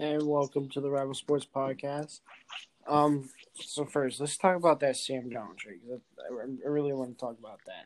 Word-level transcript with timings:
and 0.00 0.26
welcome 0.26 0.66
to 0.70 0.80
the 0.80 0.90
Rival 0.90 1.12
Sports 1.12 1.46
Podcast. 1.54 2.20
Um, 2.88 3.28
so 3.54 3.84
first, 3.84 4.18
let's 4.18 4.38
talk 4.38 4.56
about 4.56 4.80
that 4.80 4.96
Sam 4.96 5.28
Darnold 5.28 5.58
trade. 5.58 5.80
I, 5.86 6.68
really 6.68 6.94
want 6.94 7.10
to 7.10 7.20
talk 7.20 7.38
about 7.38 7.60
that. 7.66 7.84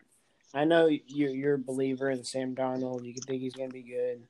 I 0.57 0.65
know 0.65 0.87
you're 0.87 1.31
you're 1.31 1.55
a 1.55 1.59
believer 1.59 2.11
in 2.11 2.23
Sam 2.23 2.55
Darnold. 2.55 3.05
You 3.05 3.15
can 3.15 3.25
think 3.25 3.43
he's 3.43 3.55
going 3.55 3.69
to 3.69 3.75
be 3.75 3.83
good. 3.83 4.23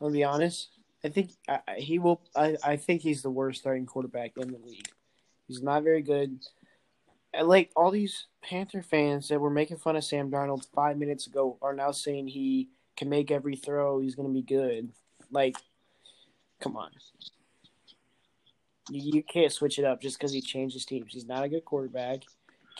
I'll 0.00 0.10
be 0.10 0.24
honest. 0.24 0.70
I 1.04 1.10
think 1.10 1.30
I, 1.48 1.60
he 1.76 2.00
will. 2.00 2.20
I, 2.34 2.56
I 2.64 2.76
think 2.76 3.02
he's 3.02 3.22
the 3.22 3.30
worst 3.30 3.60
starting 3.60 3.86
quarterback 3.86 4.32
in 4.36 4.50
the 4.50 4.58
league. 4.58 4.88
He's 5.46 5.62
not 5.62 5.84
very 5.84 6.02
good. 6.02 6.40
And 7.32 7.46
like 7.46 7.70
all 7.76 7.92
these 7.92 8.26
Panther 8.42 8.82
fans 8.82 9.28
that 9.28 9.40
were 9.40 9.48
making 9.48 9.76
fun 9.76 9.94
of 9.94 10.02
Sam 10.02 10.28
Darnold 10.28 10.66
five 10.74 10.98
minutes 10.98 11.28
ago 11.28 11.56
are 11.62 11.72
now 11.72 11.92
saying 11.92 12.26
he 12.26 12.70
can 12.96 13.08
make 13.08 13.30
every 13.30 13.54
throw. 13.54 14.00
He's 14.00 14.16
going 14.16 14.28
to 14.28 14.34
be 14.34 14.42
good. 14.42 14.90
Like, 15.30 15.54
come 16.62 16.76
on. 16.76 16.90
You, 18.90 19.22
can't 19.22 19.52
switch 19.52 19.78
it 19.78 19.84
up 19.84 20.00
just 20.00 20.18
because 20.18 20.32
he 20.32 20.40
changed 20.40 20.74
his 20.74 20.84
teams. 20.84 21.12
He's 21.12 21.26
not 21.26 21.44
a 21.44 21.48
good 21.48 21.64
quarterback. 21.64 22.22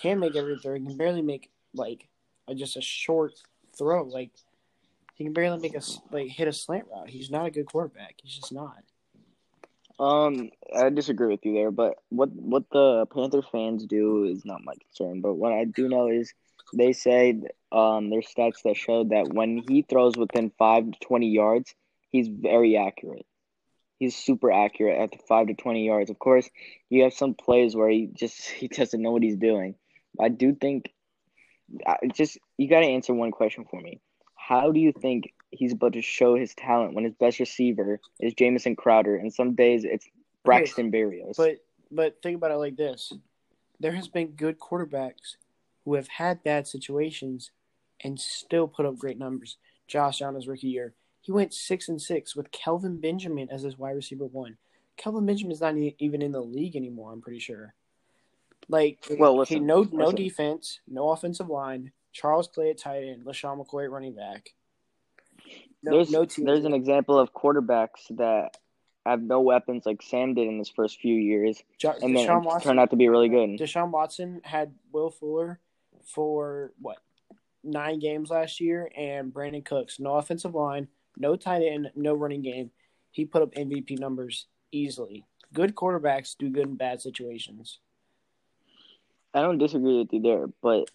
Can't 0.01 0.21
make 0.21 0.37
every 0.37 0.59
throw. 0.59 0.75
He 0.75 0.85
can 0.85 0.97
barely 0.97 1.23
make 1.23 1.51
like 1.75 2.09
a, 2.49 2.55
just 2.55 2.77
a 2.77 2.83
short 2.83 3.35
throw. 3.77 4.05
Like 4.05 4.31
he 5.15 5.25
can 5.25 5.33
barely 5.33 5.61
make 5.61 5.77
a 5.77 5.83
like 6.11 6.29
hit 6.29 6.49
a 6.49 6.53
slant 6.53 6.87
route. 6.91 7.09
He's 7.09 7.31
not 7.31 7.47
a 7.47 7.51
good 7.51 7.67
quarterback. 7.67 8.17
He's 8.23 8.35
just 8.35 8.53
not. 8.53 8.83
Um, 10.01 10.51
I 10.77 10.91
disagree 10.91 11.29
with 11.29 11.45
you 11.45 11.55
there, 11.55 11.71
but 11.71 11.95
what 12.09 12.33
what 12.33 12.65
the 12.73 13.07
Panther 13.07 13.43
fans 13.43 13.87
do 13.87 14.25
is 14.25 14.45
not 14.45 14.65
my 14.65 14.75
concern. 14.75 15.21
But 15.21 15.35
what 15.35 15.53
I 15.53 15.65
do 15.65 15.89
know 15.89 16.09
is 16.09 16.33
they 16.75 16.93
say 16.93 17.41
um 17.71 18.11
there's 18.11 18.27
stats 18.27 18.63
that 18.65 18.77
show 18.77 19.05
that 19.05 19.33
when 19.33 19.63
he 19.69 19.83
throws 19.83 20.17
within 20.17 20.51
five 20.59 20.91
to 20.91 20.99
twenty 21.01 21.29
yards, 21.29 21.75
he's 22.11 22.29
very 22.29 22.77
accurate. 22.77 23.27
He's 24.03 24.17
super 24.17 24.51
accurate 24.51 24.99
at 24.99 25.13
the 25.13 25.19
five 25.29 25.47
to 25.47 25.55
twenty 25.55 25.87
yards. 25.87 26.11
Of 26.11 26.19
course, 26.19 26.51
you 26.91 27.05
have 27.05 27.15
some 27.15 27.35
plays 27.35 27.77
where 27.77 27.89
he 27.89 28.09
just 28.13 28.51
he 28.61 28.67
doesn't 28.67 29.01
know 29.01 29.13
what 29.13 29.23
he's 29.23 29.37
doing. 29.37 29.77
I 30.21 30.29
do 30.29 30.57
think, 30.57 30.93
I 31.87 31.99
just 32.13 32.37
you 32.59 32.69
got 32.69 32.81
to 32.81 32.87
answer 32.87 33.15
one 33.15 33.31
question 33.31 33.65
for 33.71 33.81
me. 33.81 34.01
How 34.35 34.73
do 34.73 34.81
you 34.81 34.91
think 34.91 35.33
he's 35.53 35.73
about 35.73 35.93
to 35.93 36.03
show 36.03 36.35
his 36.35 36.53
talent 36.53 36.95
when 36.95 37.05
his 37.05 37.15
best 37.15 37.39
receiver 37.39 38.01
is 38.19 38.35
Jamison 38.35 38.75
Crowder, 38.75 39.15
and 39.15 39.33
some 39.33 39.55
days 39.55 39.85
it's 39.85 40.09
Braxton 40.45 40.91
Berrios? 40.91 41.37
But 41.37 41.59
but 41.93 42.21
think 42.25 42.39
about 42.39 42.51
it 42.51 42.57
like 42.57 42.77
this: 42.77 43.13
there 43.79 43.93
has 43.93 44.09
been 44.09 44.33
good 44.33 44.59
quarterbacks 44.59 45.37
who 45.85 45.95
have 45.95 46.09
had 46.09 46.43
bad 46.43 46.67
situations 46.67 47.53
and 48.03 48.19
still 48.19 48.67
put 48.67 48.85
up 48.85 48.99
great 48.99 49.17
numbers. 49.17 49.59
Josh 49.87 50.23
Allen 50.23 50.35
his 50.35 50.49
rookie 50.49 50.67
year, 50.67 50.93
he 51.23 51.33
went 51.33 51.55
six 51.55 51.89
and 51.89 52.01
six 52.01 52.37
with 52.37 52.51
Kelvin 52.51 53.01
Benjamin 53.01 53.49
as 53.51 53.63
his 53.63 53.79
wide 53.79 53.97
receiver 53.97 54.27
one. 54.27 54.59
Kelvin 54.97 55.25
Benjamin's 55.25 55.61
not 55.63 55.77
e- 55.77 55.97
even 55.99 56.21
in 56.21 56.33
the 56.33 56.41
league 56.43 56.77
anymore. 56.77 57.13
I'm 57.13 57.23
pretty 57.23 57.39
sure. 57.39 57.75
Like, 58.69 58.99
Well, 59.19 59.37
listen, 59.39 59.67
no 59.67 59.83
no 59.91 60.05
listen. 60.05 60.17
defense, 60.17 60.81
no 60.87 61.11
offensive 61.11 61.49
line. 61.49 61.93
Charles 62.13 62.47
Clay 62.49 62.71
at 62.71 62.79
tight 62.79 63.05
end, 63.05 63.25
LeSean 63.25 63.65
McCoy 63.65 63.85
at 63.85 63.91
running 63.91 64.15
back. 64.15 64.51
No, 65.83 65.93
there's 65.93 66.11
no 66.11 66.25
team. 66.25 66.45
there's 66.45 66.65
an 66.65 66.75
example 66.75 67.19
of 67.19 67.33
quarterbacks 67.33 68.07
that 68.17 68.57
have 69.05 69.21
no 69.23 69.41
weapons 69.41 69.85
like 69.85 70.01
Sam 70.03 70.35
did 70.35 70.47
in 70.47 70.59
his 70.59 70.69
first 70.69 71.01
few 71.01 71.15
years, 71.17 71.61
Jo- 71.79 71.95
and 72.03 72.17
then 72.17 72.27
Deshaun 72.27 72.43
it 72.43 72.47
Watson 72.47 72.69
turned 72.69 72.81
out 72.81 72.91
to 72.91 72.97
be 72.97 73.09
really 73.09 73.29
good. 73.29 73.59
Deshaun 73.59 73.91
Watson 73.91 74.41
had 74.45 74.75
Will 74.93 75.11
Fuller 75.11 75.59
for 76.05 76.73
what 76.81 76.99
nine 77.65 77.99
games 77.99 78.31
last 78.31 78.61
year, 78.61 78.91
and 78.97 79.33
Brandin 79.33 79.65
Cooks. 79.65 79.99
No 79.99 80.15
offensive 80.15 80.55
line, 80.55 80.87
no 81.17 81.37
tight 81.37 81.63
end, 81.63 81.91
no 81.95 82.15
running 82.15 82.43
game. 82.43 82.71
He 83.11 83.25
put 83.25 83.43
up 83.43 83.55
MVP 83.55 83.99
numbers 83.99 84.47
easily. 84.71 85.27
Good 85.53 85.75
quarterbacks 85.75 86.35
do 86.39 86.49
good 86.51 86.67
in 86.69 86.77
bad 86.77 87.03
situations. 87.03 87.79
I 89.35 89.41
don't 89.43 89.59
disagree 89.59 89.99
with 89.99 90.13
you 90.13 90.21
there, 90.21 90.47
but 90.63 90.91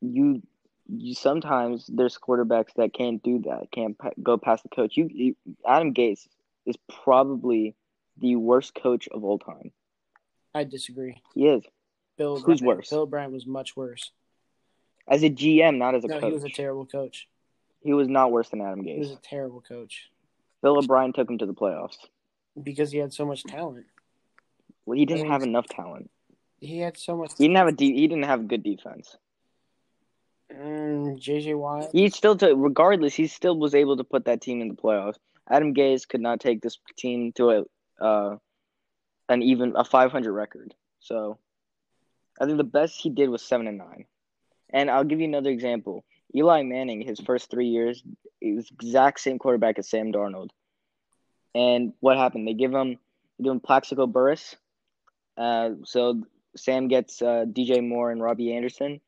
you 0.00 0.42
you 0.88 1.14
sometimes 1.14 1.86
there's 1.86 2.18
quarterbacks 2.18 2.74
that 2.76 2.92
can't 2.92 3.22
do 3.22 3.40
that, 3.46 3.68
can't 3.70 3.96
pa- 3.96 4.10
go 4.22 4.36
past 4.36 4.62
the 4.64 4.68
coach. 4.68 4.96
You, 4.96 5.08
you 5.12 5.36
Adam 5.66 5.94
Gase 5.94 6.26
is 6.66 6.76
probably 7.04 7.74
the 8.18 8.36
worst 8.36 8.74
coach 8.74 9.08
of 9.08 9.24
all 9.24 9.38
time. 9.38 9.72
I 10.54 10.64
disagree. 10.64 11.22
He 11.34 11.46
is 11.46 11.62
Bill 12.18 12.38
Who's 12.40 12.60
worse? 12.60 12.90
Bill 12.90 13.00
O'Brien 13.00 13.32
was 13.32 13.46
much 13.46 13.74
worse. 13.76 14.10
as 15.08 15.22
a 15.22 15.30
GM, 15.30 15.78
not 15.78 15.94
as 15.94 16.04
a 16.04 16.08
No, 16.08 16.20
coach. 16.20 16.28
he 16.28 16.32
was 16.34 16.44
a 16.44 16.50
terrible 16.50 16.84
coach. 16.86 17.28
He 17.82 17.92
was 17.92 18.08
not 18.08 18.30
worse 18.30 18.48
than 18.48 18.60
Adam 18.60 18.82
Gase. 18.82 18.94
He 18.94 19.00
was 19.00 19.10
a 19.10 19.16
terrible 19.16 19.60
coach 19.60 20.08
Bill 20.62 20.78
O'Brien 20.78 21.12
took 21.12 21.28
him 21.28 21.38
to 21.38 21.46
the 21.46 21.54
playoffs. 21.54 21.96
because 22.62 22.92
he 22.92 22.98
had 22.98 23.12
so 23.12 23.26
much 23.26 23.42
talent. 23.44 23.86
Well, 24.86 24.96
he 24.96 25.04
didn't 25.04 25.24
mean, 25.24 25.32
have 25.32 25.42
enough 25.42 25.66
talent. 25.66 26.10
He 26.60 26.78
had 26.78 26.96
so 26.96 27.16
much. 27.16 27.32
He 27.36 27.44
didn't 27.44 27.56
have 27.56 27.68
a 27.68 27.72
de- 27.72 27.94
he 27.94 28.06
didn't 28.06 28.24
have 28.24 28.48
good 28.48 28.62
defense. 28.62 29.16
Mm, 30.52 31.18
JJ 31.20 31.58
Watt. 31.58 31.90
He 31.92 32.08
still 32.10 32.36
took, 32.36 32.52
regardless, 32.56 33.14
he 33.14 33.26
still 33.26 33.58
was 33.58 33.74
able 33.74 33.96
to 33.96 34.04
put 34.04 34.26
that 34.26 34.40
team 34.40 34.60
in 34.60 34.68
the 34.68 34.74
playoffs. 34.74 35.16
Adam 35.48 35.74
Gase 35.74 36.06
could 36.06 36.20
not 36.20 36.40
take 36.40 36.60
this 36.62 36.78
team 36.96 37.32
to 37.32 37.50
a 37.50 38.04
uh, 38.04 38.36
an 39.28 39.42
even 39.42 39.74
a 39.76 39.84
500 39.84 40.32
record. 40.32 40.74
So, 41.00 41.38
I 42.40 42.44
think 42.44 42.58
the 42.58 42.64
best 42.64 43.00
he 43.00 43.10
did 43.10 43.28
was 43.28 43.42
seven 43.42 43.66
and 43.66 43.78
nine. 43.78 44.04
And 44.70 44.90
I'll 44.90 45.04
give 45.04 45.20
you 45.20 45.26
another 45.26 45.50
example. 45.50 46.04
Eli 46.34 46.62
Manning, 46.62 47.02
his 47.02 47.20
first 47.20 47.50
three 47.50 47.68
years, 47.68 48.02
he 48.40 48.52
was 48.52 48.70
exact 48.70 49.20
same 49.20 49.38
quarterback 49.38 49.78
as 49.78 49.88
Sam 49.88 50.12
Darnold. 50.12 50.50
And 51.54 51.92
what 52.00 52.16
happened? 52.16 52.48
They 52.48 52.54
give 52.54 52.72
him 52.72 52.98
they 53.38 53.44
give 53.44 53.52
him 53.52 53.60
Plaxico 53.60 54.06
Burress. 54.06 54.56
Uh, 55.36 55.70
so 55.84 56.22
Sam 56.56 56.88
gets 56.88 57.22
uh, 57.22 57.44
DJ 57.46 57.86
Moore 57.86 58.10
and 58.10 58.22
Robbie 58.22 58.54
Anderson, 58.54 59.00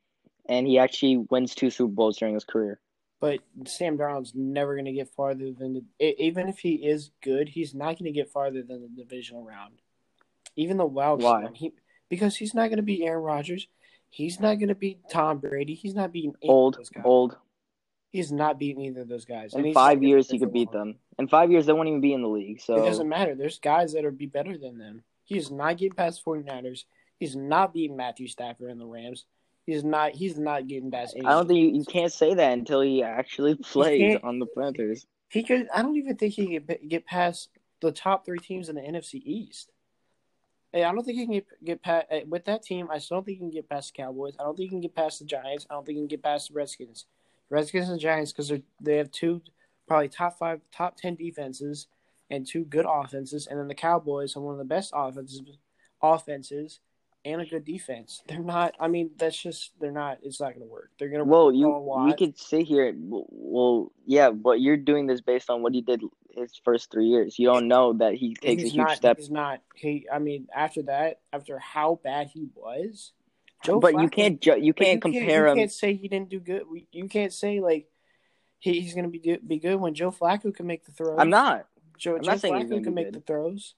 and 0.49 0.67
he 0.67 0.79
actually 0.79 1.19
wins 1.31 1.55
two 1.55 1.71
Super 1.71 1.93
Bowls 1.93 2.19
during 2.19 2.35
his 2.35 2.45
career. 2.45 2.81
But 3.21 3.41
Sam 3.67 3.97
Darnold's 3.97 4.35
never 4.35 4.75
going 4.75 4.85
to 4.85 4.93
get 4.93 5.09
farther 5.09 5.51
than 5.51 5.83
the, 5.99 6.23
even 6.23 6.49
if 6.49 6.59
he 6.59 6.75
is 6.75 7.11
good, 7.23 7.49
he's 7.49 7.75
not 7.75 7.99
going 7.99 8.05
to 8.05 8.13
get 8.13 8.31
farther 8.31 8.63
than 8.63 8.83
the 8.83 9.03
divisional 9.03 9.45
round. 9.45 9.81
Even 10.57 10.77
the 10.77 10.85
wild 10.85 11.23
Why? 11.23 11.49
he 11.55 11.73
because 12.09 12.37
he's 12.37 12.55
not 12.55 12.69
going 12.69 12.77
to 12.77 12.83
be 12.83 13.05
Aaron 13.05 13.23
Rodgers. 13.23 13.67
He's 14.15 14.39
not 14.39 14.61
going 14.61 14.69
to 14.69 14.77
beat 14.77 15.01
Tom 15.11 15.39
Brady. 15.39 15.75
He's 15.75 15.97
not 15.97 16.13
beating 16.13 16.35
Old, 16.45 16.77
those 16.79 16.89
guys. 16.89 17.03
old. 17.05 17.37
He's 18.11 18.31
not 18.31 18.61
beating 18.61 18.83
either 18.85 19.01
of 19.01 19.09
those 19.09 19.25
guys. 19.25 19.55
In 19.55 19.73
five 19.75 20.05
years, 20.05 20.31
he 20.31 20.39
could 20.39 20.53
beat 20.53 20.73
long. 20.73 20.91
them. 20.91 20.99
In 21.19 21.27
five 21.27 21.51
years, 21.51 21.67
they 21.67 21.73
won't 21.73 21.89
even 21.89 22.01
be 22.01 22.13
in 22.13 22.23
the 22.23 22.29
league. 22.29 22.61
So 22.61 22.77
it 22.77 22.87
doesn't 22.87 23.09
matter. 23.09 23.35
There's 23.35 23.59
guys 23.59 23.93
that 23.95 24.05
are 24.05 24.13
be 24.13 24.27
better 24.27 24.57
than 24.57 24.79
them. 24.79 25.03
He's 25.25 25.51
not 25.51 25.79
getting 25.79 25.97
past 25.97 26.25
49ers. 26.25 26.85
He's 27.19 27.35
not 27.35 27.75
beating 27.75 27.97
Matthew 27.97 28.29
Stafford 28.29 28.71
and 28.71 28.81
the 28.81 28.87
Rams. 28.87 29.25
He's 29.67 29.83
not. 29.83 30.13
He's 30.13 30.39
not 30.39 30.69
getting 30.69 30.93
past. 30.93 31.17
Any 31.17 31.27
I 31.27 31.31
don't 31.31 31.49
think 31.49 31.59
you, 31.59 31.79
you 31.81 31.85
can't 31.85 32.13
say 32.13 32.35
that 32.35 32.53
until 32.53 32.83
he 32.83 33.03
actually 33.03 33.57
plays 33.57 33.99
can't- 34.01 34.23
on 34.23 34.39
the 34.39 34.47
Panthers. 34.47 35.07
He 35.29 35.43
could. 35.43 35.67
I 35.75 35.83
don't 35.83 35.97
even 35.97 36.17
think 36.17 36.35
he 36.35 36.57
could 36.61 36.79
get 36.89 37.05
past 37.05 37.49
the 37.81 37.91
top 37.91 38.25
three 38.25 38.39
teams 38.39 38.69
in 38.69 38.77
the 38.77 38.83
NFC 38.83 39.15
East. 39.25 39.73
Hey, 40.75 40.83
I 40.83 40.91
don't 40.91 41.05
think 41.05 41.17
he 41.17 41.25
can 41.25 41.35
get, 41.35 41.47
get 41.65 41.83
past 41.83 42.07
with 42.27 42.47
that 42.47 42.65
team. 42.65 42.89
I 42.91 42.99
still 42.99 43.19
don't 43.19 43.25
think 43.27 43.39
he 43.39 43.45
can 43.45 43.51
get 43.51 43.69
past 43.69 43.95
the 43.95 44.03
Cowboys. 44.03 44.35
I 44.41 44.43
don't 44.43 44.57
think 44.57 44.67
he 44.67 44.71
can 44.71 44.81
get 44.81 44.97
past 44.97 45.21
the 45.21 45.25
Giants. 45.25 45.69
I 45.71 45.75
don't 45.75 45.87
think 45.87 45.95
he 45.95 46.01
can 46.01 46.09
get 46.09 46.25
past 46.25 46.49
the 46.49 46.55
Redskins. 46.55 47.07
Redskins 47.49 47.91
and 47.91 48.01
Giants 48.01 48.33
because 48.33 48.49
they 48.49 48.65
they 48.81 48.97
have 48.97 49.13
two 49.13 49.41
probably 49.87 50.09
top 50.09 50.37
five, 50.37 50.61
top 50.73 50.97
ten 50.97 51.15
defenses 51.15 51.87
and 52.29 52.45
two 52.45 52.65
good 52.65 52.87
offenses, 52.89 53.47
and 53.47 53.61
then 53.61 53.69
the 53.69 53.75
Cowboys 53.75 54.35
have 54.35 54.43
one 54.43 54.55
of 54.55 54.59
the 54.59 54.65
best 54.65 54.91
offenses, 54.93 55.43
offenses, 56.03 56.81
and 57.25 57.41
a 57.41 57.47
good 57.47 57.65
defense. 57.65 58.23
They're 58.27 58.41
not. 58.41 58.75
I 58.81 58.89
mean, 58.89 59.11
that's 59.17 59.41
just 59.41 59.73
they're 59.81 59.93
not. 59.93 60.19
It's 60.25 60.41
not 60.41 60.55
going 60.55 60.67
to 60.67 60.73
work. 60.73 60.91
They're 60.99 61.09
going 61.09 61.21
to. 61.21 61.25
Well, 61.25 61.53
you 61.53 61.69
we 62.05 62.15
could 62.15 62.37
sit 62.37 62.67
here. 62.67 62.93
Well, 62.97 63.93
yeah, 64.07 64.31
but 64.31 64.61
you're 64.61 64.77
doing 64.77 65.07
this 65.07 65.21
based 65.21 65.51
on 65.51 65.63
what 65.63 65.73
he 65.73 65.83
did 65.83 66.03
his 66.37 66.61
first 66.65 66.91
three 66.91 67.07
years. 67.07 67.39
You 67.39 67.49
don't 67.49 67.69
know 67.69 67.95
that 67.95 68.15
he 68.15 68.35
takes 68.35 68.63
a 68.63 68.67
huge 68.67 68.77
not, 68.77 68.97
step. 68.97 69.17
He's 69.19 69.31
not. 69.31 69.61
He. 69.75 70.07
I 70.13 70.19
mean, 70.19 70.49
after 70.55 70.83
that, 70.83 71.21
after 71.33 71.59
how 71.59 72.01
bad 72.03 72.29
he 72.29 72.49
was, 72.55 73.13
Joe. 73.65 73.81
But 73.81 73.99
you 74.01 74.09
can't 74.09 74.41
ju- 74.41 74.61
you 74.61 74.73
can't 74.73 75.01
compare 75.01 75.47
you 75.47 75.53
him. 75.53 75.57
You 75.57 75.63
can't 75.63 75.73
say 75.73 75.95
he 75.95 76.09
didn't 76.09 76.29
do 76.31 76.41
good. 76.41 76.63
You 76.93 77.09
can't 77.09 77.33
say 77.33 77.61
like 77.61 77.87
he, 78.59 78.81
he's 78.81 78.95
going 78.95 79.05
to 79.05 79.11
be 79.11 79.19
do, 79.19 79.39
be 79.39 79.59
good 79.59 79.77
when 79.77 79.95
Joe 79.95 80.11
Flacco 80.11 80.55
can 80.55 80.67
make 80.67 80.85
the 80.85 80.93
throws. 80.93 81.19
I'm 81.19 81.31
not. 81.31 81.67
Joe, 81.99 82.17
I'm 82.17 82.23
Joe 82.23 82.31
not 82.33 82.41
saying 82.41 82.61
he's 82.61 82.71
Flacco 82.71 82.85
can 82.85 82.95
make 82.95 83.07
good. 83.07 83.15
the 83.15 83.21
throws. 83.21 83.75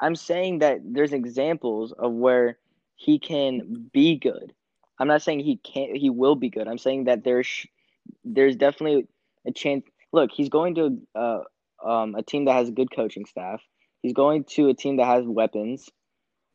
I'm 0.00 0.16
saying 0.16 0.60
that 0.60 0.80
there's 0.84 1.12
examples 1.12 1.92
of 1.92 2.12
where 2.12 2.58
he 2.96 3.18
can 3.18 3.88
be 3.92 4.16
good. 4.16 4.54
I'm 4.98 5.08
not 5.08 5.22
saying 5.22 5.40
he 5.40 5.56
can't. 5.56 5.96
He 5.96 6.10
will 6.10 6.36
be 6.36 6.50
good. 6.50 6.68
I'm 6.68 6.78
saying 6.78 7.04
that 7.04 7.24
there's 7.24 7.66
there's 8.24 8.56
definitely 8.56 9.06
a 9.46 9.52
chance. 9.52 9.84
Look, 10.12 10.30
he's 10.32 10.48
going 10.48 10.74
to 10.74 10.98
uh, 11.14 11.40
um, 11.84 12.14
a 12.14 12.22
team 12.22 12.44
that 12.46 12.52
has 12.54 12.68
a 12.68 12.72
good 12.72 12.90
coaching 12.94 13.24
staff. 13.26 13.60
He's 14.02 14.12
going 14.12 14.44
to 14.54 14.68
a 14.68 14.74
team 14.74 14.96
that 14.96 15.06
has 15.06 15.24
weapons. 15.26 15.88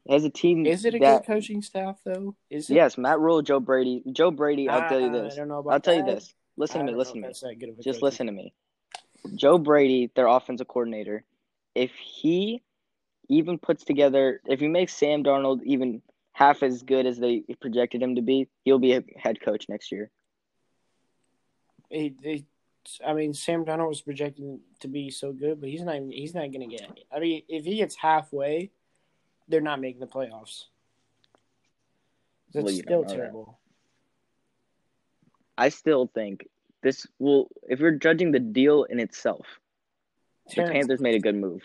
Has 0.10 0.24
a 0.24 0.30
team. 0.30 0.66
Is 0.66 0.86
it 0.86 0.96
a 0.96 1.00
that, 1.00 1.26
good 1.26 1.34
coaching 1.34 1.62
staff 1.62 2.00
though? 2.06 2.36
Is 2.50 2.70
it? 2.70 2.76
Yes, 2.76 2.98
Matt 2.98 3.20
Rhule, 3.20 3.42
Joe 3.42 3.60
Brady. 3.60 4.04
Joe 4.12 4.32
Brady. 4.32 4.70
I'll 4.70 4.88
tell 4.88 5.00
you 5.00 5.08
Ah, 5.08 5.12
this. 5.24 5.34
I 5.34 5.38
don't 5.38 5.48
know 5.48 5.60
about 5.60 5.74
I'll 5.74 5.80
tell 5.80 5.96
you 5.96 6.06
this. 6.06 6.34
Listen 6.58 6.82
I 6.82 6.86
to 6.86 6.92
me. 6.92 6.98
Listen 6.98 7.16
to 7.16 7.22
me. 7.22 7.28
that's 7.28 7.42
that 7.42 7.56
good 7.60 7.70
of 7.70 7.80
a 7.80 7.82
Just 7.82 7.98
coaching 8.02 8.06
listen 8.06 8.26
to 8.28 8.32
me. 8.34 8.54
Joe 9.36 9.58
Brady, 9.58 10.12
their 10.16 10.28
offensive 10.28 10.68
coordinator, 10.68 11.24
if 11.74 11.92
he 11.96 12.62
even 13.28 13.58
puts 13.58 13.84
together, 13.84 14.42
if 14.46 14.60
he 14.60 14.68
makes 14.68 14.94
Sam 14.94 15.24
Darnold 15.24 15.64
even 15.64 16.04
half 16.34 16.62
as 16.62 16.84
good 16.84 17.06
as 17.08 17.18
they 17.18 17.44
projected 17.60 18.04
him 18.04 18.16
to 18.16 18.22
be, 18.22 18.48
he'll 18.64 18.78
be 18.78 18.94
a 18.94 19.04
head 19.18 19.42
coach 19.42 19.66
next 19.70 19.92
year. 19.92 20.12
He, 21.90 22.14
he, 22.22 22.46
I 23.06 23.14
mean, 23.14 23.34
Sam 23.34 23.66
Darnold 23.66 23.90
was 23.90 24.02
projected 24.02 24.60
to 24.82 24.88
be 24.88 25.10
so 25.10 25.32
good, 25.32 25.60
but 25.60 25.70
he's 25.70 25.82
not. 25.82 26.00
He's 26.10 26.34
not 26.34 26.52
going 26.52 26.70
to 26.70 26.76
get. 26.76 27.00
I 27.16 27.20
mean, 27.20 27.44
if 27.48 27.66
he 27.66 27.78
gets 27.78 27.96
halfway, 27.96 28.72
they're 29.48 29.62
not 29.62 29.80
making 29.82 30.00
the 30.00 30.08
playoffs. 30.08 30.66
That's 32.54 32.66
Well, 32.66 32.74
still 32.74 32.84
don't 33.02 33.08
that. 33.08 33.16
terrible. 33.16 33.60
I 35.58 35.70
still 35.70 36.08
think 36.14 36.48
this 36.82 37.08
will, 37.18 37.48
if 37.64 37.80
we're 37.80 37.92
judging 37.92 38.32
the 38.32 38.40
deal 38.40 38.84
in 38.84 39.00
itself, 39.00 39.46
the 40.56 40.64
Panthers 40.64 41.00
made 41.00 41.16
a 41.16 41.20
good 41.20 41.36
move. 41.36 41.64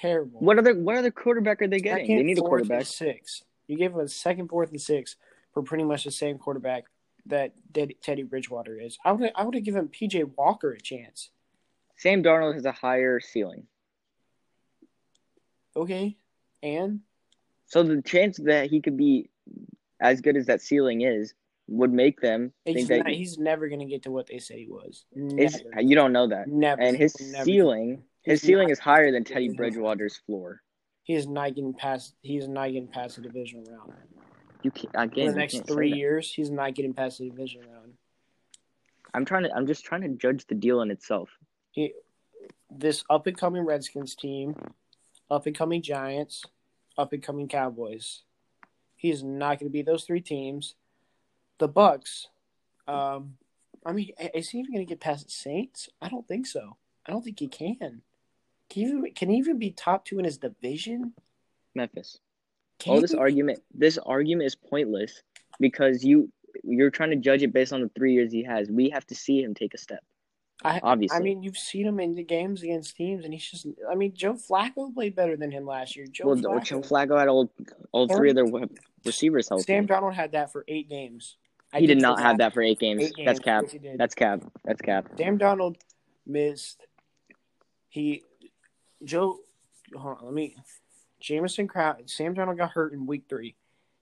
terrible. 0.00 0.40
What 0.40 0.58
other 0.58 0.74
what 0.74 0.96
other 0.96 1.10
quarterback 1.10 1.60
are 1.62 1.68
they 1.68 1.80
getting? 1.80 2.04
Second, 2.06 2.16
They 2.16 2.22
need 2.22 2.38
a 2.38 2.42
quarterback. 2.42 2.86
Six. 2.86 3.42
You 3.66 3.76
gave 3.76 3.92
him 3.92 4.00
a 4.00 4.08
second, 4.08 4.48
fourth, 4.48 4.70
and 4.70 4.80
six 4.80 5.16
for 5.52 5.62
pretty 5.62 5.84
much 5.84 6.04
the 6.04 6.10
same 6.10 6.38
quarterback 6.38 6.84
that 7.26 7.52
Teddy 8.02 8.22
Bridgewater 8.22 8.78
is. 8.80 8.98
I 9.04 9.12
would. 9.12 9.32
I 9.34 9.44
would 9.44 9.54
have 9.54 9.64
given 9.64 9.88
PJ 9.88 10.36
Walker 10.36 10.72
a 10.72 10.80
chance. 10.80 11.30
Sam 11.96 12.22
Darnold 12.22 12.54
has 12.54 12.64
a 12.64 12.72
higher 12.72 13.20
ceiling. 13.20 13.66
Okay, 15.76 16.16
and 16.62 17.00
So 17.66 17.82
the 17.82 18.00
chance 18.02 18.36
that 18.38 18.70
he 18.70 18.80
could 18.80 18.96
be 18.96 19.28
as 20.00 20.20
good 20.20 20.36
as 20.36 20.46
that 20.46 20.62
ceiling 20.62 21.00
is 21.02 21.34
would 21.66 21.92
make 21.92 22.20
them 22.20 22.52
think 22.64 22.78
he's, 22.78 22.88
that 22.88 23.06
he's 23.08 23.38
never 23.38 23.68
going 23.68 23.80
to 23.80 23.86
get 23.86 24.02
to 24.02 24.10
what 24.10 24.26
they 24.26 24.38
said 24.38 24.58
he 24.58 24.68
was. 24.68 25.04
you 25.14 25.94
don't 25.96 26.12
know 26.12 26.28
that. 26.28 26.46
Never. 26.46 26.80
And 26.80 26.96
his 26.96 27.14
Never. 27.32 27.44
ceiling 27.44 28.02
his 28.22 28.40
He's 28.40 28.46
ceiling 28.48 28.68
not- 28.68 28.72
is 28.72 28.78
higher 28.78 29.10
than 29.10 29.24
Teddy 29.24 29.48
Bridgewater's 29.50 30.16
floor. 30.18 30.62
He 31.02 31.14
is 31.14 31.26
not 31.26 31.54
getting 31.54 31.74
past. 31.74 32.14
He 32.22 32.36
is 32.38 32.48
not 32.48 32.66
getting 32.68 32.88
past 32.88 33.16
the 33.16 33.22
division 33.22 33.64
round. 33.68 33.92
You 34.64 34.70
can't 34.70 34.94
In 34.94 35.00
again. 35.02 35.26
the 35.26 35.34
next 35.34 35.66
three 35.66 35.92
years, 35.92 36.32
he's 36.32 36.50
not 36.50 36.74
getting 36.74 36.94
past 36.94 37.18
the 37.18 37.28
division 37.28 37.60
round. 37.70 37.92
I'm 39.12 39.26
trying 39.26 39.42
to. 39.44 39.52
I'm 39.54 39.66
just 39.66 39.84
trying 39.84 40.00
to 40.00 40.08
judge 40.08 40.46
the 40.46 40.54
deal 40.54 40.80
in 40.80 40.90
itself. 40.90 41.28
He, 41.70 41.92
This 42.70 43.04
up 43.10 43.26
and 43.26 43.36
coming 43.36 43.62
Redskins 43.64 44.14
team, 44.14 44.56
up 45.30 45.44
and 45.46 45.54
coming 45.56 45.82
Giants, 45.82 46.44
up 46.96 47.12
and 47.12 47.22
coming 47.22 47.46
Cowboys. 47.46 48.22
He's 48.96 49.22
not 49.22 49.58
going 49.60 49.68
to 49.68 49.72
be 49.72 49.82
those 49.82 50.04
three 50.04 50.22
teams. 50.22 50.74
The 51.58 51.68
Bucks. 51.68 52.28
Um, 52.88 53.36
I 53.84 53.92
mean, 53.92 54.12
is 54.34 54.48
he 54.48 54.58
even 54.60 54.72
going 54.72 54.86
to 54.86 54.88
get 54.88 55.00
past 55.00 55.26
the 55.26 55.30
Saints? 55.30 55.90
I 56.00 56.08
don't 56.08 56.26
think 56.26 56.46
so. 56.46 56.78
I 57.06 57.12
don't 57.12 57.22
think 57.22 57.38
he 57.38 57.48
can. 57.48 58.00
Can 58.70 58.82
he 58.82 58.84
even, 58.84 59.12
can 59.14 59.28
he 59.28 59.36
even 59.36 59.58
be 59.58 59.70
top 59.70 60.06
two 60.06 60.18
in 60.18 60.24
his 60.24 60.38
division? 60.38 61.12
Memphis. 61.74 62.18
Can 62.78 62.92
oh, 62.92 62.94
All 62.94 63.00
this 63.00 63.12
be- 63.12 63.18
argument. 63.18 63.60
This 63.72 63.98
argument 63.98 64.46
is 64.46 64.54
pointless 64.54 65.22
because 65.60 66.04
you 66.04 66.30
you're 66.62 66.90
trying 66.90 67.10
to 67.10 67.16
judge 67.16 67.42
it 67.42 67.52
based 67.52 67.72
on 67.72 67.80
the 67.80 67.90
three 67.96 68.12
years 68.12 68.32
he 68.32 68.44
has. 68.44 68.70
We 68.70 68.90
have 68.90 69.06
to 69.06 69.14
see 69.14 69.42
him 69.42 69.54
take 69.54 69.74
a 69.74 69.78
step. 69.78 70.02
I- 70.62 70.80
Obviously. 70.82 71.18
I 71.18 71.20
mean, 71.20 71.42
you've 71.42 71.58
seen 71.58 71.86
him 71.86 72.00
in 72.00 72.14
the 72.14 72.22
games 72.22 72.62
against 72.62 72.96
teams, 72.96 73.24
and 73.24 73.34
he's 73.34 73.48
just. 73.48 73.66
I 73.90 73.94
mean, 73.94 74.14
Joe 74.14 74.34
Flacco 74.34 74.92
played 74.94 75.14
better 75.14 75.36
than 75.36 75.50
him 75.50 75.66
last 75.66 75.96
year. 75.96 76.06
Joe 76.06 76.26
well, 76.28 76.36
Flacco. 76.36 76.64
Joe 76.64 76.80
Flacco 76.80 77.18
had 77.18 77.28
all 77.28 77.52
all 77.92 78.08
three 78.08 78.30
of 78.30 78.36
their 78.36 78.46
receivers 79.04 79.48
healthy. 79.48 79.64
Sam 79.64 79.86
Darnold 79.86 80.14
had 80.14 80.32
that 80.32 80.52
for 80.52 80.64
eight 80.68 80.88
games. 80.88 81.36
I 81.72 81.80
he 81.80 81.86
did 81.86 82.00
not 82.00 82.20
have 82.20 82.38
that. 82.38 82.54
for 82.54 82.62
eight 82.62 82.78
games. 82.78 83.02
Eight 83.02 83.14
games. 83.16 83.26
That's 83.26 83.40
cap. 83.40 83.64
Yes. 83.72 83.96
That's 83.98 84.14
cap. 84.14 84.44
That's 84.64 84.80
cap. 84.80 85.08
Sam 85.18 85.38
Donald 85.38 85.76
missed. 86.24 86.80
He, 87.88 88.22
Joe, 89.02 89.38
hold 89.94 90.18
on, 90.18 90.24
let 90.24 90.34
me. 90.34 90.56
Jamison 91.24 91.66
Crowder. 91.66 92.02
Sam 92.04 92.34
Darnold 92.34 92.58
got 92.58 92.72
hurt 92.72 92.92
in 92.92 93.06
week 93.06 93.24
three. 93.30 93.56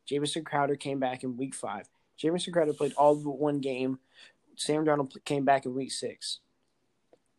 Jamison 0.07 0.43
Crowder 0.43 0.75
came 0.75 0.99
back 0.99 1.23
in 1.23 1.37
week 1.37 1.55
five. 1.55 1.89
Jamison 2.17 2.53
Crowder 2.53 2.73
played 2.73 2.95
all 2.95 3.15
but 3.15 3.39
one 3.39 3.61
game. 3.61 4.01
Sam 4.57 4.85
Darnold 4.85 5.13
came 5.25 5.45
back 5.45 5.65
in 5.65 5.73
week 5.73 5.93
six. 5.93 6.41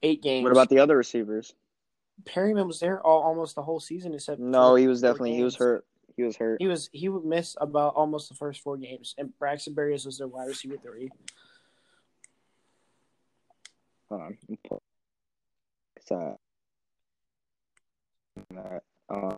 Eight 0.01 0.23
games. 0.23 0.43
What 0.43 0.53
about 0.53 0.69
the 0.69 0.79
other 0.79 0.95
receivers? 0.95 1.53
Perriman 2.23 2.65
was 2.65 2.79
there 2.79 3.01
all 3.01 3.21
almost 3.23 3.55
the 3.55 3.61
whole 3.61 3.81
season 3.81 4.13
except 4.13 4.39
No, 4.39 4.75
he 4.75 4.87
was 4.87 5.01
definitely 5.01 5.35
he 5.35 5.43
was 5.43 5.57
hurt. 5.57 5.85
He 6.15 6.23
was 6.23 6.37
hurt. 6.37 6.61
He 6.61 6.67
was 6.67 6.89
he 6.93 7.09
would 7.09 7.25
miss 7.25 7.57
about 7.59 7.95
almost 7.95 8.29
the 8.29 8.35
first 8.35 8.61
four 8.61 8.77
games, 8.77 9.15
and 9.17 9.37
Braxton 9.37 9.75
Berrios 9.75 10.05
was 10.05 10.17
their 10.17 10.27
wide 10.27 10.47
receiver 10.47 10.77
three. 10.77 11.09
Hold 14.07 14.21
on. 14.21 14.37
let 14.41 14.49
me 14.49 14.59
pull- 14.65 14.83
It's, 15.97 16.09
uh, 16.11 16.35
uh, 19.09 19.35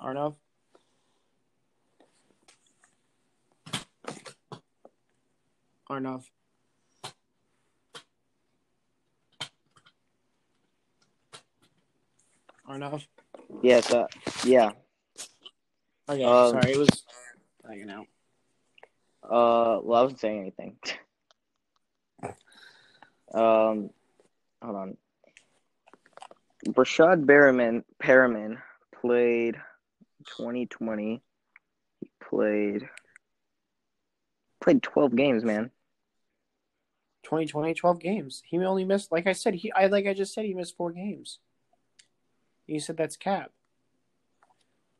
Arnav. 0.00 0.36
Arnav. 5.90 6.24
Arnav. 12.68 13.06
yes, 13.62 13.90
uh, 13.92 14.06
yeah. 14.44 14.70
Okay, 16.08 16.24
Um, 16.24 16.50
sorry, 16.50 16.72
it 16.72 16.78
was 16.78 17.04
hanging 17.66 17.90
out. 17.90 18.06
Uh, 19.22 19.80
well, 19.82 20.00
I 20.00 20.02
wasn't 20.02 20.20
saying 20.20 20.40
anything. 20.40 20.76
um, 23.34 23.90
hold 24.62 24.76
on. 24.76 24.96
Brashad 26.68 27.26
Berriman, 27.26 27.84
Perriman 28.02 28.58
played 29.00 29.56
2020. 30.26 31.22
He 32.00 32.10
played 32.20 32.88
played 34.60 34.82
12 34.82 35.14
games, 35.14 35.44
man. 35.44 35.70
2020, 37.24 37.74
12 37.74 38.00
games. 38.00 38.42
He 38.44 38.58
only 38.58 38.84
missed, 38.84 39.12
like 39.12 39.26
I 39.26 39.32
said, 39.32 39.54
he 39.54 39.72
I 39.72 39.86
like 39.86 40.06
I 40.06 40.14
just 40.14 40.34
said, 40.34 40.44
he 40.44 40.54
missed 40.54 40.76
four 40.76 40.92
games. 40.92 41.38
You 42.66 42.80
said 42.80 42.96
that's 42.96 43.16
cap. 43.16 43.50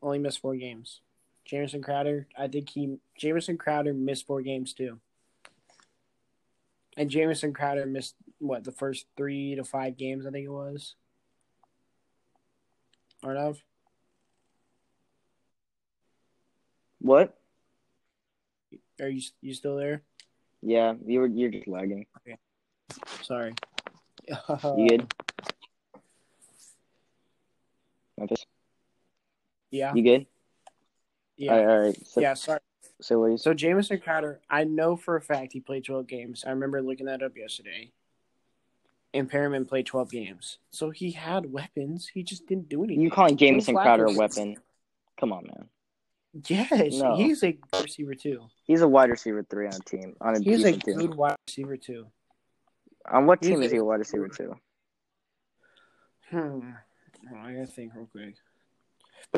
Only 0.02 0.18
missed 0.18 0.40
four 0.40 0.56
games. 0.56 1.00
Jamison 1.44 1.82
Crowder, 1.82 2.26
I 2.36 2.48
think 2.48 2.70
he 2.70 2.98
Jamison 3.18 3.58
Crowder 3.58 3.94
missed 3.94 4.26
four 4.26 4.42
games 4.42 4.72
too. 4.72 4.98
And 6.96 7.10
Jamison 7.10 7.52
Crowder 7.52 7.86
missed 7.86 8.14
what 8.38 8.64
the 8.64 8.72
first 8.72 9.06
three 9.16 9.54
to 9.56 9.64
five 9.64 9.96
games, 9.96 10.26
I 10.26 10.30
think 10.30 10.46
it 10.46 10.50
was. 10.50 10.94
Arnav, 13.24 13.58
What? 17.04 17.36
are 18.98 19.08
you 19.10 19.20
you 19.42 19.52
still 19.52 19.76
there? 19.76 20.00
Yeah, 20.62 20.94
you 21.04 21.20
were 21.20 21.26
you're 21.26 21.50
just 21.50 21.68
lagging. 21.68 22.06
Sorry. 23.20 23.52
You 24.26 24.88
good? 24.88 25.06
Memphis, 28.16 28.46
yeah, 29.70 29.92
you 29.92 30.02
good? 30.02 30.24
yeah, 31.36 31.52
All 31.52 31.58
right, 31.58 31.68
all 31.68 31.80
right. 31.82 32.06
So, 32.06 32.20
yeah. 32.22 32.32
Sorry. 32.32 32.60
so 33.02 33.20
what 33.20 33.26
you 33.26 33.36
So 33.36 33.52
Jamison 33.52 33.98
Crowder, 33.98 34.40
I 34.48 34.64
know 34.64 34.96
for 34.96 35.16
a 35.16 35.20
fact 35.20 35.52
he 35.52 35.60
played 35.60 35.84
12 35.84 36.06
games. 36.06 36.42
I 36.46 36.50
remember 36.50 36.80
looking 36.80 37.04
that 37.06 37.22
up 37.22 37.36
yesterday. 37.36 37.92
And 39.12 39.30
Perriman 39.30 39.68
played 39.68 39.84
12 39.84 40.10
games. 40.10 40.58
So 40.70 40.88
he 40.88 41.10
had 41.10 41.52
weapons. 41.52 42.08
He 42.14 42.22
just 42.22 42.46
didn't 42.46 42.70
do 42.70 42.82
anything. 42.82 43.02
you 43.02 43.10
calling 43.10 43.36
Jamison 43.36 43.74
Joe 43.74 43.82
Crowder 43.82 44.06
a 44.06 44.12
weapon? 44.12 44.56
Come 45.18 45.32
on, 45.32 45.44
man. 45.44 45.68
Yes, 46.48 46.94
No. 46.98 47.16
he's 47.16 47.42
a 47.44 47.56
receiver 47.80 48.14
too. 48.14 48.48
He's 48.64 48.80
a 48.80 48.88
wide 48.88 49.10
receiver 49.10 49.44
three 49.48 49.66
on 49.66 49.74
a 49.74 49.78
team 49.80 50.16
on 50.20 50.36
a 50.36 50.40
He's 50.40 50.64
a 50.64 50.72
team. 50.72 50.96
good 50.98 51.14
wide 51.14 51.36
receiver 51.46 51.76
too. 51.76 52.06
On 53.10 53.26
what 53.26 53.38
he's 53.42 53.50
team 53.50 53.62
a- 53.62 53.64
is 53.66 53.70
he 53.72 53.78
a 53.78 53.84
wide 53.84 54.00
receiver 54.00 54.28
two? 54.28 54.54
Hmm. 56.30 56.72
Oh, 57.32 57.36
I 57.38 57.52
gotta 57.52 57.66
think 57.66 57.94
real 57.94 58.06
quick. 58.10 58.34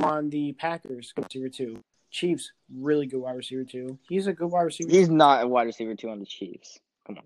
On 0.02 0.30
the 0.30 0.52
Packers, 0.54 1.12
good 1.12 1.26
receiver 1.26 1.48
too. 1.48 1.82
Chiefs, 2.10 2.52
really 2.74 3.06
good 3.06 3.20
wide 3.20 3.36
receiver 3.36 3.64
too. 3.64 3.98
He's 4.08 4.26
a 4.26 4.32
good 4.32 4.50
wide 4.50 4.62
receiver. 4.62 4.90
He's 4.90 5.08
not 5.10 5.44
a 5.44 5.48
wide 5.48 5.66
receiver 5.66 5.94
two 5.94 6.08
on 6.08 6.18
the 6.20 6.26
Chiefs. 6.26 6.78
Come 7.06 7.18
on, 7.18 7.24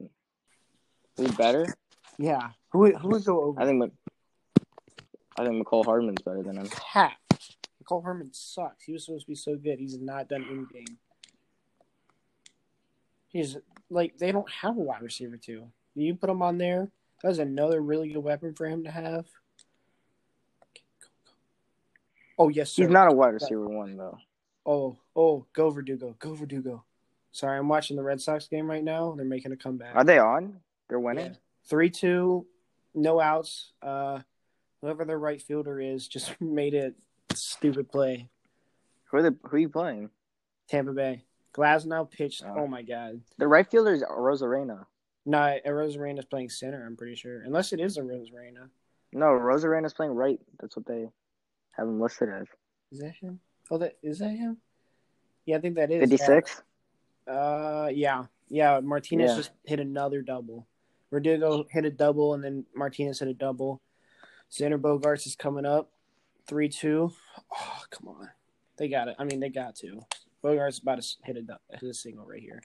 man. 0.00 0.10
Who's 1.16 1.34
better? 1.36 1.66
yeah. 2.18 2.50
Who 2.72 2.92
who 2.96 3.08
would 3.08 3.24
go 3.24 3.42
over? 3.44 3.60
I 3.60 3.64
think. 3.64 3.92
I 5.38 5.44
think 5.46 5.64
Mecole 5.66 5.84
Hardman's 5.84 6.20
better 6.22 6.42
than 6.42 6.56
him. 6.58 6.68
Half. 6.92 7.12
Mecole 7.90 8.02
Hardman 8.02 8.32
sucks. 8.32 8.84
He 8.84 8.92
was 8.92 9.04
supposed 9.04 9.26
to 9.26 9.30
be 9.30 9.34
so 9.34 9.56
good. 9.56 9.78
He's 9.78 9.98
not 9.98 10.28
done 10.28 10.44
anything. 10.50 10.86
He's 13.28 13.56
like 13.88 14.18
they 14.18 14.32
don't 14.32 14.50
have 14.50 14.76
a 14.76 14.80
wide 14.80 15.02
receiver 15.02 15.36
too. 15.36 15.68
You 15.94 16.14
put 16.14 16.30
him 16.30 16.42
on 16.42 16.58
there. 16.58 16.90
That's 17.22 17.38
another 17.38 17.80
really 17.80 18.12
good 18.12 18.22
weapon 18.24 18.54
for 18.54 18.66
him 18.66 18.84
to 18.84 18.90
have. 18.90 19.26
Oh 22.38 22.48
yes, 22.48 22.72
sir. 22.72 22.84
He's 22.84 22.90
not 22.90 23.10
a 23.10 23.14
wide 23.14 23.34
receiver 23.34 23.68
one 23.68 23.96
though. 23.96 24.18
Oh 24.66 24.98
oh, 25.14 25.46
go 25.52 25.70
Verdugo, 25.70 26.16
go 26.18 26.34
Verdugo. 26.34 26.84
Sorry, 27.32 27.58
I'm 27.58 27.68
watching 27.68 27.96
the 27.96 28.02
Red 28.02 28.20
Sox 28.20 28.48
game 28.48 28.68
right 28.68 28.82
now. 28.82 29.14
They're 29.16 29.24
making 29.24 29.52
a 29.52 29.56
comeback. 29.56 29.94
Are 29.94 30.04
they 30.04 30.18
on? 30.18 30.60
They're 30.88 30.98
winning. 30.98 31.26
Yeah. 31.26 31.38
Three 31.66 31.90
two, 31.90 32.46
no 32.94 33.20
outs. 33.20 33.72
Uh, 33.80 34.20
whoever 34.80 35.04
their 35.04 35.18
right 35.18 35.40
fielder 35.40 35.80
is 35.80 36.08
just 36.08 36.40
made 36.40 36.74
a 36.74 36.92
stupid 37.34 37.90
play. 37.90 38.28
Who 39.06 39.16
are 39.18 39.22
the 39.22 39.36
who 39.42 39.56
are 39.56 39.60
you 39.60 39.68
playing? 39.68 40.10
Tampa 40.68 40.92
Bay. 40.92 41.24
Glasnow 41.52 42.10
pitched. 42.10 42.42
Oh. 42.46 42.60
Oh 42.60 42.66
my 42.66 42.82
god. 42.82 43.20
The 43.38 43.46
right 43.48 43.68
fielder 43.68 43.92
is 43.92 44.02
Arozarena. 44.02 44.86
No, 45.26 45.58
Arozarena's 45.66 46.24
playing 46.24 46.48
center. 46.48 46.84
I'm 46.86 46.96
pretty 46.96 47.14
sure, 47.14 47.42
unless 47.42 47.72
it 47.72 47.80
is 47.80 47.96
a 47.98 48.00
Arozarena. 48.02 48.68
No, 49.12 49.26
Arozarena's 49.26 49.92
playing 49.92 50.12
right. 50.12 50.38
That's 50.60 50.76
what 50.76 50.86
they 50.86 51.08
have 51.72 51.86
him 51.88 52.00
listed 52.00 52.28
as. 52.28 52.46
Is 52.92 53.00
that 53.00 53.14
him? 53.20 53.40
Oh, 53.70 53.78
that 53.78 53.96
is 54.02 54.18
that 54.20 54.30
him? 54.30 54.56
Yeah, 55.46 55.56
I 55.56 55.60
think 55.60 55.74
that 55.76 55.90
is. 55.90 56.00
Fifty 56.00 56.16
six. 56.16 56.62
Uh, 57.26 57.88
yeah, 57.92 58.24
yeah. 58.48 58.80
Martinez 58.80 59.30
Yeah. 59.30 59.36
just 59.36 59.50
hit 59.64 59.80
another 59.80 60.22
double. 60.22 60.66
Verdugo 61.10 61.66
hit 61.68 61.84
a 61.84 61.90
double, 61.90 62.34
and 62.34 62.42
then 62.42 62.64
Martinez 62.74 63.18
hit 63.18 63.28
a 63.28 63.34
double. 63.34 63.80
Xander 64.50 64.80
Bogaerts 64.80 65.26
is 65.26 65.36
coming 65.36 65.66
up, 65.66 65.90
three 66.50 66.68
two. 66.68 67.12
Oh, 67.52 67.82
come 67.90 68.08
on, 68.08 68.28
they 68.76 68.88
got 68.88 69.08
it. 69.08 69.16
I 69.18 69.24
mean, 69.24 69.40
they 69.40 69.48
got 69.48 69.76
to. 69.76 70.02
Bogaerts 70.44 70.82
about 70.82 71.00
to 71.00 71.08
hit 71.24 71.36
a 71.36 71.76
hit 71.78 71.88
a 71.88 71.94
single 71.94 72.26
right 72.26 72.42
here. 72.42 72.60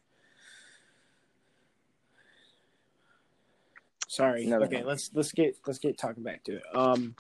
Sorry. 4.08 4.52
Okay, 4.52 4.84
let's 4.84 5.12
let's 5.14 5.32
get 5.32 5.58
let's 5.68 5.80
get 5.80 5.98
talking 5.98 6.24
back 6.24 6.44
to 6.46 6.58
it. 6.58 6.64
Um, 6.74 7.16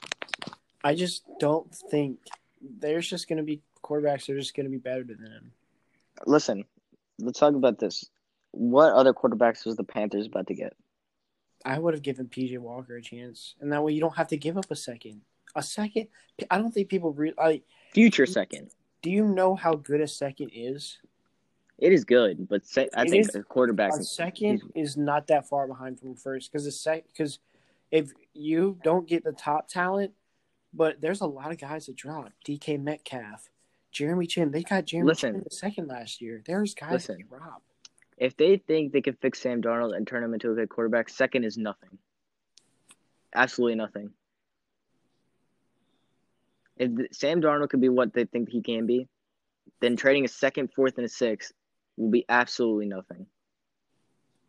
I 0.84 0.96
just 0.96 1.24
don't 1.40 1.74
think 1.74 2.20
there's 2.80 3.08
just 3.08 3.30
going 3.30 3.38
to 3.38 3.44
be 3.44 3.62
quarterbacks 3.84 4.26
that 4.26 4.34
are 4.34 4.40
just 4.40 4.56
going 4.56 4.66
to 4.66 4.72
be 4.72 4.78
better 4.78 5.04
than 5.04 5.20
him. 5.20 5.52
Listen, 6.26 6.66
let's 7.20 7.40
talk 7.40 7.54
about 7.54 7.78
this. 7.80 8.10
What 8.52 8.94
other 8.94 9.14
quarterbacks 9.14 9.66
was 9.66 9.76
the 9.76 9.84
Panthers 9.84 10.28
about 10.28 10.48
to 10.48 10.56
get? 10.56 10.74
I 11.66 11.78
would 11.78 11.94
have 11.94 12.04
given 12.04 12.28
PJ 12.28 12.58
Walker 12.60 12.96
a 12.96 13.02
chance, 13.02 13.56
and 13.60 13.72
that 13.72 13.84
way 13.84 13.92
you 13.92 14.00
don't 14.00 14.16
have 14.16 14.30
to 14.30 14.38
give 14.38 14.58
up 14.58 14.72
a 14.72 14.76
second. 14.76 15.22
A 15.56 15.64
second, 15.64 16.08
I 16.52 16.58
don't 16.58 16.72
think 16.74 16.90
people 16.90 17.14
really. 17.14 17.34
Like, 17.38 17.64
Future 17.94 18.26
second. 18.26 18.72
do 19.02 19.10
you 19.10 19.26
know 19.26 19.56
how 19.56 19.74
good 19.76 20.02
a 20.02 20.08
second 20.08 20.52
is? 20.54 20.98
It 21.78 21.92
is 21.92 22.04
good, 22.06 22.48
but 22.48 22.66
se- 22.66 22.90
I 22.94 23.04
It 23.04 23.10
think 23.10 23.28
is- 23.30 23.36
a 23.36 23.44
quarterback. 23.44 23.94
A 23.94 24.04
second 24.04 24.62
is 24.76 24.96
not 24.98 25.28
that 25.28 25.48
far 25.48 25.68
behind 25.68 26.00
from 26.00 26.16
first 26.16 26.52
because 26.52 26.66
the 26.66 26.72
sec 26.72 27.06
because 27.08 27.40
if 27.92 28.12
you 28.34 28.78
don't 28.84 29.08
get 29.08 29.24
the 29.24 29.32
top 29.34 29.68
talent, 29.68 30.14
but 30.74 31.00
there's 31.02 31.22
a 31.22 31.26
lot 31.28 31.52
of 31.52 31.58
guys 31.58 31.86
that 31.86 31.96
drop. 31.96 32.32
DK 32.46 32.78
Metcalf, 32.78 33.50
Jeremy 33.92 34.28
Chinn, 34.28 34.52
they 34.52 34.64
got 34.64 34.86
Jeremy 34.86 35.08
Listen. 35.08 35.30
Chinn 35.32 35.36
in 35.40 35.44
the 35.44 35.56
second 35.56 35.88
last 35.88 36.22
year. 36.22 36.42
There's 36.46 36.74
guys 36.74 36.92
Listen. 36.92 37.18
that 37.18 37.30
drop. 37.30 37.62
If 38.18 38.36
they 38.38 38.58
think 38.58 38.92
they 38.94 39.02
can 39.02 39.16
fix 39.16 39.42
Sam 39.42 39.62
Darnold 39.62 39.96
and 39.96 40.08
turn 40.08 40.24
him 40.24 40.34
into 40.34 40.52
a 40.52 40.56
good 40.56 40.70
quarterback, 40.70 41.10
second 41.10 41.44
is 41.44 41.58
nothing. 41.58 41.98
Absolutely 43.34 43.76
nothing. 43.76 44.12
If 46.78 46.92
Sam 47.12 47.42
Darnold 47.42 47.70
could 47.70 47.82
be 47.82 47.90
what 47.90 48.14
they 48.14 48.26
think 48.26 48.50
he 48.50 48.62
can 48.62 48.86
be, 48.86 49.08
then 49.82 49.96
trading 49.96 50.26
a 50.26 50.30
second, 50.30 50.74
fourth, 50.74 50.98
and 50.98 51.06
a 51.06 51.10
sixth 51.10 51.54
will 51.98 52.10
be 52.10 52.26
absolutely 52.28 52.86
nothing. 52.86 53.28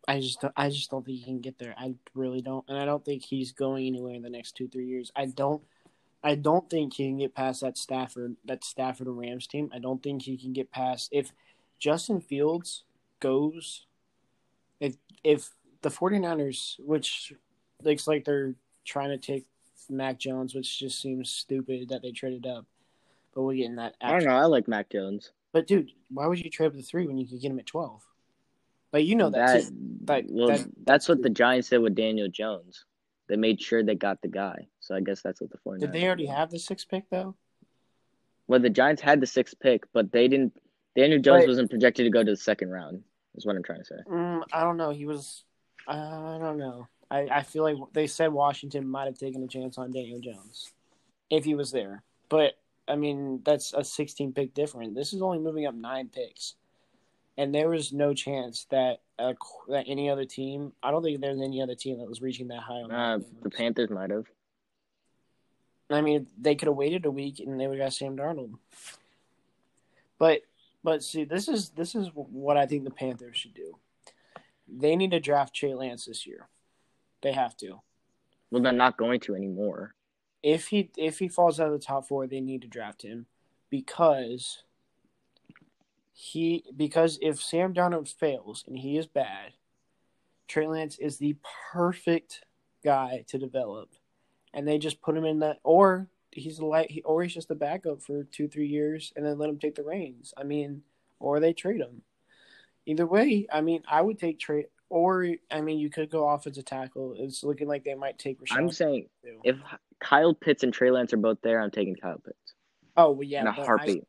I 0.09 0.21
just 0.21 0.41
don't, 0.41 0.53
I 0.57 0.71
just 0.71 0.91
don't 0.91 1.05
think 1.05 1.19
he 1.19 1.25
can 1.25 1.41
get 1.41 1.59
there. 1.59 1.75
I 1.77 1.95
really 2.15 2.41
don't, 2.41 2.65
and 2.69 2.79
I 2.79 2.85
don't 2.85 3.05
think 3.05 3.25
he's 3.25 3.53
going 3.53 3.87
anywhere 3.87 4.15
in 4.15 4.23
the 4.23 4.31
next 4.31 4.53
two 4.53 4.69
three 4.69 4.87
years. 4.87 5.11
I 5.17 5.27
don't, 5.27 5.63
I 6.23 6.37
don't 6.37 6.69
think 6.71 6.95
he 6.95 7.07
can 7.07 7.19
get 7.19 7.35
past 7.35 7.61
that 7.63 7.77
Stafford 7.77 8.37
that 8.45 8.65
Stafford 8.65 9.09
and 9.09 9.19
Rams 9.19 9.47
team. 9.47 9.71
I 9.75 9.79
don't 9.79 10.03
think 10.03 10.23
he 10.23 10.37
can 10.37 10.53
get 10.53 10.71
past 10.71 11.09
if 11.13 11.33
Justin 11.79 12.21
Fields 12.21 12.85
goes. 13.21 13.87
If 14.79 14.97
if 15.25 15.51
the 15.83 15.89
49ers, 15.89 16.79
which 16.79 17.33
looks 17.83 18.07
like 18.07 18.25
they're 18.25 18.55
trying 18.85 19.11
to 19.11 19.19
take 19.19 19.47
Mac 19.91 20.19
Jones, 20.19 20.55
which 20.55 20.79
just 20.79 21.01
seems 21.01 21.31
stupid 21.31 21.89
that 21.91 22.03
they 22.03 22.11
traded 22.13 22.47
up, 22.47 22.65
but 23.35 23.43
we'll 23.43 23.57
get 23.57 23.67
in 23.67 23.77
that. 23.77 23.95
I 24.01 24.11
don't 24.13 24.25
know. 24.25 24.37
I 24.37 24.45
like 24.45 24.69
Mac 24.69 24.91
Jones. 24.91 25.33
But 25.53 25.67
dude, 25.67 25.91
why 26.11 26.27
would 26.27 26.39
you 26.43 26.51
trade 26.51 26.67
up 26.69 26.73
to 26.75 26.83
three 26.83 27.07
when 27.07 27.17
you 27.19 27.27
could 27.27 27.41
get 27.41 27.51
him 27.51 27.59
at 27.59 27.67
twelve? 27.67 28.03
But 28.93 29.05
you 29.05 29.15
know 29.17 29.31
that, 29.31 29.63
too. 29.63 29.69
Like, 30.07 30.27
well, 30.29 30.49
that- 30.49 30.69
that's 30.85 31.09
what 31.09 31.23
the 31.23 31.31
Giants 31.31 31.69
did 31.71 31.79
with 31.79 31.95
Daniel 31.95 32.29
Jones. 32.29 32.85
They 33.29 33.37
made 33.37 33.61
sure 33.61 33.83
they 33.83 33.97
got 33.97 34.23
the 34.23 34.29
guy. 34.29 34.69
So 34.81 34.95
I 34.95 35.01
guess 35.01 35.21
that's 35.21 35.41
what 35.41 35.51
the 35.51 35.59
49ers 35.59 35.81
Did 35.81 35.93
they 35.93 36.07
already 36.07 36.27
have 36.27 36.51
the 36.51 36.59
sixth 36.61 36.89
pick 36.89 37.11
though? 37.11 37.35
Well, 38.47 38.61
the 38.61 38.71
Giants 38.71 39.03
had 39.03 39.21
the 39.21 39.27
sixth 39.27 39.59
pick, 39.59 39.85
but 39.93 40.13
they 40.13 40.29
didn't. 40.29 40.57
Daniel 40.95 41.21
Jones 41.21 41.43
But- 41.43 41.49
wasn't 41.49 41.71
projected 41.71 42.07
to 42.07 42.11
go 42.11 42.23
to 42.23 42.31
the 42.31 42.37
second 42.37 42.71
round. 42.71 43.03
Is 43.35 43.45
what 43.45 43.57
I'm 43.57 43.63
trying 43.63 43.81
to 43.81 43.85
say. 43.85 43.97
Mm, 44.09 44.45
I 44.53 44.63
don't 44.63 44.77
know. 44.79 44.91
He 44.91 45.05
was. 45.05 45.45
I 45.89 46.39
don't 46.41 46.57
know. 46.57 46.89
I, 47.11 47.29
I 47.31 47.43
feel 47.43 47.63
like 47.63 47.77
they 47.93 48.07
said 48.07 48.33
Washington 48.33 48.89
might 48.89 49.07
have 49.07 49.19
taken 49.19 49.43
a 49.43 49.49
chance 49.49 49.79
on 49.79 49.93
Daniel 49.93 50.21
Jones 50.21 50.73
if 51.31 51.45
he 51.45 51.55
was 51.55 51.71
there. 51.71 52.03
But 52.29 52.59
I 52.89 52.97
mean, 52.97 53.43
that's 53.45 53.73
a 53.73 53.85
16 53.85 54.33
pick 54.33 54.55
difference. 54.55 54.95
This 54.95 55.13
is 55.13 55.23
only 55.23 55.39
moving 55.39 55.67
up 55.67 55.75
nine 55.75 56.09
picks, 56.09 56.55
and 57.37 57.55
there 57.55 57.69
was 57.69 57.93
no 57.93 58.15
chance 58.15 58.67
that 58.71 59.01
uh, 59.19 59.35
that 59.69 59.85
any 59.87 60.11
other 60.11 60.25
team. 60.25 60.73
I 60.83 60.91
don't 60.91 61.03
think 61.03 61.21
there's 61.21 61.41
any 61.41 61.63
other 61.63 61.75
team 61.75 61.99
that 61.99 62.09
was 62.09 62.21
reaching 62.21 62.49
that 62.49 62.61
high 62.61 62.75
on. 62.75 62.91
Uh, 62.91 63.19
the 63.43 63.51
Panthers 63.51 63.91
might 63.91 64.11
have. 64.11 64.27
I 65.89 66.01
mean, 66.01 66.27
they 66.37 66.57
could 66.57 66.67
have 66.67 66.77
waited 66.77 67.07
a 67.07 67.11
week 67.11 67.39
and 67.39 67.61
they 67.61 67.67
would 67.69 67.79
have 67.79 67.87
got 67.87 67.93
Sam 67.93 68.17
Darnold. 68.17 68.55
But 70.19 70.43
but 70.83 71.03
see, 71.03 71.25
this 71.25 71.49
is 71.49 71.71
this 71.71 71.95
is 71.95 72.11
what 72.15 72.57
I 72.57 72.67
think 72.67 72.85
the 72.85 72.91
Panthers 72.91 73.37
should 73.37 73.55
do. 73.55 73.77
They 74.69 74.97
need 74.97 75.13
to 75.13 75.21
draft 75.21 75.55
Trey 75.55 75.75
Lance 75.75 76.07
this 76.07 76.27
year. 76.27 76.49
They 77.27 77.33
have 77.33 77.57
to. 77.57 77.81
Well, 78.53 78.63
they're 78.63 78.71
not 78.71 78.97
going 78.97 79.19
to 79.23 79.35
anymore. 79.35 79.97
If 80.45 80.69
he 80.69 80.93
if 80.97 81.19
he 81.19 81.27
falls 81.27 81.59
out 81.59 81.67
of 81.67 81.73
the 81.73 81.85
top 81.85 82.07
four, 82.07 82.29
they 82.29 82.41
need 82.41 82.63
to 82.63 82.69
draft 82.69 83.03
him 83.03 83.27
because 83.69 84.63
he 86.13 86.63
because 86.77 87.19
if 87.21 87.43
Sam 87.43 87.75
Darnold 87.75 88.15
fails 88.15 88.63
and 88.69 88.79
he 88.79 88.97
is 88.97 89.09
bad, 89.09 89.55
Trey 90.47 90.69
Lance 90.69 90.99
is 90.99 91.19
the 91.19 91.35
perfect 91.73 92.45
guy 92.85 93.25
to 93.27 93.39
develop, 93.39 93.89
and 94.55 94.69
they 94.69 94.79
just 94.79 95.03
put 95.03 95.17
him 95.17 95.25
in 95.25 95.41
that 95.41 95.59
or 95.65 96.07
he's 96.31 96.61
like 96.61 96.91
he, 96.91 97.03
or 97.03 97.25
he's 97.25 97.35
just 97.35 97.51
a 97.51 97.57
backup 97.57 98.03
for 98.03 98.23
two 98.23 98.47
three 98.47 98.69
years 98.69 99.13
and 99.17 99.27
then 99.27 99.37
let 99.37 99.51
him 99.51 99.59
take 99.59 99.75
the 99.75 99.83
reins. 99.83 100.33
I 100.37 100.45
mean, 100.45 100.83
or 101.19 101.41
they 101.41 101.53
trade 101.53 101.81
him. 101.81 102.03
Either 102.87 103.05
way, 103.05 103.49
I 103.53 103.63
mean, 103.63 103.83
I 103.89 104.01
would 104.01 104.21
take 104.21 104.39
trade. 104.39 104.67
Or 104.89 105.27
I 105.51 105.61
mean, 105.61 105.79
you 105.79 105.91
could 105.91 106.11
go 106.11 106.29
offensive 106.29 106.65
tackle. 106.65 107.15
It's 107.19 107.43
looking 107.43 107.67
like 107.69 107.83
they 107.85 107.95
might 107.95 108.19
take 108.19 108.41
Rashawn. 108.41 108.57
I'm 108.57 108.71
saying 108.71 109.09
too. 109.25 109.41
if 109.45 109.57
Kyle 109.99 110.33
Pitts 110.35 110.63
and 110.63 110.73
Trey 110.73 110.91
Lance 110.91 111.13
are 111.13 111.17
both 111.19 111.39
there, 111.43 111.61
I'm 111.61 111.71
taking 111.73 111.97
Kyle 111.97 112.19
Pitts 112.25 112.55
Oh 112.97 113.11
well, 113.11 113.25
yeah. 113.25 113.41
in 113.43 113.47
a 113.49 113.53
but 113.53 113.63
I- 113.63 113.65
heartbeat. 113.67 114.05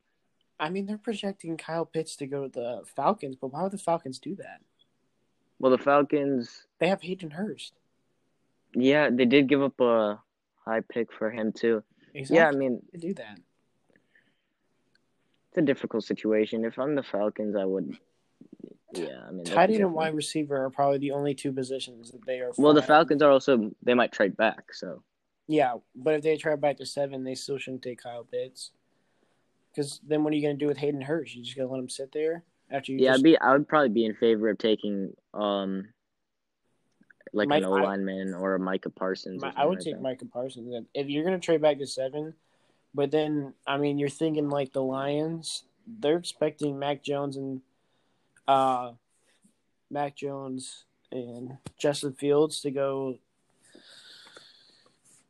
I 0.60 0.70
mean, 0.70 0.88
they're 0.88 0.98
projecting 0.98 1.56
Kyle 1.56 1.86
Pitts 1.86 2.16
to 2.18 2.26
go 2.26 2.48
to 2.48 2.50
the 2.50 2.82
Falcons, 2.96 3.36
but 3.36 3.54
why 3.54 3.62
would 3.62 3.72
the 3.72 3.78
Falcons 3.78 4.18
do 4.18 4.36
that? 4.38 4.60
Well, 5.60 5.72
the 5.72 5.78
Falcons, 5.78 6.66
They 6.80 6.88
have 6.88 7.02
Hayden 7.04 7.30
Hurst. 7.32 7.74
yeah, 8.74 9.10
they 9.12 9.26
did 9.26 9.48
give 9.50 9.62
up 9.62 9.80
a 9.80 10.20
high 10.66 10.82
pick 10.82 11.12
for 11.14 11.30
him 11.32 11.52
too. 11.52 11.84
Exactly. 12.16 12.38
Yeah, 12.38 12.48
I 12.48 12.52
mean, 12.52 12.82
to 12.92 12.98
do 13.00 13.14
that. 13.16 13.40
it's 15.50 15.58
a 15.58 15.62
difficult 15.62 16.04
situation. 16.06 16.66
If 16.66 16.78
I'm 16.80 16.96
the 16.96 17.04
Falcons, 17.04 17.56
I 17.56 17.66
would. 17.66 17.96
Yeah, 18.94 19.20
I 19.28 19.32
mean, 19.32 19.44
Tight 19.44 19.70
end 19.70 19.82
and 19.82 19.94
wide 19.94 20.16
receiver 20.16 20.64
are 20.64 20.70
probably 20.70 20.98
the 20.98 21.12
only 21.12 21.36
two 21.36 21.52
positions 21.52 22.12
that 22.12 22.26
they 22.26 22.40
are. 22.40 22.52
Well, 22.58 22.74
the. 22.74 22.82
Falcons 22.82 23.22
are 23.22 23.32
also 23.32 23.72
they 23.84 23.94
might 23.94 24.12
trade 24.12 24.38
back. 24.38 24.74
So 24.74 25.04
Yeah, 25.48 25.76
but 25.96 26.14
if 26.14 26.22
they 26.22 26.38
trade 26.38 26.62
back 26.62 26.78
to 26.78 26.86
seven, 26.86 27.24
they 27.24 27.36
still 27.36 27.58
shouldn't 27.58 27.84
take 27.84 28.02
Kyle 28.02 28.24
Pitts. 28.24 28.72
Because 29.72 30.00
then, 30.08 30.24
what 30.24 30.32
are 30.32 30.36
you 30.38 30.42
going 30.42 30.58
to 30.58 30.64
do 30.64 30.68
with 30.68 30.78
Hayden 30.78 31.02
Hurst? 31.02 31.36
You 31.36 31.44
just 31.44 31.56
going 31.56 31.68
to 31.68 31.74
let 31.74 31.80
him 31.80 31.90
sit 31.90 32.12
there 32.14 32.44
after 32.72 32.94
you? 32.94 33.00
yeah, 33.00 33.12
just, 33.12 33.20
I'd 33.20 33.24
be 33.24 33.38
I 33.38 33.52
would 33.52 33.68
probably 33.68 33.90
be 33.90 34.06
in 34.06 34.16
favor 34.16 34.50
of 34.50 34.58
taking 34.58 35.14
um 35.34 35.90
like 37.34 37.50
Mike- 37.50 37.64
an 37.64 37.70
O 37.70 37.74
lineman 37.74 38.34
or 38.34 38.56
a 38.56 38.60
Micah 38.60 38.90
Parsons. 38.90 39.44
I 39.44 39.66
would 39.66 39.80
something 39.80 39.94
take 39.94 39.94
like 39.96 40.22
Micah 40.22 40.26
Parsons 40.26 40.86
if 40.94 41.08
you're 41.08 41.26
going 41.26 41.40
to 41.40 41.46
trade 41.46 41.62
back 41.62 41.80
to 41.80 41.88
seven. 41.88 42.34
But 42.94 43.12
then, 43.12 43.54
I 43.68 43.78
mean, 43.78 44.00
you're 44.00 44.10
thinking 44.10 44.50
like 44.50 44.72
the 44.74 44.82
Lions. 44.82 45.66
They're 45.86 46.18
expecting 46.18 46.80
Mac 46.80 47.04
Jones 47.04 47.38
and 47.38 47.62
uh, 48.48 48.92
Mac 49.90 50.16
Jones 50.16 50.86
and 51.12 51.58
Justin 51.78 52.14
Fields 52.14 52.62
to 52.62 52.72
go. 52.72 53.18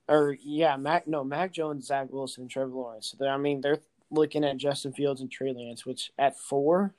Or 0.09 0.37
yeah, 0.41 0.77
Mac 0.77 1.07
no 1.07 1.23
Mac 1.23 1.51
Jones, 1.51 1.87
Zach 1.87 2.07
Wilson, 2.11 2.47
Trevor 2.47 2.71
Lawrence. 2.71 3.13
So 3.17 3.27
I 3.27 3.37
mean, 3.37 3.61
they're 3.61 3.81
looking 4.09 4.45
at 4.45 4.57
Justin 4.57 4.93
Fields 4.93 5.21
and 5.21 5.29
Trey 5.29 5.53
Lance, 5.53 5.85
which 5.85 6.11
at 6.17 6.39
four, 6.39 6.93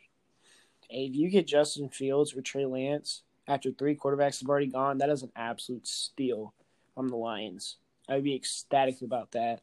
if 0.90 1.14
you 1.14 1.30
get 1.30 1.46
Justin 1.46 1.88
Fields 1.88 2.34
or 2.34 2.42
Trey 2.42 2.66
Lance 2.66 3.22
after 3.46 3.70
three 3.70 3.96
quarterbacks 3.96 4.40
have 4.40 4.48
already 4.48 4.66
gone, 4.66 4.98
that 4.98 5.08
is 5.08 5.22
an 5.22 5.32
absolute 5.34 5.86
steal 5.86 6.52
on 6.96 7.06
the 7.06 7.16
Lions. 7.16 7.76
I'd 8.08 8.24
be 8.24 8.34
ecstatic 8.34 9.00
about 9.00 9.32
that. 9.32 9.60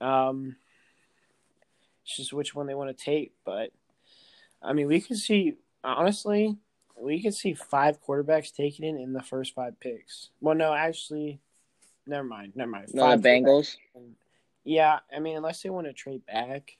Um, 0.00 0.56
it's 2.04 2.16
just 2.16 2.32
which 2.32 2.54
one 2.54 2.66
they 2.66 2.74
want 2.74 2.96
to 2.96 3.04
take, 3.04 3.32
but 3.44 3.70
I 4.62 4.72
mean, 4.72 4.86
we 4.86 5.00
could 5.00 5.18
see 5.18 5.56
honestly, 5.84 6.56
we 6.96 7.22
could 7.22 7.34
see 7.34 7.54
five 7.54 8.02
quarterbacks 8.02 8.54
taken 8.54 8.84
in 8.84 8.98
in 8.98 9.12
the 9.12 9.22
first 9.22 9.54
five 9.54 9.78
picks. 9.80 10.30
Well, 10.40 10.54
no, 10.54 10.74
actually, 10.74 11.40
never 12.06 12.24
mind. 12.24 12.52
Never 12.54 12.70
mind. 12.70 12.88
No, 12.92 13.16
the 13.16 13.28
Bengals. 13.28 13.76
Yeah, 14.64 14.98
I 15.14 15.20
mean, 15.20 15.36
unless 15.36 15.62
they 15.62 15.70
want 15.70 15.86
to 15.86 15.92
trade 15.92 16.24
back, 16.26 16.76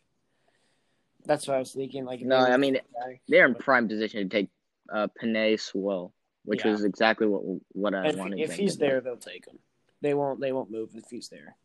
that's 1.25 1.49
what 1.49 1.57
I 1.57 1.59
was 1.59 1.73
thinking. 1.73 2.05
Like, 2.05 2.21
no, 2.21 2.37
I 2.37 2.57
mean, 2.57 2.75
back, 2.75 3.21
they're 3.29 3.47
in 3.47 3.55
prime 3.55 3.89
position 3.89 4.29
to 4.29 4.37
take 4.37 4.49
uh, 4.93 5.09
Penei 5.21 5.59
Sewell, 5.59 6.13
which 6.45 6.65
yeah. 6.65 6.73
is 6.73 6.85
exactly 6.85 7.27
what 7.27 7.43
what 7.73 7.95
I 7.95 8.09
if, 8.09 8.17
wanted. 8.17 8.41
If 8.41 8.53
he's 8.53 8.77
there, 8.77 9.01
they'll 9.01 9.17
take 9.17 9.47
him. 9.47 9.59
They 10.03 10.15
won't. 10.15 10.41
They 10.41 10.53
won't 10.53 10.71
move 10.71 10.91
if 10.95 11.05
he's 11.11 11.29
there. 11.29 11.57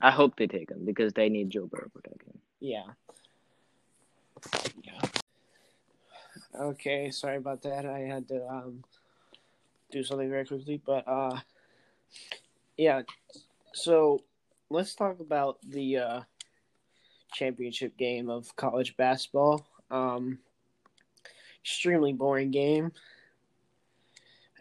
I 0.00 0.10
hope 0.10 0.36
they 0.36 0.46
take 0.46 0.70
him 0.70 0.84
because 0.84 1.12
they 1.12 1.28
need 1.28 1.50
Joe 1.50 1.66
Burrow 1.66 1.90
protecting. 1.92 2.38
Yeah. 2.60 2.82
Yeah. 4.82 5.00
Okay, 6.58 7.10
sorry 7.10 7.38
about 7.38 7.62
that. 7.62 7.86
I 7.86 8.00
had 8.00 8.28
to 8.28 8.46
um 8.46 8.84
do 9.90 10.02
something 10.02 10.28
very 10.28 10.44
quickly, 10.44 10.80
but 10.84 11.06
uh, 11.06 11.38
yeah. 12.76 13.02
So 13.72 14.20
let's 14.68 14.94
talk 14.94 15.20
about 15.20 15.58
the 15.66 15.98
uh, 15.98 16.20
championship 17.32 17.96
game 17.96 18.28
of 18.28 18.54
college 18.56 18.96
basketball. 18.96 19.66
Um, 19.90 20.38
extremely 21.62 22.12
boring 22.12 22.50
game. 22.50 22.92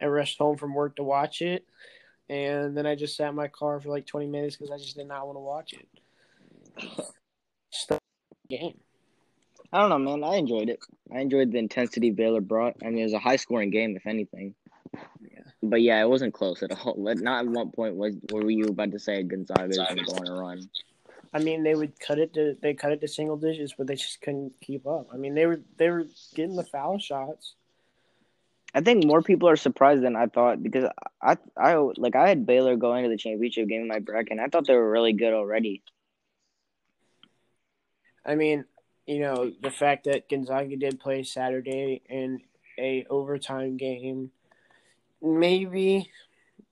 I 0.02 0.06
rushed 0.06 0.38
home 0.38 0.58
from 0.58 0.74
work 0.74 0.96
to 0.96 1.04
watch 1.04 1.42
it, 1.42 1.66
and 2.30 2.76
then 2.76 2.86
I 2.86 2.96
just 2.96 3.16
sat 3.18 3.30
in 3.30 3.36
my 3.36 3.48
car 3.50 3.80
for 3.80 3.90
like 3.90 4.06
20 4.06 4.28
minutes 4.28 4.56
because 4.56 4.72
I 4.72 4.78
just 4.78 4.96
did 4.96 5.08
not 5.08 5.26
want 5.26 5.36
to 5.36 5.42
watch 5.42 5.74
it. 5.74 5.88
Just 7.72 7.92
game. 8.50 8.80
I 9.74 9.80
don't 9.80 9.90
know, 9.90 10.18
man. 10.18 10.24
I 10.24 10.36
enjoyed 10.36 10.70
it. 10.70 10.80
I 11.14 11.20
enjoyed 11.20 11.52
the 11.52 11.58
intensity 11.58 12.12
Baylor 12.12 12.42
brought. 12.42 12.76
I 12.84 12.90
mean, 12.90 13.00
it 13.00 13.04
was 13.04 13.14
a 13.14 13.20
high 13.20 13.38
scoring 13.38 13.70
game, 13.70 13.96
if 13.96 14.06
anything. 14.06 14.54
Yeah. 14.94 15.44
But 15.64 15.82
yeah, 15.82 16.02
it 16.02 16.10
wasn't 16.10 16.34
close 16.34 16.62
at 16.62 16.72
all. 16.72 16.96
Not 16.98 17.46
at 17.46 17.52
one 17.52 17.72
point 17.72 17.96
was 17.96 18.16
were 18.32 18.50
you 18.50 18.66
about 18.66 18.92
to 18.92 19.00
say 19.00 19.24
Gonzaga 19.24 19.70
is 19.70 19.78
going 19.78 19.98
to 19.98 20.04
go 20.04 20.14
on 20.14 20.28
a 20.28 20.34
run. 20.34 20.70
I 21.34 21.40
mean, 21.40 21.64
they 21.64 21.76
would 21.76 21.98
cut 22.00 22.20
it 22.20 22.34
to 22.34 22.58
they 22.62 22.74
cut 22.74 22.92
it 22.92 23.00
to 23.02 23.08
single 23.08 23.38
digits, 23.38 23.74
but 23.78 23.88
they 23.88 23.96
just 23.96 24.20
couldn't 24.22 24.54
keep 24.62 24.86
up. 24.86 25.08
I 25.14 25.18
mean, 25.18 25.34
they 25.34 25.46
were 25.46 25.62
they 25.78 25.90
were 25.90 26.06
getting 26.36 26.58
the 26.58 26.64
foul 26.66 27.00
shots. 27.00 27.56
I 28.74 28.82
think 28.82 29.06
more 29.06 29.22
people 29.22 29.48
are 29.50 29.56
surprised 29.56 30.02
than 30.04 30.16
I 30.16 30.28
thought 30.28 30.62
because 30.62 30.90
I 31.22 31.38
I 31.56 31.76
like 31.76 32.16
I 32.16 32.28
had 32.28 32.46
Baylor 32.46 32.76
going 32.76 33.04
to 33.04 33.10
the 33.10 33.18
championship 33.18 33.70
game 33.70 33.82
in 33.82 33.88
my 33.88 34.00
bracket. 34.00 34.32
and 34.32 34.42
I 34.42 34.48
thought 34.48 34.68
they 34.68 34.76
were 34.76 34.92
really 34.92 35.14
good 35.14 35.34
already. 35.34 35.82
I 38.26 38.36
mean, 38.36 38.66
you 39.12 39.20
know, 39.20 39.52
the 39.62 39.70
fact 39.70 40.06
that 40.06 40.30
Gonzaga 40.30 40.78
did 40.78 41.02
play 41.02 41.24
Saturday 41.24 42.02
in 42.08 42.40
a 42.80 43.06
overtime 43.10 43.76
game, 43.76 44.32
maybe 45.22 46.10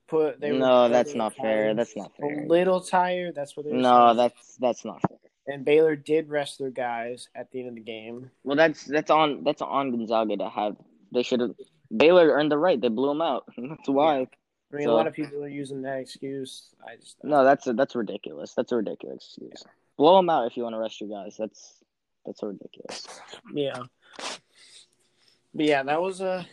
put 0.08 0.40
they 0.40 0.52
no, 0.52 0.88
that's 0.88 1.14
not 1.14 1.36
fair. 1.36 1.74
That's 1.74 1.98
not 1.98 2.14
fair. 2.16 2.46
A 2.46 2.48
little 2.48 2.80
tired. 2.80 3.36
That's 3.36 3.58
what. 3.58 3.66
They 3.66 3.74
No, 3.74 4.08
saying. 4.08 4.18
that's 4.18 4.56
that's 4.56 4.86
not 4.86 5.02
fair. 5.02 5.18
And 5.48 5.66
Baylor 5.66 5.98
did 5.98 6.30
rest 6.30 6.60
their 6.60 6.70
guys 6.70 7.28
at 7.36 7.52
the 7.52 7.60
end 7.60 7.70
of 7.70 7.76
the 7.76 7.82
game. 7.82 8.32
Well, 8.46 8.56
that's 8.56 8.86
that's 8.86 9.12
on 9.12 9.44
that's 9.44 9.62
on 9.62 9.92
Gonzaga 9.92 10.38
to 10.38 10.50
have. 10.50 10.78
They 11.12 11.24
should 11.24 11.42
have. 11.42 11.52
Baylor 11.96 12.30
earned 12.30 12.52
the 12.54 12.58
right. 12.58 12.80
They 12.80 12.88
blew 12.88 13.10
them 13.10 13.22
out. 13.22 13.46
that's 13.58 13.90
why. 13.90 14.28
I 14.72 14.76
mean, 14.76 14.86
so, 14.86 14.92
a 14.92 14.96
lot 14.96 15.08
of 15.08 15.14
people 15.14 15.44
are 15.44 15.50
using 15.50 15.82
that 15.82 16.00
excuse. 16.00 16.70
I 16.88 16.96
just 16.96 17.18
no, 17.22 17.44
that's 17.44 17.68
a, 17.68 17.74
that's 17.74 17.96
ridiculous. 17.96 18.54
That's 18.54 18.72
a 18.72 18.78
ridiculous 18.78 19.26
excuse. 19.26 19.64
Yeah. 19.66 19.72
Blow 19.98 20.16
them 20.16 20.30
out 20.30 20.48
if 20.48 20.56
you 20.56 20.64
want 20.64 20.76
to 20.76 20.80
rest 20.80 21.02
your 21.02 21.10
guys. 21.10 21.36
That's 21.38 21.79
that's 22.26 22.44
ridiculous. 22.44 23.06
Yeah. 23.54 23.84
But 25.54 25.66
yeah, 25.66 25.84
that 25.84 26.02
was 26.02 26.22
a 26.22 26.30
uh, 26.30 26.44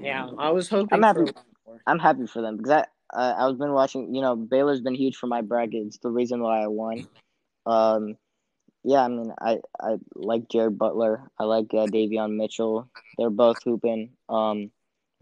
yeah. 0.00 0.28
I 0.38 0.50
was 0.50 0.68
hoping. 0.68 0.88
I'm 0.92 1.02
happy. 1.02 1.26
For... 1.26 1.80
I'm 1.86 1.98
happy 1.98 2.26
for 2.26 2.42
them 2.42 2.56
because 2.56 2.72
I 2.72 2.84
uh, 3.14 3.34
I've 3.38 3.58
been 3.58 3.72
watching. 3.72 4.14
You 4.14 4.20
know, 4.20 4.36
Baylor's 4.36 4.80
been 4.80 4.94
huge 4.94 5.16
for 5.16 5.26
my 5.26 5.40
bracket. 5.40 5.86
It's 5.86 5.98
the 5.98 6.10
reason 6.10 6.42
why 6.42 6.62
I 6.62 6.66
won. 6.66 7.06
Um, 7.66 8.16
yeah, 8.82 9.02
I 9.02 9.08
mean, 9.08 9.32
I 9.40 9.60
I 9.80 9.96
like 10.14 10.48
Jared 10.50 10.78
Butler. 10.78 11.30
I 11.38 11.44
like 11.44 11.72
uh, 11.72 11.86
Davion 11.86 12.36
Mitchell. 12.36 12.90
They're 13.16 13.30
both 13.30 13.62
hooping. 13.64 14.10
Um, 14.28 14.70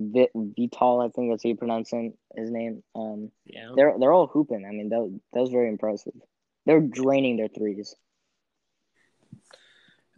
Vital, 0.00 1.00
I 1.00 1.08
think 1.08 1.30
that's 1.30 1.44
how 1.44 1.48
you 1.48 1.56
pronounce 1.56 1.90
his 1.90 2.50
name. 2.50 2.82
Um, 2.94 3.30
yeah, 3.46 3.70
they're 3.76 3.94
they're 3.98 4.12
all 4.12 4.26
hooping. 4.26 4.64
I 4.66 4.72
mean, 4.72 4.88
that 4.88 5.20
that 5.32 5.40
was 5.40 5.50
very 5.50 5.68
impressive. 5.68 6.14
They're 6.66 6.80
draining 6.80 7.36
their 7.36 7.48
threes. 7.48 7.94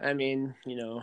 I 0.04 0.12
mean, 0.12 0.54
you 0.66 0.76
know, 0.76 1.02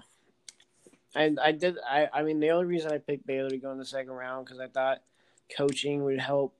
I 1.15 1.35
I 1.41 1.51
did 1.51 1.77
I 1.85 2.07
I 2.13 2.23
mean 2.23 2.39
the 2.39 2.51
only 2.51 2.65
reason 2.65 2.91
I 2.91 2.99
picked 2.99 3.25
Baylor 3.25 3.49
to 3.49 3.57
go 3.57 3.71
in 3.71 3.77
the 3.77 3.85
second 3.85 4.13
round 4.13 4.45
because 4.45 4.59
I 4.59 4.67
thought 4.67 5.01
coaching 5.57 6.03
would 6.03 6.19
help 6.19 6.55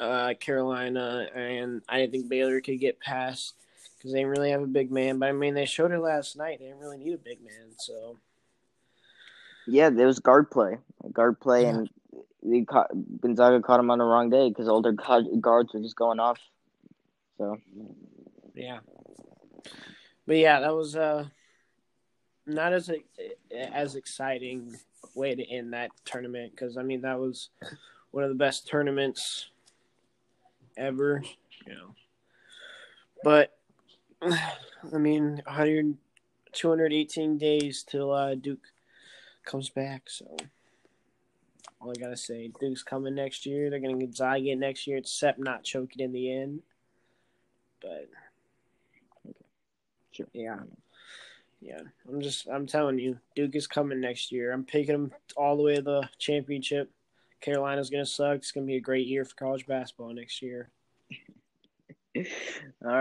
uh, 0.00 0.34
Carolina, 0.38 1.28
and 1.34 1.82
I 1.88 1.98
didn't 1.98 2.12
think 2.12 2.28
Baylor 2.28 2.60
could 2.60 2.80
get 2.80 3.00
past 3.00 3.54
because 3.96 4.12
they 4.12 4.18
didn't 4.18 4.32
really 4.32 4.50
have 4.50 4.62
a 4.62 4.66
big 4.66 4.90
man. 4.90 5.18
But 5.18 5.28
I 5.28 5.32
mean, 5.32 5.54
they 5.54 5.64
showed 5.64 5.92
it 5.92 6.00
last 6.00 6.36
night; 6.36 6.58
they 6.58 6.66
didn't 6.66 6.80
really 6.80 6.98
need 6.98 7.14
a 7.14 7.18
big 7.18 7.42
man. 7.42 7.72
So 7.78 8.18
yeah, 9.66 9.90
there 9.90 10.06
was 10.06 10.18
guard 10.18 10.50
play, 10.50 10.78
guard 11.12 11.40
play, 11.40 11.62
yeah. 11.62 11.70
and 11.70 11.90
they 12.42 12.62
caught, 12.62 12.90
Gonzaga 13.20 13.60
caught 13.60 13.80
him 13.80 13.90
on 13.90 13.98
the 13.98 14.04
wrong 14.04 14.30
day 14.30 14.48
because 14.48 14.68
older 14.68 14.92
guards 14.92 15.72
were 15.72 15.80
just 15.80 15.96
going 15.96 16.20
off. 16.20 16.38
So 17.38 17.56
yeah, 18.54 18.80
but 20.26 20.36
yeah, 20.36 20.60
that 20.60 20.74
was 20.74 20.96
uh 20.96 21.26
not 22.46 22.72
as 22.72 22.90
a, 22.90 23.02
as 23.72 23.94
exciting 23.94 24.76
way 25.14 25.34
to 25.34 25.44
end 25.50 25.72
that 25.72 25.90
tournament 26.04 26.52
because 26.54 26.76
I 26.76 26.82
mean 26.82 27.02
that 27.02 27.18
was 27.18 27.50
one 28.10 28.24
of 28.24 28.30
the 28.30 28.36
best 28.36 28.66
tournaments 28.66 29.50
ever, 30.76 31.22
you 31.66 31.74
know. 31.74 31.94
But 33.22 33.56
I 34.22 34.98
mean, 34.98 35.42
100, 35.44 35.96
218 36.52 37.38
days 37.38 37.84
till 37.86 38.12
uh, 38.12 38.34
Duke 38.34 38.66
comes 39.44 39.68
back, 39.68 40.02
so 40.06 40.36
all 41.80 41.90
I 41.90 42.00
gotta 42.00 42.16
say, 42.16 42.50
Duke's 42.60 42.82
coming 42.82 43.14
next 43.14 43.46
year. 43.46 43.68
They're 43.68 43.80
gonna 43.80 43.98
get 43.98 44.14
Zyget 44.14 44.58
next 44.58 44.86
year, 44.86 44.98
except 44.98 45.38
not 45.38 45.64
choking 45.64 46.04
in 46.04 46.12
the 46.12 46.32
end. 46.32 46.62
But 47.80 48.08
okay. 49.26 49.36
sure. 50.12 50.26
yeah. 50.32 50.60
Yeah, 51.64 51.80
I'm 52.06 52.20
just 52.20 52.46
I'm 52.46 52.66
telling 52.66 52.98
you, 52.98 53.18
Duke 53.34 53.56
is 53.56 53.66
coming 53.66 53.98
next 53.98 54.30
year. 54.30 54.52
I'm 54.52 54.64
picking 54.64 54.92
them 54.92 55.12
all 55.34 55.56
the 55.56 55.62
way 55.62 55.76
to 55.76 55.82
the 55.82 56.08
championship. 56.18 56.90
Carolina's 57.40 57.88
gonna 57.88 58.04
suck. 58.04 58.36
It's 58.36 58.52
gonna 58.52 58.66
be 58.66 58.76
a 58.76 58.80
great 58.80 59.06
year 59.06 59.24
for 59.24 59.34
college 59.34 59.66
basketball 59.66 60.12
next 60.12 60.42
year. 60.42 60.68
all 62.16 62.22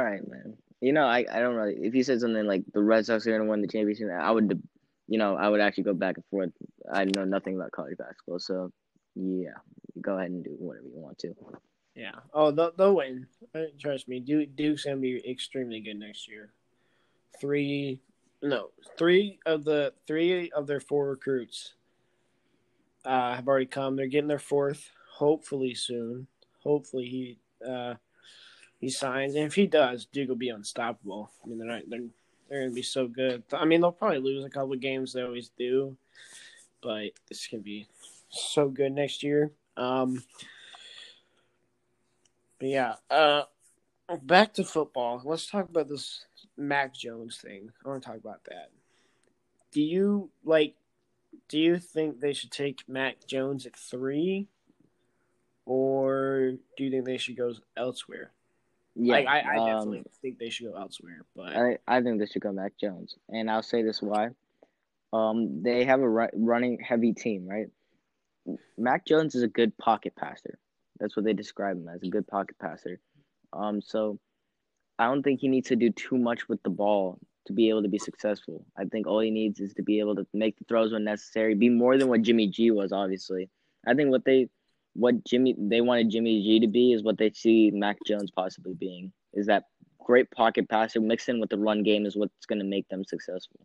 right, 0.04 0.26
man. 0.26 0.56
You 0.80 0.93
know, 0.93 1.06
I, 1.06 1.26
I 1.30 1.39
don't 1.39 1.56
really. 1.56 1.76
If 1.76 1.93
you 1.93 2.04
said 2.04 2.21
something 2.21 2.45
like 2.45 2.63
the 2.73 2.82
Red 2.82 3.06
Sox 3.06 3.28
are 3.28 3.38
gonna 3.38 3.49
win 3.49 3.62
the 3.62 3.67
championship, 3.67 4.08
I 4.17 4.32
would, 4.32 4.63
you 5.10 5.17
know, 5.17 5.36
I 5.36 5.49
would 5.49 5.60
actually 5.60 5.84
go 5.84 5.93
back 5.93 6.15
and 6.15 6.26
forth. 6.32 6.52
I 6.89 7.04
know 7.04 7.26
nothing 7.26 7.58
about 7.58 7.73
college 7.73 7.97
basketball, 7.97 8.39
so 8.39 8.71
yeah, 9.15 9.56
go 9.99 10.17
ahead 10.17 10.32
and 10.32 10.41
do 10.41 10.52
whatever 10.58 10.88
you 10.88 11.02
want 11.02 11.19
to. 11.19 11.34
Yeah. 11.95 12.15
Oh, 12.34 12.52
they'll, 12.52 12.71
they'll 12.78 12.95
win. 12.95 13.28
Uh, 13.54 13.63
trust 13.78 14.08
me, 14.08 14.21
Duke, 14.21 14.56
Duke's 14.56 14.86
gonna 14.86 14.95
be 14.95 15.21
extremely 15.30 15.82
good 15.82 15.99
next 15.99 16.30
year. 16.30 16.54
Three 17.41 17.99
no, 18.43 18.71
three 18.97 19.39
of 19.45 19.63
the 19.63 19.93
three 20.06 20.51
of 20.51 20.67
their 20.67 20.82
four 20.82 21.08
recruits 21.08 21.73
uh, 23.06 23.36
have 23.36 23.47
already 23.47 23.65
come. 23.65 23.95
They're 23.95 24.08
getting 24.08 24.27
their 24.27 24.38
fourth, 24.38 24.91
hopefully 25.13 25.73
soon. 25.73 26.27
Hopefully 26.62 27.06
he 27.06 27.39
uh, 27.67 27.95
he 28.79 28.89
signs, 28.89 29.36
and 29.36 29.45
if 29.45 29.56
he 29.56 29.65
does, 29.65 30.06
Duke 30.06 30.27
will 30.27 30.36
be 30.36 30.49
unstoppable. 30.49 31.32
I 31.43 31.47
mean, 31.47 31.58
they're 31.58 31.67
not, 31.67 31.84
they're 31.88 32.01
they're 32.49 32.63
gonna 32.63 32.73
be 32.73 32.82
so 32.82 33.08
good. 33.08 33.43
I 33.53 33.63
mean, 33.63 33.79
they'll 33.79 33.93
probably 33.93 34.19
lose 34.19 34.43
a 34.43 34.49
couple 34.49 34.73
of 34.73 34.82
games. 34.82 35.13
They 35.13 35.21
always 35.21 35.49
do, 35.58 35.95
but 36.82 37.12
this 37.29 37.47
can 37.47 37.62
be 37.62 37.88
so 38.29 38.67
good 38.67 38.91
next 38.91 39.23
year. 39.23 39.51
Um, 39.77 40.21
but 42.60 42.67
yeah, 42.67 42.95
uh, 43.10 43.43
back 44.21 44.53
to 44.56 44.65
football. 44.65 45.21
Let's 45.23 45.49
talk 45.49 45.69
about 45.69 45.88
this 45.88 46.25
Mac 46.58 46.94
Jones 46.94 47.38
thing. 47.38 47.70
I 47.84 47.89
want 47.89 48.04
to 48.04 48.10
talk 48.10 48.18
about 48.18 48.44
that. 48.46 48.70
Do 49.72 49.82
you 49.82 50.30
like? 50.44 50.76
Do 51.50 51.60
you 51.60 51.78
think 51.80 52.20
they 52.20 52.34
should 52.34 52.52
take 52.52 52.84
Mac 52.88 53.26
Jones 53.28 53.66
at 53.66 53.76
three, 53.76 54.48
or 55.66 56.54
do 56.78 56.84
you 56.84 56.92
think 56.92 57.06
they 57.06 57.18
should 57.18 57.38
go 57.38 57.54
elsewhere? 57.76 58.32
Yeah, 58.96 59.16
like, 59.16 59.28
I, 59.28 59.39
I 59.39 59.58
um, 59.58 59.66
definitely 59.66 60.04
think 60.22 60.38
they 60.38 60.50
should 60.50 60.72
go 60.72 60.78
elsewhere. 60.78 61.26
But 61.36 61.56
I, 61.56 61.78
I 61.88 62.02
think 62.02 62.20
they 62.20 62.28
should 62.28 62.44
go 62.44 62.52
Mac 62.52 62.74
Jones, 62.80 63.16
and 63.30 63.50
I'll 63.50 63.63
say 63.63 63.82
this 63.82 64.02
why. 64.02 64.30
Um, 65.12 65.62
they 65.63 65.86
have 65.86 66.02
a 66.02 66.10
running 66.10 66.80
heavy 66.80 67.13
team, 67.13 67.48
right? 67.48 67.68
Mac 68.78 69.06
Jones 69.06 69.36
is 69.36 69.44
a 69.44 69.48
good 69.48 69.78
pocket 69.78 70.16
passer. 70.16 70.60
That's 71.00 71.16
what 71.16 71.26
they 71.26 71.34
describe 71.34 71.78
him 71.78 71.88
as 71.88 72.02
a 72.04 72.10
good 72.10 72.28
pocket 72.28 72.58
passer. 72.60 73.00
Um, 73.52 73.82
so 73.82 74.20
I 75.04 75.08
don't 75.08 75.22
think 75.22 75.42
he 75.42 75.50
needs 75.50 75.68
to 75.68 75.76
do 75.76 75.89
too 75.89 76.18
much 76.18 76.48
with 76.48 76.63
the 76.63 76.70
ball 76.70 77.20
to 77.46 77.54
be 77.54 77.68
able 77.68 77.84
to 77.84 77.89
be 77.89 78.00
successful. 78.00 78.66
I 78.78 78.86
think 78.86 79.06
all 79.06 79.20
he 79.20 79.32
needs 79.32 79.60
is 79.60 79.74
to 79.74 79.84
be 79.84 80.00
able 80.00 80.16
to 80.16 80.26
make 80.34 80.58
the 80.58 80.63
throws 80.63 80.94
when 80.94 81.04
necessary, 81.04 81.56
be 81.56 81.68
more 81.68 81.98
than 81.98 82.08
what 82.08 82.22
Jimmy 82.22 82.48
G 82.48 82.72
was. 82.72 82.94
Obviously, 82.94 83.50
I 83.86 83.94
think 83.96 84.12
what 84.12 84.24
they 84.24 84.50
what 84.94 85.26
Jimmy 85.26 85.56
they 85.58 85.82
wanted 85.82 86.10
Jimmy 86.10 86.42
G 86.42 86.62
to 86.62 86.68
be 86.68 86.94
is 86.94 87.04
what 87.04 87.18
they 87.18 87.32
see 87.32 87.70
Mac 87.72 87.98
Jones 88.08 88.32
possibly 88.32 88.76
being. 88.76 89.12
Is 89.34 89.48
that 89.48 89.66
great 90.00 90.32
pocket 90.32 90.70
passer 90.70 91.02
mixed 91.02 91.28
in 91.28 91.42
with 91.42 91.50
the 91.50 91.58
run 91.58 91.84
game 91.84 92.06
is 92.06 92.16
what's 92.16 92.46
going 92.46 92.60
to 92.60 92.66
make 92.66 92.88
them 92.88 93.04
successful. 93.04 93.60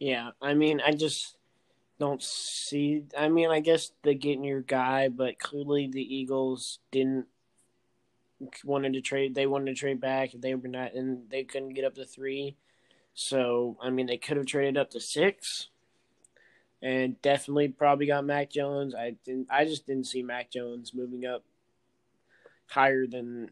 Yeah, 0.00 0.30
I 0.40 0.54
mean, 0.54 0.80
I 0.84 0.92
just 0.92 1.36
don't 2.00 2.22
see. 2.22 3.04
I 3.16 3.28
mean, 3.28 3.50
I 3.50 3.60
guess 3.60 3.92
they 4.02 4.16
getting 4.16 4.42
your 4.42 4.60
guy, 4.60 5.08
but 5.08 5.38
clearly 5.38 5.86
the 5.86 6.02
Eagles 6.02 6.80
didn't 6.90 7.26
wanted 8.64 8.94
to 8.94 9.00
trade. 9.00 9.34
They 9.34 9.46
wanted 9.46 9.74
to 9.74 9.80
trade 9.80 10.00
back 10.00 10.34
if 10.34 10.40
they 10.40 10.54
were 10.54 10.68
not, 10.68 10.94
and 10.94 11.28
they 11.30 11.44
couldn't 11.44 11.74
get 11.74 11.84
up 11.84 11.94
to 11.96 12.04
three. 12.04 12.56
So 13.14 13.76
I 13.82 13.90
mean, 13.90 14.06
they 14.06 14.16
could 14.16 14.36
have 14.36 14.46
traded 14.46 14.76
up 14.76 14.90
to 14.90 15.00
six, 15.00 15.68
and 16.82 17.20
definitely 17.22 17.68
probably 17.68 18.06
got 18.06 18.24
Mac 18.24 18.50
Jones. 18.50 18.94
I 18.94 19.16
didn't. 19.24 19.48
I 19.50 19.64
just 19.64 19.86
didn't 19.86 20.06
see 20.06 20.22
Mac 20.22 20.50
Jones 20.50 20.92
moving 20.94 21.26
up 21.26 21.44
higher 22.66 23.06
than. 23.06 23.50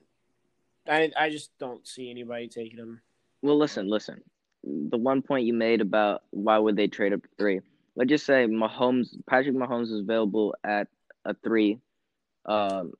I 0.88 1.11
I 1.18 1.31
just 1.31 1.57
don't 1.59 1.87
see 1.87 2.11
anybody 2.11 2.48
taking 2.48 2.79
him. 2.79 3.00
Well, 3.42 3.59
listen, 3.59 3.88
listen. 3.88 4.20
The 4.62 4.98
one 4.98 5.22
point 5.22 5.46
you 5.46 5.55
made 5.55 5.81
about 5.81 6.22
why 6.31 6.59
would 6.59 6.76
they 6.76 6.88
trade 6.88 7.12
up 7.12 7.22
to 7.22 7.29
three? 7.38 7.61
Let's 7.96 8.09
just 8.09 8.26
say 8.26 8.46
Mahomes, 8.46 9.16
Patrick 9.26 9.57
Mahomes 9.57 9.85
is 9.85 10.00
available 10.00 10.55
at 10.64 10.88
a 11.24 11.35
three. 11.35 11.81
Um, 12.46 12.92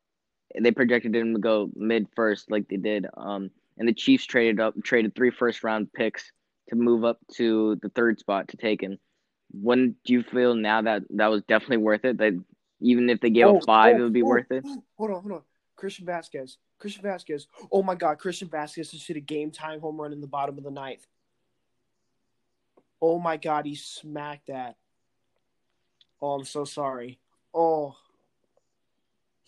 they 0.59 0.71
projected 0.71 1.15
him 1.15 1.35
to 1.35 1.41
go 1.41 1.71
mid 1.75 2.07
first, 2.15 2.51
like 2.51 2.69
they 2.69 2.77
did. 2.77 3.07
Um, 3.17 3.51
and 3.79 3.89
the 3.89 3.95
Chiefs 3.95 4.27
traded 4.27 4.61
up, 4.61 4.75
traded 4.83 5.15
three 5.15 5.31
first 5.31 5.65
round 5.65 5.93
picks 5.93 6.33
to 6.69 6.77
move 6.77 7.05
up 7.05 7.19
to 7.35 7.77
the 7.83 7.89
third 7.91 8.19
spot 8.19 8.49
to 8.49 8.57
take 8.57 8.83
him. 8.83 8.99
When 9.53 9.97
do 10.05 10.13
you 10.13 10.23
feel 10.23 10.55
now 10.55 10.83
that 10.83 11.03
that 11.11 11.29
was 11.29 11.43
definitely 11.43 11.79
worth 11.79 12.05
it? 12.05 12.19
That 12.19 12.41
even 12.81 13.11
if 13.11 13.21
they 13.21 13.31
gave 13.31 13.47
oh, 13.47 13.59
up 13.59 13.65
five, 13.65 13.97
oh, 13.97 13.99
it 13.99 14.03
would 14.03 14.13
be 14.13 14.23
oh, 14.23 14.27
worth 14.27 14.51
it. 14.51 14.65
Hold 14.97 15.11
on, 15.11 15.23
hold 15.23 15.33
on. 15.33 15.43
Christian 15.77 16.07
Vasquez. 16.07 16.59
Christian 16.79 17.03
Vasquez. 17.03 17.47
Oh 17.71 17.83
my 17.83 17.95
God, 17.95 18.19
Christian 18.19 18.49
Vasquez 18.49 18.91
just 18.91 19.07
hit 19.07 19.17
a 19.17 19.21
game 19.21 19.51
time 19.51 19.81
home 19.81 20.01
run 20.01 20.13
in 20.13 20.21
the 20.21 20.27
bottom 20.27 20.57
of 20.57 20.65
the 20.65 20.71
ninth. 20.71 21.07
Oh 23.03 23.19
my 23.19 23.37
God, 23.37 23.67
he 23.67 23.75
smacked 23.75 24.49
that. 24.49 24.77
Oh, 26.21 26.33
I'm 26.33 26.45
so 26.45 26.65
sorry. 26.65 27.19
Oh, 27.55 27.97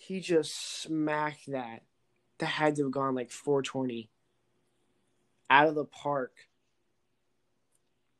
he 0.03 0.19
just 0.19 0.83
smacked 0.83 1.51
that. 1.53 1.83
That 2.39 2.47
had 2.47 2.75
to 2.77 2.85
have 2.85 2.93
gone 2.93 3.15
like 3.15 3.31
420 3.31 4.11
out 5.49 5.69
of 5.69 5.77
the 5.77 5.85
park. 5.85 6.33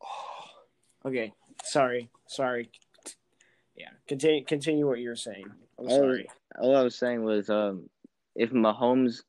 Oh, 0.01 1.09
okay, 1.09 1.33
sorry, 1.65 2.09
sorry. 2.29 2.71
Yeah, 3.75 3.89
continue. 4.07 4.45
Continue 4.45 4.87
what 4.87 5.01
you're 5.01 5.17
saying. 5.17 5.47
I'm 5.77 5.91
sorry. 5.91 6.29
all 6.61 6.77
I 6.77 6.83
was 6.83 6.95
saying 6.95 7.25
was, 7.25 7.51
um, 7.51 7.89
if 8.37 8.53
Mahomes 8.53 9.23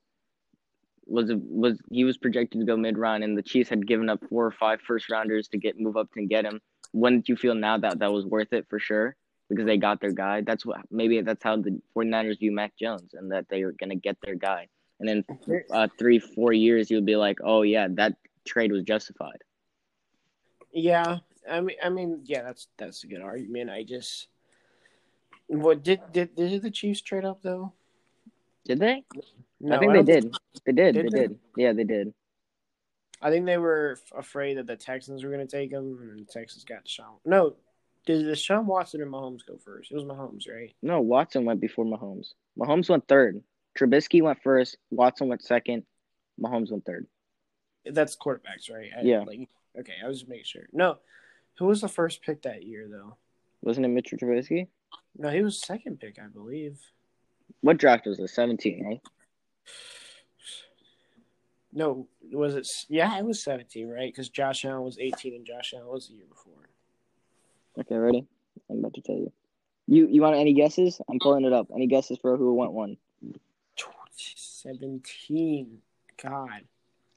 was 1.07 1.31
was 1.35 1.81
he 1.89 2.03
was 2.03 2.17
projected 2.17 2.59
to 2.59 2.67
go 2.67 2.77
mid 2.77 2.99
round, 2.99 3.23
and 3.23 3.35
the 3.35 3.41
Chiefs 3.41 3.69
had 3.69 3.87
given 3.87 4.09
up 4.09 4.19
four 4.29 4.45
or 4.45 4.51
five 4.51 4.79
first 4.81 5.09
rounders 5.09 5.47
to 5.47 5.57
get 5.57 5.79
move 5.79 5.97
up 5.97 6.09
and 6.15 6.29
get 6.29 6.45
him. 6.45 6.61
Wouldn't 6.91 7.27
you 7.29 7.35
feel 7.35 7.55
now 7.55 7.79
that 7.79 7.97
that 7.99 8.13
was 8.13 8.27
worth 8.27 8.53
it 8.53 8.67
for 8.69 8.77
sure? 8.77 9.15
Because 9.53 9.67
they 9.67 9.77
got 9.77 10.01
their 10.01 10.11
guy. 10.11 10.41
That's 10.41 10.65
what 10.65 10.81
maybe 10.91 11.21
that's 11.21 11.43
how 11.43 11.57
the 11.57 11.79
49ers 11.95 12.39
view 12.39 12.51
Mac 12.51 12.75
Jones, 12.77 13.13
and 13.13 13.31
that 13.31 13.47
they 13.49 13.63
were 13.63 13.73
gonna 13.73 13.95
get 13.95 14.17
their 14.21 14.35
guy. 14.35 14.67
And 14.99 15.07
then 15.09 15.25
uh, 15.71 15.87
three 15.97 16.19
four 16.19 16.53
years, 16.53 16.89
you'll 16.89 17.01
be 17.01 17.15
like, 17.15 17.39
oh 17.43 17.61
yeah, 17.63 17.87
that 17.91 18.15
trade 18.45 18.71
was 18.71 18.83
justified. 18.83 19.41
Yeah, 20.71 21.19
I 21.49 21.61
mean, 21.61 21.77
I 21.83 21.89
mean, 21.89 22.21
yeah, 22.25 22.43
that's 22.43 22.67
that's 22.77 23.03
a 23.03 23.07
good 23.07 23.21
argument. 23.21 23.69
I 23.69 23.83
just, 23.83 24.27
what 25.47 25.83
did 25.83 26.01
did 26.11 26.35
did 26.35 26.61
the 26.61 26.71
Chiefs 26.71 27.01
trade 27.01 27.25
up 27.25 27.41
though? 27.41 27.73
Did 28.65 28.79
they? 28.79 29.03
No, 29.59 29.75
I 29.75 29.79
think 29.79 29.91
I 29.91 30.01
they 30.01 30.03
did. 30.03 30.35
They 30.65 30.71
did. 30.71 30.95
Did 30.95 31.05
they, 31.05 31.09
they 31.09 31.27
did. 31.27 31.39
Yeah, 31.57 31.73
they 31.73 31.83
did. 31.83 32.13
I 33.21 33.29
think 33.29 33.45
they 33.45 33.57
were 33.57 33.97
afraid 34.15 34.57
that 34.57 34.67
the 34.67 34.75
Texans 34.75 35.23
were 35.23 35.31
going 35.31 35.45
to 35.45 35.57
take 35.57 35.71
him, 35.71 35.97
and 36.01 36.27
Texas 36.27 36.65
got 36.65 36.83
Deshaun. 36.85 37.15
No, 37.25 37.55
did 38.05 38.25
Deshaun 38.25 38.65
Watson 38.65 39.01
or 39.01 39.05
Mahomes 39.05 39.45
go 39.47 39.57
first? 39.57 39.91
It 39.91 39.95
was 39.95 40.03
Mahomes, 40.03 40.49
right? 40.49 40.73
No, 40.81 41.01
Watson 41.01 41.45
went 41.45 41.61
before 41.61 41.85
Mahomes. 41.85 42.33
Mahomes 42.57 42.89
went 42.89 43.07
third. 43.07 43.41
Trubisky 43.77 44.21
went 44.21 44.41
first. 44.43 44.77
Watson 44.91 45.27
went 45.29 45.43
second. 45.43 45.83
Mahomes 46.41 46.71
went 46.71 46.85
third. 46.85 47.07
That's 47.85 48.15
quarterbacks, 48.15 48.71
right? 48.71 48.89
I, 48.97 49.01
yeah. 49.01 49.21
Like, 49.21 49.49
okay, 49.79 49.93
I 50.03 50.07
was 50.07 50.19
just 50.19 50.29
making 50.29 50.45
sure. 50.45 50.67
No, 50.71 50.97
who 51.57 51.65
was 51.65 51.81
the 51.81 51.87
first 51.87 52.21
pick 52.21 52.43
that 52.43 52.63
year, 52.63 52.87
though? 52.89 53.17
Wasn't 53.61 53.85
it 53.85 53.89
Mitchell 53.89 54.17
Trubisky? 54.17 54.67
No, 55.17 55.29
he 55.29 55.41
was 55.41 55.61
second 55.61 55.99
pick, 55.99 56.17
I 56.19 56.27
believe. 56.27 56.79
What 57.61 57.77
draft 57.77 58.05
was 58.05 58.19
it? 58.19 58.29
Seventeen, 58.29 58.85
right? 58.85 59.01
No, 61.71 62.07
was 62.31 62.55
it? 62.55 62.67
Yeah, 62.89 63.17
it 63.17 63.25
was 63.25 63.43
seventeen, 63.43 63.89
right? 63.89 64.11
Because 64.11 64.29
Josh 64.29 64.65
Allen 64.65 64.83
was 64.83 64.99
eighteen, 64.99 65.33
and 65.35 65.45
Josh 65.45 65.73
Allen 65.75 65.87
was 65.87 66.07
the 66.07 66.15
year 66.15 66.25
before. 66.29 66.53
Okay, 67.79 67.95
ready? 67.95 68.25
I'm 68.69 68.79
about 68.79 68.93
to 68.95 69.01
tell 69.01 69.15
you. 69.15 69.31
You 69.87 70.07
you 70.07 70.21
want 70.21 70.35
any 70.35 70.53
guesses? 70.53 71.01
I'm 71.09 71.19
pulling 71.19 71.45
it 71.45 71.53
up. 71.53 71.67
Any 71.73 71.87
guesses 71.87 72.17
for 72.21 72.37
who 72.37 72.53
went 72.53 72.71
one? 72.71 72.97
Seventeen. 74.15 75.79
God. 76.21 76.61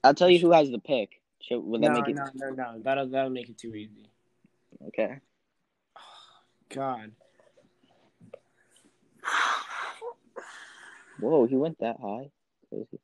I'll 0.03 0.13
tell 0.13 0.29
you 0.29 0.39
who 0.39 0.51
has 0.51 0.69
the 0.69 0.79
pick. 0.79 1.21
Should, 1.41 1.59
would 1.59 1.81
that 1.81 1.91
no, 1.91 2.01
make 2.01 2.09
it? 2.09 2.15
No, 2.15 2.25
no, 2.35 2.49
no. 2.49 2.79
That'll 2.83 3.07
that'll 3.07 3.29
make 3.29 3.49
it 3.49 3.57
too 3.57 3.73
easy. 3.75 4.09
Okay. 4.87 5.19
God. 6.69 7.11
Whoa, 11.19 11.45
he 11.45 11.55
went 11.55 11.79
that 11.79 11.97
high. 12.01 12.29
Crazy. 12.69 12.99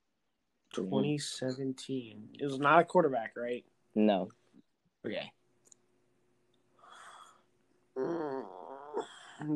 2017. 0.73 2.29
It 2.39 2.45
was 2.45 2.59
not 2.59 2.79
a 2.79 2.83
quarterback, 2.83 3.33
right? 3.37 3.63
No. 3.95 4.29
Okay. 5.05 5.31
Mm, 7.97 8.45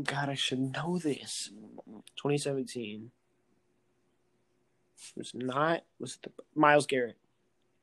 God, 0.03 0.29
I 0.29 0.35
should 0.35 0.59
know 0.59 0.97
this. 0.97 1.49
2017. 2.17 3.11
It 5.15 5.19
was 5.19 5.31
not 5.33 5.83
was 5.99 6.17
the 6.23 6.31
Myles 6.55 6.85
Garrett. 6.85 7.17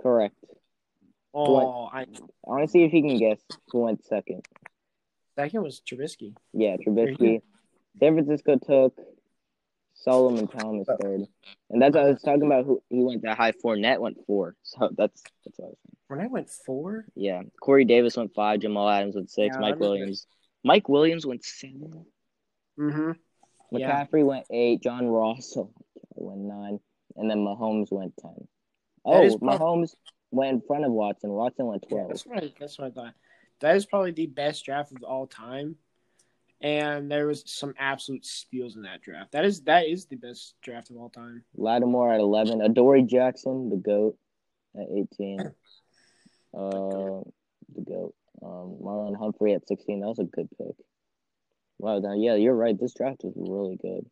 Correct. 0.02 0.34
Oh, 1.32 1.86
I, 1.86 2.02
I 2.02 2.06
want 2.42 2.64
to 2.64 2.70
see 2.70 2.84
if 2.84 2.92
he 2.92 3.02
can 3.02 3.18
guess 3.18 3.40
who 3.70 3.80
went 3.80 4.04
second. 4.04 4.46
Second 5.36 5.62
was 5.62 5.80
Trubisky. 5.80 6.34
Yeah, 6.52 6.76
Trubisky. 6.76 7.42
San 7.98 8.14
Francisco 8.14 8.56
took 8.56 8.96
Solomon 9.94 10.46
Thomas 10.46 10.86
oh. 10.88 10.96
third, 11.00 11.22
and 11.70 11.82
that's 11.82 11.94
what 11.94 12.04
I 12.04 12.10
was 12.10 12.22
talking 12.22 12.46
about. 12.46 12.66
Who 12.66 12.82
he 12.88 13.02
went 13.02 13.22
that 13.22 13.36
high. 13.36 13.52
Fournette 13.52 13.98
went 13.98 14.18
four, 14.26 14.54
so 14.62 14.90
that's 14.96 15.22
that's 15.44 15.58
what 15.58 15.66
I 15.66 15.68
was 15.70 15.78
saying. 15.82 16.20
Fournette 16.20 16.30
went 16.30 16.50
four. 16.50 17.06
Yeah, 17.14 17.42
Corey 17.60 17.84
Davis 17.84 18.16
went 18.16 18.34
five. 18.34 18.60
Jamal 18.60 18.88
Adams 18.88 19.16
went 19.16 19.30
six. 19.30 19.56
Yeah, 19.56 19.60
Mike 19.60 19.80
Williams. 19.80 20.26
Mike 20.64 20.88
Williams 20.88 21.26
went 21.26 21.44
7 21.44 22.06
Mm-hmm. 22.78 23.12
McCaffrey 23.72 24.18
yeah. 24.18 24.24
went 24.24 24.46
eight. 24.50 24.82
John 24.82 25.06
Ross 25.06 25.56
went 26.16 26.40
nine, 26.40 26.80
and 27.16 27.30
then 27.30 27.38
Mahomes 27.38 27.92
went 27.92 28.12
ten. 28.16 28.48
Oh, 29.04 29.38
Mahomes 29.38 29.94
went 30.32 30.54
in 30.54 30.60
front 30.60 30.84
of 30.84 30.90
Watson. 30.90 31.30
Watson 31.30 31.66
went 31.66 31.84
twelve. 31.88 32.08
Yeah, 32.08 32.08
that's 32.08 32.26
what 32.26 32.42
I, 32.42 32.52
that's 32.58 32.78
what 32.78 32.88
I 32.88 32.90
thought. 32.90 33.14
That 33.60 33.76
is 33.76 33.86
probably 33.86 34.10
the 34.10 34.26
best 34.26 34.64
draft 34.64 34.90
of 34.90 35.04
all 35.04 35.28
time 35.28 35.76
and 36.64 37.10
there 37.10 37.26
was 37.26 37.42
some 37.46 37.74
absolute 37.78 38.24
steals 38.24 38.76
in 38.76 38.82
that 38.82 39.02
draft. 39.02 39.32
That 39.32 39.44
is 39.44 39.60
that 39.62 39.86
is 39.86 40.06
the 40.06 40.16
best 40.16 40.54
draft 40.62 40.90
of 40.90 40.96
all 40.96 41.10
time. 41.10 41.44
Lattimore 41.56 42.12
at 42.12 42.20
eleven, 42.20 42.62
Adoree 42.62 43.02
Jackson, 43.02 43.68
the 43.68 43.76
goat, 43.76 44.16
at 44.74 44.86
eighteen. 44.90 45.40
uh, 46.56 47.20
the 47.74 47.84
goat. 47.86 48.14
Um, 48.42 48.78
Marlon 48.82 49.16
Humphrey 49.16 49.54
at 49.54 49.66
sixteen. 49.66 50.00
That 50.00 50.08
was 50.08 50.18
a 50.18 50.24
good 50.24 50.48
pick. 50.58 50.76
Wow, 51.78 51.98
now 51.98 52.14
yeah, 52.14 52.34
you're 52.34 52.54
right. 52.54 52.78
This 52.78 52.94
draft 52.94 53.22
was 53.24 53.34
really 53.36 53.76
good. 53.76 54.06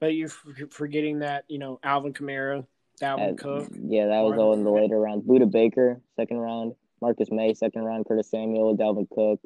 But 0.00 0.14
you're 0.14 0.28
forgetting 0.70 1.20
that 1.20 1.44
you 1.48 1.58
know 1.58 1.80
Alvin 1.82 2.12
Kamara, 2.12 2.66
Dalvin 3.00 3.30
at, 3.30 3.38
Cook. 3.38 3.68
Yeah, 3.72 4.06
that 4.06 4.20
was 4.20 4.38
all 4.38 4.52
in 4.54 4.64
the 4.64 4.70
later 4.70 4.98
rounds. 4.98 5.24
Budda 5.24 5.50
Baker, 5.50 6.00
second 6.16 6.38
round. 6.38 6.74
Marcus 7.00 7.30
Maye, 7.30 7.54
second 7.54 7.82
round. 7.82 8.06
Curtis 8.06 8.30
Samuel, 8.30 8.76
Dalvin 8.76 9.08
Cook. 9.08 9.40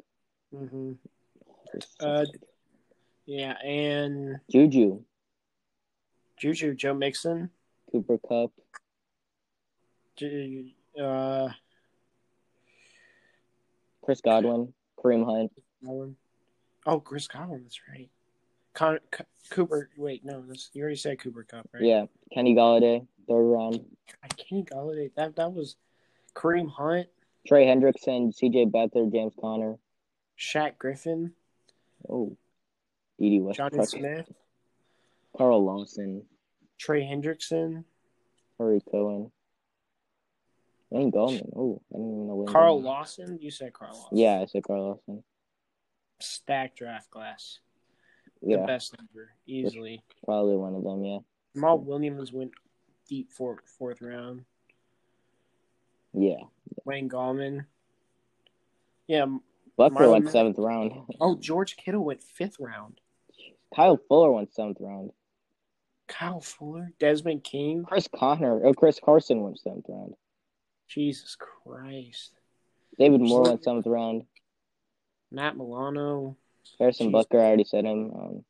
Mm-hmm. 0.55 0.92
Uh, 2.01 2.25
yeah, 3.27 3.57
and 3.62 4.40
Juju. 4.51 5.03
Juju, 6.38 6.75
Joe 6.75 6.95
Mixon. 6.95 7.51
Cooper 7.90 8.18
Kupp. 8.18 8.53
Uh, 11.01 11.49
Chris 14.03 14.21
Godwin. 14.21 14.73
Kareem 14.99 15.25
Hunt. 15.25 15.53
Oh, 16.87 17.01
Chris 17.01 17.27
Godwin, 17.29 17.62
that's 17.62 17.81
right. 17.88 18.09
Con- 18.75 18.99
C- 19.17 19.25
Cooper, 19.51 19.91
wait, 19.97 20.25
no, 20.25 20.43
this, 20.43 20.71
you 20.73 20.83
already 20.83 20.97
said 20.97 21.19
Cooper 21.21 21.45
Kupp, 21.45 21.69
right? 21.73 21.83
Yeah, 21.83 22.07
Kenny 22.33 22.55
Golladay, 22.55 23.07
third 23.29 23.43
round. 23.43 23.81
Kenny 24.37 24.65
Golladay, 24.65 25.11
that 25.17 25.37
that 25.37 25.53
was 25.53 25.77
Kareem 26.35 26.71
Hunt, 26.71 27.09
Trey 27.47 27.67
Hendrickson, 27.67 28.33
C.J. 28.35 28.67
Beathard, 28.67 29.12
James 29.12 29.35
Conner. 29.41 29.77
Shaq 30.38 30.79
Griffin, 30.79 31.33
Oh, 32.09 32.37
D.D. 33.19 33.41
West, 33.41 33.59
Jonnu 33.61 33.87
Smith, 33.87 34.31
Carl 35.37 35.65
Lawson, 35.65 36.23
Trey 36.79 37.03
Hendrickson, 37.03 37.85
Curry 38.59 38.81
Cohen, 38.91 39.31
Wayne 40.92 41.11
Gallman. 41.11 41.50
Oh, 41.57 41.81
I 41.92 41.96
didn't 41.96 42.12
even 42.12 42.26
know 42.28 42.35
Wayne. 42.37 42.48
Carl 42.48 42.81
Gallman. 42.81 42.85
Lawson. 42.85 43.38
You 43.40 43.50
said 43.50 43.72
Carl 43.72 43.94
Lawson. 43.94 44.18
Yeah, 44.18 44.40
I 44.40 44.46
said 44.46 44.62
Carl 44.62 45.00
Lawson. 45.07 45.24
Stack 46.20 46.76
draft 46.76 47.11
class. 47.11 47.59
The 48.42 48.50
Yeah, 48.52 48.66
best 48.66 48.94
ever, 48.98 49.31
easily. 49.46 50.02
probably 50.24 50.57
one 50.57 50.74
of 50.74 50.83
them. 50.85 51.05
Yeah, 51.05 51.18
Jamaal 51.57 51.83
Williams 51.85 52.33
went 52.33 52.52
deep 53.09 53.31
fourth 53.33 53.61
fourth 53.78 54.02
round. 54.02 54.44
yeah. 56.12 56.42
Wayne 56.85 57.09
Gallman. 57.09 57.64
Yeah. 59.07 59.26
Butler 59.76 60.07
Marlon 60.07 60.12
went 60.12 60.31
seventh 60.31 60.59
round. 60.59 60.92
Oh, 61.20 61.37
George 61.37 61.76
Kittle 61.76 62.05
went 62.05 62.22
fifth 62.22 62.57
round. 62.61 63.00
Kyle 63.74 63.96
Fuller 64.09 64.31
went 64.33 64.52
seventh 64.52 64.78
round. 64.81 65.11
Kyle 66.09 66.40
Fuller, 66.40 66.92
Desmond 66.98 67.42
King. 67.44 67.85
Chris 67.85 68.09
Connor, 68.14 68.64
oh 68.66 68.74
Chris 68.74 69.00
Carson 69.02 69.40
went 69.42 69.59
seventh 69.59 69.87
round. 69.88 70.14
Jesus 70.92 71.37
Christ. 71.37 72.33
David 72.98 73.20
Moore 73.20 73.42
went 73.44 73.64
seventh 73.64 73.87
round. 73.87 74.24
Matt 75.31 75.57
Milano. 75.57 76.37
Harrison 76.78 77.11
Jeez. 77.11 77.12
Butker, 77.12 77.40
I 77.40 77.44
already 77.46 77.64
said 77.64 77.85
him. 77.85 78.11
Um, 78.14 78.44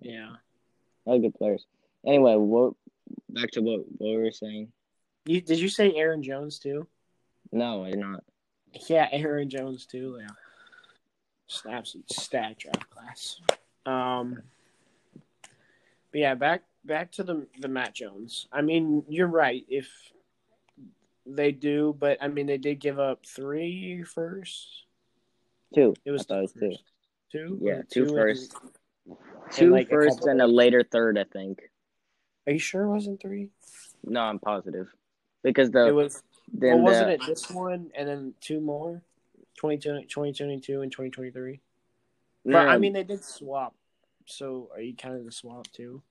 Yeah. 0.00 0.36
all 1.04 1.18
good 1.18 1.34
players. 1.34 1.66
Anyway, 2.06 2.34
what? 2.36 2.74
Back 3.30 3.50
to 3.52 3.60
what 3.62 3.80
what 3.98 4.10
we 4.10 4.16
were 4.16 4.30
saying. 4.30 4.72
You, 5.24 5.40
did 5.40 5.58
you 5.58 5.68
say 5.68 5.94
Aaron 5.94 6.22
Jones 6.22 6.58
too? 6.58 6.86
No, 7.50 7.84
I 7.84 7.90
did 7.90 7.98
not. 7.98 8.22
Yeah, 8.88 9.08
Aaron 9.10 9.50
Jones 9.50 9.86
too. 9.86 10.18
Yeah. 10.20 10.28
Just 11.48 11.64
an 11.64 11.72
absolute 11.72 12.10
stat 12.12 12.58
draft 12.58 12.90
class. 12.90 13.40
Um. 13.86 14.42
But 16.12 16.20
yeah, 16.20 16.34
back 16.34 16.62
back 16.84 17.10
to 17.12 17.22
the 17.24 17.46
the 17.58 17.68
Matt 17.68 17.94
Jones. 17.94 18.46
I 18.52 18.62
mean, 18.62 19.04
you're 19.08 19.26
right. 19.26 19.64
If 19.68 19.88
they 21.28 21.52
do, 21.52 21.94
but 21.98 22.18
I 22.20 22.28
mean, 22.28 22.46
they 22.46 22.58
did 22.58 22.80
give 22.80 22.98
up 22.98 23.24
three 23.26 24.02
first. 24.02 24.84
Two. 25.74 25.94
It 26.04 26.10
was 26.10 26.26
was 26.28 26.52
two 26.52 26.60
two. 26.60 26.70
first. 26.70 26.84
Two. 27.30 27.58
Yeah, 27.60 27.72
Or 27.72 27.82
two 27.84 28.16
and- 28.16 28.38
Two 29.50 29.70
like, 29.70 29.86
a 29.86 29.90
first 29.90 30.18
couple- 30.18 30.28
and 30.30 30.42
a 30.42 30.46
later 30.46 30.82
third, 30.82 31.18
I 31.18 31.24
think. 31.24 31.60
Are 32.46 32.52
you 32.52 32.58
sure 32.58 32.84
it 32.84 32.90
wasn't 32.90 33.20
three? 33.20 33.48
No, 34.04 34.20
I'm 34.20 34.38
positive. 34.38 34.88
Because 35.42 35.70
the 35.70 35.88
it 35.88 35.94
was. 35.94 36.22
then 36.52 36.82
well, 36.82 36.92
wasn't 36.92 37.08
the, 37.08 37.14
it 37.14 37.26
this 37.26 37.50
one 37.50 37.90
and 37.94 38.08
then 38.08 38.34
two 38.40 38.60
more? 38.60 39.02
2020 39.56 40.02
2022 40.06 40.82
and 40.82 40.92
2023. 40.92 41.60
no, 42.44 42.52
But 42.52 42.68
I 42.68 42.78
mean, 42.78 42.92
they 42.92 43.02
did 43.04 43.24
swap. 43.24 43.74
So 44.26 44.68
are 44.74 44.80
you 44.80 44.94
counting 44.94 45.24
the 45.24 45.32
swap 45.32 45.66
too? 45.72 46.02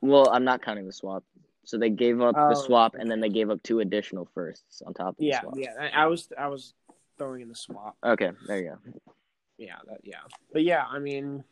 well, 0.00 0.28
I'm 0.30 0.44
not 0.44 0.62
counting 0.62 0.86
the 0.86 0.92
swap. 0.92 1.24
So 1.66 1.76
they 1.76 1.90
gave 1.90 2.20
up 2.20 2.36
Oh, 2.38 2.48
the 2.48 2.54
swap 2.54 2.94
and 2.94 3.10
then 3.10 3.20
they 3.20 3.28
gave 3.28 3.50
up 3.50 3.60
two 3.64 3.80
additional 3.80 4.28
firsts 4.32 4.82
on 4.86 4.94
top 4.94 5.08
of 5.08 5.14
Yeah, 5.18 5.40
the 5.40 5.46
swap. 5.46 5.54
yeah. 5.58 5.90
I, 5.92 6.04
I 6.04 6.06
was 6.06 6.28
I 6.38 6.46
was 6.46 6.74
throwing 7.18 7.42
in 7.42 7.48
the 7.48 7.56
swap. 7.56 7.96
Okay, 8.06 8.30
there 8.46 8.58
you 8.62 8.70
go. 8.84 9.00
Yeah, 9.58 9.74
that, 9.88 9.98
yeah. 10.04 10.20
But 10.52 10.62
yeah, 10.62 10.84
I 10.88 11.00
mean, 11.00 11.42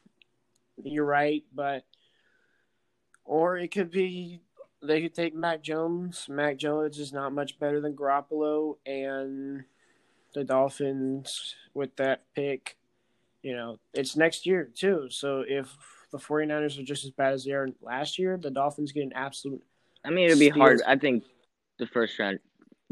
you're 0.84 1.04
right. 1.04 1.42
But 1.52 1.84
or 3.24 3.58
it 3.58 3.72
could 3.72 3.90
be 3.90 4.40
they 4.82 5.02
could 5.02 5.14
take 5.14 5.34
Mac 5.34 5.62
Jones. 5.62 6.26
Mac 6.28 6.58
Jones 6.58 7.00
is 7.00 7.12
not 7.12 7.32
much 7.32 7.58
better 7.58 7.80
than 7.80 7.96
Garoppolo, 7.96 8.76
and 8.86 9.64
the 10.32 10.44
Dolphins 10.44 11.56
with 11.74 11.96
that 11.96 12.22
pick. 12.36 12.76
You 13.42 13.56
know, 13.56 13.78
it's 13.92 14.16
next 14.16 14.46
year 14.46 14.70
too. 14.72 15.08
So 15.10 15.42
if 15.46 15.68
the 16.12 16.18
49ers 16.18 16.78
are 16.78 16.84
just 16.84 17.04
as 17.04 17.10
bad 17.10 17.32
as 17.32 17.44
they 17.44 17.50
are 17.50 17.68
last 17.82 18.16
year, 18.16 18.38
the 18.40 18.50
Dolphins 18.50 18.92
get 18.92 19.02
an 19.02 19.12
absolute 19.14 19.62
I 20.04 20.10
mean, 20.10 20.26
it'd 20.26 20.38
be 20.38 20.48
hard. 20.48 20.82
I 20.86 20.96
think 20.96 21.24
the 21.78 21.86
first 21.86 22.18
round 22.18 22.38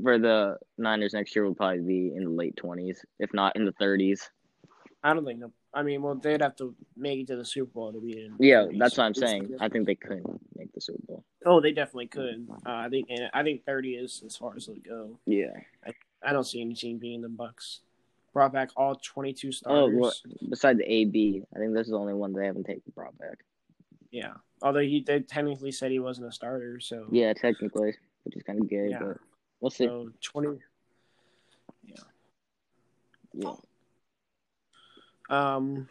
for 0.02 0.18
the 0.18 0.56
Niners 0.78 1.12
next 1.12 1.34
year 1.36 1.44
will 1.44 1.54
probably 1.54 1.80
be 1.80 2.12
in 2.16 2.24
the 2.24 2.30
late 2.30 2.56
20s, 2.56 2.98
if 3.18 3.32
not 3.34 3.54
in 3.56 3.64
the 3.64 3.72
30s. 3.72 4.28
I 5.04 5.12
don't 5.14 5.24
think. 5.24 5.40
No, 5.40 5.52
I 5.74 5.82
mean, 5.82 6.02
well, 6.02 6.14
they'd 6.14 6.40
have 6.40 6.56
to 6.56 6.74
make 6.96 7.20
it 7.20 7.26
to 7.28 7.36
the 7.36 7.44
Super 7.44 7.72
Bowl 7.72 7.92
to 7.92 8.00
be 8.00 8.24
in. 8.24 8.36
Yeah, 8.38 8.62
30s. 8.64 8.78
that's 8.78 8.96
what 8.98 9.04
I'm 9.04 9.14
saying. 9.14 9.56
I 9.60 9.68
think 9.68 9.86
they 9.86 9.94
could 9.94 10.22
make 10.56 10.72
the 10.72 10.80
Super 10.80 11.02
Bowl. 11.06 11.24
Oh, 11.44 11.60
they 11.60 11.72
definitely 11.72 12.06
could. 12.06 12.46
Uh, 12.50 12.70
I 12.70 12.88
think. 12.88 13.08
and 13.10 13.30
I 13.34 13.42
think 13.42 13.64
thirty 13.64 13.94
is 13.94 14.22
as 14.24 14.36
far 14.36 14.54
as 14.56 14.68
it'll 14.68 14.80
go. 14.80 15.18
Yeah. 15.26 15.52
I 16.24 16.32
don't 16.32 16.44
see 16.44 16.60
any 16.60 16.74
team 16.74 16.98
beating 16.98 17.22
the 17.22 17.28
Bucks. 17.28 17.80
Brought 18.32 18.52
back 18.52 18.70
all 18.76 18.94
twenty-two 18.94 19.52
starters. 19.52 19.94
well, 19.98 20.12
besides 20.48 20.80
AB, 20.84 21.42
I 21.54 21.58
think 21.58 21.74
this 21.74 21.86
is 21.86 21.90
the 21.90 21.98
only 21.98 22.14
one 22.14 22.32
they 22.32 22.46
haven't 22.46 22.64
taken 22.64 22.82
brought 22.94 23.18
back. 23.18 23.38
Yeah. 24.10 24.34
Although 24.62 24.80
he 24.80 25.02
they 25.02 25.20
technically 25.20 25.72
said 25.72 25.90
he 25.90 25.98
wasn't 25.98 26.28
a 26.28 26.32
starter, 26.32 26.78
so 26.80 27.06
Yeah, 27.10 27.32
technically, 27.32 27.94
which 28.22 28.36
is 28.36 28.42
kind 28.44 28.60
of 28.60 28.68
gay, 28.68 28.88
Yeah. 28.90 28.98
but 29.00 29.16
we'll 29.60 29.70
see. 29.70 29.86
So 29.86 30.10
twenty. 30.22 30.58
Yeah. 33.34 33.54
Um, 35.28 35.88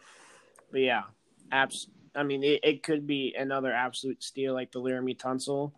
but 0.70 0.80
yeah, 0.80 1.02
abs. 1.50 1.88
I 2.14 2.22
mean, 2.22 2.42
it, 2.44 2.60
it 2.62 2.82
could 2.82 3.06
be 3.06 3.34
another 3.36 3.72
absolute 3.72 4.22
steal 4.22 4.54
like 4.54 4.70
the 4.70 4.80
Laremy 4.80 5.16
Tunsil, 5.16 5.72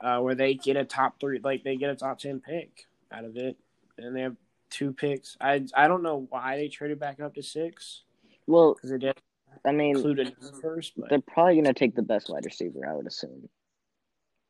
uh, 0.00 0.18
where 0.20 0.34
they 0.34 0.54
get 0.54 0.76
a 0.76 0.84
top 0.84 1.18
three, 1.20 1.40
like 1.42 1.64
they 1.64 1.76
get 1.76 1.90
a 1.90 1.96
top 1.96 2.18
ten 2.18 2.40
pick 2.40 2.86
out 3.10 3.24
of 3.24 3.36
it, 3.36 3.56
and 3.98 4.14
they 4.14 4.20
have 4.22 4.36
two 4.70 4.92
picks. 4.92 5.36
I 5.40 5.64
I 5.74 5.88
don't 5.88 6.02
know 6.02 6.26
why 6.30 6.56
they 6.56 6.68
traded 6.68 6.98
back 7.00 7.20
up 7.20 7.34
to 7.34 7.42
six 7.42 8.02
Well, 8.46 8.74
because 8.74 8.90
they 8.90 8.98
did 8.98 9.16
I 9.64 9.72
mean, 9.72 9.96
include 9.96 10.18
it 10.20 10.34
first, 10.60 10.92
but 10.96 11.08
they're 11.10 11.20
probably 11.20 11.56
gonna 11.56 11.74
take 11.74 11.94
the 11.94 12.02
best 12.02 12.28
wide 12.30 12.44
receiver, 12.44 12.86
I 12.88 12.94
would 12.94 13.06
assume. 13.06 13.48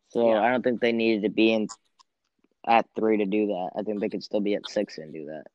So 0.08 0.28
Yeah. 0.30 0.42
I 0.42 0.50
don't 0.50 0.62
think 0.62 0.80
they 0.80 0.92
needed 0.92 1.22
to 1.22 1.30
be 1.30 1.52
in 1.52 1.68
at 2.66 2.86
three 2.94 3.16
to 3.18 3.26
do 3.26 3.46
that. 3.48 3.70
I 3.76 3.82
think 3.82 4.00
they 4.00 4.08
could 4.08 4.22
still 4.22 4.40
be 4.40 4.54
at 4.54 4.68
six 4.68 4.98
and 4.98 5.12
do 5.12 5.26
that. 5.26 5.46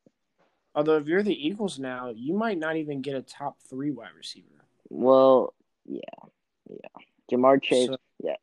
although 0.76 0.98
if 0.98 1.08
you're 1.08 1.24
the 1.24 1.34
Eagles 1.48 1.80
now, 1.80 2.10
you 2.10 2.36
might 2.36 2.60
not 2.60 2.76
even 2.76 3.02
get 3.02 3.16
a 3.16 3.22
top 3.24 3.58
three 3.68 3.90
wide 3.90 4.14
receiver. 4.16 4.64
Well, 4.90 5.56
yeah, 5.86 6.00
yeah. 6.70 7.02
Ja'Marr 7.32 7.62
Chase, 7.64 7.88
So- 7.88 7.98
yeah. 8.20 8.36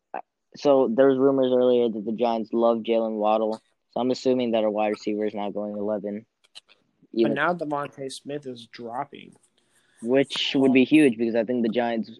So 0.56 0.88
there 0.88 1.06
was 1.08 1.16
rumors 1.18 1.52
earlier 1.52 1.88
that 1.88 2.04
the 2.04 2.12
Giants 2.12 2.52
love 2.52 2.78
Jalen 2.78 3.18
Waddle. 3.18 3.60
So 3.90 4.00
I'm 4.00 4.10
assuming 4.10 4.50
that 4.52 4.64
our 4.64 4.70
wide 4.70 4.88
receiver 4.88 5.24
is 5.24 5.34
now 5.34 5.50
going 5.50 5.76
eleven, 5.76 6.26
But 6.64 6.76
even, 7.12 7.34
now 7.34 7.54
DeVonta 7.54 8.10
Smith 8.10 8.46
is 8.46 8.66
dropping. 8.66 9.34
Which 10.04 10.52
would 10.54 10.72
be 10.72 10.84
huge 10.84 11.16
because 11.16 11.34
I 11.34 11.44
think 11.44 11.62
the 11.62 11.72
Giants, 11.72 12.10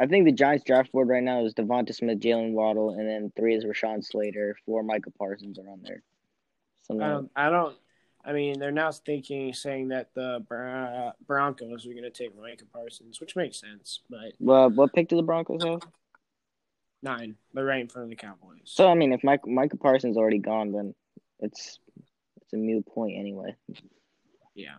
I 0.00 0.06
think 0.06 0.24
the 0.24 0.32
Giants 0.32 0.64
draft 0.64 0.92
board 0.92 1.08
right 1.08 1.22
now 1.22 1.44
is 1.44 1.54
DeVonta 1.54 1.94
Smith, 1.94 2.20
Jalen 2.20 2.52
Waddle, 2.52 2.90
and 2.90 3.08
then 3.08 3.32
three 3.36 3.54
is 3.54 3.64
Rashawn 3.64 4.04
Slater, 4.04 4.56
four 4.64 4.82
Micah 4.82 5.10
Parsons 5.10 5.58
are 5.58 5.68
on 5.68 5.80
there. 5.82 6.02
Something 6.82 7.02
I 7.02 7.08
don't. 7.08 7.18
Um, 7.18 7.30
I 7.36 7.50
don't. 7.50 7.76
I 8.24 8.32
mean, 8.32 8.58
they're 8.58 8.72
now 8.72 8.90
thinking, 8.90 9.54
saying 9.54 9.88
that 9.88 10.12
the 10.14 10.44
Bra- 10.48 11.12
Broncos 11.26 11.86
are 11.86 11.90
going 11.90 12.02
to 12.02 12.10
take 12.10 12.36
Micah 12.36 12.64
Parsons, 12.72 13.20
which 13.20 13.36
makes 13.36 13.60
sense. 13.60 14.00
But 14.10 14.32
Well, 14.40 14.68
what 14.70 14.92
pick 14.92 15.08
do 15.08 15.16
the 15.16 15.22
Broncos 15.22 15.62
have? 15.62 15.80
nine, 17.02 17.36
they're 17.54 17.64
right 17.64 17.80
in 17.80 17.88
front 17.88 18.04
of 18.04 18.10
the 18.10 18.16
Cowboys. 18.16 18.62
So 18.64 18.90
I 18.90 18.94
mean, 18.94 19.12
if 19.12 19.22
Mike 19.22 19.46
Micah 19.46 19.76
Parsons 19.76 20.16
already 20.16 20.38
gone, 20.38 20.72
then 20.72 20.94
it's 21.40 21.78
it's 22.42 22.52
a 22.52 22.56
moot 22.56 22.86
point 22.86 23.16
anyway. 23.16 23.54
yeah, 24.54 24.76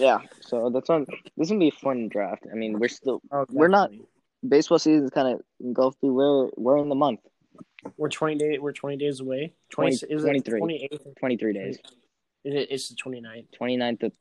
Yeah. 0.00 0.20
So 0.40 0.70
that's 0.70 0.88
on. 0.90 1.04
This 1.36 1.46
is 1.46 1.48
gonna 1.50 1.60
be 1.60 1.68
a 1.68 1.72
fun 1.72 2.08
draft. 2.08 2.44
I 2.50 2.54
mean, 2.54 2.78
we're 2.78 2.88
still 2.88 3.20
oh, 3.32 3.44
We're 3.50 3.68
not- 3.68 3.90
baseball 4.48 4.78
season 4.78 5.04
is 5.04 5.10
kind 5.10 5.28
of 5.34 5.40
engulfed. 5.60 6.00
through- 6.00 6.14
We're 6.14 6.50
we're 6.56 6.78
in 6.78 6.88
the 6.88 6.94
month, 6.94 7.20
We're 7.96 8.08
twenty 8.08 8.36
days. 8.36 8.58
We're 8.60 8.72
twenty 8.72 8.96
days 8.96 9.20
away. 9.20 9.52
Twenty. 9.70 9.96
20 9.98 10.14
is 10.14 10.22
23. 10.22 10.56
it 10.56 10.58
twenty 10.60 10.88
eighth? 10.90 11.06
twenty 11.18 11.36
three 11.36 11.52
days, 11.52 11.76
Is 12.44 12.54
it? 12.54 12.68
It's 12.70 12.88
the 12.88 12.94
29th. 12.96 13.46
29th 13.60 14.00
to 14.00 14.12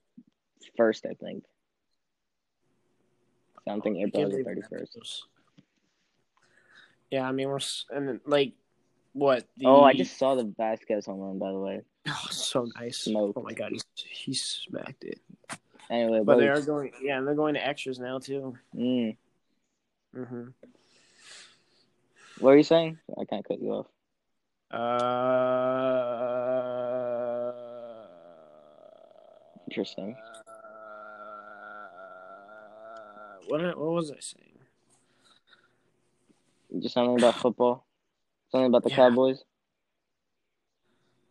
first, 0.75 1.05
I 1.05 1.13
think. 1.13 1.43
Something 3.67 3.97
I 3.97 4.07
April 4.07 4.11
can't 4.23 4.31
the 4.31 4.31
believe 4.31 4.45
thirty 4.45 4.61
that 4.61 4.69
first. 4.69 4.95
was- 4.97 5.23
Yeah, 7.11 7.27
I 7.27 7.31
mean 7.31 7.47
we're 7.49 7.59
and 7.91 8.07
then, 8.07 8.21
like 8.25 8.53
what? 9.13 9.47
The, 9.57 9.65
Oh, 9.67 9.81
I 9.81 9.93
just 9.93 10.17
saw 10.17 10.35
the 10.35 10.43
Vasquez 10.57 11.05
home 11.05 11.19
run, 11.19 11.39
by 11.39 11.51
the 11.51 11.59
way. 11.59 11.81
oh, 12.07 12.27
so 12.31 12.67
nice. 12.79 12.97
Smoked. 12.99 13.37
Oh 13.37 13.41
my 13.43 13.53
god, 13.53 13.71
he 13.71 13.81
he 14.05 14.33
smacked 14.33 15.03
it. 15.03 15.19
Anyway, 15.89 16.19
But 16.19 16.25
but 16.25 16.37
they 16.37 16.47
are 16.49 16.61
going. 16.61 16.91
Yeah, 17.01 17.17
and 17.17 17.27
they're 17.27 17.33
going 17.35 17.55
to 17.55 17.65
extras 17.65 17.99
now 17.99 18.19
too. 18.19 18.55
mm, 18.75 19.17
hmm 20.13 20.47
what 22.39 22.51
are 22.51 22.57
you 22.57 22.63
saying? 22.63 22.97
I 23.19 23.25
can't 23.25 23.45
cut 23.45 23.59
you 23.61 23.71
off. 23.73 23.87
Uh, 24.71 25.59
Interesting. 29.67 30.15
Uh, 30.47 30.51
what 33.47 33.61
what 33.77 33.91
was 33.93 34.11
I 34.11 34.19
saying? 34.19 34.59
Just 36.81 36.93
something 36.93 37.17
about 37.17 37.35
football. 37.35 37.85
Something 38.51 38.67
about 38.67 38.83
the 38.83 38.89
Yeah. 38.89 38.95
Cowboys. 38.95 39.43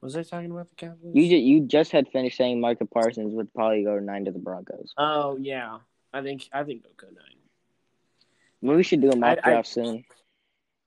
Was 0.00 0.16
I 0.16 0.22
talking 0.22 0.50
about 0.50 0.68
the 0.68 0.76
Cowboys? 0.76 1.12
You 1.14 1.22
just, 1.28 1.42
you 1.42 1.61
just 1.61 1.90
had 1.92 2.08
finished 2.08 2.37
saying 2.37 2.61
Micah 2.61 2.87
Parsons 2.87 3.34
would 3.34 3.52
probably 3.52 3.82
go 3.82 3.98
nine 3.98 4.24
to 4.26 4.30
the 4.30 4.38
Broncos. 4.38 4.92
Oh 4.96 5.37
yeah, 5.40 5.78
I 6.12 6.22
think 6.22 6.48
I 6.52 6.62
think 6.64 6.82
they'll 6.84 6.92
go 6.96 7.08
nine. 7.08 8.76
We 8.76 8.82
should 8.82 9.00
do 9.00 9.11
a 9.11 9.16
mock 9.16 9.38
I- 9.38 9.50
I- 9.50 9.52
draft 9.52 9.68
soon. 9.68 10.04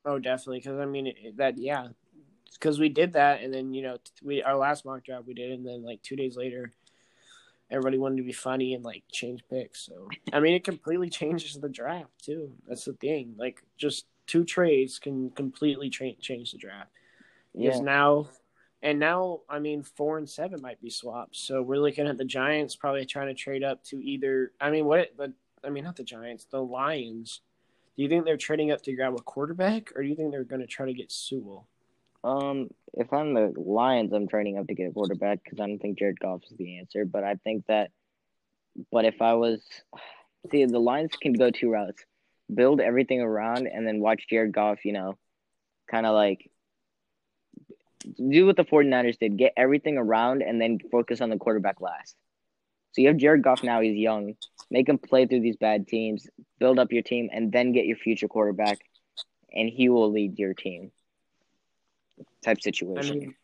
Oh, 0.04 0.18
definitely. 0.18 0.60
Because 0.60 0.80
I 0.80 0.86
mean 0.86 1.08
it, 1.08 1.38
that. 1.38 1.58
Yeah, 1.58 1.90
because 2.54 2.80
we 2.80 2.90
did 2.90 3.14
that, 3.14 3.42
and 3.42 3.54
then 3.54 3.74
you 3.74 3.84
know 3.84 3.98
t- 3.98 4.12
we 4.24 4.42
our 4.44 4.56
last 4.56 4.86
mock 4.86 5.04
draft 5.04 5.28
we 5.28 5.34
did, 5.34 5.52
and 5.52 5.66
then 5.66 5.84
like 5.84 6.02
two 6.02 6.16
days 6.16 6.38
later, 6.38 6.72
everybody 7.70 7.98
wanted 7.98 8.18
to 8.18 8.24
be 8.24 8.32
funny 8.32 8.74
and 8.74 8.84
like 8.84 9.04
change 9.12 9.44
picks. 9.50 9.86
So 9.86 10.08
I 10.32 10.40
mean, 10.40 10.54
it 10.54 10.64
completely 10.64 11.10
changes 11.10 11.60
the 11.60 11.70
draft 11.70 12.24
too. 12.24 12.54
That's 12.68 12.86
the 12.86 12.94
thing. 12.94 13.36
Like 13.38 13.62
just 13.78 14.06
two 14.26 14.46
trades 14.46 15.00
can 15.00 15.30
completely 15.32 15.90
tra- 15.90 16.14
change 16.14 16.54
the 16.54 16.58
draft. 16.58 16.90
Because 17.54 17.80
Yeah, 17.80 17.84
now, 17.86 18.30
and 18.84 19.00
now, 19.00 19.42
I 19.48 19.60
mean, 19.60 19.84
four 19.84 20.18
and 20.18 20.28
seven 20.28 20.62
might 20.62 20.82
be 20.82 20.90
swapped. 20.90 21.36
So 21.36 21.62
we're 21.62 21.80
looking 21.80 22.08
at 22.08 22.18
the 22.18 22.26
Giants 22.26 22.76
probably 22.76 23.06
trying 23.06 23.28
to 23.28 23.34
trade 23.36 23.64
up 23.64 23.84
to 23.86 23.98
either. 23.98 24.54
I 24.60 24.72
mean, 24.72 24.86
what? 24.86 25.10
The, 25.18 25.34
I 25.64 25.70
mean, 25.70 25.84
not 25.84 25.96
the 25.96 26.04
Giants, 26.04 26.46
the 26.46 26.64
Lions. 26.64 27.42
Do 27.96 28.04
you 28.04 28.10
think 28.10 28.26
they're 28.26 28.38
trading 28.38 28.72
up 28.72 28.82
to 28.84 28.96
grab 28.96 29.14
a 29.14 29.22
quarterback, 29.22 29.92
or 29.96 30.02
do 30.02 30.10
you 30.10 30.16
think 30.16 30.32
they're 30.32 30.44
going 30.44 30.62
to 30.62 30.68
try 30.68 30.88
to 30.88 30.94
get 30.94 31.12
Sewell? 31.12 31.68
Um, 32.24 32.70
if 32.94 33.12
I'm 33.14 33.34
the 33.34 33.54
Lions, 33.56 34.14
I'm 34.14 34.28
trading 34.28 34.58
up 34.58 34.68
to 34.68 34.74
get 34.74 34.90
a 34.90 34.92
quarterback 34.92 35.44
because 35.44 35.60
I 35.60 35.68
don't 35.68 35.80
think 35.80 36.00
Jared 36.00 36.20
Goff 36.20 36.42
is 36.50 36.58
the 36.58 36.80
answer. 36.80 37.06
But 37.06 37.24
I 37.24 37.36
think 37.36 37.66
that, 37.68 37.92
but 38.92 39.06
if 39.06 39.22
I 39.22 39.34
was, 39.34 39.62
see, 40.50 40.66
the 40.66 40.80
Lions 40.80 41.12
can 41.22 41.34
go 41.34 41.52
two 41.52 41.70
routes: 41.70 42.04
build 42.54 42.82
everything 42.82 43.22
around 43.22 43.68
and 43.68 43.86
then 43.86 44.00
watch 44.00 44.26
Jared 44.28 44.54
Goff. 44.54 44.86
You 44.86 44.94
know, 44.94 45.18
kind 45.90 46.08
of 46.08 46.16
like 46.16 46.50
do 48.30 48.46
what 48.46 48.58
the 48.58 48.66
49ers 48.66 49.20
did: 49.20 49.38
get 49.38 49.54
everything 49.58 49.98
around 49.98 50.42
and 50.42 50.62
then 50.62 50.80
focus 50.92 51.22
on 51.22 51.30
the 51.30 51.38
quarterback 51.38 51.82
last. 51.82 52.16
So 52.94 53.02
you 53.02 53.08
have 53.08 53.18
Jared 53.18 53.44
Goff 53.44 53.64
now; 53.64 53.82
he's 53.82 53.98
young. 53.98 54.36
Make 54.70 54.88
him 54.88 54.98
play 54.98 55.26
through 55.26 55.42
these 55.42 55.58
bad 55.58 55.88
teams, 55.88 56.28
build 56.60 56.80
up 56.80 56.92
your 56.92 57.04
team, 57.04 57.30
and 57.32 57.52
then 57.52 57.74
get 57.74 57.86
your 57.86 57.98
future 57.98 58.28
quarterback, 58.28 58.80
and 59.54 59.70
he 59.70 59.90
will 59.90 60.12
lead 60.12 60.40
your 60.40 60.54
team. 60.54 60.92
Type 62.44 62.58
I 62.60 62.62
situation. 62.62 63.20
mean, 63.20 63.36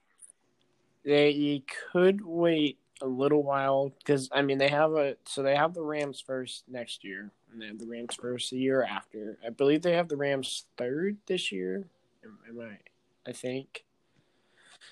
they 1.03 1.63
could 1.91 2.23
wait 2.23 2.77
a 3.01 3.07
little 3.07 3.43
while 3.43 3.93
because 3.99 4.29
I 4.31 4.41
mean 4.41 4.57
they 4.57 4.69
have 4.69 4.93
a 4.93 5.15
so 5.25 5.43
they 5.43 5.55
have 5.55 5.73
the 5.73 5.81
Rams 5.81 6.21
first 6.25 6.63
next 6.67 7.03
year, 7.03 7.31
and 7.51 7.61
they 7.61 7.67
have 7.67 7.79
the 7.79 7.87
Rams 7.87 8.15
first 8.15 8.51
the 8.51 8.57
year 8.57 8.83
after. 8.83 9.37
I 9.45 9.49
believe 9.49 9.81
they 9.81 9.93
have 9.93 10.09
the 10.09 10.17
Rams 10.17 10.65
third 10.77 11.17
this 11.27 11.51
year. 11.51 11.87
Am, 12.23 12.37
am 12.49 12.59
I? 12.59 13.29
I 13.29 13.33
think. 13.33 13.83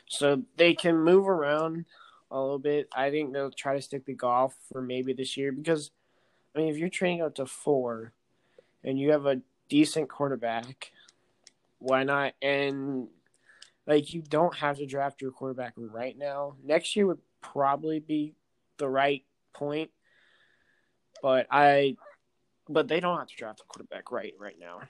So 0.07 0.43
they 0.57 0.73
can 0.73 0.97
move 0.97 1.27
around 1.27 1.85
a 2.31 2.39
little 2.39 2.59
bit. 2.59 2.87
I 2.95 3.09
think 3.09 3.33
they'll 3.33 3.51
try 3.51 3.75
to 3.75 3.81
stick 3.81 4.05
to 4.05 4.13
Goff 4.13 4.55
for 4.71 4.81
maybe 4.81 5.13
this 5.13 5.35
year 5.37 5.51
because, 5.51 5.91
I 6.55 6.59
mean, 6.59 6.69
if 6.69 6.77
you're 6.77 6.89
training 6.89 7.21
up 7.21 7.35
to 7.35 7.45
four, 7.45 8.13
and 8.85 8.99
you 8.99 9.11
have 9.11 9.25
a 9.25 9.41
decent 9.67 10.07
quarterback, 10.07 10.91
why 11.79 12.03
not? 12.03 12.33
And 12.41 13.07
like 13.87 14.13
you 14.13 14.21
don't 14.21 14.55
have 14.55 14.77
to 14.77 14.85
draft 14.85 15.21
your 15.21 15.31
quarterback 15.31 15.73
right 15.75 16.17
now. 16.17 16.55
Next 16.63 16.95
year 16.95 17.07
would 17.07 17.19
probably 17.41 17.99
be 17.99 18.33
the 18.77 18.87
right 18.87 19.23
point, 19.53 19.89
but 21.21 21.47
I, 21.49 21.97
but 22.69 22.87
they 22.87 22.99
don't 22.99 23.17
have 23.17 23.27
to 23.27 23.35
draft 23.35 23.61
a 23.61 23.63
quarterback 23.63 24.11
right 24.11 24.33
right 24.39 24.57
now. 24.59 24.81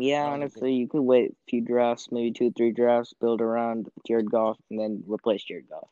Yeah, 0.00 0.24
honestly, 0.24 0.72
you 0.72 0.88
could 0.88 1.02
wait 1.02 1.32
a 1.32 1.50
few 1.50 1.60
drafts, 1.60 2.08
maybe 2.10 2.32
two, 2.32 2.50
three 2.56 2.72
drafts, 2.72 3.12
build 3.20 3.42
around 3.42 3.88
Jared 4.06 4.30
Goff, 4.30 4.56
and 4.70 4.80
then 4.80 5.04
replace 5.06 5.44
Jared 5.44 5.68
Goff. 5.68 5.88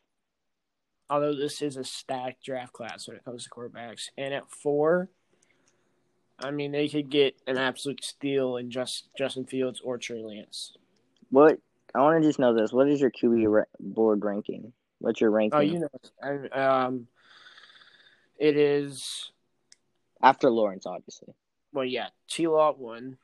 Although 1.10 1.34
this 1.34 1.60
is 1.60 1.76
a 1.76 1.84
stacked 1.84 2.42
draft 2.42 2.72
class 2.72 3.06
when 3.06 3.18
it 3.18 3.24
comes 3.24 3.44
to 3.44 3.50
quarterbacks, 3.50 4.08
and 4.16 4.32
at 4.32 4.50
four, 4.50 5.10
I 6.38 6.50
mean 6.50 6.72
they 6.72 6.88
could 6.88 7.10
get 7.10 7.36
an 7.46 7.58
absolute 7.58 8.02
steal 8.02 8.56
in 8.56 8.70
just 8.70 9.08
Justin 9.16 9.44
Fields 9.44 9.82
or 9.84 9.98
Trey 9.98 10.22
Lance. 10.22 10.72
What 11.28 11.58
I 11.94 12.00
want 12.00 12.22
to 12.22 12.26
just 12.26 12.38
know 12.38 12.54
this: 12.54 12.72
what 12.72 12.88
is 12.88 13.02
your 13.02 13.10
QB 13.10 13.64
board 13.78 14.24
ranking? 14.24 14.72
What's 15.00 15.20
your 15.20 15.30
ranking 15.30 15.58
Oh, 15.58 15.62
you 15.62 15.80
know, 15.80 16.48
I, 16.52 16.84
um, 16.84 17.08
it 18.38 18.56
is 18.56 19.32
after 20.22 20.48
Lawrence? 20.48 20.86
Obviously, 20.86 21.34
well, 21.74 21.84
yeah, 21.84 22.08
T. 22.28 22.44
At 22.44 22.78
one. 22.78 23.18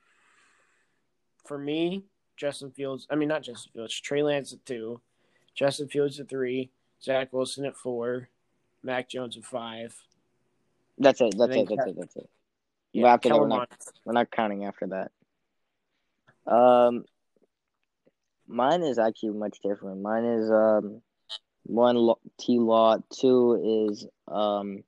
For 1.44 1.58
me, 1.58 2.04
Justin 2.36 2.70
Fields. 2.70 3.06
I 3.10 3.16
mean, 3.16 3.28
not 3.28 3.42
Justin 3.42 3.72
Fields. 3.74 4.00
Trey 4.00 4.22
Lance 4.22 4.52
at 4.52 4.64
two. 4.64 5.00
Justin 5.54 5.88
Fields 5.88 6.18
at 6.20 6.28
three. 6.28 6.70
Zach 7.02 7.32
Wilson 7.32 7.64
at 7.64 7.76
four. 7.76 8.28
Mac 8.82 9.08
Jones 9.08 9.36
at 9.36 9.44
five. 9.44 9.94
that's 10.98 11.20
it. 11.20 11.34
That's 11.38 11.56
it. 11.56 11.68
That's 11.68 11.84
that- 11.84 11.88
it. 11.90 11.96
That's 11.98 12.16
it. 12.16 12.30
Yeah, 12.92 13.02
But 13.02 13.08
after 13.08 13.28
that, 13.30 13.40
we're 13.40 13.48
not, 13.48 13.68
we're 14.04 14.12
not 14.12 14.30
counting 14.30 14.66
after 14.66 14.86
that. 14.86 15.10
Um, 16.46 17.04
mine 18.46 18.82
is 18.84 19.00
actually 19.00 19.30
much 19.30 19.58
different. 19.64 20.00
Mine 20.00 20.24
is 20.24 20.48
um, 20.48 21.02
one 21.64 22.14
T 22.38 22.60
Law, 22.60 22.98
two 23.10 23.88
is 23.90 24.06
um, 24.28 24.84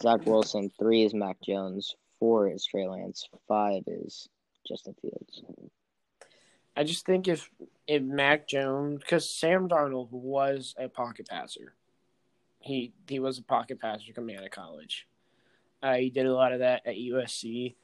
Zach 0.00 0.24
Wilson, 0.26 0.70
three 0.78 1.02
is 1.02 1.12
Mac 1.12 1.38
Jones, 1.42 1.96
four 2.20 2.48
is 2.48 2.64
Trey 2.64 2.86
Lance, 2.86 3.28
five 3.48 3.82
is 3.88 4.28
Justin 4.66 4.94
Fields. 5.00 5.42
I 6.76 6.84
just 6.84 7.04
think 7.04 7.28
if 7.28 7.50
if 7.86 8.02
Mac 8.02 8.48
Jones, 8.48 9.00
because 9.00 9.28
Sam 9.28 9.68
Darnold 9.68 10.10
was 10.10 10.74
a 10.78 10.88
pocket 10.88 11.28
passer, 11.28 11.74
he 12.60 12.92
he 13.08 13.18
was 13.18 13.38
a 13.38 13.42
pocket 13.42 13.80
passer 13.80 14.12
coming 14.12 14.36
out 14.36 14.44
of 14.44 14.50
college. 14.50 15.06
Uh, 15.82 15.94
he 15.94 16.10
did 16.10 16.26
a 16.26 16.34
lot 16.34 16.52
of 16.52 16.60
that 16.60 16.86
at 16.86 16.94
USC, 16.94 17.74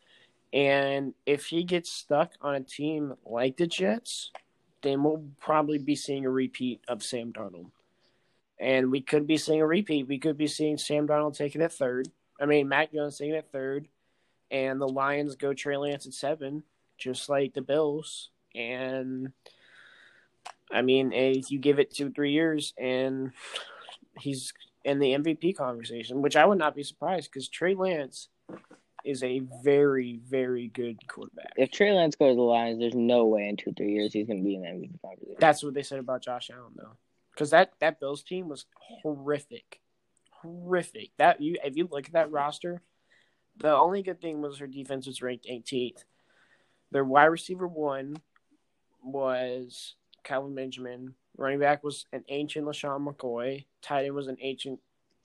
and 0.53 1.15
if 1.27 1.47
he 1.47 1.65
gets 1.65 1.91
stuck 1.91 2.33
on 2.41 2.55
a 2.55 2.61
team 2.61 3.15
like 3.27 3.57
the 3.57 3.67
Jets, 3.67 4.31
then 4.83 5.03
we'll 5.03 5.25
probably 5.41 5.79
be 5.79 5.97
seeing 5.97 6.25
a 6.25 6.31
repeat 6.31 6.81
of 6.89 7.03
Sam 7.03 7.33
Darnold, 7.33 7.71
and 8.59 8.91
we 8.91 9.01
could 9.01 9.27
be 9.27 9.37
seeing 9.37 9.61
a 9.61 9.67
repeat. 9.67 10.09
We 10.09 10.19
could 10.19 10.39
be 10.39 10.47
seeing 10.47 10.79
Sam 10.79 11.07
Darnold 11.07 11.37
taking 11.37 11.61
it 11.61 11.73
third. 11.73 12.09
I 12.41 12.47
mean, 12.47 12.69
Mac 12.69 12.93
Jones 12.93 13.19
taking 13.19 13.35
it 13.35 13.49
third, 13.53 13.89
and 14.51 14.81
the 14.81 14.89
Lions 14.89 15.37
go 15.37 15.53
Trey 15.53 15.77
Lance 15.77 16.07
at 16.07 16.15
seven, 16.15 16.63
just 16.97 17.29
like 17.29 17.55
the 17.55 17.63
Bills. 17.63 18.31
And 18.55 19.33
I 20.73 20.83
mean, 20.83 21.13
if 21.13 21.51
you 21.51 21.59
give 21.59 21.79
it 21.79 21.95
two, 21.95 22.11
three 22.11 22.33
years, 22.33 22.75
and 22.79 23.33
he's 24.19 24.53
in 24.85 24.99
the 24.99 25.13
MVP 25.13 25.57
conversation, 25.57 26.23
which 26.23 26.37
I 26.37 26.45
would 26.45 26.59
not 26.59 26.75
be 26.75 26.83
surprised 26.83 27.31
because 27.31 27.49
Trey 27.49 27.75
Lance 27.75 28.29
is 29.05 29.23
a 29.23 29.43
very, 29.63 30.21
very 30.29 30.69
good 30.69 31.07
quarterback. 31.09 31.53
If 31.57 31.71
Trey 31.71 31.93
Lance 31.93 32.17
goes 32.17 32.33
to 32.33 32.37
the 32.37 32.43
Lions, 32.43 32.79
there's 32.79 32.95
no 32.95 33.27
way 33.27 33.49
in 33.49 33.57
two, 33.57 33.73
three 33.73 33.93
years 33.93 34.13
he's 34.13 34.27
going 34.27 34.41
to 34.41 34.45
be 34.45 34.57
in 34.57 34.63
the 34.63 34.69
MVP 34.69 35.01
conversation. 35.01 35.37
That's 35.39 35.63
what 35.63 35.75
they 35.75 35.83
said 35.83 35.99
about 35.99 36.23
Josh 36.23 36.51
Allen, 36.51 36.73
though, 36.77 36.97
because 37.33 37.51
that 37.51 37.73
that 37.81 38.01
Bills 38.01 38.23
team 38.23 38.49
was 38.49 38.67
horrific, 39.03 39.81
horrific. 40.43 41.11
That 41.19 41.41
you, 41.41 41.57
if 41.65 41.77
you 41.77 41.89
look 41.91 42.07
at 42.07 42.13
that 42.13 42.31
roster, 42.31 42.83
the 43.59 43.75
only 43.75 44.03
good 44.03 44.21
thing 44.21 44.41
was 44.41 44.59
her 44.59 44.67
defense 44.67 45.07
was 45.07 45.23
ranked 45.23 45.47
18th. 45.47 46.05
Their 46.91 47.05
wide 47.05 47.27
receiver 47.27 47.67
one 47.67 48.17
was 49.03 49.95
Kelvin 50.25 50.55
Benjamin. 50.55 51.15
Running 51.37 51.61
back 51.61 51.85
was 51.85 52.07
an 52.13 52.25
ancient 52.29 52.67
LeSean 52.67 53.07
McCoy. 53.07 53.65
Tight 53.83 54.07
end 54.07 54.15
was 54.15 54.29
an 54.29 54.39
ancient 54.41 54.81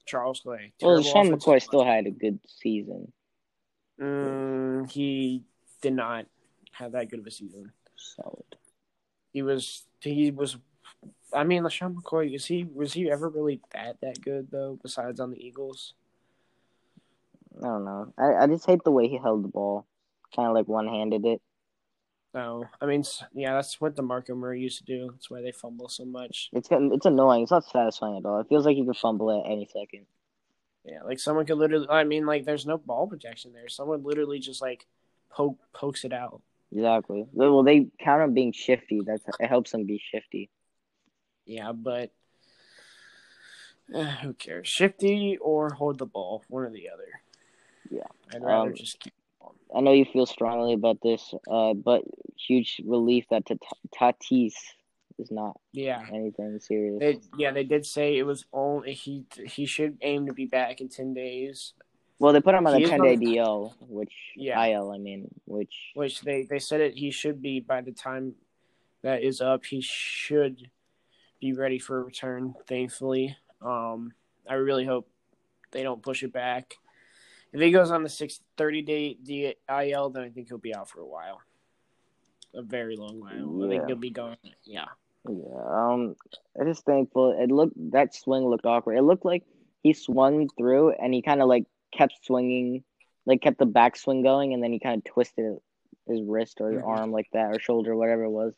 Charles 0.05 0.41
Clay. 0.41 0.73
Well, 0.81 1.01
Terrible 1.01 1.09
offensive 1.09 1.39
McCoy 1.39 1.61
still 1.61 1.83
had 1.83 2.05
a 2.05 2.11
good 2.11 2.39
season. 2.47 3.11
Mm, 3.99 4.89
he 4.91 5.43
did 5.81 5.93
not 5.93 6.25
have 6.71 6.93
that 6.93 7.09
good 7.09 7.19
of 7.19 7.27
a 7.27 7.31
season. 7.31 7.71
Solid. 7.95 8.57
He 9.31 9.41
was 9.41 9.85
he 10.01 10.31
was 10.31 10.57
I 11.33 11.43
mean 11.43 11.63
LeSean 11.63 11.95
McCoy 11.95 12.35
is 12.35 12.45
he 12.45 12.65
was 12.65 12.93
he 12.93 13.09
ever 13.09 13.29
really 13.29 13.61
that 13.73 14.01
that 14.01 14.21
good 14.21 14.49
though, 14.51 14.77
besides 14.81 15.19
on 15.19 15.31
the 15.31 15.43
Eagles? 15.43 15.93
I 17.61 17.65
don't 17.65 17.85
know. 17.85 18.13
I, 18.17 18.43
I 18.43 18.47
just 18.47 18.65
hate 18.65 18.83
the 18.83 18.91
way 18.91 19.07
he 19.07 19.17
held 19.17 19.43
the 19.43 19.49
ball. 19.49 19.85
Kind 20.35 20.47
of 20.49 20.55
like 20.55 20.67
one 20.67 20.87
handed 20.87 21.25
it. 21.25 21.41
No. 22.33 22.65
I 22.81 22.85
mean 22.85 23.03
yeah, 23.33 23.53
that's 23.53 23.79
what 23.79 23.95
the 23.95 24.01
DeMarco 24.01 24.35
Murray 24.35 24.61
used 24.61 24.79
to 24.79 24.85
do. 24.85 25.11
That's 25.11 25.29
why 25.29 25.41
they 25.41 25.51
fumble 25.51 25.89
so 25.89 26.05
much. 26.05 26.49
It's 26.53 26.69
it's 26.71 27.05
annoying. 27.05 27.43
It's 27.43 27.51
not 27.51 27.65
satisfying 27.65 28.17
at 28.17 28.25
all. 28.25 28.39
It 28.39 28.47
feels 28.49 28.65
like 28.65 28.77
you 28.77 28.85
could 28.85 28.97
fumble 28.97 29.31
at 29.31 29.49
any 29.49 29.67
second. 29.71 30.05
Yeah, 30.83 31.03
like 31.03 31.19
someone 31.19 31.45
could 31.45 31.57
literally 31.57 31.87
I 31.89 32.03
mean 32.03 32.25
like 32.25 32.45
there's 32.45 32.65
no 32.65 32.77
ball 32.77 33.07
protection 33.07 33.53
there. 33.53 33.69
Someone 33.69 34.03
literally 34.03 34.39
just 34.39 34.61
like 34.61 34.87
poke 35.29 35.59
pokes 35.73 36.03
it 36.05 36.13
out. 36.13 36.41
Exactly. 36.71 37.27
Well, 37.33 37.61
they 37.61 37.87
count 37.99 38.23
on 38.23 38.33
being 38.33 38.51
shifty. 38.51 39.01
That's 39.05 39.23
it 39.39 39.47
helps 39.47 39.71
them 39.71 39.85
be 39.85 40.01
shifty. 40.11 40.49
Yeah, 41.45 41.71
but 41.71 42.11
uh, 43.93 44.03
who 44.03 44.33
cares? 44.33 44.67
Shifty 44.67 45.37
or 45.39 45.69
hold 45.69 45.99
the 45.99 46.05
ball, 46.05 46.43
one 46.47 46.63
or 46.63 46.71
the 46.71 46.89
other. 46.89 47.22
Yeah. 47.93 48.07
I'd 48.33 48.41
rather 48.43 48.69
Um, 48.69 48.75
just 48.75 48.99
keep 48.99 49.13
I 49.75 49.81
know 49.81 49.91
you 49.91 50.05
feel 50.05 50.25
strongly 50.25 50.73
about 50.73 51.01
this, 51.01 51.33
uh, 51.49 51.73
but 51.73 52.03
huge 52.37 52.79
relief 52.85 53.25
that 53.29 53.45
Tat- 53.45 53.57
Tatis 54.19 54.53
is 55.17 55.31
not 55.31 55.59
Yeah. 55.71 56.05
anything 56.11 56.59
serious. 56.59 56.99
They, 56.99 57.19
yeah, 57.37 57.51
they 57.51 57.63
did 57.63 57.85
say 57.85 58.17
it 58.17 58.23
was 58.23 58.45
only 58.53 58.93
he 58.93 59.25
he 59.45 59.65
should 59.65 59.97
aim 60.01 60.27
to 60.27 60.33
be 60.33 60.45
back 60.45 60.79
in 60.79 60.89
ten 60.89 61.13
days, 61.13 61.73
well, 62.19 62.31
they 62.33 62.39
put 62.41 62.55
him 62.55 62.67
on 62.67 62.75
he 62.75 62.83
a 62.83 62.85
is 62.85 62.89
10 62.89 63.01
on 63.01 63.07
day 63.07 63.15
DL, 63.17 63.75
which 63.81 64.13
Yeah. 64.35 64.63
IL, 64.63 64.91
I 64.91 64.97
mean, 64.97 65.27
which 65.45 65.91
which 65.95 66.21
they 66.21 66.43
they 66.43 66.59
said 66.59 66.79
it 66.79 66.93
he 66.97 67.11
should 67.11 67.41
be 67.41 67.59
by 67.59 67.81
the 67.81 67.91
time 67.91 68.35
that 69.01 69.23
is 69.23 69.41
up. 69.41 69.65
He 69.65 69.81
should 69.81 70.69
be 71.41 71.53
ready 71.53 71.79
for 71.79 71.99
a 71.99 72.03
return. 72.03 72.53
Thankfully, 72.67 73.35
um, 73.61 74.13
I 74.47 74.53
really 74.53 74.85
hope 74.85 75.09
they 75.71 75.83
don't 75.83 76.01
push 76.01 76.23
it 76.23 76.31
back. 76.31 76.75
If 77.53 77.61
he 77.61 77.71
goes 77.71 77.91
on 77.91 78.03
the 78.03 78.09
six, 78.09 78.39
30 78.57 78.81
day 78.81 79.13
DIL, 79.23 80.09
then 80.09 80.23
I 80.23 80.29
think 80.29 80.47
he'll 80.47 80.57
be 80.57 80.73
out 80.75 80.89
for 80.89 81.01
a 81.01 81.05
while, 81.07 81.39
a 82.53 82.63
very 82.63 82.95
long 82.95 83.19
while. 83.19 83.65
I 83.65 83.69
think 83.69 83.85
he'll 83.87 83.95
be 83.95 84.09
gone. 84.09 84.37
Yeah, 84.65 84.85
Yeah, 85.29 85.63
um, 85.69 86.15
I 86.59 86.65
just 86.65 86.83
thankful. 86.85 87.35
It 87.39 87.51
looked 87.51 87.75
that 87.91 88.15
swing 88.15 88.43
looked 88.45 88.65
awkward. 88.65 88.97
It 88.97 89.03
looked 89.03 89.23
like 89.25 89.43
he 89.83 89.93
swung 89.93 90.49
through 90.57 90.93
and 90.93 91.13
he 91.13 91.21
kind 91.21 91.41
of 91.41 91.47
like 91.47 91.65
kept 91.95 92.25
swinging, 92.25 92.83
like 93.27 93.41
kept 93.41 93.59
the 93.59 93.67
backswing 93.67 94.23
going, 94.23 94.53
and 94.53 94.63
then 94.63 94.73
he 94.73 94.79
kind 94.79 94.97
of 94.97 95.03
twisted 95.13 95.57
his 96.07 96.21
wrist 96.23 96.59
or 96.59 96.71
his 96.71 96.81
Mhm. 96.81 96.87
arm 96.87 97.11
like 97.11 97.29
that 97.33 97.55
or 97.55 97.59
shoulder, 97.59 97.95
whatever 97.95 98.23
it 98.23 98.29
was. 98.31 98.53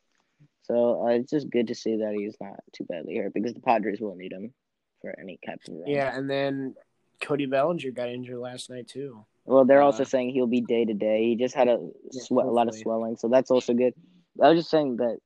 So 0.63 1.03
uh, 1.03 1.09
it's 1.09 1.31
just 1.31 1.49
good 1.49 1.67
to 1.67 1.75
see 1.75 1.97
that 1.97 2.13
he's 2.15 2.37
not 2.39 2.59
too 2.71 2.85
badly 2.85 3.17
hurt 3.17 3.33
because 3.33 3.53
the 3.53 3.59
Padres 3.61 3.99
will 3.99 4.15
need 4.15 4.31
him 4.31 4.53
for 5.01 5.13
any 5.19 5.37
type 5.45 5.59
of 5.67 5.75
run. 5.75 5.83
yeah, 5.87 6.17
and 6.17 6.29
then 6.29 6.75
Cody 7.21 7.45
Bellinger 7.45 7.91
got 7.91 8.09
injured 8.09 8.37
last 8.39 8.69
night 8.69 8.87
too. 8.87 9.25
Well, 9.45 9.65
they're 9.65 9.81
Uh, 9.81 9.85
also 9.85 10.03
saying 10.03 10.29
he'll 10.31 10.47
be 10.47 10.61
day 10.61 10.85
to 10.85 10.93
day. 10.93 11.23
He 11.25 11.35
just 11.35 11.55
had 11.55 11.67
a 11.67 11.89
Yeah, 12.11 12.21
a 12.31 12.33
lot 12.51 12.67
of 12.67 12.75
swelling, 12.75 13.15
so 13.17 13.27
that's 13.27 13.51
also 13.51 13.73
good. 13.73 13.93
I 14.41 14.49
was 14.49 14.59
just 14.59 14.69
saying 14.71 14.97
that 14.97 15.19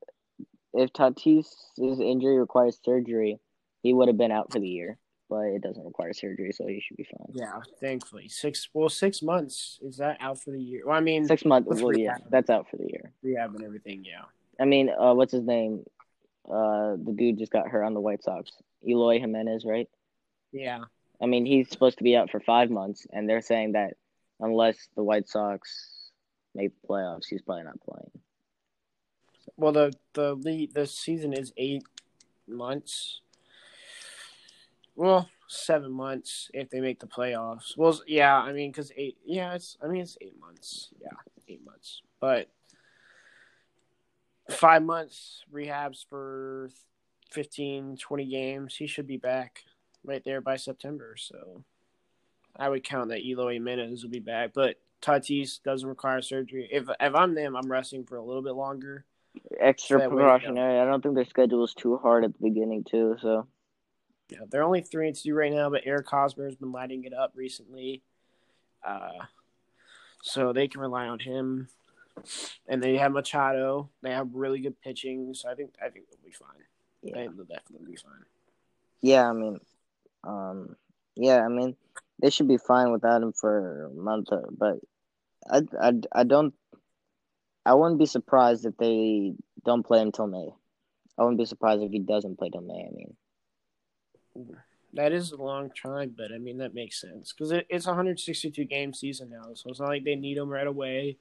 if 0.74 0.92
Tatis's 0.92 2.00
injury 2.00 2.38
requires 2.38 2.78
surgery, 2.84 3.38
he 3.82 3.92
would 3.92 4.08
have 4.08 4.18
been 4.18 4.30
out 4.30 4.52
for 4.52 4.60
the 4.60 4.68
year, 4.68 4.98
but 5.28 5.46
it 5.46 5.62
doesn't 5.62 5.84
require 5.84 6.12
surgery, 6.12 6.52
so 6.52 6.66
he 6.66 6.80
should 6.80 6.96
be 6.96 7.04
fine. 7.04 7.32
Yeah, 7.32 7.60
thankfully 7.80 8.28
six. 8.28 8.68
Well, 8.74 8.88
six 8.88 9.22
months 9.22 9.78
is 9.82 9.96
that 9.96 10.18
out 10.20 10.38
for 10.40 10.50
the 10.50 10.60
year? 10.60 10.82
Well, 10.86 10.96
I 10.96 11.00
mean, 11.00 11.24
Six 11.24 11.44
months, 11.44 11.68
well, 11.82 11.96
yeah, 11.96 12.18
that's 12.28 12.50
out 12.50 12.68
for 12.70 12.76
the 12.76 12.88
year. 12.88 13.12
rehab 13.22 13.54
and 13.54 13.64
everything. 13.64 14.04
Yeah. 14.04 14.24
I 14.60 14.64
mean, 14.66 14.90
uh, 14.90 15.14
what's 15.14 15.32
his 15.32 15.44
name? 15.44 15.84
Uh, 16.48 16.96
the 17.02 17.14
dude 17.16 17.38
just 17.38 17.52
got 17.52 17.68
hurt 17.68 17.84
on 17.84 17.94
the 17.94 18.00
White 18.00 18.22
Sox. 18.22 18.50
Eloy 18.86 19.18
Jimenez, 19.18 19.64
right? 19.64 19.88
Yeah. 20.52 20.80
I 21.22 21.26
mean, 21.26 21.44
he's 21.44 21.70
supposed 21.70 21.98
to 21.98 22.04
be 22.04 22.16
out 22.16 22.30
for 22.30 22.40
five 22.40 22.70
months, 22.70 23.06
and 23.12 23.28
they're 23.28 23.42
saying 23.42 23.72
that 23.72 23.94
unless 24.40 24.88
the 24.96 25.04
White 25.04 25.28
Sox 25.28 26.10
make 26.54 26.70
the 26.80 26.88
playoffs, 26.88 27.26
he's 27.28 27.42
probably 27.42 27.64
not 27.64 27.80
playing. 27.80 28.10
Well, 29.56 29.72
the 29.72 29.92
the 30.14 30.34
lead, 30.34 30.74
the 30.74 30.86
season 30.86 31.32
is 31.32 31.52
eight 31.56 31.84
months. 32.48 33.20
Well, 34.96 35.28
seven 35.48 35.92
months 35.92 36.50
if 36.54 36.70
they 36.70 36.80
make 36.80 37.00
the 37.00 37.06
playoffs. 37.06 37.76
Well, 37.76 38.00
yeah, 38.06 38.36
I 38.36 38.52
mean, 38.52 38.70
because 38.70 38.92
eight. 38.96 39.18
Yeah, 39.24 39.54
it's. 39.54 39.76
I 39.82 39.88
mean, 39.88 40.00
it's 40.02 40.16
eight 40.20 40.38
months. 40.40 40.88
Yeah, 41.00 41.10
eight 41.48 41.64
months. 41.64 42.02
But 42.20 42.48
five 44.50 44.82
months 44.82 45.44
rehabs 45.52 46.04
for 46.08 46.70
15, 47.30 47.96
20 47.96 48.24
games. 48.26 48.76
He 48.76 48.86
should 48.86 49.06
be 49.06 49.16
back 49.16 49.62
right 50.04 50.22
there 50.24 50.40
by 50.40 50.56
September. 50.56 51.16
So 51.16 51.64
I 52.56 52.68
would 52.68 52.84
count 52.84 53.08
that 53.10 53.24
Eloy 53.24 53.54
Jimenez 53.54 54.02
will 54.02 54.10
be 54.10 54.20
back, 54.20 54.52
but. 54.54 54.76
Tatis 55.02 55.62
doesn't 55.62 55.88
require 55.88 56.20
surgery. 56.20 56.68
If 56.70 56.90
if 57.00 57.14
I'm 57.14 57.34
them, 57.34 57.56
I'm 57.56 57.72
resting 57.72 58.04
for 58.04 58.16
a 58.16 58.22
little 58.22 58.42
bit 58.42 58.52
longer. 58.52 59.06
Extra 59.58 59.98
That 59.98 60.10
way, 60.10 60.16
precautionary. 60.16 60.78
I 60.78 60.84
don't 60.84 61.00
think 61.02 61.14
their 61.14 61.24
schedule 61.24 61.64
is 61.64 61.72
too 61.72 61.96
hard 61.96 62.22
at 62.22 62.34
the 62.34 62.38
beginning, 62.42 62.84
too. 62.84 63.16
So 63.22 63.46
Yeah, 64.28 64.40
they're 64.50 64.62
only 64.62 64.82
three 64.82 65.06
and 65.06 65.16
two 65.16 65.32
right 65.34 65.50
now, 65.54 65.70
but 65.70 65.84
Eric 65.86 66.06
Hosmer 66.06 66.44
has 66.44 66.54
been 66.56 66.70
lighting 66.70 67.04
it 67.04 67.14
up 67.14 67.32
recently. 67.34 68.02
Uh, 68.86 69.24
so 70.22 70.52
they 70.52 70.68
can 70.68 70.82
rely 70.82 71.06
on 71.06 71.18
him. 71.18 71.68
And 72.68 72.82
they 72.82 72.98
have 72.98 73.12
Machado. 73.12 73.88
They 74.02 74.10
have 74.10 74.34
really 74.34 74.60
good 74.60 74.78
pitching, 74.82 75.32
so 75.32 75.48
I 75.48 75.54
think 75.54 75.72
I 75.82 75.88
think 75.88 76.10
they'll 76.10 76.20
be 76.22 76.30
fine. 76.30 76.62
yeah, 77.02 77.14
They- 77.14 77.26
They'll 77.34 77.46
definitely 77.46 77.86
be 77.92 77.96
fine. 77.96 78.26
yeah. 79.00 79.30
I 79.30 79.32
mean, 79.32 79.60
um, 80.24 80.76
yeah. 81.16 81.44
I 81.44 81.48
mean, 81.48 81.76
they 82.20 82.30
should 82.30 82.48
be 82.48 82.58
fine 82.58 82.92
without 82.92 83.22
him 83.22 83.32
for 83.32 83.86
a 83.86 83.90
month, 83.90 84.28
but 84.56 84.76
I, 85.48 85.62
I, 85.80 85.92
I 86.12 86.24
don't. 86.24 86.54
I 87.64 87.74
wouldn't 87.74 87.98
be 87.98 88.06
surprised 88.06 88.64
if 88.64 88.76
they 88.78 89.34
don't 89.64 89.86
play 89.86 90.00
him 90.00 90.12
till 90.12 90.26
May. 90.26 90.48
I 91.18 91.22
wouldn't 91.22 91.38
be 91.38 91.44
surprised 91.44 91.82
if 91.82 91.90
he 91.90 91.98
doesn't 91.98 92.38
play 92.38 92.48
till 92.50 92.62
May. 92.62 92.88
I 92.88 92.90
mean, 92.94 94.56
That 94.94 95.12
is 95.12 95.32
a 95.32 95.36
long 95.36 95.70
time, 95.70 96.14
but 96.16 96.32
I 96.34 96.38
mean 96.38 96.58
that 96.58 96.74
makes 96.74 97.00
sense 97.00 97.32
because 97.32 97.52
it, 97.52 97.66
it's 97.68 97.86
162 97.86 98.64
game 98.64 98.94
season 98.94 99.30
now, 99.30 99.54
so 99.54 99.70
it's 99.70 99.80
not 99.80 99.90
like 99.90 100.04
they 100.04 100.16
need 100.16 100.38
him 100.38 100.48
right 100.48 100.66
away. 100.66 101.18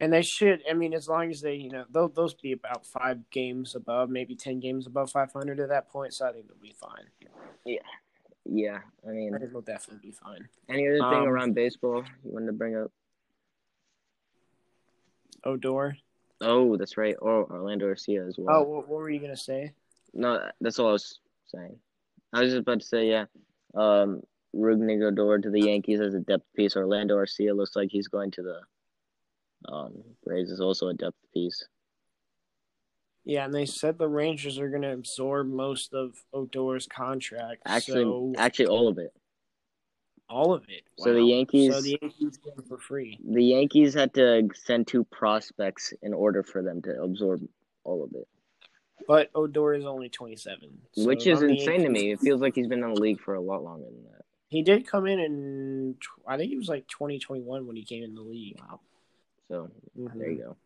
And 0.00 0.12
they 0.12 0.22
should. 0.22 0.62
I 0.70 0.74
mean, 0.74 0.94
as 0.94 1.08
long 1.08 1.28
as 1.28 1.40
they, 1.40 1.54
you 1.54 1.70
know, 1.70 1.84
they'll 1.92 2.08
those 2.08 2.34
be 2.34 2.52
about 2.52 2.86
five 2.86 3.18
games 3.30 3.74
above, 3.74 4.10
maybe 4.10 4.36
ten 4.36 4.60
games 4.60 4.86
above 4.86 5.10
500 5.10 5.58
at 5.58 5.70
that 5.70 5.88
point. 5.88 6.14
So 6.14 6.28
I 6.28 6.32
think 6.32 6.46
they'll 6.46 6.56
be 6.62 6.76
fine. 6.78 7.06
yeah. 7.64 7.78
I 8.50 9.10
mean, 9.10 9.34
I 9.34 9.38
think 9.38 9.52
they'll 9.52 9.60
definitely 9.60 10.08
be 10.08 10.12
fine. 10.12 10.48
any 10.68 10.86
other 10.88 10.98
thing 10.98 11.22
Um, 11.22 11.28
around 11.28 11.54
baseball 11.54 12.02
you 12.24 12.32
wanted 12.32 12.46
to 12.46 12.52
bring 12.52 12.76
up? 12.76 12.90
Odor. 15.44 15.96
Oh, 16.40 16.76
that's 16.76 16.96
right. 16.96 17.16
Or 17.20 17.44
Orlando 17.50 17.86
Arcia 17.86 18.26
as 18.26 18.36
Oh, 18.38 18.42
well. 18.44 18.64
what, 18.64 18.88
what 18.88 18.98
were 19.00 19.10
you 19.10 19.20
gonna 19.20 19.36
say? 19.36 19.72
No, 20.14 20.48
that's 20.60 20.78
all 20.78 20.88
I 20.88 20.92
was 20.92 21.20
saying. 21.46 21.78
I 22.32 22.40
was 22.42 22.50
just 22.52 22.60
about 22.60 22.80
to 22.80 22.86
say, 22.86 23.08
yeah. 23.08 23.26
Um, 23.74 24.22
Rougned 24.54 25.02
Odor 25.02 25.38
to 25.38 25.50
the 25.50 25.60
Yankees 25.60 26.00
as 26.00 26.14
a 26.14 26.20
depth 26.20 26.46
piece. 26.54 26.76
Orlando 26.76 27.16
Arcia 27.16 27.54
looks 27.54 27.76
like 27.76 27.90
he's 27.90 28.08
going 28.08 28.30
to 28.32 28.42
the 28.42 28.60
um, 29.72 29.92
Braves 30.24 30.50
is 30.50 30.60
also 30.60 30.88
a 30.88 30.94
depth 30.94 31.18
piece. 31.34 31.66
Yeah, 33.24 33.44
and 33.44 33.52
they 33.54 33.66
said 33.66 33.98
the 33.98 34.08
Rangers 34.08 34.58
are 34.58 34.68
gonna 34.70 34.92
absorb 34.92 35.48
most 35.48 35.92
of 35.92 36.14
Odor's 36.32 36.86
contract. 36.86 37.62
Actually, 37.66 38.02
so 38.04 38.34
actually, 38.38 38.66
all 38.66 38.88
of 38.88 38.98
it. 38.98 39.12
all 40.30 40.52
of 40.54 40.64
it. 40.68 40.82
So 40.98 41.12
the 41.14 41.22
Yankees- 41.22 41.72
So 41.74 41.80
the 41.80 41.98
Yankees 42.02 42.38
for 42.68 42.78
free. 42.78 43.18
The 43.24 43.42
Yankees 43.42 43.94
had 43.94 44.12
to 44.14 44.48
send 44.54 44.86
two 44.86 45.04
prospects 45.04 45.92
in 46.02 46.12
order 46.12 46.42
for 46.42 46.62
them 46.62 46.82
to 46.82 47.02
absorb 47.02 47.40
all 47.84 48.02
of 48.04 48.12
it, 48.14 48.28
But 49.06 49.30
Odor 49.34 49.72
is 49.74 49.86
only 49.86 50.08
27, 50.10 50.82
so 50.92 51.06
which 51.06 51.26
is 51.26 51.40
insane 51.40 51.82
to 51.82 51.88
me. 51.88 52.10
It 52.12 52.20
feels 52.20 52.40
like 52.42 52.54
he's 52.54 52.66
been 52.66 52.82
in 52.82 52.92
the 52.92 53.00
league 53.00 53.20
for 53.20 53.34
a 53.34 53.40
lot 53.40 53.62
longer 53.62 53.86
than 53.86 54.04
that. 54.12 54.24
He 54.48 54.62
did 54.62 54.86
come 54.86 55.06
in 55.06 55.18
in 55.18 55.96
I 56.26 56.36
think 56.36 56.50
he 56.50 56.56
was 56.58 56.68
like 56.68 56.86
2021 56.88 57.66
when 57.66 57.76
he 57.76 57.84
came 57.84 58.02
in 58.02 58.14
the 58.14 58.22
league. 58.22 58.58
Wow. 58.60 58.80
So 59.48 59.70
Mhm. 59.96 60.18
there 60.18 60.30
you 60.30 60.38
go. 60.38 60.56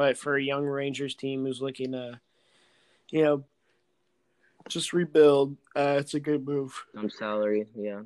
But 0.00 0.16
for 0.16 0.34
a 0.34 0.42
young 0.42 0.64
Rangers 0.64 1.14
team 1.14 1.44
who's 1.44 1.60
looking 1.60 1.92
to, 1.92 2.18
you 3.10 3.22
know, 3.22 3.44
just 4.66 4.94
rebuild, 4.94 5.58
uh, 5.76 5.96
it's 5.98 6.14
a 6.14 6.20
good 6.20 6.46
move. 6.46 6.72
Some 6.94 7.10
salary, 7.10 7.66
yeah. 7.76 8.00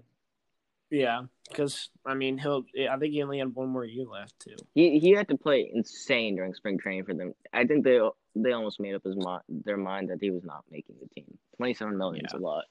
Yeah, 0.91 1.27
because 1.49 1.91
I 2.05 2.15
mean, 2.15 2.37
he'll. 2.37 2.65
I 2.91 2.97
think 2.97 3.13
he 3.13 3.23
only 3.23 3.39
had 3.39 3.55
one 3.55 3.69
more 3.69 3.85
year 3.85 4.07
left 4.07 4.41
too. 4.41 4.57
He 4.75 4.99
he 4.99 5.13
had 5.13 5.29
to 5.29 5.37
play 5.37 5.71
insane 5.73 6.35
during 6.35 6.53
spring 6.55 6.79
training 6.79 7.05
for 7.05 7.15
them. 7.15 7.33
I 7.53 7.65
think 7.65 7.85
they 7.85 8.01
they 8.35 8.51
almost 8.51 8.81
made 8.81 8.97
up 8.97 9.05
his 9.05 9.15
mind 9.15 9.43
their 9.49 9.77
mind 9.77 10.11
that 10.11 10.19
he 10.21 10.33
was 10.33 10.43
not 10.43 10.65
making 10.73 10.97
the 11.01 11.07
team. 11.15 11.39
Twenty 11.59 11.75
seven 11.75 11.97
million 11.97 12.27
is 12.27 12.33
a 12.33 12.39
lot. 12.39 12.65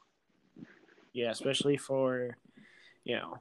Yeah, 1.13 1.31
especially 1.31 1.77
for, 1.77 2.35
you 3.05 3.15
know, 3.15 3.37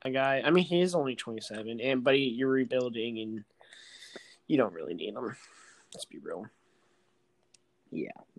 a 0.00 0.10
guy. 0.10 0.40
I 0.42 0.48
mean, 0.48 0.64
he 0.64 0.80
is 0.80 0.94
only 0.94 1.16
27, 1.16 1.82
and 1.82 2.02
but 2.02 2.14
he, 2.14 2.28
you're 2.30 2.48
rebuilding, 2.48 3.18
and 3.18 3.44
you 4.48 4.56
don't 4.56 4.72
really 4.74 4.94
need 4.94 5.14
them. 5.14 5.34
Let's 5.94 6.04
be 6.06 6.18
real. 6.18 6.46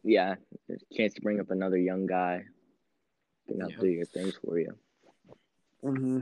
Yeah, 0.04 0.36
there's 0.68 0.82
a 0.92 0.96
chance 0.96 1.14
to 1.14 1.22
bring 1.22 1.40
up 1.40 1.52
another 1.52 1.78
young 1.78 2.06
guy. 2.08 2.44
Can 3.48 3.60
help 3.60 3.72
Yeah. 3.74 3.78
do 3.80 3.88
your 3.88 4.06
things 4.06 4.36
for 4.44 4.58
you. 4.58 4.76
Mm-hmm. 5.84 6.22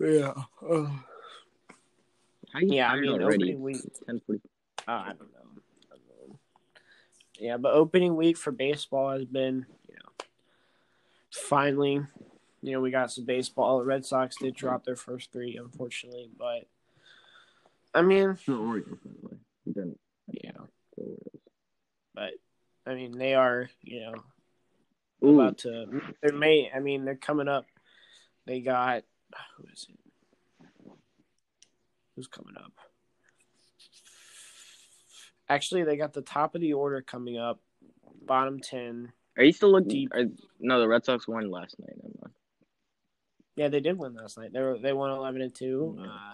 Yeah. 0.00 0.32
Uh, 0.62 0.90
How 2.52 2.60
you 2.60 2.74
yeah, 2.74 2.90
I 2.90 3.00
mean, 3.00 3.10
already? 3.22 3.44
opening 3.44 3.60
week. 3.62 3.80
Ten 4.06 4.20
forty. 4.26 4.40
Uh, 4.88 4.90
I 4.92 5.06
don't 5.08 5.20
know. 5.20 5.62
I 5.92 5.96
don't 5.96 6.30
know. 6.30 6.38
Yeah, 7.38 7.56
but 7.58 7.72
opening 7.74 8.16
week 8.16 8.36
for 8.36 8.50
baseball 8.50 9.12
has 9.12 9.24
been, 9.24 9.66
you 9.88 9.94
know, 9.94 10.26
finally, 11.30 12.00
you 12.62 12.72
know, 12.72 12.80
we 12.80 12.90
got 12.90 13.10
some 13.10 13.24
baseball. 13.24 13.78
The 13.78 13.84
Red 13.84 14.04
Sox 14.04 14.36
did 14.36 14.54
drop 14.54 14.84
their 14.84 14.96
first 14.96 15.32
three, 15.32 15.56
unfortunately, 15.56 16.30
but 16.38 16.66
I 17.94 18.02
mean, 18.02 18.38
The 18.46 18.54
Orioles, 18.54 18.98
by 19.04 19.10
the 19.20 19.28
way. 19.28 19.38
Then 19.66 19.96
yeah, 20.28 20.52
the 20.96 21.02
Orioles. 21.02 21.40
but 22.14 22.30
I 22.86 22.94
mean, 22.94 23.16
they 23.18 23.34
are, 23.34 23.68
you 23.82 24.00
know, 24.00 24.14
Ooh, 25.28 25.40
about 25.40 25.58
to. 25.58 26.00
They 26.22 26.32
may. 26.32 26.70
I 26.74 26.80
mean, 26.80 27.04
they're 27.04 27.14
coming 27.14 27.48
up. 27.48 27.66
They 28.46 28.60
got 28.60 29.02
who 29.56 29.64
is 29.72 29.86
it? 29.88 29.96
Who's 32.16 32.26
coming 32.26 32.56
up? 32.56 32.72
Actually, 35.48 35.84
they 35.84 35.96
got 35.96 36.12
the 36.12 36.22
top 36.22 36.54
of 36.54 36.60
the 36.60 36.74
order 36.74 37.02
coming 37.02 37.38
up, 37.38 37.60
bottom 38.24 38.60
ten. 38.60 39.12
Are 39.36 39.44
you 39.44 39.52
still 39.52 39.72
looking? 39.72 39.88
Deep. 39.88 40.12
Are, 40.14 40.24
no, 40.60 40.80
the 40.80 40.88
Red 40.88 41.04
Sox 41.04 41.26
won 41.26 41.50
last 41.50 41.78
night. 41.78 41.96
Never 41.96 42.14
mind. 42.20 42.34
Yeah, 43.60 43.68
they 43.68 43.80
did 43.80 43.98
win 43.98 44.14
last 44.14 44.38
night. 44.38 44.54
They 44.54 44.60
were, 44.62 44.78
they 44.78 44.94
won 44.94 45.10
eleven 45.10 45.42
and 45.42 45.54
two. 45.54 45.98
Uh, 46.02 46.32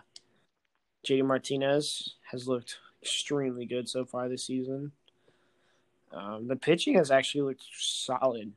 JD 1.04 1.24
Martinez 1.24 2.14
has 2.30 2.46
looked 2.46 2.78
extremely 3.02 3.66
good 3.66 3.88
so 3.88 4.04
far 4.04 4.28
this 4.28 4.46
season. 4.46 4.92
Um, 6.12 6.46
the 6.46 6.54
pitching 6.54 6.94
has 6.94 7.10
actually 7.10 7.40
looked 7.40 7.64
solid. 7.76 8.52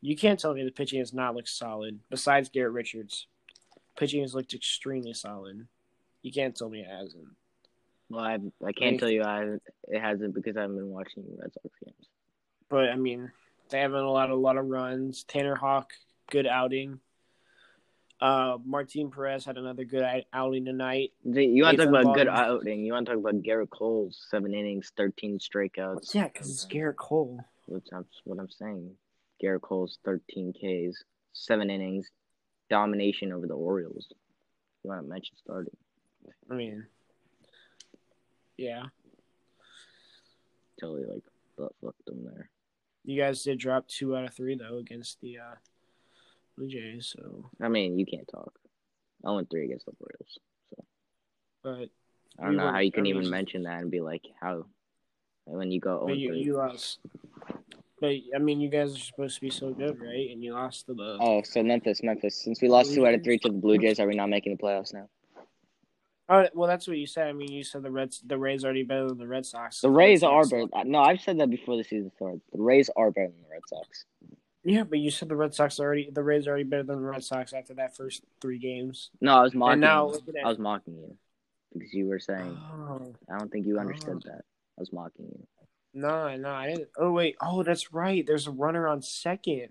You 0.00 0.16
can't 0.16 0.40
tell 0.40 0.54
me 0.54 0.64
the 0.64 0.72
pitching 0.72 0.98
has 0.98 1.12
not 1.14 1.36
looked 1.36 1.50
solid. 1.50 2.00
Besides 2.10 2.48
Garrett 2.48 2.72
Richards, 2.72 3.28
pitching 3.96 4.22
has 4.22 4.34
looked 4.34 4.54
extremely 4.54 5.14
solid. 5.14 5.68
You 6.22 6.32
can't 6.32 6.56
tell 6.56 6.68
me 6.68 6.80
it 6.80 6.88
hasn't. 6.90 7.28
Well, 8.08 8.24
I 8.24 8.38
I 8.66 8.72
can't 8.72 8.98
tell 8.98 9.08
you 9.08 9.22
I 9.22 9.54
it 9.86 10.00
hasn't 10.00 10.34
because 10.34 10.56
I 10.56 10.62
haven't 10.62 10.78
been 10.78 10.90
watching 10.90 11.22
Red 11.38 11.52
Sox 11.54 11.68
games. 11.84 12.08
But 12.68 12.88
I 12.88 12.96
mean, 12.96 13.30
they 13.68 13.78
haven't 13.78 14.02
allowed 14.02 14.30
a 14.30 14.34
lot 14.34 14.56
of 14.56 14.66
runs. 14.66 15.22
Tanner 15.22 15.54
Houck, 15.54 15.92
good 16.28 16.48
outing. 16.48 16.98
Uh, 18.20 18.58
Martin 18.66 19.10
Perez 19.10 19.44
had 19.46 19.56
another 19.56 19.84
good 19.84 20.04
outing 20.32 20.64
tonight. 20.66 21.12
You 21.24 21.62
want 21.62 21.78
to 21.78 21.86
talk 21.86 22.00
about 22.02 22.14
good 22.14 22.28
outing? 22.28 22.84
You 22.84 22.92
want 22.92 23.06
to 23.06 23.12
talk 23.12 23.20
about 23.20 23.42
Gerrit 23.42 23.70
Cole's 23.70 24.26
seven 24.30 24.52
innings, 24.52 24.92
thirteen 24.96 25.38
strikeouts? 25.38 26.14
Yeah, 26.14 26.28
because 26.28 26.50
it's 26.50 26.66
Gerrit 26.66 26.96
Cole. 26.96 27.40
That's 27.68 28.20
what 28.24 28.38
I'm 28.38 28.50
saying. 28.50 28.90
Gerrit 29.42 29.62
Cole's 29.62 29.98
13 30.04 30.52
Ks, 30.52 31.02
seven 31.32 31.70
innings, 31.70 32.10
domination 32.68 33.32
over 33.32 33.46
the 33.46 33.54
Orioles. 33.54 34.06
You 34.84 34.90
want 34.90 35.02
to 35.02 35.08
mention 35.08 35.36
starting? 35.42 35.76
I 36.50 36.54
mean, 36.54 36.84
yeah, 38.58 38.82
Totally 40.78 41.04
like 41.04 41.22
butt 41.56 41.72
fucked 41.82 42.04
them 42.06 42.24
there. 42.24 42.50
you 43.04 43.18
guys 43.20 43.42
did 43.42 43.58
drop 43.58 43.86
two 43.88 44.14
out 44.16 44.24
of 44.24 44.34
three 44.34 44.56
though 44.56 44.78
against 44.78 45.20
the 45.20 45.38
uh, 45.38 45.54
Blue 46.56 46.68
Jays. 46.68 47.14
So, 47.16 47.50
I 47.60 47.68
mean, 47.68 47.98
you 47.98 48.06
can't 48.06 48.28
talk. 48.28 48.52
I 49.24 49.30
went 49.32 49.50
three 49.50 49.64
against 49.64 49.86
the 49.86 49.92
Orioles. 50.00 50.38
but 51.62 51.88
I 52.38 52.46
don't 52.46 52.56
know 52.56 52.70
how 52.70 52.78
you 52.78 52.92
can 52.92 53.06
even 53.06 53.28
mention 53.28 53.64
that 53.64 53.80
and 53.80 53.90
be 53.90 54.00
like, 54.00 54.22
how 54.40 54.66
when 55.44 55.70
you 55.70 55.80
go 55.80 56.04
but 56.06 56.16
you, 56.16 56.32
oh 56.32 56.34
you 56.34 56.56
lost. 56.56 57.00
But 58.00 58.14
I 58.34 58.38
mean, 58.38 58.60
you 58.60 58.70
guys 58.70 58.94
are 58.94 58.98
supposed 58.98 59.34
to 59.34 59.40
be 59.42 59.50
so 59.50 59.72
good, 59.74 60.00
right? 60.00 60.30
And 60.30 60.42
you 60.42 60.54
lost 60.54 60.86
to 60.86 60.94
the. 60.94 61.18
Oh, 61.20 61.42
so 61.42 61.62
Memphis, 61.62 62.02
Memphis. 62.02 62.42
Since 62.42 62.62
we 62.62 62.68
lost 62.68 62.94
two 62.94 63.06
out 63.06 63.14
of 63.14 63.22
three 63.22 63.38
to 63.38 63.48
the 63.48 63.54
Blue 63.54 63.76
Jays, 63.76 64.00
are 64.00 64.06
we 64.06 64.14
not 64.14 64.30
making 64.30 64.56
the 64.56 64.62
playoffs 64.62 64.94
now? 64.94 65.08
Oh, 66.30 66.46
well, 66.54 66.68
that's 66.68 66.86
what 66.86 66.96
you 66.96 67.06
said. 67.06 67.26
I 67.26 67.32
mean, 67.32 67.50
you 67.50 67.64
said 67.64 67.82
the 67.82 67.90
Reds, 67.90 68.22
the 68.24 68.38
Rays 68.38 68.64
already 68.64 68.84
better 68.84 69.08
than 69.08 69.18
the 69.18 69.26
Red 69.26 69.44
Sox. 69.44 69.80
The 69.80 69.90
Rays 69.90 70.22
are 70.22 70.44
better. 70.46 70.68
No, 70.84 71.00
I've 71.00 71.20
said 71.20 71.38
that 71.40 71.50
before 71.50 71.76
the 71.76 71.82
season 71.82 72.12
started. 72.14 72.40
The 72.52 72.62
Rays 72.62 72.88
are 72.96 73.10
better 73.10 73.26
than 73.26 73.42
the 73.42 73.50
Red 73.50 73.62
Sox. 73.66 74.04
Yeah, 74.62 74.84
but 74.84 74.98
you 74.98 75.10
said 75.10 75.28
the 75.28 75.36
Red 75.36 75.54
Sox 75.54 75.80
are 75.80 75.84
already 75.84 76.10
the 76.12 76.22
Rays 76.22 76.46
are 76.46 76.50
already 76.50 76.64
better 76.64 76.82
than 76.82 77.00
the 77.02 77.08
Red 77.08 77.24
Sox 77.24 77.52
after 77.52 77.74
that 77.74 77.96
first 77.96 78.22
three 78.40 78.58
games. 78.58 79.10
No, 79.20 79.36
I 79.36 79.42
was 79.42 79.54
mocking. 79.54 79.72
and 79.72 79.80
now 79.80 80.12
you. 80.12 80.20
I 80.44 80.48
was 80.48 80.58
mocking 80.58 80.94
you 80.96 81.16
because 81.72 81.94
you 81.94 82.06
were 82.08 82.18
saying. 82.20 82.58
Oh, 82.72 83.14
I 83.32 83.38
don't 83.38 83.50
think 83.50 83.66
you 83.66 83.78
understood 83.78 84.22
Oh. 84.26 84.28
that. 84.30 84.44
I 84.78 84.80
was 84.80 84.92
mocking 84.92 85.26
you. 85.26 85.46
no, 85.94 86.36
no, 86.36 86.50
I 86.50 86.68
didn't. 86.68 86.88
Oh 86.98 87.10
wait, 87.12 87.36
oh 87.40 87.62
that's 87.62 87.92
right. 87.92 88.26
There's 88.26 88.46
a 88.46 88.50
runner 88.52 88.86
on 88.86 89.00
second. 89.02 89.68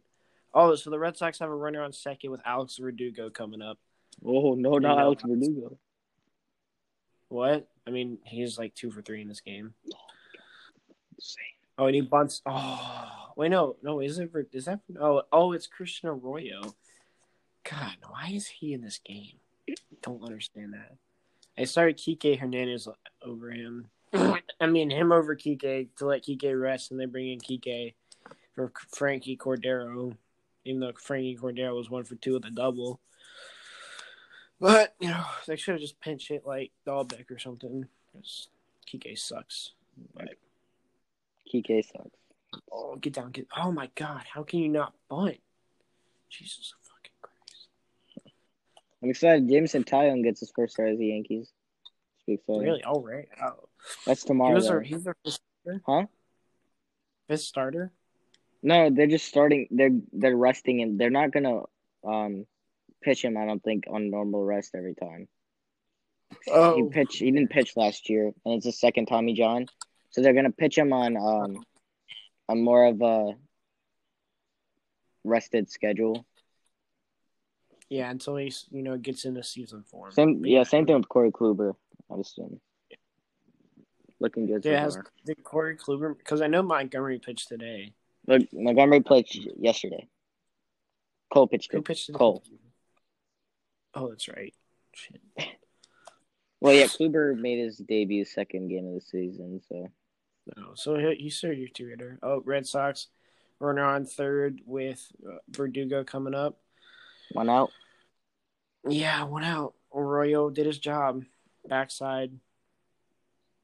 Oh, 0.54 0.74
so 0.74 0.90
the 0.90 0.98
Red 0.98 1.16
Sox 1.18 1.38
have 1.40 1.50
a 1.50 1.56
runner 1.56 1.84
on 1.84 1.94
second 1.94 2.32
with 2.32 2.42
Alex 2.44 2.78
Verdugo 2.78 3.30
coming 3.30 3.62
up. 3.62 3.78
Oh 4.26 4.56
no, 4.56 4.80
not 4.80 4.96
Yeah. 4.96 5.02
Alex 5.04 5.24
Verdugo. 5.24 5.78
What? 7.28 7.68
I 7.86 7.92
mean, 7.92 8.18
he's 8.26 8.58
like 8.58 8.74
two 8.74 8.90
for 8.90 9.04
three 9.04 9.22
in 9.22 9.28
this 9.28 9.42
game. 9.42 9.76
Oh, 9.94 9.98
oh 11.78 11.86
and 11.86 11.94
he 11.96 12.02
bunts. 12.02 12.42
Oh, 12.46 13.29
wait, 13.40 13.52
no, 13.52 13.78
no, 13.82 14.02
is 14.02 14.20
it? 14.20 14.30
Is 14.52 14.66
that? 14.66 14.82
Oh, 15.00 15.22
oh, 15.32 15.54
it's 15.54 15.66
Christian 15.66 16.10
Arroyo. 16.10 16.76
God, 17.64 17.96
why 18.10 18.32
is 18.34 18.48
he 18.48 18.74
in 18.74 18.82
this 18.82 19.00
game? 19.00 19.38
Don't 20.02 20.26
understand 20.26 20.74
that. 20.74 20.98
I 21.58 21.64
started 21.64 21.98
Kike 21.98 22.38
Hernandez 22.38 22.90
over 23.26 23.52
him. 23.52 23.88
I 24.14 24.68
mean, 24.68 24.90
him 24.90 25.14
over 25.14 25.38
Kike 25.38 25.88
to 25.96 26.06
let 26.06 26.26
Kike 26.26 26.60
rest, 26.62 26.92
and 26.92 27.00
they 27.00 27.06
bring 27.06 27.30
in 27.32 27.40
Kike 27.40 27.94
for 28.56 28.74
Franchy 28.94 29.38
Cordero, 29.38 30.18
even 30.66 30.82
though 30.82 30.92
Franchy 30.92 31.40
Cordero 31.40 31.78
was 31.78 31.90
one 31.90 32.04
for 32.04 32.16
two 32.16 32.34
with 32.34 32.46
a 32.46 32.52
double. 32.52 33.00
But 34.60 34.96
you 35.00 35.08
know, 35.08 35.24
they 35.48 35.56
should 35.56 35.76
have 35.76 35.82
just 35.82 36.02
pinch 36.02 36.28
hit 36.28 36.46
like 36.46 36.72
Dalbec 36.86 37.32
or 37.32 37.40
something. 37.40 37.88
Because 38.12 38.50
Kike 38.86 39.18
sucks. 39.18 39.72
But 40.14 40.36
Kike 41.54 41.86
sucks. 41.86 42.20
Oh, 42.72 42.96
get 42.96 43.14
down, 43.14 43.32
get. 43.32 43.48
Oh 43.56 43.72
my 43.72 43.90
God, 43.96 44.24
how 44.32 44.44
can 44.44 44.60
you 44.60 44.70
not 44.70 44.94
bunt? 45.10 45.38
Jesus 46.30 46.74
fucking 46.84 47.12
Christ! 47.22 48.34
I'm 49.04 49.10
excited. 49.10 49.48
Jameson 49.50 49.84
Taillon 49.84 50.24
gets 50.24 50.40
his 50.40 50.52
first 50.56 50.74
start 50.74 50.90
as 50.90 50.98
the 50.98 51.08
Yankees. 51.08 51.52
Really? 52.48 52.84
All 52.84 53.02
right. 53.02 53.28
Oh, 53.44 53.68
That's 54.06 54.22
he 54.22 54.28
tomorrow. 54.28 54.54
was 54.54 54.66
though. 54.66 54.74
their, 54.74 54.82
he's 54.82 55.04
their 55.04 55.16
fifth 55.26 55.40
starter. 55.64 55.82
Huh? 55.88 56.06
Fifth 57.28 57.42
starter. 57.42 57.92
No, 58.62 58.92
they're 58.92 59.08
just 59.08 59.26
starting. 59.28 59.68
They're 59.72 59.98
they're 60.14 60.36
resting 60.38 60.82
and 60.82 61.00
They're 61.00 61.10
not 61.10 61.32
gonna 61.32 61.62
um 62.06 62.46
pitch 63.02 63.24
him. 63.24 63.36
I 63.38 63.46
don't 63.46 63.64
think 63.64 63.86
on 63.90 64.12
normal 64.12 64.44
rest 64.44 64.76
every 64.76 64.94
time. 64.94 65.28
Oh. 66.52 66.76
He 66.76 66.84
Oh, 66.84 66.90
pitched. 66.90 67.18
He 67.20 67.32
didn't 67.32 67.50
pitch 67.50 67.76
last 67.76 68.10
year, 68.12 68.26
and 68.46 68.54
it's 68.56 68.66
his 68.66 68.80
second 68.80 69.08
Tommy 69.08 69.34
John. 69.34 69.66
So 70.12 70.22
they're 70.22 70.34
gonna 70.34 70.52
pitch 70.52 70.78
him 70.78 70.94
on 70.94 71.18
um 71.18 71.64
on 72.50 72.62
more 72.62 72.88
of 72.88 73.02
a 73.02 73.36
rested 75.24 75.70
schedule. 75.70 76.26
yeah. 77.90 78.10
Until 78.10 78.36
he 78.36 78.52
you 78.72 78.82
know 78.84 78.98
gets 78.98 79.24
into 79.26 79.44
season 79.44 79.84
form. 79.84 80.12
Same, 80.12 80.42
But 80.42 80.50
yeah, 80.50 80.64
same 80.64 80.86
thing 80.86 80.98
with 80.98 81.08
Corey 81.08 81.32
Kluber. 81.32 81.76
I'd 82.12 82.20
assume. 82.20 82.60
Looking 84.20 84.48
good 84.48 84.66
Yeah, 84.66 84.82
has 84.82 84.98
did 85.26 85.42
Corey 85.44 85.78
Kluber 85.78 86.18
because 86.18 86.42
I 86.42 86.48
know 86.48 86.62
Montgomery 86.62 87.20
pitched 87.20 87.48
today. 87.48 87.94
Look, 88.28 88.42
Montgomery 88.52 89.00
played 89.02 89.28
yesterday. 89.58 90.08
Cole 91.32 91.48
pitched 91.48 91.72
Who 91.72 91.82
pitched? 91.82 92.12
Cole. 92.12 92.44
Oh, 93.94 94.10
that's 94.10 94.28
right. 94.28 94.54
Shit. 94.94 95.22
Well, 96.60 96.74
yeah, 96.74 96.86
Kluber 96.88 97.40
made 97.40 97.60
his 97.60 97.78
debut 97.78 98.26
second 98.26 98.68
game 98.68 98.88
of 98.88 98.94
the 98.96 99.02
season, 99.02 99.62
so 99.70 99.90
No, 100.58 100.72
so 100.76 100.96
he, 100.96 101.16
he's 101.16 101.40
their 101.42 101.56
two 101.74 101.88
hitter. 101.88 102.20
Oh, 102.24 102.42
Red 102.46 102.66
Sox 102.66 103.08
runner 103.60 103.84
on 103.84 104.06
third 104.06 104.62
with 104.66 105.12
uh, 105.28 105.38
Verdugo 105.50 106.04
coming 106.04 106.34
up. 106.34 106.58
one 107.32 107.50
out. 107.50 107.72
Yeah, 108.88 109.24
one 109.24 109.44
out. 109.44 109.74
Arroyo 109.94 110.50
did 110.50 110.66
his 110.66 110.80
job. 110.80 111.26
Backside 111.68 112.32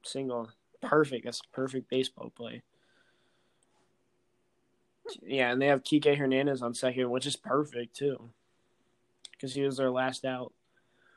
single. 0.04 0.50
Perfect. 0.82 1.26
That's 1.26 1.40
a 1.40 1.56
perfect 1.56 1.90
baseball 1.90 2.32
play. 2.36 2.62
Yeah, 5.24 5.52
and 5.52 5.62
they 5.62 5.68
have 5.68 5.84
Kike 5.84 6.18
Hernandez 6.18 6.62
on 6.62 6.74
second, 6.74 7.10
which 7.10 7.26
is 7.26 7.36
perfect 7.36 7.96
too. 7.96 8.30
Because 9.32 9.54
he 9.54 9.62
was 9.62 9.78
their 9.78 9.92
last 9.92 10.26
out. 10.26 10.54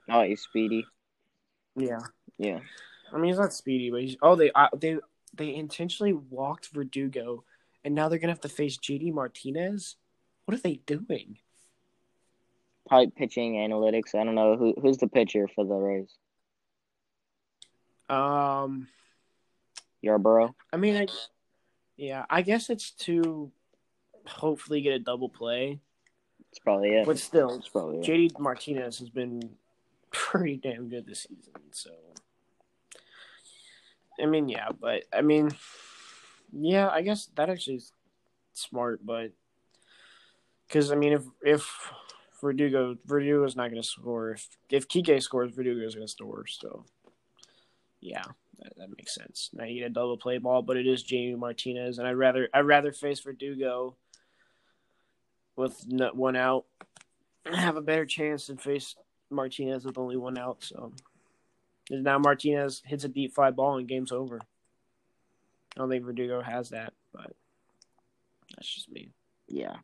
Oh, 0.08 0.22
he's 0.22 0.42
speedy. 0.42 0.86
Yeah. 1.76 2.00
Yeah. 2.38 2.60
I 3.12 3.16
mean 3.16 3.30
he's 3.30 3.38
not 3.38 3.52
speedy, 3.52 3.90
but 3.90 4.02
he's 4.02 4.16
oh 4.22 4.36
they 4.36 4.50
uh, 4.54 4.68
they 4.76 4.98
they 5.34 5.54
intentionally 5.54 6.12
walked 6.12 6.68
Verdugo 6.72 7.44
and 7.84 7.94
now 7.94 8.08
they're 8.08 8.18
gonna 8.18 8.32
have 8.32 8.40
to 8.42 8.48
face 8.48 8.76
JD 8.78 9.12
Martinez? 9.12 9.96
What 10.44 10.56
are 10.56 10.60
they 10.60 10.80
doing? 10.86 11.38
Probably 12.88 13.10
pitching 13.10 13.54
analytics. 13.54 14.14
I 14.14 14.24
don't 14.24 14.34
know 14.34 14.56
who 14.56 14.74
who's 14.80 14.96
the 14.98 15.08
pitcher 15.08 15.46
for 15.54 15.64
the 15.64 15.74
Rays. 15.74 16.10
Um 18.08 18.88
Yarbrough. 20.04 20.54
I 20.72 20.76
mean, 20.76 20.96
I, 20.96 21.06
yeah, 21.96 22.24
I 22.30 22.42
guess 22.42 22.70
it's 22.70 22.92
to 22.92 23.50
hopefully 24.26 24.80
get 24.80 24.92
a 24.92 24.98
double 25.00 25.28
play, 25.28 25.80
It's 26.50 26.60
probably 26.60 26.90
it. 26.90 27.04
but 27.06 27.18
still, 27.18 27.56
It's 27.58 27.68
probably 27.68 27.98
it. 27.98 28.04
JD 28.04 28.38
Martinez 28.38 28.98
has 29.00 29.10
been 29.10 29.56
pretty 30.12 30.56
damn 30.56 30.88
good 30.88 31.04
this 31.06 31.26
season. 31.28 31.52
So, 31.72 31.90
I 34.20 34.26
mean, 34.26 34.48
yeah, 34.48 34.68
but 34.78 35.04
I 35.12 35.22
mean, 35.22 35.50
yeah, 36.52 36.88
I 36.88 37.02
guess 37.02 37.28
that 37.36 37.50
actually 37.50 37.76
is 37.76 37.92
smart, 38.54 39.04
but 39.04 39.32
because 40.66 40.92
I 40.92 40.96
mean, 40.96 41.12
if 41.12 41.22
if 41.42 41.92
Verdugo 42.40 42.96
Verdugo 43.04 43.44
is 43.44 43.56
not 43.56 43.70
going 43.70 43.82
to 43.82 43.88
score, 43.88 44.32
if 44.32 44.48
if 44.70 44.88
Kike 44.88 45.22
scores, 45.22 45.52
Verdugo 45.52 45.86
is 45.86 45.94
going 45.94 46.06
to 46.06 46.12
score. 46.12 46.46
So, 46.46 46.84
yeah, 48.00 48.24
that, 48.58 48.76
that 48.76 48.96
makes 48.96 49.14
sense. 49.14 49.50
Now 49.52 49.64
you 49.64 49.80
get 49.80 49.90
a 49.90 49.94
double 49.94 50.16
play 50.16 50.38
ball, 50.38 50.62
but 50.62 50.76
it 50.76 50.86
is 50.86 51.02
Jamie 51.02 51.36
Martinez, 51.36 51.98
and 51.98 52.06
I'd 52.06 52.12
rather 52.12 52.48
I'd 52.52 52.60
rather 52.60 52.92
face 52.92 53.20
Verdugo 53.20 53.96
with 55.56 55.84
one 55.88 56.36
out 56.36 56.66
have 57.54 57.76
a 57.76 57.82
better 57.82 58.06
chance 58.06 58.46
than 58.46 58.56
face 58.56 58.94
Martinez 59.30 59.84
with 59.84 59.98
only 59.98 60.16
one 60.16 60.38
out. 60.38 60.62
So 60.62 60.92
and 61.90 62.04
now 62.04 62.18
Martinez 62.18 62.82
hits 62.84 63.04
a 63.04 63.08
deep 63.08 63.34
fly 63.34 63.50
ball 63.50 63.78
and 63.78 63.88
game's 63.88 64.12
over. 64.12 64.40
I 64.40 65.80
don't 65.80 65.88
think 65.88 66.04
Verdugo 66.04 66.40
has 66.42 66.70
that, 66.70 66.92
but 67.12 67.32
that's 68.54 68.72
just 68.72 68.90
me. 68.90 69.10
Yeah, 69.48 69.76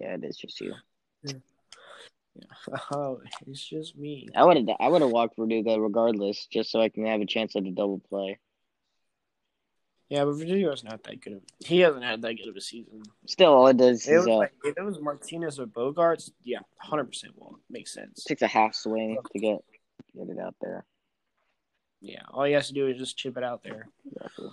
yeah, 0.00 0.14
it 0.14 0.24
is 0.24 0.36
just 0.36 0.60
you. 0.60 0.74
Yeah. 1.24 1.34
Oh, 2.90 3.20
it's 3.46 3.64
just 3.64 3.96
me. 3.96 4.28
I 4.34 4.44
would 4.44 4.56
have 4.56 4.66
I 4.80 4.88
would 4.88 5.02
have 5.02 5.10
walked 5.12 5.36
Verdugo 5.36 5.76
regardless, 5.78 6.46
just 6.46 6.72
so 6.72 6.80
I 6.80 6.88
can 6.88 7.06
have 7.06 7.20
a 7.20 7.26
chance 7.26 7.54
at 7.54 7.64
a 7.64 7.70
double 7.70 8.00
play. 8.00 8.40
Yeah, 10.08 10.24
but 10.24 10.32
Verdugo's 10.32 10.84
not 10.84 11.02
that 11.04 11.20
good. 11.20 11.34
Of, 11.34 11.42
he 11.64 11.80
hasn't 11.80 12.04
had 12.04 12.22
that 12.22 12.34
good 12.34 12.48
of 12.48 12.56
a 12.56 12.60
season. 12.60 13.02
Still, 13.26 13.52
all 13.52 13.66
it 13.68 13.76
does 13.76 14.06
It 14.06 14.12
is 14.12 14.18
was 14.18 14.28
uh, 14.28 14.36
like, 14.36 14.52
if 14.64 14.76
it 14.76 14.82
was 14.82 15.00
Martinez 15.00 15.58
or 15.58 15.66
Bogaerts, 15.66 16.30
yeah, 16.42 16.58
hundred 16.78 17.04
percent 17.04 17.38
will 17.38 17.58
make 17.70 17.88
sense. 17.88 18.24
takes 18.24 18.42
a 18.42 18.46
half 18.46 18.74
swing 18.74 19.16
to 19.32 19.38
get 19.38 19.58
get 20.16 20.28
it 20.28 20.38
out 20.38 20.56
there. 20.60 20.84
Yeah, 22.06 22.20
all 22.30 22.44
he 22.44 22.52
has 22.52 22.68
to 22.68 22.74
do 22.74 22.86
is 22.86 22.98
just 22.98 23.16
chip 23.16 23.38
it 23.38 23.42
out 23.44 23.62
there. 23.62 23.88
Exactly. 24.06 24.48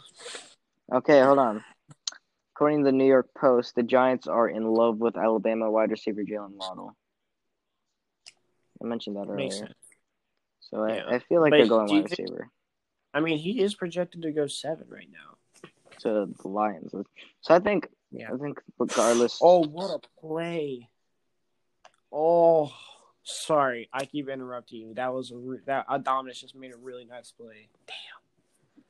Okay, 0.93 1.21
hold 1.21 1.37
on. 1.37 1.63
According 2.55 2.79
to 2.79 2.85
the 2.85 2.91
New 2.93 3.05
York 3.05 3.27
Post, 3.37 3.75
the 3.75 3.83
Giants 3.83 4.25
are 4.27 4.47
in 4.47 4.63
love 4.63 4.99
with 4.99 5.17
Alabama 5.17 5.69
wide 5.69 5.91
receiver 5.91 6.23
Jaylen 6.23 6.53
Waddle. 6.53 6.95
I 8.81 8.85
mentioned 8.85 9.17
that 9.17 9.23
earlier. 9.23 9.35
Makes 9.35 9.57
sense. 9.59 9.73
So 10.61 10.83
I, 10.83 10.95
Yeah. 10.95 11.03
I 11.09 11.19
feel 11.19 11.41
like 11.41 11.51
But 11.51 11.57
they're 11.57 11.67
going 11.67 11.87
wide 11.91 12.07
think- 12.07 12.09
receiver 12.11 12.49
I 13.13 13.19
mean, 13.19 13.37
he 13.37 13.61
is 13.61 13.75
projected 13.75 14.21
to 14.21 14.31
go 14.31 14.47
seven 14.47 14.87
right 14.89 15.09
now. 15.11 15.37
to 15.99 16.33
the 16.41 16.47
Lions. 16.47 16.93
So 17.41 17.53
I 17.53 17.59
think 17.59 17.89
Yeah. 18.11 18.29
I 18.33 18.37
think 18.37 18.61
regardless. 18.79 19.39
Oh, 19.41 19.63
what 19.67 19.91
a 19.93 19.99
play! 20.21 20.89
Oh, 22.13 22.71
sorry, 23.31 23.89
I 23.93 24.05
keep 24.05 24.29
interrupting 24.29 24.81
you. 24.81 24.93
That 24.93 25.13
was 25.13 25.31
a 25.31 25.37
re- 25.37 25.59
that 25.65 25.85
uh, 25.87 25.99
Adames 25.99 26.39
just 26.39 26.55
made 26.55 26.73
a 26.73 26.77
really 26.77 27.05
nice 27.05 27.31
play. 27.31 27.67
Damn. 27.87 28.83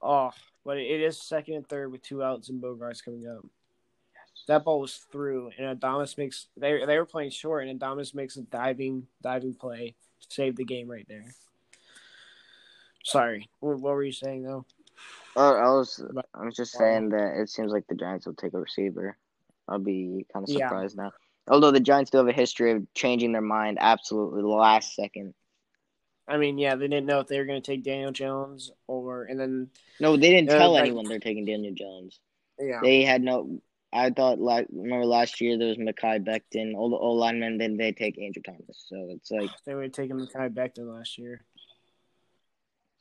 Oh, 0.00 0.30
but 0.64 0.78
it 0.78 1.00
is 1.00 1.20
second 1.20 1.54
and 1.54 1.68
third 1.68 1.90
with 1.90 2.02
two 2.02 2.22
outs 2.22 2.48
and 2.48 2.62
Bogaerts 2.62 3.04
coming 3.04 3.26
up. 3.26 3.44
Yes. 3.44 4.44
That 4.46 4.64
ball 4.64 4.80
was 4.80 4.94
through, 5.10 5.50
and 5.58 5.80
Adames 5.80 6.16
makes 6.16 6.46
they 6.56 6.84
they 6.84 6.98
were 6.98 7.06
playing 7.06 7.30
short, 7.30 7.66
and 7.66 7.80
Adames 7.80 8.14
makes 8.14 8.36
a 8.36 8.42
diving 8.42 9.06
diving 9.22 9.54
play, 9.54 9.94
saved 10.28 10.56
the 10.56 10.64
game 10.64 10.88
right 10.88 11.06
there. 11.08 11.24
Sorry, 13.04 13.48
what, 13.60 13.78
what 13.80 13.94
were 13.94 14.04
you 14.04 14.12
saying 14.12 14.42
though? 14.42 14.66
Oh, 15.36 15.54
I 15.54 15.68
was 15.70 16.04
I 16.34 16.44
was 16.44 16.56
just 16.56 16.72
saying 16.72 17.10
that 17.10 17.40
it 17.40 17.48
seems 17.48 17.72
like 17.72 17.86
the 17.88 17.94
Giants 17.94 18.26
will 18.26 18.34
take 18.34 18.54
a 18.54 18.58
receiver. 18.60 19.16
I'll 19.68 19.78
be 19.78 20.26
kind 20.32 20.44
of 20.44 20.50
Yeah. 20.50 20.68
surprised 20.68 20.96
now. 20.96 21.12
Although 21.48 21.70
the 21.70 21.80
Giants 21.80 22.10
do 22.10 22.18
have 22.18 22.28
a 22.28 22.32
history 22.32 22.72
of 22.72 22.86
changing 22.94 23.32
their 23.32 23.40
mind 23.40 23.78
absolutely 23.80 24.42
the 24.42 24.48
last 24.48 24.94
second. 24.94 25.34
I 26.26 26.36
mean, 26.36 26.58
yeah, 26.58 26.74
they 26.74 26.88
didn't 26.88 27.06
know 27.06 27.20
if 27.20 27.26
they 27.26 27.38
were 27.38 27.46
going 27.46 27.60
to 27.62 27.66
take 27.66 27.82
Daniel 27.84 28.12
Jones 28.12 28.70
or, 28.86 29.24
and 29.24 29.40
then 29.40 29.70
No, 29.98 30.16
they 30.16 30.30
didn't 30.30 30.50
uh, 30.50 30.58
tell 30.58 30.72
like- 30.72 30.82
anyone 30.82 31.06
they're 31.08 31.18
taking 31.18 31.46
Daniel 31.46 31.72
Jones. 31.74 32.20
yeah, 32.60 32.80
They 32.82 33.02
had 33.02 33.22
no. 33.22 33.62
I 33.90 34.10
thought 34.10 34.38
like 34.38 34.66
remember 34.70 35.06
last 35.06 35.40
year 35.40 35.56
there 35.56 35.68
was 35.68 35.78
Mekhi 35.78 36.22
Becton, 36.22 36.74
all 36.76 36.90
the 36.90 36.96
O 36.96 37.12
linemen. 37.12 37.56
Then 37.56 37.78
they 37.78 37.92
take 37.92 38.18
Andrew 38.20 38.42
Thomas. 38.42 38.84
So 38.86 39.08
it's 39.12 39.30
like 39.30 39.48
they 39.64 39.72
have 39.72 39.92
taken 39.92 40.20
Mekhi 40.20 40.52
Becton 40.52 40.94
last 40.94 41.16
year. 41.16 41.40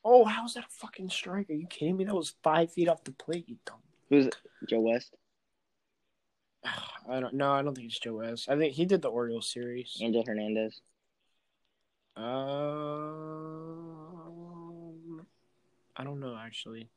Oh, 0.05 0.23
how's 0.23 0.53
that 0.53 0.63
a 0.63 0.67
fucking 0.69 1.09
strike? 1.09 1.49
Are 1.49 1.53
you 1.53 1.67
kidding 1.67 1.97
me? 1.97 2.05
That 2.05 2.15
was 2.15 2.35
five 2.41 2.71
feet 2.71 2.87
off 2.87 3.03
the 3.03 3.11
plate. 3.11 3.49
You 3.49 3.57
dumb. 3.65 3.79
who's 4.09 4.29
Joe 4.69 4.79
West, 4.79 5.13
I 7.09 7.19
don't. 7.19 7.33
know. 7.35 7.51
I 7.51 7.61
don't 7.61 7.73
think 7.75 7.87
it's 7.87 7.99
Joe 7.99 8.15
West. 8.15 8.49
I 8.49 8.57
think 8.57 8.73
he 8.73 8.85
did 8.85 9.01
the 9.01 9.09
Orioles 9.09 9.49
series. 9.51 9.97
Angel 10.01 10.23
Hernandez. 10.25 10.81
Um, 14.27 15.25
I 15.95 16.03
don't 16.03 16.19
know 16.19 16.35
actually. 16.37 16.89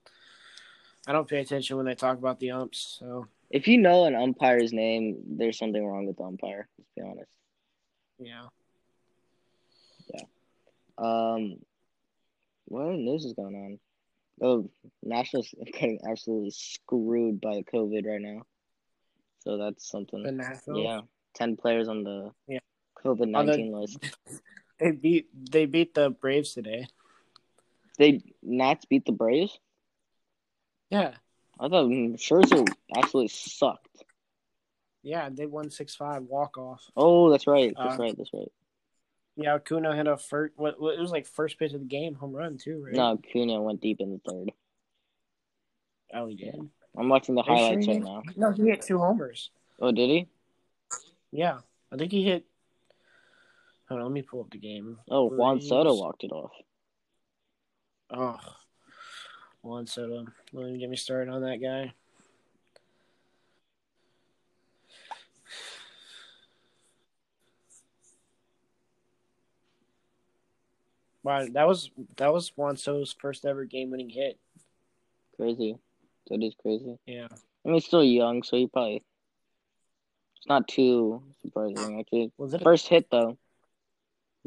I 1.06 1.12
don't 1.12 1.28
pay 1.28 1.40
attention 1.40 1.76
when 1.76 1.86
they 1.86 1.94
talk 1.94 2.18
about 2.18 2.40
the 2.40 2.50
umps. 2.50 2.96
So 3.00 3.26
If 3.50 3.68
you 3.68 3.78
know 3.78 4.04
an 4.04 4.14
umpire's 4.14 4.72
name, 4.72 5.18
there's 5.26 5.58
something 5.58 5.84
wrong 5.84 6.06
with 6.06 6.16
the 6.16 6.24
umpire. 6.24 6.68
Let's 6.78 6.90
be 6.96 7.02
honest. 7.02 7.30
Yeah. 8.18 8.46
Yeah, 10.12 10.24
Um, 10.98 11.56
what 12.66 12.82
other 12.82 12.94
news 12.96 13.24
is 13.24 13.32
going 13.34 13.54
on? 13.54 13.78
Oh, 14.42 14.68
Nationals 15.02 15.54
are 15.58 15.64
getting 15.72 16.00
absolutely 16.08 16.50
screwed 16.50 17.40
by 17.40 17.62
COVID 17.72 18.04
right 18.06 18.20
now. 18.20 18.42
So 19.40 19.56
that's 19.58 19.88
something. 19.88 20.22
Yeah, 20.68 21.00
ten 21.34 21.56
players 21.56 21.88
on 21.88 22.04
the 22.04 22.30
Yeah. 22.46 22.58
COVID 23.04 23.28
nineteen 23.28 23.72
list. 23.72 23.98
They 24.78 24.92
beat 24.92 25.28
they 25.50 25.66
beat 25.66 25.92
the 25.92 26.08
Braves 26.08 26.54
today. 26.54 26.86
They 27.98 28.22
Nats 28.42 28.86
beat 28.86 29.04
the 29.04 29.12
Braves. 29.12 29.58
Yeah, 30.88 31.12
I 31.58 31.68
thought 31.68 31.84
mm, 31.84 32.14
Scherzer 32.14 32.66
absolutely 32.96 33.28
sucked. 33.28 34.04
yeah, 35.02 35.28
they 35.30 35.44
won 35.44 35.68
six 35.70 35.94
five 35.94 36.22
walk 36.22 36.56
off. 36.56 36.82
Oh, 36.96 37.28
that's 37.30 37.46
right. 37.46 37.74
That's 37.76 37.98
Uh, 37.98 38.02
right. 38.02 38.16
That's 38.16 38.32
right. 38.32 38.50
Yeah, 39.36 39.58
Kuno 39.58 39.92
hit 39.92 40.06
a 40.06 40.16
first. 40.16 40.54
What, 40.56 40.76
it 40.80 40.98
was 41.00 41.10
like 41.12 41.26
first 41.26 41.58
pitch 41.58 41.74
of 41.74 41.80
the 41.80 41.86
game, 41.86 42.14
home 42.14 42.32
run 42.32 42.56
too, 42.56 42.82
right? 42.82 42.94
No, 42.94 43.18
Acuña 43.18 43.62
went 43.62 43.82
deep 43.82 44.00
in 44.00 44.12
the 44.12 44.20
third. 44.30 44.50
oh, 46.14 46.26
he 46.26 46.36
did. 46.36 46.54
I'm 46.98 47.08
watching 47.08 47.34
the 47.34 47.42
Are 47.42 47.52
you 47.52 47.58
sure 47.58 47.66
highlights 47.68 47.88
right 47.88 48.02
now. 48.02 48.22
No, 48.36 48.52
he 48.52 48.64
hit 48.64 48.82
two 48.82 48.98
homers. 48.98 49.50
Oh, 49.80 49.92
did 49.92 50.10
he? 50.10 50.28
Yeah, 51.30 51.58
I 51.92 51.96
think 51.96 52.12
he 52.12 52.24
hit. 52.24 52.44
Hold 53.88 54.00
on, 54.00 54.06
let 54.06 54.12
me 54.12 54.22
pull 54.22 54.40
up 54.40 54.50
the 54.50 54.58
game. 54.58 54.98
Oh, 55.10 55.28
Juan 55.28 55.60
Soto 55.60 55.94
walked 55.94 56.24
it 56.24 56.32
off. 56.32 56.52
Oh, 58.10 58.38
Juan 59.62 59.86
Soto. 59.86 60.26
Don't 60.52 60.68
even 60.68 60.78
get 60.80 60.90
me 60.90 60.96
started 60.96 61.32
on 61.32 61.42
that 61.42 61.60
guy. 61.62 61.92
Wow, 71.22 71.46
that 71.52 71.68
was 71.68 71.90
that 72.16 72.32
was 72.32 72.50
Juan 72.56 72.76
Soto's 72.76 73.14
first 73.18 73.44
ever 73.44 73.64
game-winning 73.64 74.08
hit. 74.08 74.38
Crazy. 75.36 75.76
That 76.30 76.42
is 76.42 76.54
crazy. 76.60 76.96
Yeah, 77.06 77.28
I 77.30 77.68
mean, 77.68 77.74
he's 77.74 77.86
still 77.86 78.04
young, 78.04 78.42
so 78.42 78.56
he 78.56 78.66
probably. 78.66 79.02
It's 80.36 80.48
not 80.48 80.66
too 80.68 81.22
surprising, 81.42 82.00
actually. 82.00 82.32
was 82.38 82.54
it? 82.54 82.62
A, 82.62 82.64
First 82.64 82.88
hit, 82.88 83.08
though. 83.10 83.30
of 83.30 83.38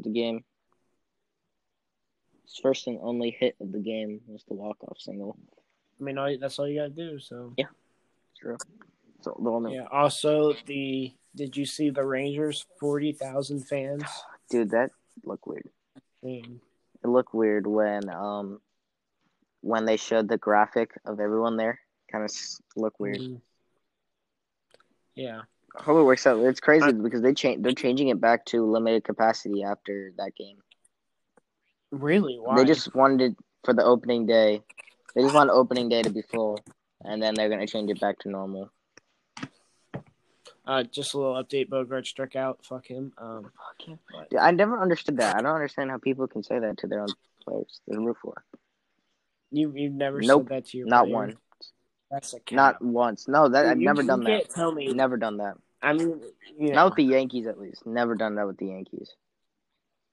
The 0.00 0.10
game. 0.10 0.44
His 2.42 2.58
first 2.60 2.88
and 2.88 2.98
only 3.00 3.30
hit 3.30 3.54
of 3.60 3.70
the 3.70 3.78
game 3.78 4.20
was 4.26 4.42
the 4.48 4.54
walk-off 4.54 4.98
single. 4.98 5.36
I 6.00 6.04
mean, 6.04 6.18
all, 6.18 6.36
that's 6.40 6.58
all 6.58 6.68
you 6.68 6.80
gotta 6.80 6.90
do. 6.90 7.20
So 7.20 7.52
yeah, 7.56 7.66
True. 8.40 8.56
So 9.20 9.38
the 9.42 9.50
only 9.50 9.74
yeah. 9.74 9.86
Also, 9.90 10.54
the 10.66 11.12
did 11.34 11.56
you 11.56 11.64
see 11.64 11.90
the 11.90 12.04
Rangers 12.04 12.66
forty 12.80 13.12
thousand 13.12 13.66
fans? 13.66 14.04
dude 14.50 14.70
that 14.70 14.90
looked 15.24 15.46
weird. 15.46 15.68
Mm. 16.24 16.58
It 17.02 17.08
looked 17.08 17.34
weird 17.34 17.66
when 17.66 18.08
um 18.10 18.60
when 19.64 19.86
they 19.86 19.96
showed 19.96 20.28
the 20.28 20.36
graphic 20.36 20.90
of 21.06 21.20
everyone 21.20 21.56
there. 21.56 21.80
Kind 22.12 22.24
of 22.24 22.30
look 22.76 23.00
weird. 23.00 23.18
Mm. 23.18 23.40
Yeah. 25.14 25.42
I 25.76 25.82
hope 25.82 25.98
it 25.98 26.04
works 26.04 26.26
out. 26.26 26.38
It's 26.40 26.60
crazy 26.60 26.86
I- 26.86 26.92
because 26.92 27.22
they 27.22 27.32
change. 27.34 27.62
They're 27.62 27.72
changing 27.72 28.08
it 28.08 28.20
back 28.20 28.44
to 28.46 28.64
limited 28.64 29.04
capacity 29.04 29.64
after 29.64 30.12
that 30.18 30.34
game. 30.36 30.58
Really? 31.90 32.38
Why? 32.38 32.56
They 32.56 32.64
just 32.64 32.94
wanted 32.94 33.32
it 33.32 33.36
for 33.64 33.72
the 33.72 33.84
opening 33.84 34.26
day. 34.26 34.62
They 35.14 35.22
just 35.22 35.34
want 35.34 35.50
opening 35.50 35.88
day 35.88 36.02
to 36.02 36.10
be 36.10 36.22
full, 36.22 36.58
and 37.02 37.22
then 37.22 37.34
they're 37.34 37.48
gonna 37.48 37.66
change 37.66 37.90
it 37.90 38.00
back 38.00 38.18
to 38.20 38.28
normal. 38.28 38.70
uh, 40.66 40.82
just 40.82 41.12
a 41.14 41.18
little 41.18 41.34
update. 41.42 41.68
Bogaerts 41.68 42.06
struck 42.06 42.36
out. 42.36 42.64
Fuck 42.64 42.86
him. 42.86 43.12
Um, 43.18 43.52
but- 44.12 44.30
Dude, 44.30 44.40
I 44.40 44.50
never 44.50 44.80
understood 44.80 45.18
that. 45.18 45.36
I 45.36 45.42
don't 45.42 45.54
understand 45.54 45.90
how 45.90 45.98
people 45.98 46.26
can 46.26 46.42
say 46.42 46.58
that 46.58 46.78
to 46.78 46.86
their 46.86 47.00
own 47.00 47.08
players. 47.44 47.80
They 47.86 47.96
root 47.96 48.16
for. 48.22 48.44
You 49.56 49.72
you've 49.74 49.92
never 49.92 50.20
Nope, 50.20 50.48
said 50.48 50.56
that 50.56 50.66
to 50.70 50.78
your 50.78 50.86
Not 50.86 51.04
player. 51.04 51.14
one. 51.14 51.36
That's 52.10 52.34
a. 52.34 52.38
Not 52.54 52.82
once. 52.82 53.26
No, 53.28 53.48
that 53.48 53.66
I've 53.66 53.78
you- 53.78 53.86
never 53.86 54.02
you 54.02 54.08
done 54.08 54.20
that. 54.24 54.30
can't 54.30 54.50
Tell 54.50 54.72
me. 54.72 54.92
Never 54.92 55.16
done 55.16 55.38
that. 55.38 55.56
I 55.82 55.92
mean, 55.92 56.20
you 56.58 56.68
know, 56.68 56.74
Not 56.74 56.84
with 56.86 56.96
the 56.96 57.04
Yankees, 57.04 57.46
at 57.46 57.58
least. 57.58 57.84
Never 57.86 58.14
done 58.14 58.36
that 58.36 58.46
with 58.46 58.56
the 58.58 58.66
Yankees. 58.66 59.14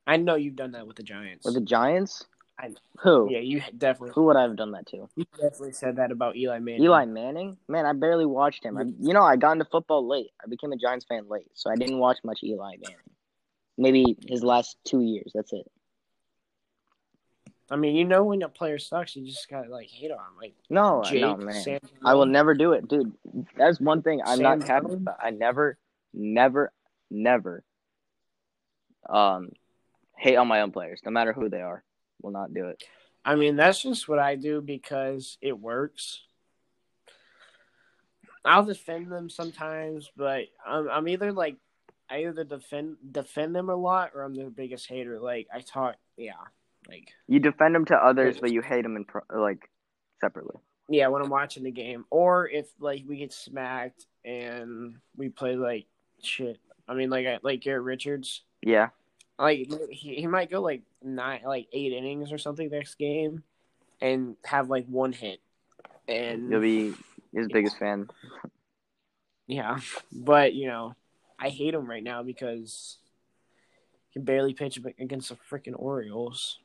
I 0.07 0.17
know 0.17 0.35
you've 0.35 0.55
done 0.55 0.71
that 0.71 0.87
with 0.87 0.97
the 0.97 1.03
Giants. 1.03 1.45
With 1.45 1.53
the 1.53 1.61
Giants? 1.61 2.25
I- 2.59 2.73
Who? 2.99 3.29
yeah, 3.31 3.39
you 3.39 3.61
definitely 3.77 4.11
Who 4.15 4.23
would 4.25 4.35
I 4.35 4.41
have 4.43 4.55
done 4.55 4.71
that 4.71 4.85
to? 4.87 5.07
you 5.15 5.25
definitely 5.39 5.71
said 5.71 5.95
that 5.97 6.11
about 6.11 6.35
Eli 6.35 6.59
Manning. 6.59 6.83
Eli 6.83 7.05
Manning? 7.05 7.57
Man, 7.67 7.85
I 7.85 7.93
barely 7.93 8.25
watched 8.25 8.63
him. 8.65 8.77
I, 8.77 8.83
you 8.99 9.13
know, 9.13 9.23
I 9.23 9.35
got 9.37 9.53
into 9.53 9.65
football 9.65 10.07
late. 10.07 10.31
I 10.43 10.47
became 10.47 10.71
a 10.71 10.77
Giants 10.77 11.05
fan 11.07 11.27
late, 11.29 11.47
so 11.53 11.69
I 11.71 11.75
didn't 11.75 11.99
watch 11.99 12.17
much 12.23 12.39
Eli 12.43 12.75
Manning. 12.81 12.97
Maybe 13.77 14.17
his 14.27 14.43
last 14.43 14.77
two 14.83 15.01
years. 15.01 15.31
That's 15.33 15.53
it. 15.53 15.65
I 17.69 17.77
mean, 17.77 17.95
you 17.95 18.05
know 18.05 18.23
when 18.25 18.41
a 18.41 18.49
player 18.49 18.79
sucks, 18.79 19.15
you 19.15 19.25
just 19.25 19.49
gotta 19.49 19.69
like 19.69 19.87
hate 19.89 20.11
on 20.11 20.17
him. 20.17 20.37
Like 20.39 20.55
No, 20.69 21.03
Jake, 21.05 21.21
no, 21.21 21.37
man. 21.37 21.53
Sam. 21.53 21.79
I 22.03 22.13
will 22.15 22.25
never 22.25 22.53
do 22.53 22.73
it, 22.73 22.87
dude. 22.87 23.13
That's 23.55 23.79
one 23.79 24.01
thing 24.01 24.21
I'm 24.25 24.37
Sam 24.37 24.59
not 24.59 24.67
happy 24.67 24.93
about. 24.93 25.17
I 25.21 25.29
never, 25.29 25.77
never, 26.13 26.73
never, 27.09 27.63
um, 29.09 29.51
hate 30.17 30.35
on 30.35 30.47
my 30.47 30.61
own 30.61 30.71
players, 30.71 31.01
no 31.05 31.11
matter 31.11 31.33
who 31.33 31.49
they 31.49 31.61
are. 31.61 31.83
Will 32.21 32.31
not 32.31 32.53
do 32.53 32.67
it. 32.67 32.83
I 33.23 33.35
mean, 33.35 33.55
that's 33.55 33.81
just 33.81 34.07
what 34.07 34.19
I 34.19 34.35
do 34.35 34.61
because 34.61 35.37
it 35.41 35.57
works. 35.57 36.21
I'll 38.43 38.65
defend 38.65 39.11
them 39.11 39.29
sometimes, 39.29 40.09
but 40.15 40.45
I'm, 40.65 40.89
I'm 40.89 41.07
either 41.07 41.31
like 41.31 41.57
I 42.09 42.25
either 42.25 42.43
defend 42.43 42.97
defend 43.11 43.55
them 43.55 43.69
a 43.69 43.75
lot 43.75 44.11
or 44.15 44.23
I'm 44.23 44.35
their 44.35 44.49
biggest 44.49 44.87
hater. 44.87 45.19
Like 45.19 45.47
I 45.53 45.61
talk, 45.61 45.95
yeah, 46.17 46.33
like 46.87 47.09
You 47.27 47.39
defend 47.39 47.75
them 47.75 47.85
to 47.85 47.95
others, 47.95 48.39
but 48.39 48.51
you 48.51 48.61
hate 48.61 48.83
them 48.83 48.95
in 48.95 49.05
pro- 49.05 49.21
like 49.33 49.69
separately. 50.19 50.55
yeah 50.89 51.07
when 51.07 51.21
I'm 51.21 51.29
watching 51.29 51.63
the 51.63 51.71
game, 51.71 52.05
or 52.09 52.47
if 52.47 52.67
like 52.79 53.03
we 53.07 53.17
get 53.17 53.33
smacked 53.33 54.05
and 54.25 54.95
we 55.15 55.29
play 55.29 55.55
like 55.55 55.85
shit. 56.21 56.59
I 56.87 56.93
mean, 56.93 57.09
like 57.09 57.25
I, 57.27 57.39
like 57.41 57.61
Garrett 57.61 57.83
Richards, 57.83 58.41
Yeah, 58.61 58.89
like 59.39 59.69
he, 59.89 60.15
he 60.15 60.27
might 60.27 60.51
go 60.51 60.61
like 60.61 60.81
nine, 61.03 61.41
like 61.45 61.67
eight 61.71 61.93
innings 61.93 62.31
or 62.31 62.37
something 62.37 62.69
next 62.69 62.95
game, 62.95 63.43
and 64.01 64.35
have 64.43 64.69
like 64.69 64.85
one 64.87 65.13
hit, 65.13 65.39
and 66.07 66.51
you'll 66.51 66.61
be 66.61 66.93
his 67.33 67.47
biggest 67.47 67.77
fan. 67.77 68.09
Yeah, 69.47 69.79
but 70.11 70.53
you 70.53 70.67
know, 70.67 70.95
I 71.39 71.49
hate 71.49 71.73
him 71.73 71.89
right 71.89 72.03
now 72.03 72.23
because 72.23 72.97
he 74.09 74.13
can 74.19 74.23
barely 74.25 74.53
pitch 74.53 74.79
against 74.99 75.29
the 75.29 75.37
freaking 75.49 75.75
Orioles. 75.75 76.59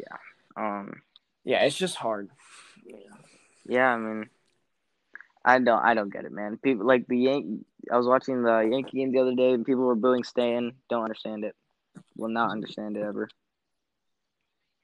Yeah. 0.00 0.16
Um. 0.56 1.02
Yeah, 1.44 1.64
it's 1.64 1.76
just 1.76 1.96
hard. 1.96 2.30
Yeah, 3.68 3.86
I 3.86 3.96
mean, 3.98 4.28
I 5.44 5.58
don't, 5.58 5.82
I 5.82 5.94
don't 5.94 6.12
get 6.12 6.24
it, 6.24 6.32
man. 6.32 6.58
People 6.58 6.86
like 6.86 7.06
the 7.06 7.18
Yan- 7.18 7.64
I 7.90 7.96
was 7.96 8.06
watching 8.06 8.42
the 8.42 8.68
Yankee 8.70 8.98
game 8.98 9.12
the 9.12 9.20
other 9.20 9.34
day, 9.34 9.52
and 9.52 9.64
people 9.64 9.84
were 9.84 9.94
booing 9.94 10.24
Stan. 10.24 10.72
Don't 10.90 11.04
understand 11.04 11.44
it. 11.44 11.54
Will 12.16 12.28
not 12.28 12.50
understand 12.50 12.96
it 12.96 13.02
ever. 13.02 13.28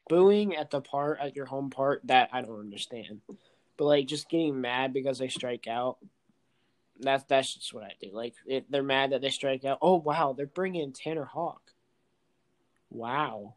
Booing 0.09 0.57
at 0.57 0.71
the 0.71 0.81
part 0.81 1.19
at 1.21 1.37
your 1.37 1.47
home 1.47 1.71
part 1.71 2.03
that 2.05 2.31
I 2.33 2.43
don't 2.43 2.61
understand, 2.61 3.21
but 3.77 3.85
like 3.85 4.07
just 4.07 4.29
getting 4.29 4.61
mad 4.61 4.93
because 4.93 5.19
they 5.19 5.29
strike 5.29 5.67
out. 5.67 5.99
That's 7.01 7.25
that's 7.25 7.55
just 7.55 7.75
what 7.75 7.85
I 7.85 7.93
do. 8.01 8.11
Like 8.13 8.35
they're 8.69 8.83
mad 8.83 9.11
that 9.11 9.21
they 9.21 9.31
strike 9.31 9.65
out. 9.65 9.79
Oh 9.83 9.97
wow, 9.97 10.35
they're 10.37 10.47
bringing 10.47 10.83
in 10.83 10.93
Tanner 10.93 11.25
Houck. 11.25 11.63
Wow, 12.91 13.55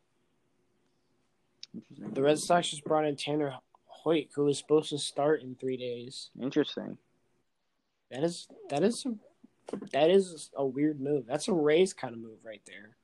the 1.98 2.22
Red 2.22 2.40
Sox 2.40 2.70
just 2.70 2.84
brought 2.84 3.06
in 3.06 3.16
Tanner 3.16 3.56
Houck, 4.04 4.28
who 4.36 4.46
was 4.46 4.58
supposed 4.58 4.90
to 4.90 4.98
start 4.98 5.42
in 5.42 5.56
three 5.56 5.78
days. 5.78 6.30
Interesting. 6.42 6.98
That 8.12 8.24
is 8.24 8.48
that 8.70 8.84
is 8.84 9.06
a, 9.06 9.78
that 9.92 10.10
is 10.10 10.52
a 10.56 10.66
weird 10.66 11.02
move. 11.02 11.26
That's 11.28 11.48
a 11.48 11.54
Rays 11.54 11.94
kind 11.94 12.14
of 12.14 12.20
move 12.20 12.38
right 12.44 12.62
there. 12.66 12.96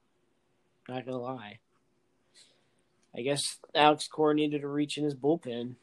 Not 0.88 1.06
gonna 1.06 1.18
lie. 1.18 1.60
I 3.16 3.22
guess 3.22 3.60
Alex 3.76 4.08
Cora 4.08 4.34
needed 4.34 4.62
to 4.62 4.68
reach 4.68 4.98
in 4.98 5.04
his 5.04 5.16
bullpen, 5.16 5.76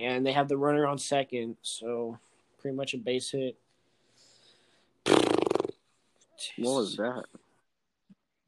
and 0.00 0.24
they 0.24 0.32
have 0.32 0.48
the 0.48 0.56
runner 0.56 0.86
on 0.86 0.98
second, 0.98 1.56
so 1.62 2.18
pretty 2.60 2.76
much 2.76 2.94
a 2.94 2.98
base 2.98 3.30
hit. 3.30 3.56
What 6.58 6.76
was 6.76 6.96
that? 6.96 7.24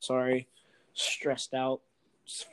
Sorry, 0.01 0.47
stressed 0.95 1.55
out. 1.55 1.81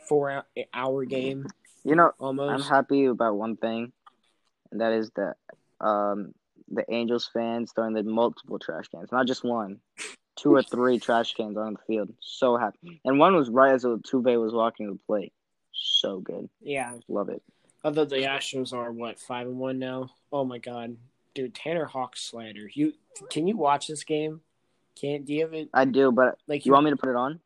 Four 0.07 0.45
hour 0.73 1.05
game 1.05 1.45
You 1.83 1.95
know, 1.95 2.11
almost. 2.19 2.65
I'm 2.65 2.69
happy 2.69 3.05
about 3.05 3.35
one 3.35 3.57
thing, 3.57 3.91
and 4.71 4.81
that 4.81 4.93
is 4.93 5.11
that 5.15 5.35
um 5.79 6.33
the 6.69 6.83
Angels 6.91 7.29
fans 7.31 7.71
throwing 7.73 7.93
the 7.93 8.03
multiple 8.03 8.57
trash 8.57 8.87
cans, 8.87 9.11
not 9.11 9.27
just 9.27 9.43
one, 9.43 9.79
two 10.35 10.55
or 10.55 10.63
three 10.63 10.99
trash 10.99 11.33
cans 11.33 11.57
on 11.57 11.73
the 11.73 11.79
field. 11.85 12.13
So 12.21 12.57
happy, 12.57 13.01
and 13.05 13.19
one 13.19 13.35
was 13.35 13.49
right 13.49 13.73
as 13.73 13.83
Tuve 13.83 14.41
was 14.41 14.53
walking 14.53 14.87
to 14.87 14.93
the 14.93 14.99
plate. 15.05 15.33
So 15.73 16.19
good, 16.19 16.49
yeah, 16.61 16.93
love 17.07 17.29
it. 17.29 17.43
Although 17.83 18.05
the 18.05 18.15
Astros 18.15 18.73
are 18.73 18.91
what 18.91 19.19
five 19.19 19.47
and 19.47 19.59
one 19.59 19.77
now. 19.77 20.09
Oh 20.31 20.43
my 20.43 20.57
god, 20.57 20.97
dude, 21.35 21.53
Tanner 21.53 21.85
Houck 21.85 22.17
slider. 22.17 22.69
You 22.73 22.93
can 23.29 23.47
you 23.47 23.57
watch 23.57 23.87
this 23.87 24.03
game? 24.03 24.41
Can't 24.99 25.25
do 25.25 25.33
you 25.33 25.41
have 25.41 25.53
it? 25.53 25.69
I 25.73 25.85
do, 25.85 26.11
but 26.11 26.39
Like 26.47 26.65
you 26.65 26.71
want 26.71 26.85
me 26.85 26.91
to 26.91 26.97
put 26.97 27.09
it 27.09 27.15
on? 27.15 27.41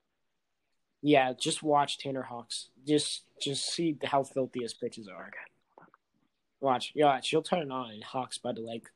Yeah, 1.02 1.34
just 1.40 1.64
watch 1.64 1.98
Tanner 1.98 2.24
Houck's. 2.24 2.70
Just 2.88 3.24
just 3.42 3.72
see 3.74 3.98
how 4.04 4.24
filthy 4.24 4.62
his 4.62 4.74
pitches 4.74 5.08
are. 5.08 5.32
Watch, 6.62 6.92
yeah, 6.94 7.06
watch. 7.06 7.32
You'll 7.32 7.42
turn 7.42 7.60
it 7.62 7.72
on, 7.72 7.92
and 7.92 8.04
Houck's 8.04 8.38
about 8.38 8.58
to 8.58 8.62
like 8.62 8.90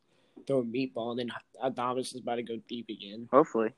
throw 0.48 0.60
a 0.60 0.64
meatball, 0.64 1.12
and 1.12 1.20
then 1.20 1.32
Adames 1.64 2.14
is 2.14 2.22
about 2.22 2.36
to 2.36 2.44
go 2.44 2.58
deep 2.68 2.90
again. 2.90 3.30
Hopefully, 3.32 3.70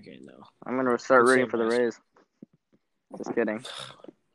Okay, 0.00 0.20
no. 0.24 0.42
I'm 0.64 0.76
gonna 0.76 0.98
start 0.98 1.24
rooting 1.26 1.48
for 1.48 1.56
the. 1.56 1.66
Rays. 1.66 2.00
Just 3.18 3.34
kidding. 3.34 3.64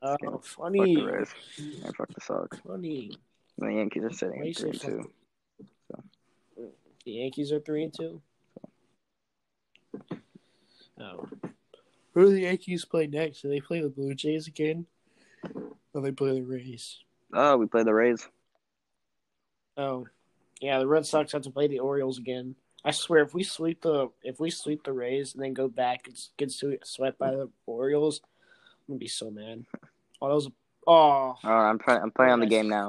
Oh. 0.02 0.16
Fuck 0.24 0.46
funny, 0.46 0.96
the 0.96 1.04
Rays. 1.04 1.28
And 1.84 1.94
fuck 1.94 2.08
the 2.14 2.22
Sox. 2.22 2.58
funny. 2.66 3.12
And 3.60 3.70
the 3.70 3.74
Yankees 3.76 4.04
are 4.06 4.12
sitting 4.14 4.48
at 4.48 4.56
three 4.56 4.70
and 4.70 4.80
two. 4.80 5.12
the- 6.56 6.72
The 7.04 7.12
Yankees 7.12 7.52
are 7.52 7.60
three 7.60 7.84
and 7.84 7.94
two. 7.94 8.22
Oh, 11.02 11.28
who 12.20 12.26
do 12.26 12.34
the 12.34 12.42
Yankees 12.42 12.86
play 12.86 13.08
next? 13.08 13.42
Do 13.42 13.50
they 13.50 13.62
play 13.62 13.82
the 13.82 13.90
Blue 13.90 14.14
Jays 14.14 14.48
again, 14.48 14.86
or 15.94 16.02
they 16.02 16.12
play 16.12 16.34
the 16.34 16.44
Rays? 16.44 17.00
Oh, 17.34 17.58
we 17.58 17.66
play 17.66 17.84
the 17.84 17.94
Rays. 17.94 18.28
Oh, 19.78 20.06
yeah, 20.60 20.80
the 20.80 20.88
Red 20.88 21.06
Sox 21.06 21.32
have 21.32 21.44
to 21.44 21.50
play 21.50 21.68
the 21.68 21.80
Orioles 21.80 22.18
again. 22.18 22.56
I 22.84 22.92
swear, 22.92 23.24
if 23.24 23.34
we 23.34 23.44
sweep 23.44 23.82
the 23.82 24.10
if 24.22 24.40
we 24.40 24.50
sweep 24.50 24.84
the 24.84 24.92
Rays 24.92 25.34
and 25.34 25.44
then 25.44 25.54
go 25.54 25.68
back 25.68 26.08
and 26.08 26.18
get 26.38 26.52
swept 26.52 27.18
by 27.18 27.32
the 27.32 27.50
Orioles, 27.66 28.22
I'm 28.24 28.96
gonna 28.96 29.00
be 29.00 29.08
so 29.08 29.32
mad. 29.32 29.66
Oh, 30.22 30.28
that 30.28 30.36
was 30.36 30.50
oh 30.88 31.36
Oh, 31.42 31.50
I'm. 31.50 31.80
I'm 31.88 32.12
playing 32.12 32.34
on 32.34 32.40
the 32.40 32.46
game 32.46 32.68
now. 32.68 32.88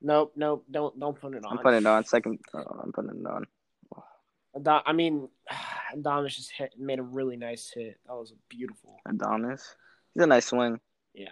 nope 0.00 0.32
nope 0.36 0.64
don't 0.70 0.98
don't 0.98 1.20
put 1.20 1.34
it 1.34 1.44
on. 1.44 1.58
I'm 1.58 1.62
putting 1.62 1.80
it 1.80 1.86
on. 1.86 2.04
Second. 2.04 2.38
Oh, 2.54 2.80
I'm 2.82 2.92
putting 2.92 3.20
it 3.20 3.26
on. 3.26 3.46
Adon- 4.56 4.82
I 4.86 4.92
mean, 4.92 5.28
Adames 5.94 6.34
just 6.34 6.50
hit, 6.52 6.74
made 6.78 6.98
a 6.98 7.02
really 7.02 7.36
nice 7.36 7.70
hit. 7.74 7.98
That 8.06 8.14
was 8.14 8.32
beautiful. 8.48 9.00
Adames. 9.06 9.62
He's 10.14 10.22
a 10.22 10.26
nice 10.26 10.46
swing. 10.46 10.80
Yeah, 11.14 11.28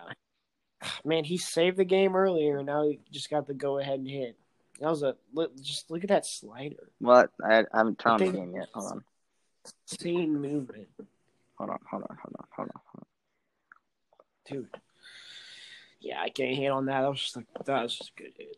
man, 1.04 1.24
he 1.24 1.36
saved 1.36 1.76
the 1.76 1.84
game 1.84 2.14
earlier. 2.16 2.58
and 2.58 2.66
Now 2.66 2.86
he 2.86 3.00
just 3.10 3.30
got 3.30 3.46
the 3.46 3.54
go 3.54 3.78
ahead 3.78 3.98
and 3.98 4.08
hit. 4.08 4.36
That 4.80 4.90
was 4.90 5.02
a 5.02 5.16
look. 5.32 5.56
Just 5.60 5.90
look 5.90 6.02
at 6.02 6.08
that 6.08 6.26
slider. 6.26 6.90
What? 6.98 7.30
I, 7.42 7.60
I 7.60 7.78
haven't 7.78 7.98
turned 7.98 8.22
on 8.22 8.32
the 8.32 8.38
game 8.38 8.54
yet. 8.54 8.68
Hold 8.74 8.92
on. 8.92 9.04
Insane 9.90 10.40
movement, 10.40 10.88
Hold 11.56 11.70
on. 11.70 11.78
Hold 11.90 12.02
on. 12.02 12.16
Hold 12.22 12.36
on. 12.38 12.46
Hold 12.56 12.68
on. 12.74 12.80
Hold 12.92 13.04
dude. 14.44 14.68
Yeah, 16.00 16.20
I 16.20 16.28
can't 16.28 16.56
hit 16.56 16.68
on 16.70 16.86
that. 16.86 17.00
That 17.00 17.10
was 17.10 17.20
just 17.20 17.36
like 17.36 17.46
that 17.64 17.82
was 17.82 17.96
just 17.96 18.12
a 18.18 18.22
good 18.22 18.32
hit. 18.36 18.56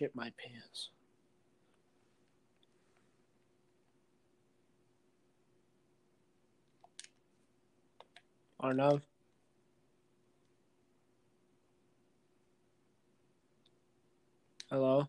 Shit 0.00 0.16
my 0.16 0.32
pants. 0.38 0.88
Arnav. 8.62 9.02
Hello. 14.70 15.00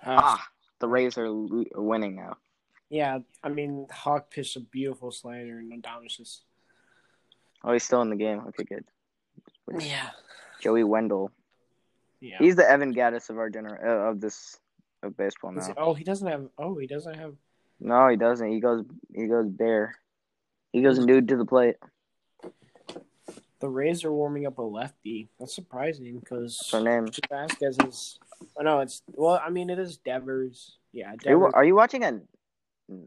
Uh, 0.00 0.14
Ah, 0.16 0.48
the 0.78 0.86
Rays 0.86 1.18
are 1.18 1.26
winning 1.32 2.14
now. 2.14 2.36
Yeah, 2.88 3.18
I 3.42 3.48
mean, 3.48 3.88
Houck 3.90 4.30
pitched 4.30 4.54
a 4.54 4.60
beautiful 4.60 5.10
slider, 5.10 5.58
and 5.58 5.72
Adames 5.72 6.18
just. 6.18 6.42
Oh, 7.64 7.72
he's 7.72 7.82
still 7.84 8.02
in 8.02 8.10
the 8.10 8.16
game. 8.16 8.42
Okay, 8.48 8.64
good. 8.64 8.84
Yeah. 9.80 10.10
Joey 10.60 10.84
Wendle. 10.84 11.30
Yeah. 12.20 12.36
He's 12.38 12.56
the 12.56 12.68
Evan 12.68 12.94
Gattis 12.94 13.28
of 13.30 13.38
our 13.38 13.50
gener- 13.50 13.84
uh, 13.84 14.10
of 14.10 14.20
this 14.20 14.58
of 15.02 15.16
baseball 15.16 15.52
now. 15.52 15.66
he- 15.66 15.72
oh, 15.76 15.94
he 15.94 16.04
doesn't 16.04 16.26
have. 16.28 16.48
Oh, 16.58 16.78
he 16.78 16.86
doesn't 16.86 17.14
have. 17.14 17.34
No, 17.80 18.08
he 18.08 18.16
doesn't. 18.16 18.48
He 18.50 18.60
goes 18.60 18.84
he 19.14 19.26
goes 19.26 19.48
bare. 19.48 19.96
He 20.72 20.82
goes 20.82 20.98
nude 20.98 21.28
to 21.28 21.36
the 21.36 21.44
plate. 21.44 21.76
The 23.58 23.68
Rays 23.68 24.04
are 24.04 24.12
warming 24.12 24.46
up 24.46 24.58
a 24.58 24.62
lefty. 24.62 25.28
That's 25.38 25.54
surprising 25.54 26.18
because 26.20 26.68
her 26.72 26.80
name? 26.80 27.08
Vasquez 27.30 27.76
is. 27.86 28.18
Oh 28.56 28.62
no, 28.62 28.80
it's 28.80 29.02
well. 29.12 29.40
I 29.44 29.50
mean, 29.50 29.70
it 29.70 29.78
is 29.78 29.96
Devers. 29.98 30.76
Yeah, 30.92 31.12
Are 31.26 31.30
you, 31.30 31.44
are 31.52 31.64
you 31.64 31.74
watching 31.74 32.04
a 32.04 32.20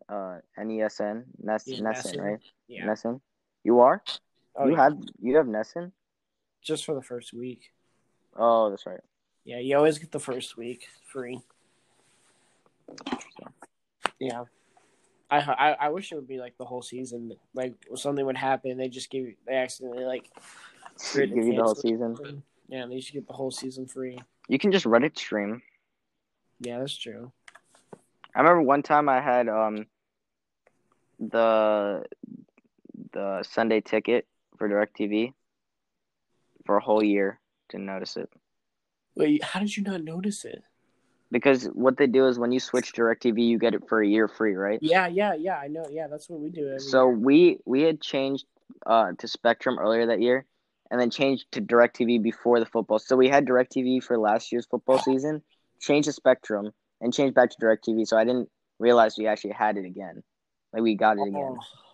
uh 0.10 0.40
NESN 0.60 1.24
Ness 1.42 1.64
Yeah, 1.68 1.80
NESN, 1.80 2.16
NESN. 2.16 2.22
right? 2.22 2.40
Yeah. 2.68 2.86
NESN. 2.86 3.22
You 3.64 3.80
are? 3.80 4.04
Oh, 4.60 4.68
you 4.68 4.74
yeah. 4.74 4.84
have 4.84 4.98
you 5.22 5.36
have 5.38 5.48
NESN? 5.48 5.92
just 6.62 6.86
for 6.86 6.96
the 6.96 7.02
first 7.02 7.34
week. 7.34 7.72
Oh, 8.36 8.70
that's 8.70 8.86
right. 8.86 9.00
Yeah, 9.44 9.60
you 9.60 9.76
always 9.76 9.98
get 9.98 10.12
the 10.12 10.20
first 10.20 10.58
week 10.58 10.88
free. 11.06 11.40
Yeah. 14.20 14.44
I, 15.32 15.38
I 15.38 15.78
I 15.86 15.90
wish 15.90 16.12
it 16.12 16.16
would 16.16 16.28
be 16.28 16.40
like 16.40 16.58
the 16.58 16.66
whole 16.66 16.82
season. 16.82 17.32
Like 17.54 17.76
something 17.96 18.26
would 18.26 18.38
happen, 18.38 18.78
they 18.78 18.90
just 18.90 19.10
give 19.10 19.26
you, 19.26 19.36
they 19.48 19.56
accidentally 19.56 20.06
like 20.06 20.30
Give 21.14 21.30
you 21.30 21.56
the 21.56 21.64
whole 21.64 21.76
season. 21.76 22.44
Yeah, 22.68 22.86
they 22.88 23.00
should 23.00 23.14
get 23.14 23.28
the 23.28 23.34
whole 23.34 23.52
season 23.52 23.88
free. 23.88 24.20
You 24.48 24.60
can 24.60 24.72
just 24.72 24.86
Reddit 24.86 25.18
stream. 25.18 25.62
Yeah, 26.60 26.80
that's 26.80 26.96
true. 26.96 27.32
I 28.36 28.42
remember 28.42 28.64
one 28.64 28.84
time 28.84 29.08
I 29.08 29.22
had 29.22 29.48
um 29.48 29.86
the 31.20 32.04
the 33.14 33.44
Sunday 33.44 33.82
ticket 33.82 34.28
for 34.60 34.70
DirecTV 34.70 35.34
for 36.66 36.78
a 36.78 36.82
whole 36.82 37.04
year. 37.04 37.40
Didn't 37.70 37.88
notice 37.88 38.18
it. 38.18 38.30
Wait, 39.16 39.44
how 39.44 39.60
did 39.60 39.76
you 39.76 39.84
not 39.84 40.04
notice 40.04 40.46
it? 40.46 40.62
Because 41.32 41.66
what 41.66 41.98
they 41.98 42.08
do 42.08 42.28
is 42.28 42.38
when 42.38 42.52
you 42.52 42.60
switch 42.60 42.94
DirecTV, 42.94 43.48
you 43.48 43.58
get 43.58 43.74
it 43.74 43.88
for 43.88 44.02
a 44.02 44.08
year 44.08 44.28
free, 44.28 44.54
right? 44.54 44.80
Yeah, 44.82 45.08
yeah, 45.08 45.34
yeah. 45.34 45.58
I 45.58 45.68
know. 45.68 45.86
Yeah, 45.90 46.08
that's 46.08 46.30
what 46.30 46.40
we 46.40 46.50
do. 46.50 46.80
So 46.80 47.08
year. 47.08 47.18
we 47.18 47.58
we 47.66 47.82
had 47.84 48.02
changed 48.02 48.46
uh, 48.86 49.12
to 49.18 49.28
Spectrum 49.28 49.78
earlier 49.80 50.08
that 50.08 50.22
year, 50.22 50.46
and 50.90 51.00
then 51.00 51.10
changed 51.10 51.46
to 51.52 51.62
DirecTV 51.62 52.22
before 52.22 52.60
the 52.60 52.66
football. 52.66 53.00
So 53.00 53.16
we 53.16 53.30
had 53.30 53.46
DirecTV 53.46 54.04
for 54.04 54.18
last 54.18 54.52
year's 54.52 54.66
football 54.66 54.98
season, 55.00 55.44
changed 55.80 56.08
to 56.08 56.14
Spectrum, 56.14 56.72
and 57.00 57.14
changed 57.14 57.36
back 57.36 57.52
to 57.52 57.58
DirecTV. 57.62 58.08
So 58.08 58.18
I 58.18 58.24
didn't 58.24 58.50
realize 58.80 59.16
we 59.18 59.28
actually 59.28 59.54
had 59.54 59.78
it 59.78 59.86
again. 59.86 60.24
Like 60.74 60.82
we 60.82 60.96
got 60.96 61.18
it 61.18 61.28
again. 61.28 61.58
Oh. 61.60 61.89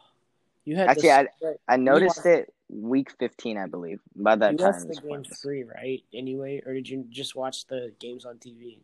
You 0.65 0.75
had 0.75 0.89
Actually, 0.89 1.27
this, 1.41 1.57
I 1.67 1.77
noticed 1.77 2.25
it 2.25 2.53
week 2.69 3.11
fifteen, 3.19 3.57
I 3.57 3.67
believe. 3.67 3.99
By 4.15 4.35
that 4.35 4.53
you 4.53 4.57
time, 4.57 4.73
watched 4.73 4.87
the 4.87 4.95
games 4.95 5.07
pointless. 5.07 5.41
free, 5.41 5.63
right? 5.63 6.03
Anyway, 6.13 6.61
or 6.65 6.73
did 6.73 6.89
you 6.89 7.05
just 7.09 7.35
watch 7.35 7.65
the 7.67 7.93
games 7.99 8.25
on 8.25 8.35
TV? 8.37 8.79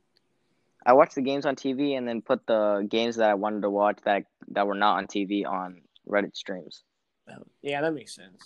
I 0.86 0.94
watched 0.94 1.16
the 1.16 1.22
games 1.22 1.46
on 1.46 1.56
TV 1.56 1.98
and 1.98 2.08
then 2.08 2.22
put 2.22 2.46
the 2.48 2.88
games 2.90 3.18
that 3.18 3.30
I 3.30 3.34
wanted 3.36 3.62
to 3.62 3.70
watch 3.70 4.00
that 4.06 4.24
that 4.50 4.66
were 4.66 4.76
not 4.76 4.98
on 4.98 5.08
TV 5.08 5.46
on 5.46 5.82
Reddit 6.08 6.36
streams. 6.36 6.84
Oh, 7.30 7.44
Yeah, 7.62 7.82
that 7.82 7.94
makes 7.94 8.16
sense. 8.16 8.44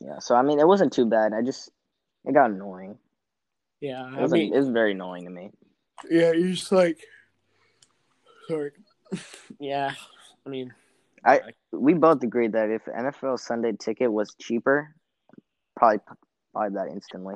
Yeah, 0.00 0.18
so 0.18 0.34
I 0.34 0.42
mean, 0.42 0.60
it 0.60 0.66
wasn't 0.68 0.92
too 0.92 1.06
bad. 1.06 1.32
I 1.32 1.42
just 1.42 1.70
it 2.24 2.32
got 2.32 2.50
annoying. 2.50 2.98
Yeah, 3.80 4.06
It 4.06 4.18
I 4.18 4.22
was, 4.22 4.32
mean, 4.32 4.52
it 4.52 4.58
was 4.58 4.68
very 4.68 4.92
annoying 4.92 5.24
to 5.24 5.30
me. 5.30 5.50
yeah, 6.10 6.32
you're 6.32 6.52
just 6.52 6.70
like, 6.72 6.98
sorry. 8.48 8.72
yeah, 9.58 9.94
I 10.46 10.48
mean, 10.48 10.72
I 11.24 11.40
we 11.72 11.94
both 11.94 12.22
agreed 12.22 12.52
that 12.52 12.70
if 12.70 12.84
NFL 12.84 13.38
Sunday 13.38 13.72
ticket 13.72 14.12
was 14.12 14.34
cheaper, 14.40 14.94
probably 15.76 16.00
buy 16.54 16.68
that 16.70 16.88
instantly. 16.92 17.34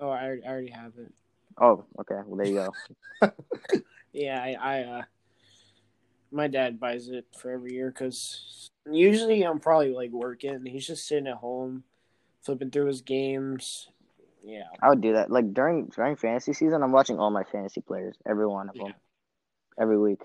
oh, 0.00 0.08
I 0.10 0.24
already, 0.24 0.44
I 0.44 0.48
already 0.48 0.70
have 0.70 0.92
it. 0.98 1.12
Oh, 1.60 1.84
okay. 2.00 2.16
Well, 2.26 2.36
there 2.36 2.46
you 2.46 2.72
go. 3.20 3.30
Yeah, 4.12 4.40
I, 4.40 4.52
I 4.60 4.82
uh, 4.82 5.02
my 6.30 6.46
dad 6.46 6.78
buys 6.78 7.08
it 7.08 7.26
for 7.36 7.50
every 7.50 7.72
year 7.74 7.88
because 7.90 8.70
usually 8.88 9.42
I'm 9.42 9.58
probably 9.58 9.92
like 9.92 10.12
working. 10.12 10.64
He's 10.66 10.86
just 10.86 11.08
sitting 11.08 11.26
at 11.26 11.36
home, 11.36 11.82
flipping 12.42 12.70
through 12.70 12.86
his 12.86 13.00
games. 13.00 13.88
Yeah, 14.44 14.64
I 14.80 14.88
would 14.90 15.00
do 15.00 15.14
that. 15.14 15.32
Like 15.32 15.52
during 15.52 15.86
during 15.86 16.14
fantasy 16.14 16.52
season, 16.52 16.82
I'm 16.84 16.92
watching 16.92 17.18
all 17.18 17.30
my 17.30 17.42
fantasy 17.42 17.80
players, 17.80 18.16
every 18.24 18.46
one 18.46 18.68
of 18.68 18.76
them, 18.76 18.86
Yeah. 18.86 18.92
every 19.82 19.98
week. 19.98 20.20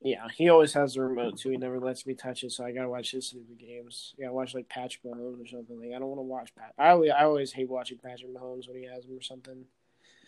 Yeah. 0.00 0.26
He 0.34 0.48
always 0.48 0.72
has 0.74 0.94
the 0.94 1.02
remote 1.02 1.38
too. 1.38 1.50
He 1.50 1.56
never 1.56 1.80
lets 1.80 2.06
me 2.06 2.14
touch 2.14 2.42
it, 2.44 2.52
so 2.52 2.64
I 2.64 2.72
gotta 2.72 2.88
watch 2.88 3.12
his 3.12 3.28
stupid 3.28 3.58
games. 3.58 4.14
Yeah, 4.18 4.30
watch 4.30 4.54
like 4.54 4.68
Patrick 4.68 5.02
Mahomes 5.04 5.42
or 5.42 5.46
something. 5.46 5.78
Like 5.78 5.94
I 5.94 5.98
don't 5.98 6.08
want 6.08 6.18
to 6.18 6.22
watch 6.22 6.54
Pat. 6.54 6.74
I 6.78 6.90
always, 6.90 7.10
I 7.10 7.24
always 7.24 7.52
hate 7.52 7.68
watching 7.68 7.98
Patrick 7.98 8.34
Mahomes 8.34 8.68
when 8.68 8.76
he 8.76 8.84
has 8.84 9.04
him 9.04 9.16
or 9.16 9.22
something. 9.22 9.64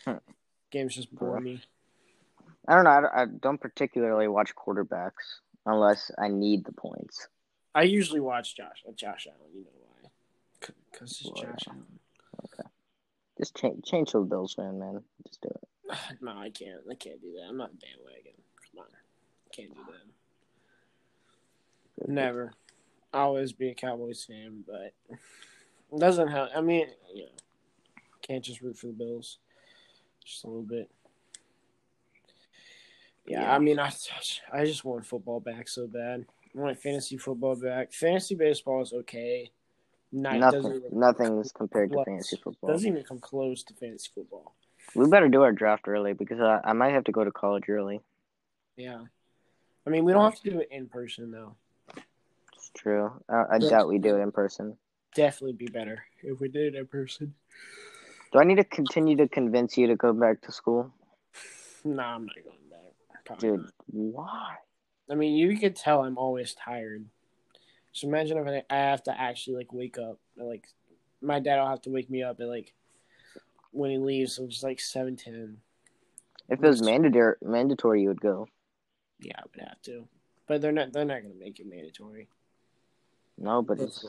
Hmm. 0.05 0.13
Games 0.71 0.95
just 0.95 1.13
bore 1.13 1.39
me. 1.39 1.61
I 2.67 2.75
don't 2.75 2.83
know. 2.83 2.89
I 2.89 3.01
don't, 3.01 3.13
I 3.13 3.25
don't 3.25 3.59
particularly 3.59 4.27
watch 4.27 4.53
quarterbacks 4.55 5.39
unless 5.65 6.11
I 6.19 6.27
need 6.27 6.65
the 6.65 6.71
points. 6.71 7.27
I 7.73 7.83
usually 7.83 8.19
watch 8.19 8.55
Josh, 8.55 8.83
uh, 8.87 8.91
Josh 8.91 9.27
Allen. 9.27 9.51
You 9.53 9.61
know 9.61 9.69
why? 10.01 10.09
Because 10.91 11.21
it's 11.21 11.31
Why? 11.31 11.43
Josh 11.43 11.67
Allen. 11.67 11.99
Okay. 12.45 12.69
Just 13.37 13.55
change 13.55 13.85
change 13.85 14.11
to 14.11 14.19
the 14.19 14.25
Bills 14.25 14.53
fan, 14.53 14.79
man. 14.79 15.01
Just 15.27 15.41
do 15.41 15.49
it. 15.49 15.67
No, 16.21 16.37
I 16.37 16.49
can't. 16.49 16.81
I 16.89 16.95
can't 16.95 17.21
do 17.21 17.33
that. 17.33 17.47
I'm 17.49 17.57
not 17.57 17.71
a 17.71 17.77
bandwagon. 17.77 18.33
Come 18.71 18.81
on, 18.81 18.87
can't 19.59 19.73
do 19.73 19.79
that. 21.97 22.09
Never. 22.09 22.53
I'll 23.13 23.27
always 23.27 23.51
be 23.51 23.69
a 23.69 23.73
Cowboys 23.73 24.23
fan, 24.23 24.63
but 24.67 24.93
it 25.09 25.99
doesn't 25.99 26.27
help. 26.27 26.49
I 26.55 26.61
mean, 26.61 26.87
yeah, 27.13 27.25
can't 28.21 28.43
just 28.43 28.61
root 28.61 28.77
for 28.77 28.87
the 28.87 28.93
Bills. 28.93 29.39
Just 30.23 30.43
a 30.43 30.47
little 30.47 30.61
bit. 30.61 30.89
Yeah, 33.25 33.41
Yeah. 33.41 33.55
I 33.55 33.59
mean, 33.59 33.79
I 33.79 33.91
I 34.53 34.65
just 34.65 34.85
want 34.85 35.05
football 35.05 35.39
back 35.39 35.67
so 35.67 35.87
bad. 35.87 36.25
I 36.55 36.59
want 36.59 36.79
fantasy 36.79 37.17
football 37.17 37.55
back. 37.55 37.93
Fantasy 37.93 38.35
baseball 38.35 38.81
is 38.81 38.93
okay. 38.93 39.51
Not, 40.11 40.39
Nothing, 40.39 40.81
nothing 40.91 41.39
is 41.39 41.51
compared 41.51 41.91
to 41.91 42.03
fantasy 42.03 42.37
football. 42.43 42.71
doesn't 42.71 42.87
even 42.89 43.03
come 43.03 43.19
close 43.19 43.63
to 43.65 43.75
fantasy 43.75 44.09
football. 44.13 44.55
We 44.95 45.07
better 45.07 45.29
do 45.29 45.43
our 45.43 45.51
draft 45.51 45.87
early 45.87 46.13
because 46.13 46.39
I, 46.39 46.61
I 46.63 46.73
might 46.73 46.93
have 46.93 47.03
to 47.03 47.11
go 47.11 47.23
to 47.23 47.31
college 47.31 47.65
early. 47.69 48.01
Yeah. 48.75 49.03
I 49.89 49.91
mean, 49.91 50.05
we 50.05 50.13
don't 50.13 50.23
have 50.23 50.39
to 50.41 50.49
do 50.51 50.59
it 50.59 50.67
in 50.69 50.87
person 50.87 51.31
though. 51.31 51.55
It's 52.53 52.69
true. 52.77 53.11
I, 53.27 53.55
I 53.55 53.57
doubt 53.57 53.87
we 53.87 53.97
do 53.97 54.17
it 54.17 54.19
in 54.19 54.31
person. 54.31 54.77
Definitely 55.15 55.53
be 55.53 55.65
better 55.65 56.03
if 56.21 56.39
we 56.39 56.47
did 56.47 56.75
it 56.75 56.77
in 56.77 56.85
person. 56.85 57.33
Do 58.31 58.37
I 58.37 58.43
need 58.43 58.57
to 58.57 58.63
continue 58.63 59.17
to 59.17 59.27
convince 59.27 59.79
you 59.79 59.87
to 59.87 59.95
go 59.95 60.13
back 60.13 60.41
to 60.41 60.51
school, 60.51 60.93
Nah, 61.83 62.15
I'm 62.15 62.27
not 62.27 62.35
going 62.35 62.57
back. 62.69 63.25
Probably 63.25 63.49
dude? 63.49 63.61
not. 63.61 63.73
Why? 63.87 64.55
I 65.09 65.15
mean, 65.15 65.33
you 65.33 65.57
could 65.57 65.75
tell 65.75 66.03
I'm 66.03 66.19
always 66.19 66.53
tired. 66.53 67.05
So 67.91 68.07
imagine 68.07 68.37
if 68.37 68.47
I, 68.47 68.63
I 68.69 68.77
have 68.77 69.01
to 69.05 69.19
actually 69.19 69.55
like 69.55 69.73
wake 69.73 69.97
up. 69.97 70.19
Like 70.37 70.67
my 71.19 71.39
dad 71.39 71.59
will 71.59 71.67
have 71.69 71.81
to 71.83 71.89
wake 71.89 72.11
me 72.11 72.21
up 72.21 72.39
at 72.39 72.47
like 72.47 72.75
when 73.71 73.89
he 73.89 73.97
leaves. 73.97 74.35
So 74.35 74.43
it's 74.43 74.61
like 74.61 74.79
seven 74.79 75.15
ten. 75.15 75.57
If 76.47 76.63
it 76.63 76.67
was 76.67 76.83
mandatory, 76.83 77.37
mandatory, 77.41 78.03
you 78.03 78.09
would 78.09 78.21
go. 78.21 78.47
Yeah, 79.19 79.33
I 79.37 79.43
would 79.51 79.67
have 79.67 79.81
to. 79.83 80.07
But 80.47 80.61
they're 80.61 80.71
not. 80.71 80.93
They're 80.93 81.05
not 81.05 81.21
going 81.21 81.33
to 81.33 81.39
make 81.39 81.59
it 81.59 81.67
mandatory. 81.69 82.27
No, 83.37 83.61
but 83.61 83.79
it's 83.79 84.05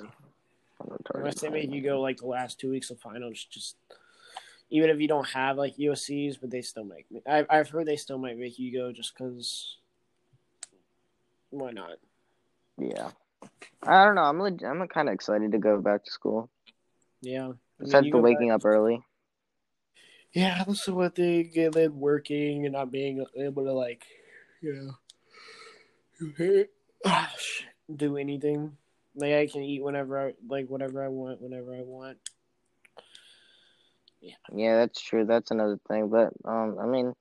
Unless 1.14 1.40
they 1.40 1.50
make 1.50 1.70
you 1.70 1.82
go 1.82 2.00
like 2.00 2.18
the 2.18 2.26
last 2.26 2.58
two 2.58 2.70
weeks 2.70 2.90
of 2.90 2.98
finals, 2.98 3.44
just 3.50 3.76
even 4.70 4.88
if 4.88 5.00
you 5.00 5.08
don't 5.08 5.28
have 5.28 5.58
like 5.58 5.76
USCs, 5.76 6.40
but 6.40 6.50
they 6.50 6.62
still 6.62 6.84
make 6.84 7.10
me. 7.10 7.20
I've 7.26 7.46
I've 7.50 7.68
heard 7.68 7.86
they 7.86 7.96
still 7.96 8.18
might 8.18 8.38
make 8.38 8.58
you 8.58 8.72
go 8.72 8.92
just 8.92 9.14
because. 9.14 9.76
Why 11.50 11.72
not? 11.72 11.98
Yeah. 12.78 13.10
I 13.82 14.04
don't 14.04 14.14
know. 14.14 14.22
I'm 14.22 14.38
leg- 14.38 14.62
I'm 14.62 14.86
kind 14.88 15.08
of 15.08 15.14
excited 15.14 15.52
to 15.52 15.58
go 15.58 15.80
back 15.80 16.04
to 16.04 16.10
school. 16.10 16.48
Yeah. 17.20 17.52
Besides 17.78 18.10
the 18.10 18.18
waking 18.18 18.48
back- 18.48 18.56
up 18.56 18.64
early. 18.64 19.02
Yeah, 20.32 20.62
that's 20.64 20.86
what 20.86 21.16
they 21.16 21.42
get 21.42 21.72
them 21.72 21.98
working 21.98 22.64
and 22.64 22.74
not 22.74 22.92
being 22.92 23.24
able 23.36 23.64
to 23.64 23.72
like, 23.72 24.04
you 24.60 24.96
know, 26.22 26.56
ah, 27.06 27.32
shit, 27.38 27.68
do 27.94 28.16
anything. 28.16 28.76
Like 29.14 29.34
I 29.34 29.46
can 29.46 29.62
eat 29.62 29.82
whenever 29.82 30.28
I 30.28 30.32
like, 30.48 30.68
whatever 30.68 31.04
I 31.04 31.08
want, 31.08 31.40
whenever 31.40 31.74
I 31.74 31.82
want. 31.82 32.18
Yeah, 34.20 34.34
Yeah, 34.54 34.76
that's 34.76 35.00
true. 35.00 35.24
That's 35.24 35.50
another 35.50 35.78
thing. 35.88 36.08
But 36.08 36.32
um, 36.44 36.76
I 36.80 36.86
mean, 36.86 37.14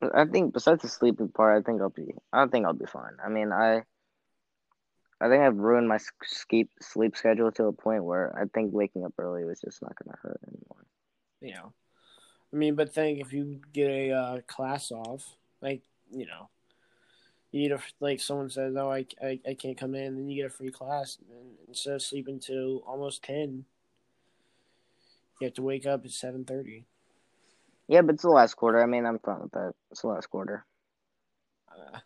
but 0.00 0.16
I 0.16 0.24
think 0.26 0.54
besides 0.54 0.82
the 0.82 0.88
sleeping 0.88 1.28
part, 1.28 1.58
I 1.58 1.66
think 1.66 1.80
I'll 1.82 1.90
be. 1.90 2.14
I 2.32 2.46
think 2.46 2.66
I'll 2.66 2.72
be 2.72 2.86
fine. 2.86 3.16
I 3.24 3.28
mean, 3.28 3.52
I. 3.52 3.82
I 5.22 5.28
think 5.28 5.42
I've 5.42 5.56
ruined 5.58 5.86
my 5.86 5.98
sleep 6.24 6.70
sleep 6.80 7.14
schedule 7.14 7.52
to 7.52 7.66
a 7.66 7.72
point 7.72 8.04
where 8.04 8.34
I 8.34 8.46
think 8.54 8.72
waking 8.72 9.04
up 9.04 9.12
early 9.18 9.44
was 9.44 9.60
just 9.60 9.82
not 9.82 9.92
gonna 10.02 10.16
hurt 10.22 10.40
anymore. 10.48 10.86
You 11.42 11.54
know, 11.54 11.72
I 12.54 12.56
mean, 12.56 12.74
but 12.74 12.94
think 12.94 13.20
if 13.20 13.32
you 13.34 13.60
get 13.72 13.90
a 13.90 14.12
uh, 14.12 14.40
class 14.46 14.90
off, 14.90 15.36
like 15.60 15.82
you 16.10 16.24
know, 16.24 16.48
you 17.52 17.68
get 17.68 17.78
a 17.78 17.82
like 18.00 18.20
someone 18.20 18.50
says, 18.50 18.74
"Oh, 18.76 18.90
I, 18.90 19.06
I, 19.22 19.40
I 19.46 19.54
can't 19.54 19.76
come 19.76 19.94
in," 19.94 20.16
then 20.16 20.28
you 20.28 20.42
get 20.42 20.50
a 20.50 20.54
free 20.54 20.70
class, 20.70 21.18
and 21.30 21.56
instead 21.68 21.94
of 21.94 22.02
sleeping 22.02 22.38
till 22.38 22.78
almost 22.86 23.22
ten, 23.24 23.64
you 25.40 25.46
have 25.46 25.54
to 25.54 25.62
wake 25.62 25.86
up 25.86 26.04
at 26.04 26.10
seven 26.12 26.44
thirty. 26.44 26.84
Yeah, 27.88 28.02
but 28.02 28.14
it's 28.14 28.22
the 28.22 28.30
last 28.30 28.54
quarter. 28.54 28.80
I 28.82 28.86
mean, 28.86 29.04
I'm 29.04 29.18
fine 29.18 29.40
with 29.40 29.50
that. 29.52 29.72
It's 29.90 30.02
the 30.02 30.08
last 30.08 30.26
quarter. 30.30 30.64
Uh, 31.68 31.98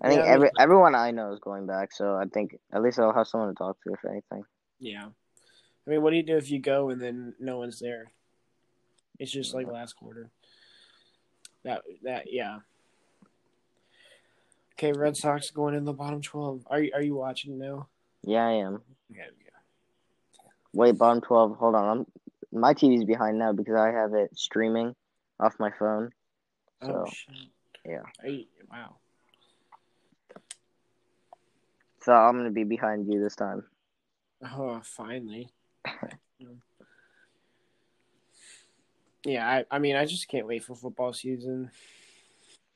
I 0.00 0.08
think 0.08 0.20
Yeah, 0.20 0.24
I 0.24 0.26
mean- 0.26 0.34
every 0.34 0.50
everyone 0.58 0.94
I 0.94 1.10
know 1.10 1.32
is 1.32 1.40
going 1.40 1.66
back, 1.66 1.92
so 1.92 2.14
I 2.14 2.24
think 2.26 2.56
at 2.72 2.82
least 2.82 2.98
I'll 2.98 3.12
have 3.12 3.26
someone 3.26 3.48
to 3.48 3.54
talk 3.54 3.76
to 3.82 3.92
if 3.92 4.04
anything. 4.04 4.44
Yeah. 4.78 5.06
I 5.84 5.90
mean, 5.90 6.00
what 6.02 6.10
do 6.10 6.16
you 6.16 6.22
do 6.22 6.36
if 6.36 6.48
you 6.50 6.60
go 6.60 6.90
and 6.90 7.00
then 7.00 7.34
no 7.40 7.58
one's 7.58 7.80
there? 7.80 8.12
It's 9.18 9.32
just 9.32 9.52
like 9.52 9.66
last 9.66 9.94
quarter. 9.94 10.30
That 11.64 11.82
that 12.04 12.32
yeah. 12.32 12.60
Okay, 14.82 14.98
Red 14.98 15.16
Sox 15.16 15.48
going 15.50 15.76
in 15.76 15.84
the 15.84 15.92
bottom 15.92 16.20
twelve. 16.20 16.66
Are 16.66 16.80
you 16.80 16.90
are 16.92 17.02
you 17.02 17.14
watching 17.14 17.56
now? 17.56 17.86
Yeah, 18.24 18.48
I 18.48 18.52
am. 18.54 18.82
Yeah, 19.08 19.26
yeah. 19.38 19.50
Wait, 20.72 20.98
bottom 20.98 21.20
twelve. 21.20 21.56
Hold 21.56 21.76
on. 21.76 21.98
I'm 21.98 22.04
my 22.50 22.74
TV's 22.74 23.04
behind 23.04 23.38
now 23.38 23.52
because 23.52 23.76
I 23.76 23.92
have 23.92 24.12
it 24.14 24.36
streaming 24.36 24.92
off 25.38 25.54
my 25.60 25.70
phone. 25.78 26.10
Oh, 26.80 26.86
so 26.88 27.04
oh 27.06 27.10
shit. 27.12 27.36
yeah. 27.86 28.02
You, 28.28 28.46
wow. 28.68 28.96
So 32.00 32.12
I'm 32.12 32.36
gonna 32.36 32.50
be 32.50 32.64
behind 32.64 33.06
you 33.06 33.20
this 33.20 33.36
time. 33.36 33.62
Oh, 34.44 34.80
finally. 34.82 35.48
yeah, 39.24 39.48
I, 39.48 39.64
I 39.70 39.78
mean, 39.78 39.94
I 39.94 40.06
just 40.06 40.26
can't 40.26 40.48
wait 40.48 40.64
for 40.64 40.74
football 40.74 41.12
season. 41.12 41.70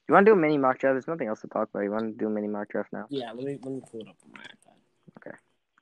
You 0.08 0.14
want 0.14 0.24
to 0.26 0.30
do 0.30 0.38
a 0.38 0.40
mini 0.40 0.56
mock 0.56 0.78
draft? 0.78 0.94
There's 0.94 1.08
nothing 1.08 1.26
else 1.28 1.40
to 1.40 1.48
talk 1.48 1.68
about. 1.70 1.82
You 1.82 1.90
want 1.90 2.04
to 2.04 2.12
do 2.12 2.26
a 2.28 2.30
mini 2.30 2.46
mock 2.46 2.68
draft 2.68 2.92
now? 2.92 3.06
Yeah, 3.10 3.32
let 3.32 3.44
me 3.44 3.58
let 3.62 3.72
me 3.72 3.80
pull 3.90 4.00
it 4.00 4.08
up 4.08 4.16
on 4.24 4.32
my 4.32 4.40
iPad. 4.40 4.76
Okay, 5.18 5.36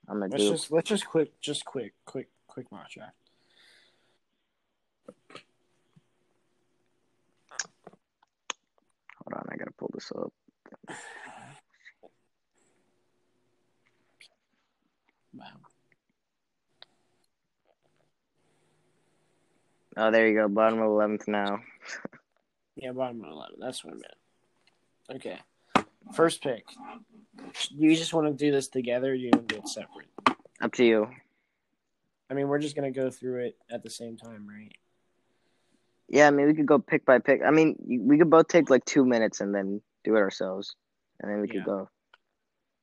I'm 0.09 0.21
gonna 0.21 0.31
Let's 0.31 0.45
do. 0.45 0.51
just 0.51 0.71
let's 0.73 0.89
just 0.89 1.07
quick, 1.07 1.39
just 1.41 1.65
quick, 1.67 1.93
quick, 2.07 2.29
quick 2.47 2.73
mock 2.73 2.89
draft. 2.91 3.13
Hold 9.25 9.35
on, 9.35 9.47
I 9.51 9.57
gotta 9.57 9.73
pull 9.73 9.91
this 9.93 10.11
up. 10.17 10.33
Wow. 15.35 15.45
Oh, 19.97 20.11
there 20.11 20.29
you 20.29 20.35
go. 20.35 20.49
Bottom 20.49 20.79
of 20.81 20.87
eleventh 20.87 21.29
now. 21.29 21.61
Yeah, 22.77 22.93
bottom 22.93 23.23
of 23.25 23.31
eleven. 23.31 23.57
That's 23.61 23.85
what 23.85 23.95
I 23.95 23.97
meant. 23.97 25.23
Okay. 25.23 25.39
First 26.15 26.43
pick. 26.43 26.65
Do 27.37 27.75
you 27.77 27.97
just 27.97 28.13
want 28.15 28.27
to 28.27 28.33
do 28.33 28.51
this 28.53 28.69
together 28.69 29.13
or 29.13 29.17
do 29.17 29.21
you 29.23 29.31
want 29.33 29.49
to 29.49 29.55
do 29.55 29.61
it 29.61 29.69
separate? 29.69 30.09
Up 30.61 30.73
to 30.75 30.85
you. 30.85 31.09
I 32.31 32.35
mean, 32.35 32.49
we're 32.49 32.59
just 32.59 32.75
gonna 32.75 32.91
go 32.91 33.11
through 33.11 33.45
it 33.47 33.57
at 33.71 33.83
the 33.83 33.91
same 33.91 34.17
time, 34.17 34.47
right? 34.49 34.73
Yeah, 36.09 36.27
I 36.27 36.31
mean, 36.31 36.47
we 36.47 36.55
could 36.55 36.67
go 36.67 36.79
pick 36.79 37.05
by 37.05 37.19
pick. 37.19 37.43
I 37.45 37.51
mean, 37.51 37.77
we 37.87 38.19
could 38.19 38.31
both 38.31 38.49
take 38.49 38.71
like 38.71 38.85
two 38.85 39.05
minutes 39.05 39.41
and 39.41 39.55
then 39.55 39.81
do 40.05 40.17
it 40.17 40.21
ourselves, 40.21 40.75
and 41.21 41.31
then 41.31 41.41
we 41.41 41.49
Yeah. 41.49 41.55
could 41.55 41.65
go. 41.65 41.73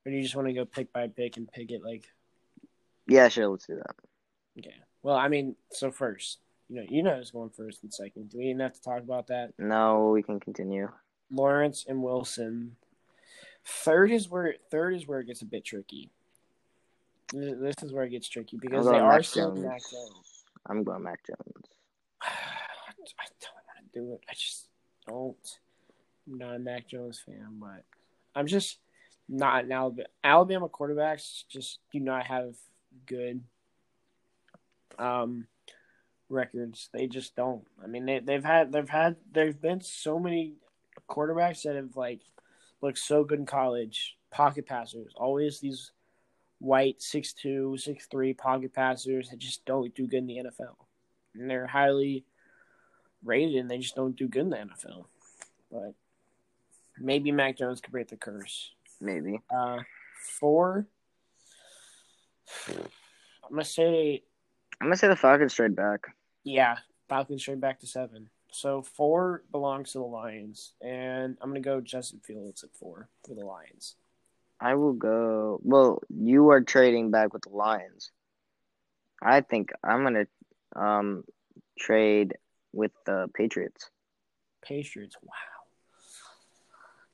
Or 0.06 0.10
do 0.10 0.12
you 0.12 0.22
just 0.24 0.36
want 0.36 0.48
to 0.48 0.54
go 0.54 0.66
pick 0.66 0.92
by 0.94 1.08
pick 1.08 1.38
and 1.38 1.52
pick 1.52 1.72
it 1.72 1.84
like 1.84 2.06
Yeah, 3.08 3.28
sure. 3.30 3.48
Let's 3.48 3.68
do 3.68 3.76
that. 3.76 3.96
okay. 4.60 4.76
Well, 5.04 5.16
I 5.16 5.28
mean, 5.28 5.56
so 5.72 5.92
first, 5.92 6.40
you 6.72 6.78
know, 6.78 6.88
you 6.90 7.04
know 7.04 7.18
who's 7.18 7.32
going 7.32 7.50
first 7.50 7.84
and 7.84 7.94
second. 7.94 8.30
Do 8.30 8.38
we 8.38 8.46
even 8.46 8.62
have 8.62 8.74
to 8.74 8.82
talk 8.82 9.00
about 9.00 9.28
that? 9.28 9.52
No, 9.60 10.12
we 10.12 10.24
can 10.24 10.40
continue. 10.40 10.90
Lawrence 11.30 11.86
and 11.88 12.02
Wilson. 12.02 12.78
Third 13.66 14.10
is 14.10 14.30
where 14.30 14.56
third 14.72 14.96
is 14.96 15.06
where 15.06 15.20
it 15.20 15.28
gets 15.28 15.42
a 15.42 15.46
bit 15.46 15.66
tricky. 15.66 16.10
This 17.34 17.76
is 17.84 17.92
where 17.92 18.06
it 18.06 18.12
gets 18.12 18.30
tricky 18.30 18.58
because 18.58 18.86
they 18.86 18.98
are 18.98 19.18
Mac 19.18 19.26
still 19.26 19.50
Jones. 19.50 19.66
Mac 19.66 19.82
Jones. 19.92 20.44
I'm 20.66 20.84
going 20.84 21.04
Mac 21.04 21.20
Jones. 21.28 21.66
I 22.22 22.94
don't 23.42 23.54
want 23.54 23.94
to 23.94 24.00
do 24.00 24.14
it. 24.14 24.22
I 24.30 24.34
just 24.34 24.68
don't. 25.06 25.58
I'm 26.26 26.38
not 26.38 26.56
a 26.56 26.60
Mac 26.60 26.88
Jones 26.88 27.20
fan, 27.20 27.48
but 27.60 27.84
I'm 28.34 28.48
just 28.48 28.78
not 29.28 29.66
an 29.66 29.72
Alabama. 29.74 30.08
Alabama 30.24 30.70
quarterbacks 30.70 31.44
just 31.50 31.80
do 31.92 32.00
not 32.00 32.28
have 32.28 32.56
good 33.06 33.42
um 35.00 35.48
records. 36.32 36.90
They 36.94 37.08
just 37.08 37.36
don't. 37.36 37.64
I 37.84 37.88
mean, 37.88 38.06
they 38.06 38.20
they've 38.20 38.44
had 38.44 38.72
they've 38.72 38.90
had 38.90 39.18
there've 39.32 39.62
been 39.62 39.82
so 39.82 40.20
many 40.20 40.54
quarterbacks 41.10 41.64
that 41.64 41.76
have 41.76 41.96
like 41.96 42.22
looked 42.82 43.00
so 43.00 43.24
good 43.24 43.40
in 43.40 43.46
college. 43.46 44.18
Pocket 44.32 44.66
passers, 44.66 45.14
always 45.18 45.60
these 45.60 45.92
white 46.60 47.02
six 47.02 47.34
two, 47.34 47.76
six 47.78 48.06
three 48.06 48.34
pocket 48.34 48.74
passers 48.74 49.30
that 49.30 49.40
just 49.40 49.66
don't 49.66 49.94
do 49.94 50.08
good 50.08 50.20
in 50.20 50.28
the 50.28 50.38
NFL. 50.38 50.76
And 51.36 51.50
they're 51.50 51.68
highly 51.68 52.24
rated 53.24 53.56
and 53.56 53.70
they 53.70 53.78
just 53.78 53.96
don't 53.96 54.16
do 54.16 54.28
good 54.28 54.44
in 54.44 54.50
the 54.50 54.58
NFL. 54.58 55.06
But 55.72 55.94
maybe 57.00 57.32
Mac 57.32 57.58
Jones 57.58 57.82
could 57.82 57.92
break 57.92 58.08
the 58.08 58.16
curse. 58.16 58.72
Maybe. 59.02 59.42
Uh, 59.54 59.80
four. 60.40 60.88
I'm 62.68 63.52
gonna 63.52 63.64
say 63.66 64.24
I'm 64.80 64.88
gonna 64.88 64.96
say 64.96 65.08
the 65.08 65.16
Falcons 65.16 65.54
straight 65.54 65.76
back. 65.76 66.08
Yeah. 66.44 66.78
Falcons 67.10 67.42
straight 67.42 67.60
back 67.60 67.80
to 67.82 67.88
seven. 67.88 68.30
So 68.52 68.82
four 68.82 69.44
belongs 69.52 69.94
to 69.94 70.00
the 70.00 70.06
Lions, 70.06 70.74
and 70.82 71.38
I'm 71.42 71.50
gonna 71.50 71.62
go 71.62 71.82
Justin 71.82 72.20
Fields 72.20 72.64
at 72.64 72.74
four 72.74 73.08
for 73.26 73.34
the 73.34 73.46
Lions. 73.46 73.96
I 74.60 74.76
will 74.76 74.94
go. 74.94 75.60
Well, 75.64 76.02
you 76.10 76.50
are 76.50 76.62
trading 76.62 77.12
back 77.12 77.34
with 77.34 77.44
the 77.44 77.56
Lions. 77.56 78.12
I 79.22 79.42
think 79.42 79.72
I'm 79.84 80.04
gonna 80.04 80.28
um 80.76 81.24
trade 81.80 82.36
with 82.74 82.92
the 83.06 83.30
Patriots. 83.34 83.90
Patriots. 84.62 85.16
Wow. 85.22 85.34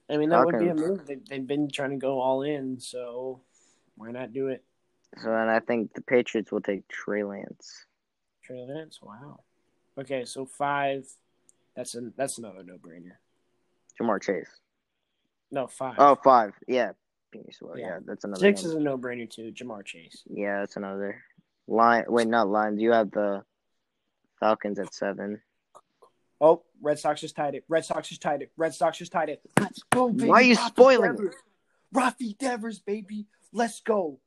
I 0.10 0.18
mean 0.18 0.30
that 0.30 0.46
would 0.46 0.60
be 0.60 0.70
a 0.70 0.76
move. 0.76 1.06
They, 1.06 1.18
they've 1.30 1.46
been 1.48 1.70
trying 1.70 1.92
to 1.92 1.98
go 1.98 2.20
all 2.20 2.42
in, 2.42 2.80
so 2.80 3.42
why 3.96 4.12
not 4.12 4.34
do 4.34 4.48
it? 4.48 4.64
So, 5.18 5.34
and 5.34 5.50
I 5.50 5.60
think 5.60 5.94
the 5.94 6.02
Patriots 6.02 6.52
will 6.52 6.62
take 6.62 6.88
Trey 6.88 7.24
Lance. 7.24 7.86
Trey 8.48 8.66
Lance. 8.66 9.00
Wow. 9.02 9.42
Okay, 9.98 10.24
so 10.26 10.46
five. 10.46 11.06
That's 11.76 11.96
a 11.96 12.12
that's 12.16 12.38
another 12.38 12.64
no 12.64 12.76
brainer. 12.76 13.14
Ja'Marr 14.00 14.22
Chase. 14.22 14.50
No 15.52 15.68
five. 15.68 15.96
Oh, 15.98 16.16
five. 16.24 16.54
Yeah. 16.68 16.92
Well, 17.62 17.78
Yeah. 17.78 17.88
yeah. 17.88 18.00
that's 18.06 18.24
another. 18.24 18.40
Six 18.40 18.62
one. 18.64 18.72
is 18.72 18.76
a 18.78 18.80
no 18.80 18.98
brainer 18.98 19.30
too. 19.30 19.52
Ja'Marr 19.52 19.86
Chase. 19.86 20.24
Yeah, 20.30 20.60
that's 20.60 20.78
another. 20.78 21.22
Line. 21.68 22.06
Wait, 22.08 22.28
not 22.28 22.48
Lions. 22.48 22.82
You 22.82 22.94
have 22.94 23.12
the 23.12 23.44
Falcons 24.40 24.80
at 24.80 24.94
seven. 24.94 25.42
Oh, 26.40 26.64
Red 26.82 27.00
Sox 27.00 27.20
just 27.20 27.36
tied 27.36 27.56
it. 27.56 27.66
Red 27.68 27.84
Sox 27.84 28.08
just 28.08 28.22
tied 28.22 28.44
it. 28.44 28.52
Red 28.56 28.74
Sox 28.74 28.98
just 29.00 29.12
tied 29.12 29.30
it. 29.30 29.42
Let's 29.60 29.84
go, 29.92 30.10
baby. 30.10 30.30
Why 30.30 30.36
are 30.38 30.42
you 30.44 30.56
Rafi 30.56 30.68
spoiling 30.68 31.12
it? 31.12 31.18
Devers. 31.18 31.36
Rafi 31.94 32.38
Devers, 32.38 32.80
baby. 32.80 33.26
Let's 33.52 33.82
go. 33.82 34.20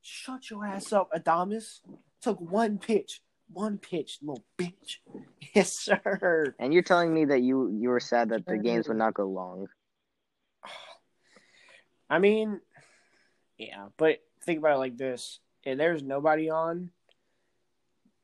Shut 0.00 0.48
your 0.48 0.64
ass 0.64 0.92
up, 0.92 1.10
Adames. 1.12 1.80
Took 2.22 2.40
one 2.40 2.78
pitch. 2.78 3.20
One 3.52 3.78
pitch, 3.78 4.18
little 4.22 4.44
bitch. 4.58 4.98
Yes, 5.54 5.72
sir. 5.72 6.54
And 6.58 6.74
you're 6.74 6.82
telling 6.82 7.14
me 7.14 7.24
that 7.26 7.40
you 7.40 7.70
you 7.70 7.88
were 7.88 8.00
sad 8.00 8.28
that 8.28 8.44
the 8.44 8.58
games 8.58 8.88
would 8.88 8.98
not 8.98 9.14
go 9.14 9.24
long. 9.26 9.68
I 12.10 12.18
mean, 12.18 12.60
yeah, 13.56 13.86
but 13.96 14.18
think 14.42 14.58
about 14.58 14.74
it 14.74 14.78
like 14.80 14.98
this: 14.98 15.40
if 15.64 15.78
there's 15.78 16.02
nobody 16.02 16.50
on, 16.50 16.90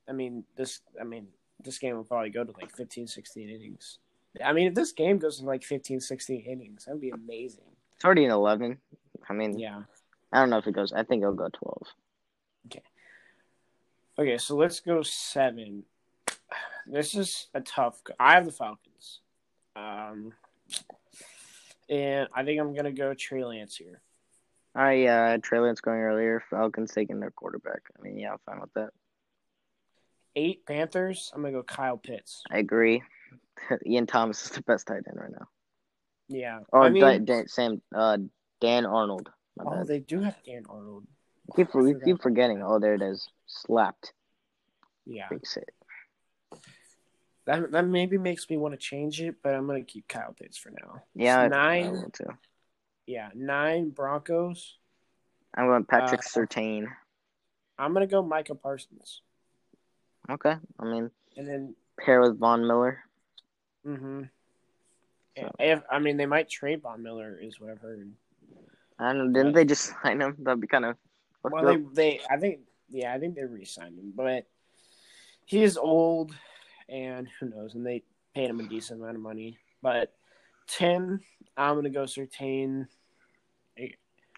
I 0.09 0.13
mean, 0.13 0.45
this, 0.57 0.81
I 1.01 1.05
mean, 1.05 1.29
this 1.65 1.79
game 1.79 1.97
will 1.97 2.05
probably 2.05 2.31
go 2.31 2.45
to 2.45 2.53
like 2.61 2.75
15, 2.77 3.07
16 3.07 3.49
innings. 3.49 3.99
I 4.45 4.53
mean, 4.53 4.67
if 4.69 4.75
this 4.75 4.93
game 4.93 5.19
goes 5.19 5.39
to 5.39 5.45
like 5.47 5.63
15, 5.63 6.01
16 6.01 6.41
innings, 6.43 6.85
that'd 6.85 7.01
be 7.01 7.11
amazing. 7.11 7.65
It's 7.97 8.05
already 8.05 8.25
an 8.27 8.31
eleven. 8.31 8.79
I 9.29 9.33
mean, 9.33 9.59
Yeah. 9.59 9.83
I 10.33 10.41
don't 10.41 10.51
know 10.51 10.59
if 10.59 10.67
it 10.67 10.75
goes. 10.75 10.93
I 10.93 11.03
think 11.05 11.23
it'll 11.23 11.35
go 11.35 11.49
twelve. 11.53 11.87
Okay, 12.67 12.83
so 14.39 14.57
let's 14.57 14.81
go 14.81 15.03
seven. 15.03 15.85
This 16.87 17.15
is 17.15 17.49
a 17.55 17.61
tough. 17.61 18.01
I 18.19 18.35
have 18.35 18.45
the 18.45 18.53
Falcons, 18.53 19.21
um, 19.77 20.33
and 21.89 22.29
I 22.35 22.45
think 22.45 22.61
I'm 22.61 22.75
gonna 22.75 22.93
go 22.93 23.15
Trey 23.15 23.45
Lance 23.45 23.77
here. 23.77 24.01
I 24.75 24.93
yeah, 24.95 25.37
Trey 25.39 25.61
Lance 25.61 25.81
going 25.81 26.01
earlier. 26.01 26.43
Falcons 26.51 26.93
taking 26.93 27.21
their 27.21 27.31
quarterback. 27.31 27.83
I 27.99 28.03
mean, 28.03 28.19
yeah, 28.19 28.33
I'm 28.33 28.39
fine 28.47 28.61
with 28.61 28.73
that. 28.75 28.91
Eight 30.35 30.65
Panthers. 30.67 31.31
I'm 31.35 31.43
gonna 31.43 31.53
go 31.53 31.63
Kyle 31.63 31.99
Pitts. 31.99 32.43
I 32.51 32.59
agree. 32.59 33.03
Ian 33.87 34.07
Thomas 34.07 34.45
is 34.45 34.51
the 34.51 34.63
best 34.63 34.87
tight 34.87 35.03
end 35.07 35.17
right 35.17 35.31
now. 35.31 35.47
Yeah, 36.29 36.61
Or 36.73 36.83
I 36.85 36.89
mean, 36.89 37.25
Dan, 37.27 37.47
Sam, 37.49 37.83
uh, 37.95 38.17
Dan 38.61 38.87
Arnold. 38.87 39.29
Oh, 39.61 39.71
bad. 39.71 39.87
they 39.87 39.99
do 39.99 40.21
have 40.21 40.43
Dan 40.45 40.65
Arnold. 40.69 41.05
Keep, 41.57 41.75
we 41.75 41.95
keep 42.05 42.23
forgetting. 42.23 42.63
Oh, 42.63 42.79
there 42.79 42.95
it 42.95 43.03
is. 43.03 43.29
Slapped. 43.47 44.13
Yeah, 45.07 45.29
Fix 45.29 45.57
it. 45.57 45.69
that 47.47 47.73
that 47.73 47.87
maybe 47.87 48.19
makes 48.19 48.49
me 48.49 48.57
want 48.57 48.73
to 48.73 48.79
change 48.79 49.21
it, 49.21 49.37
but 49.43 49.55
I'm 49.55 49.67
gonna 49.67 49.83
keep 49.83 50.07
Kyle 50.09 50.33
Pitts 50.39 50.57
for 50.57 50.71
now. 50.71 51.03
Yeah, 51.15 51.41
I- 51.41 51.45
I 51.45 51.49
nine. 51.49 52.13
Yeah, 53.07 53.31
nine 53.35 53.91
Broncos. 53.91 54.79
I'm 55.55 55.67
going 55.67 55.85
Patrick 55.85 56.21
Uh, 56.21 56.23
Surtain. 56.23 56.87
I'm 57.79 57.93
gonna 57.93 58.07
go 58.07 58.23
Micah 58.23 58.55
Parsons, 58.55 59.23
Okay, 60.31 60.55
I 60.79 60.85
mean, 60.85 61.11
and 61.37 61.49
then 61.49 61.75
pair 61.99 62.21
with 62.21 62.39
Von 62.39 62.67
Miller. 62.67 63.01
mm-hmm. 63.85 64.23
So- 65.37 65.51
If 65.59 65.83
I 65.91 65.99
mean 65.99 66.17
they 66.17 66.27
might 66.27 66.49
trade 66.49 66.81
Von 66.83 67.03
Miller, 67.03 67.37
is 67.41 67.59
what 67.61 67.71
I've 67.71 67.81
heard. 67.81 68.13
I 69.01 69.13
don't 69.13 69.19
know. 69.19 69.33
Didn't 69.33 69.47
Right. 69.49 69.55
they 69.57 69.65
just 69.65 69.93
sign 70.03 70.21
him? 70.21 70.37
That'd 70.39 70.61
be 70.61 70.69
kind 70.69 70.85
of. 70.85 70.97
Well, 71.45 71.65
they, 71.65 71.85
they, 71.93 72.21
I 72.31 72.37
think, 72.37 72.61
yeah, 72.89 73.13
I 73.13 73.19
think 73.19 73.35
they 73.35 73.45
re-signed 73.45 73.99
him, 73.99 74.13
but 74.15 74.47
he 75.45 75.63
is 75.63 75.77
old, 75.77 76.35
and 76.89 77.29
who 77.39 77.49
knows? 77.49 77.75
And 77.75 77.85
they 77.85 78.03
paid 78.35 78.51
him 78.51 78.61
a 78.61 78.65
decent 78.65 79.01
amount 79.01 79.17
of 79.17 79.23
money. 79.23 79.59
But 79.83 80.15
ten, 80.67 81.21
I'm 81.57 81.75
gonna 81.75 81.91
go 81.91 82.05
Surtain. 82.05 82.87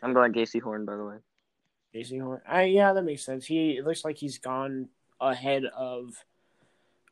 I'm 0.03 0.13
going 0.13 0.33
Jaycee 0.33 0.63
Horn, 0.63 0.85
by 0.85 0.97
the 0.97 1.05
way. 1.05 1.17
Jaycee 1.95 2.21
Horn. 2.21 2.41
I, 2.49 2.63
yeah, 2.65 2.93
that 2.93 3.05
makes 3.05 3.25
sense. 3.25 3.45
He 3.45 3.73
it 3.73 3.85
looks 3.85 4.05
like 4.05 4.17
he's 4.17 4.39
gone 4.39 4.89
ahead 5.21 5.65
of. 5.65 6.15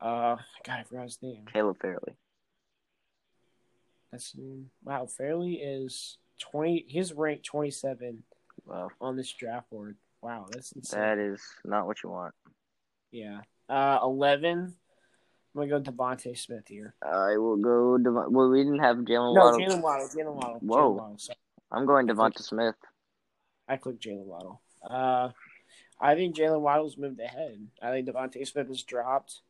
Uh, 0.01 0.37
God, 0.65 0.81
I 0.81 0.83
forgot 0.83 1.05
his 1.05 1.23
name. 1.23 1.45
Caleb 1.53 1.77
Farley. 1.81 2.17
That's 4.11 4.35
wow. 4.85 5.07
Farley 5.07 5.55
is 5.55 6.19
twenty. 6.39 6.85
He's 6.89 7.13
ranked 7.13 7.45
twenty 7.45 7.71
seven 7.71 8.25
Wow, 8.67 8.91
on 9.01 9.17
this 9.17 9.33
draft 9.33 9.71
board. 9.71 9.97
Wow, 10.23 10.47
that's 10.51 10.73
insane. 10.73 11.01
that 11.01 11.19
is 11.19 11.43
not 11.65 11.87
what 11.87 12.03
you 12.03 12.11
want. 12.11 12.35
Yeah. 13.11 13.41
Uh, 13.69 13.99
eleven. 14.03 14.75
I'm 15.55 15.69
gonna 15.69 15.81
go 15.83 15.91
DeVonta 15.93 16.37
Smith 16.39 16.65
here. 16.67 16.95
I 17.03 17.37
will 17.37 17.57
go. 17.57 17.99
Dev- 17.99 18.31
well, 18.31 18.49
we 18.49 18.63
didn't 18.63 18.79
have 18.79 18.99
Jaylen 18.99 19.35
No, 19.35 19.45
Waddle. 19.45 19.61
Jaylen 19.61 19.83
Waddle. 19.83 20.09
Jaylen 20.09 20.35
Waddle. 20.35 20.59
Whoa. 20.61 20.77
Jaylen 20.79 20.97
Waddle. 20.97 21.19
I'm 21.71 21.87
going 21.87 22.07
DeVonta 22.07 22.41
Smith. 22.43 22.75
I 23.69 23.77
clicked 23.77 24.03
Jaylen 24.03 24.25
Waddle. 24.25 24.61
Uh, 24.89 25.31
I 26.01 26.15
think 26.15 26.37
Jaylen 26.37 26.61
Waddle's 26.61 26.97
moved 26.97 27.21
ahead. 27.21 27.67
I 27.83 27.91
think 27.91 28.09
DeVonta 28.09 28.47
Smith 28.47 28.69
has 28.69 28.83
dropped. 28.83 29.41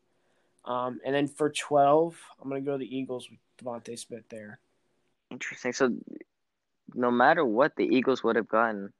Um, 0.64 1.00
and 1.04 1.14
then 1.14 1.28
for 1.28 1.50
twelve, 1.50 2.16
I'm 2.40 2.48
gonna 2.48 2.60
go 2.62 2.78
the 2.78 2.96
Eagles 2.96 3.28
with 3.30 3.38
DeVonta 3.62 3.98
Smith 3.98 4.24
there. 4.28 4.58
Interesting. 5.30 5.72
So, 5.72 5.94
no 6.94 7.10
matter 7.10 7.44
what, 7.44 7.76
the 7.76 7.84
Eagles 7.84 8.22
would 8.24 8.36
have 8.36 8.48
gotten 8.48 8.92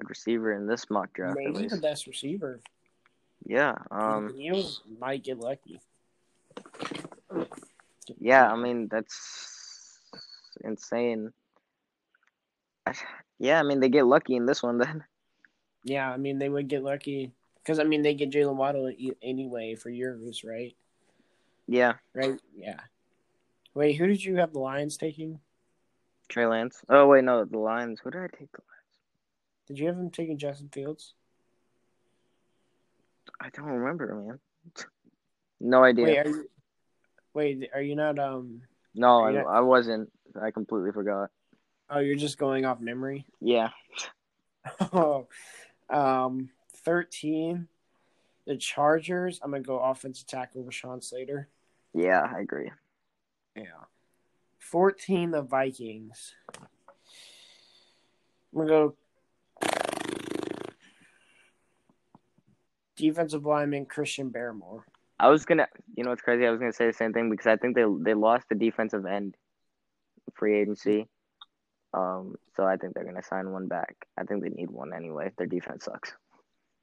good 0.00 0.10
receiver 0.10 0.52
in 0.52 0.66
this 0.66 0.88
mock 0.90 1.12
draft. 1.12 1.38
Maybe 1.38 1.68
the 1.68 1.76
best 1.76 2.06
receiver. 2.06 2.60
Yeah. 3.44 3.74
Um. 3.90 4.34
Eagles 4.38 4.82
might 4.98 5.22
get 5.22 5.38
lucky. 5.38 5.80
Yeah. 8.18 8.50
I 8.50 8.56
mean, 8.56 8.88
that's 8.90 9.98
insane. 10.64 11.32
Yeah. 13.38 13.60
I 13.60 13.62
mean, 13.62 13.80
they 13.80 13.88
get 13.88 14.06
lucky 14.06 14.36
in 14.36 14.46
this 14.46 14.62
one 14.62 14.78
then. 14.78 15.04
Yeah, 15.84 16.10
I 16.10 16.16
mean 16.16 16.38
they 16.38 16.48
would 16.48 16.68
get 16.68 16.82
lucky 16.82 17.32
because 17.62 17.78
I 17.78 17.84
mean 17.84 18.02
they 18.02 18.14
get 18.14 18.30
Jaylen 18.30 18.56
Waddle 18.56 18.92
anyway 19.22 19.74
for 19.74 19.90
yours, 19.90 20.44
right? 20.44 20.74
Yeah. 21.66 21.94
Right? 22.14 22.38
Yeah. 22.56 22.80
Wait, 23.74 23.94
who 23.94 24.06
did 24.06 24.22
you 24.22 24.36
have 24.36 24.52
the 24.52 24.58
Lions 24.58 24.96
taking? 24.96 25.40
Trey 26.28 26.46
Lance. 26.46 26.82
Oh 26.88 27.06
wait, 27.06 27.24
no, 27.24 27.44
the 27.44 27.58
Lions. 27.58 28.00
Who 28.02 28.10
did 28.10 28.22
I 28.22 28.26
take? 28.26 28.52
The 28.52 28.58
Did 29.70 29.78
you 29.78 29.86
have 29.86 29.96
him 29.96 30.10
taking 30.10 30.36
Justin 30.36 30.68
Fields? 30.72 31.14
I 33.40 33.50
don't 33.50 33.66
remember, 33.66 34.12
man. 34.16 34.40
No 35.60 35.84
idea. 35.84 36.06
Wait, 36.06 36.18
are 36.18 36.28
you? 36.28 36.50
Wait, 37.34 37.70
are 37.72 37.80
you 37.80 37.94
not? 37.94 38.18
Um. 38.18 38.62
no, 38.96 39.24
I, 39.24 39.30
not- 39.30 39.46
I 39.46 39.60
wasn't. 39.60 40.10
I 40.42 40.50
completely 40.50 40.90
forgot. 40.90 41.30
Oh, 41.88 42.00
you're 42.00 42.16
just 42.16 42.36
going 42.36 42.64
off 42.64 42.80
memory. 42.80 43.24
Yeah. 43.40 43.70
Oh, 44.92 45.28
um, 45.88 46.50
thirteen. 46.84 47.68
The 48.46 48.56
Chargers. 48.56 49.40
I'm 49.40 49.52
gonna 49.52 49.62
go 49.62 49.78
offensive 49.78 50.26
tackle 50.26 50.64
Rashawn 50.64 51.02
Slater. 51.02 51.48
Yeah, 51.94 52.20
I 52.22 52.40
agree. 52.40 52.72
Yeah. 53.54 53.84
Fourteen. 54.58 55.30
The 55.30 55.42
Vikings. 55.42 56.34
I'm 56.58 56.66
gonna 58.52 58.68
go 58.68 58.94
defensive 63.00 63.44
lineman 63.44 63.86
Christian 63.86 64.30
Barmore. 64.30 64.82
I 65.18 65.28
was 65.28 65.44
gonna, 65.44 65.66
you 65.96 66.04
know, 66.04 66.10
what's 66.10 66.22
crazy. 66.22 66.46
I 66.46 66.50
was 66.50 66.60
gonna 66.60 66.72
say 66.72 66.86
the 66.86 66.92
same 66.92 67.12
thing 67.12 67.30
because 67.30 67.46
I 67.46 67.56
think 67.56 67.74
they 67.74 67.84
they 68.00 68.14
lost 68.14 68.48
the 68.48 68.54
defensive 68.54 69.04
end 69.06 69.36
free 70.34 70.58
agency. 70.60 71.08
Um, 71.92 72.36
so 72.56 72.64
I 72.64 72.76
think 72.76 72.94
they're 72.94 73.04
gonna 73.04 73.22
sign 73.22 73.50
one 73.50 73.68
back. 73.68 73.96
I 74.16 74.24
think 74.24 74.42
they 74.42 74.48
need 74.48 74.70
one 74.70 74.92
anyway. 74.94 75.32
Their 75.36 75.46
defense 75.46 75.84
sucks. 75.84 76.12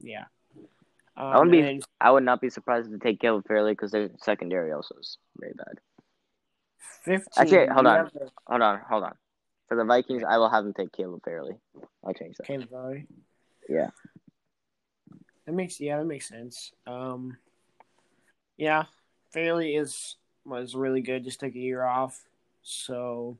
Yeah. 0.00 0.26
Um, 1.16 1.32
wouldn't 1.32 1.50
be- 1.52 1.62
then 1.62 1.80
I 2.00 2.10
would 2.10 2.22
not 2.22 2.40
be 2.40 2.50
surprised 2.50 2.90
to 2.90 2.98
take 2.98 3.20
Caleb 3.20 3.46
Farley 3.48 3.72
because 3.72 3.90
their 3.90 4.10
secondary 4.18 4.72
also 4.72 4.94
is 5.00 5.18
very 5.38 5.54
bad. 5.54 5.80
Fifteen. 7.02 7.42
Actually, 7.42 7.66
hold 7.74 7.86
on. 7.86 8.10
Hold 8.46 8.62
on, 8.62 8.80
hold 8.88 9.04
on. 9.04 9.14
For 9.68 9.76
the 9.76 9.84
Vikings, 9.84 10.22
I 10.22 10.38
will 10.38 10.48
have 10.48 10.64
them 10.64 10.74
take 10.74 10.92
Caleb 10.92 11.22
Farley. 11.24 11.56
I'll 12.04 12.14
change 12.14 12.36
that. 12.36 12.46
Caleb 12.46 12.70
Valley. 12.70 13.06
Yeah. 13.68 13.90
That 15.48 15.54
makes 15.54 15.80
yeah, 15.80 15.96
that 15.96 16.04
makes 16.04 16.28
sense. 16.28 16.72
Um, 16.86 17.38
yeah, 18.58 18.84
Farley 19.32 19.76
is 19.76 20.16
was 20.44 20.74
really 20.74 21.00
good. 21.00 21.24
Just 21.24 21.40
took 21.40 21.54
a 21.54 21.58
year 21.58 21.82
off, 21.82 22.22
so 22.62 23.38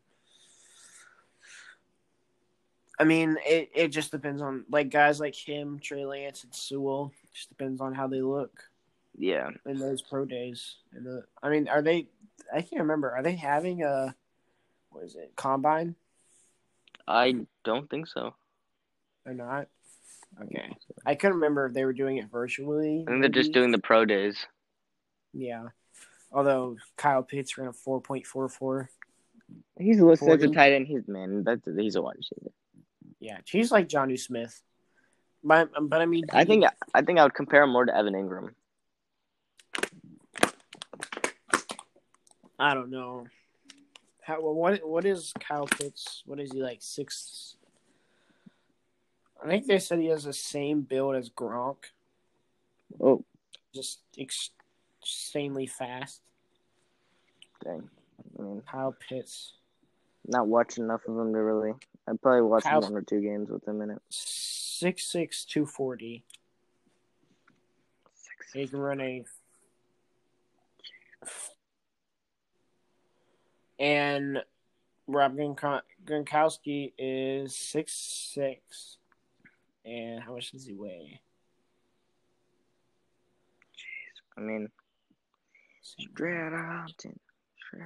I 2.98 3.04
mean, 3.04 3.36
it 3.44 3.68
it 3.74 3.88
just 3.88 4.10
depends 4.10 4.40
on 4.40 4.64
like 4.70 4.88
guys 4.88 5.20
like 5.20 5.34
him, 5.34 5.80
Trey 5.80 6.06
Lance, 6.06 6.44
and 6.44 6.54
Sewell. 6.54 7.12
Just 7.34 7.50
depends 7.50 7.78
on 7.82 7.92
how 7.92 8.06
they 8.06 8.22
look 8.22 8.58
Yeah. 9.18 9.50
in 9.66 9.78
those 9.78 10.00
pro 10.00 10.24
days. 10.24 10.76
And 10.94 11.04
the 11.04 11.24
I 11.42 11.50
mean, 11.50 11.68
are 11.68 11.82
they? 11.82 12.08
I 12.50 12.62
can't 12.62 12.80
remember. 12.80 13.10
Are 13.14 13.22
they 13.22 13.36
having 13.36 13.82
a 13.82 14.14
what 14.92 15.04
is 15.04 15.14
it 15.14 15.32
combine 15.36 15.94
I 17.06 17.34
don't 17.64 17.90
think 17.90 18.06
so. 18.06 18.34
or 19.26 19.34
not? 19.34 19.68
Okay, 20.42 20.72
I 21.04 21.14
couldn't 21.14 21.36
remember 21.36 21.66
if 21.66 21.74
they 21.74 21.84
were 21.84 21.92
doing 21.92 22.18
it 22.18 22.30
virtually. 22.30 23.04
I 23.06 23.10
think 23.10 23.22
they're 23.22 23.28
just 23.28 23.52
doing 23.52 23.70
the 23.72 23.78
pro 23.78 24.04
days. 24.04 24.36
Yeah. 25.32 25.68
Although 26.32 26.76
Kyle 26.96 27.22
Pitts 27.22 27.56
ran 27.56 27.68
a 27.68 27.72
four 27.72 28.00
point 28.00 28.26
four 28.26 28.48
four. 28.48 28.90
He's 29.78 30.00
listed 30.00 30.28
as 30.28 30.34
a 30.34 30.38
Forty. 30.38 30.54
tight 30.54 30.72
end. 30.72 30.86
He's 30.86 31.08
man. 31.08 31.42
That's 31.44 31.66
he's 31.76 31.96
a 31.96 32.02
wide 32.02 32.16
receiver. 32.16 32.52
Yeah, 33.20 33.38
he's 33.44 33.72
like 33.72 33.88
Jonnu 33.88 34.18
Smith. 34.18 34.62
But 35.42 35.70
but 35.80 36.00
I 36.00 36.06
mean, 36.06 36.24
I 36.32 36.44
think 36.44 36.64
I 36.94 37.02
think 37.02 37.18
I 37.18 37.22
would 37.22 37.34
compare 37.34 37.62
him 37.62 37.70
more 37.70 37.84
to 37.84 37.96
Evan 37.96 38.14
Engram. 38.14 38.50
I 42.58 42.74
don't 42.74 42.90
know. 42.90 43.26
How 44.22 44.40
well, 44.42 44.54
what 44.54 44.86
what 44.86 45.04
is 45.06 45.32
Kyle 45.40 45.66
Pitts? 45.66 46.22
What 46.26 46.40
is 46.40 46.52
he 46.52 46.60
like 46.60 46.78
six? 46.80 47.56
I 49.42 49.46
think 49.46 49.66
they 49.66 49.78
said 49.78 49.98
he 50.00 50.06
has 50.06 50.24
the 50.24 50.32
same 50.32 50.82
build 50.82 51.14
as 51.16 51.30
Gronk, 51.30 51.76
Oh, 53.00 53.24
just 53.74 54.00
ex- 54.18 54.50
insanely 55.02 55.66
fast. 55.66 56.20
dang. 57.64 57.88
I 58.38 58.42
mean, 58.42 58.62
Kyle 58.70 58.94
Pitts, 59.08 59.52
not 60.26 60.46
watching 60.48 60.84
enough 60.84 61.02
of 61.06 61.16
him 61.18 61.32
to 61.32 61.38
really. 61.42 61.72
I 62.08 62.12
probably 62.20 62.42
watched 62.42 62.66
Kyle- 62.66 62.80
one 62.80 62.94
or 62.96 63.02
two 63.02 63.20
games 63.20 63.48
with 63.50 63.66
him 63.66 63.80
in 63.82 63.90
it. 63.90 64.02
six 64.08 65.04
six 65.06 65.44
two 65.44 65.66
forty. 65.66 66.24
He 68.54 68.66
can 68.66 68.78
run 68.80 69.00
a. 69.00 69.24
And 73.78 74.42
Rob 75.06 75.36
Gronk- 75.36 75.82
Gronkowski 76.04 76.92
is 76.98 77.54
six 77.54 77.92
six. 77.92 78.97
And 79.88 80.22
how 80.22 80.34
much 80.34 80.52
does 80.52 80.66
he 80.66 80.74
weigh? 80.74 81.20
Jeez, 83.74 84.36
I 84.36 84.40
mean, 84.40 84.68
straight 85.80 86.52
out. 86.52 86.92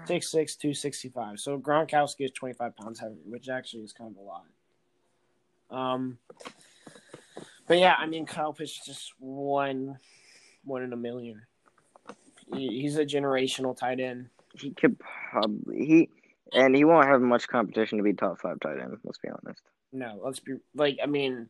Six 0.06 0.30
six 0.30 0.56
two 0.56 0.74
sixty 0.74 1.08
five. 1.08 1.38
So 1.38 1.58
Gronkowski 1.58 2.24
is 2.24 2.30
twenty 2.32 2.54
five 2.54 2.76
pounds 2.76 3.00
heavier, 3.00 3.18
which 3.24 3.48
actually 3.48 3.82
is 3.82 3.92
kind 3.92 4.10
of 4.10 4.16
a 4.16 4.20
lot. 4.20 4.44
Um, 5.70 6.18
but 7.66 7.78
yeah, 7.78 7.94
I 7.98 8.06
mean 8.06 8.26
Kyle 8.26 8.52
Pitts 8.52 8.72
is 8.72 8.86
just 8.86 9.12
one, 9.18 9.98
one 10.64 10.82
in 10.82 10.92
a 10.92 10.96
million. 10.96 11.42
He, 12.54 12.80
he's 12.80 12.96
a 12.96 13.04
generational 13.04 13.76
tight 13.76 14.00
end. 14.00 14.28
He 14.54 14.70
could 14.70 14.98
probably 14.98 15.84
he, 15.84 16.08
and 16.52 16.76
he 16.76 16.84
won't 16.84 17.08
have 17.08 17.20
much 17.20 17.48
competition 17.48 17.98
to 17.98 18.04
be 18.04 18.12
top 18.12 18.40
five 18.40 18.60
tight 18.60 18.78
end. 18.78 18.98
Let's 19.04 19.18
be 19.18 19.28
honest. 19.28 19.62
No, 19.92 20.20
let's 20.22 20.40
be 20.40 20.54
like 20.74 20.98
I 21.02 21.06
mean, 21.06 21.48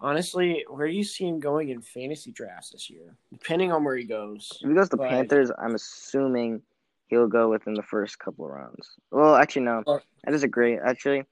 honestly, 0.00 0.64
where 0.68 0.86
do 0.88 0.94
you 0.94 1.04
see 1.04 1.26
him 1.26 1.38
going 1.40 1.68
in 1.70 1.80
fantasy 1.80 2.32
drafts 2.32 2.70
this 2.70 2.90
year? 2.90 3.14
Depending 3.32 3.72
on 3.72 3.84
where 3.84 3.96
he 3.96 4.04
goes. 4.04 4.50
If 4.62 4.68
he 4.68 4.74
goes 4.74 4.88
to 4.90 4.96
But- 4.96 5.10
Panthers, 5.10 5.50
I'm 5.58 5.74
assuming 5.74 6.62
he'll 7.08 7.26
go 7.28 7.50
within 7.50 7.74
the 7.74 7.82
first 7.82 8.18
couple 8.18 8.44
of 8.46 8.52
rounds. 8.52 8.88
Well, 9.10 9.34
actually, 9.36 9.62
no. 9.62 9.82
Or- 9.86 10.02
I 10.26 10.30
disagree, 10.30 10.78
actually, 10.78 11.24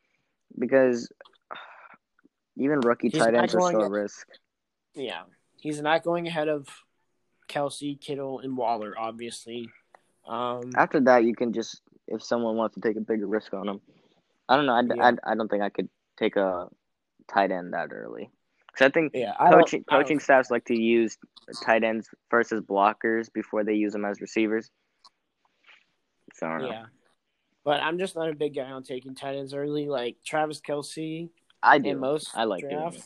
because 0.59 1.11
even 2.57 2.81
rookie 2.81 3.11
tight 3.11 3.35
ends 3.35 3.55
are 3.55 3.61
still 3.61 3.83
a 3.83 3.87
at- 3.87 3.91
risk. 3.91 4.29
Yeah, 4.95 5.23
he's 5.57 5.81
not 5.81 6.03
going 6.03 6.27
ahead 6.27 6.49
of 6.49 6.67
Kelce, 7.49 8.01
Kittle, 8.01 8.41
and 8.41 8.57
Waller, 8.57 8.95
obviously. 8.99 9.69
Um, 10.27 10.73
After 10.77 11.01
that, 11.01 11.25
you 11.25 11.35
can 11.35 11.53
just 11.53 11.83
if 12.09 12.23
someone 12.23 12.57
wants 12.57 12.75
to 12.75 12.81
take 12.81 12.97
a 12.97 13.01
bigger 13.01 13.27
risk 13.27 13.53
on 13.55 13.69
him. 13.69 13.81
I 14.49 14.57
don't 14.57 14.65
know. 14.67 14.73
I, 14.73 14.81
Yeah. 14.83 15.17
I, 15.25 15.33
I 15.33 15.35
don't 15.35 15.49
think 15.49 15.63
I 15.63 15.69
could 15.69 15.89
take 16.17 16.37
a 16.37 16.69
tight 17.29 17.51
end 17.53 17.75
that 17.75 17.93
early. 17.93 18.31
Because 18.79 18.91
I 18.91 18.93
think 18.93 19.13
yeah, 19.15 19.33
I 19.41 19.51
coaching 19.51 19.85
coaching 19.91 20.21
staffs 20.21 20.51
like 20.51 20.65
to 20.67 20.75
use 20.75 21.19
tight 21.65 21.83
ends 21.83 22.09
first 22.31 22.53
as 22.53 22.61
blockers 22.61 23.33
before 23.33 23.65
they 23.65 23.75
use 23.75 23.93
them 23.93 24.05
as 24.05 24.21
receivers. 24.21 24.71
So 26.35 26.47
I 26.47 26.51
don't 26.51 26.63
know. 26.63 26.69
Yeah. 26.69 26.85
But 27.65 27.83
I'm 27.83 27.99
just 27.99 28.15
not 28.15 28.29
a 28.29 28.35
big 28.35 28.55
guy 28.55 28.71
on 28.71 28.85
taking 28.85 29.15
tight 29.17 29.37
ends 29.37 29.53
early. 29.53 29.89
Like 29.89 30.17
Travis 30.25 30.61
Kelce 30.61 31.29
I 31.63 31.79
do. 31.79 31.91
in 31.91 31.99
most 31.99 32.31
I 32.37 32.45
like 32.45 32.69
doing 32.69 32.93
it. 32.95 33.05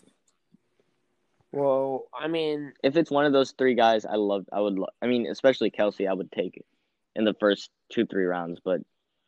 Well, 1.52 2.04
I 2.18 2.28
mean, 2.28 2.72
If 2.82 2.96
it's 2.96 3.10
one 3.10 3.26
of 3.26 3.32
those 3.32 3.52
three 3.52 3.74
guys, 3.74 4.06
I 4.06 4.16
love. 4.16 4.46
I 4.52 4.60
would. 4.60 4.78
Lo- 4.78 4.86
I 5.02 5.06
mean, 5.06 5.26
especially 5.26 5.70
Kelce, 5.70 6.08
I 6.08 6.12
would 6.12 6.32
take 6.32 6.56
it 6.56 6.66
in 7.14 7.24
the 7.24 7.34
first 7.40 7.70
two 7.90 8.06
three 8.06 8.24
rounds. 8.24 8.60
But 8.64 8.80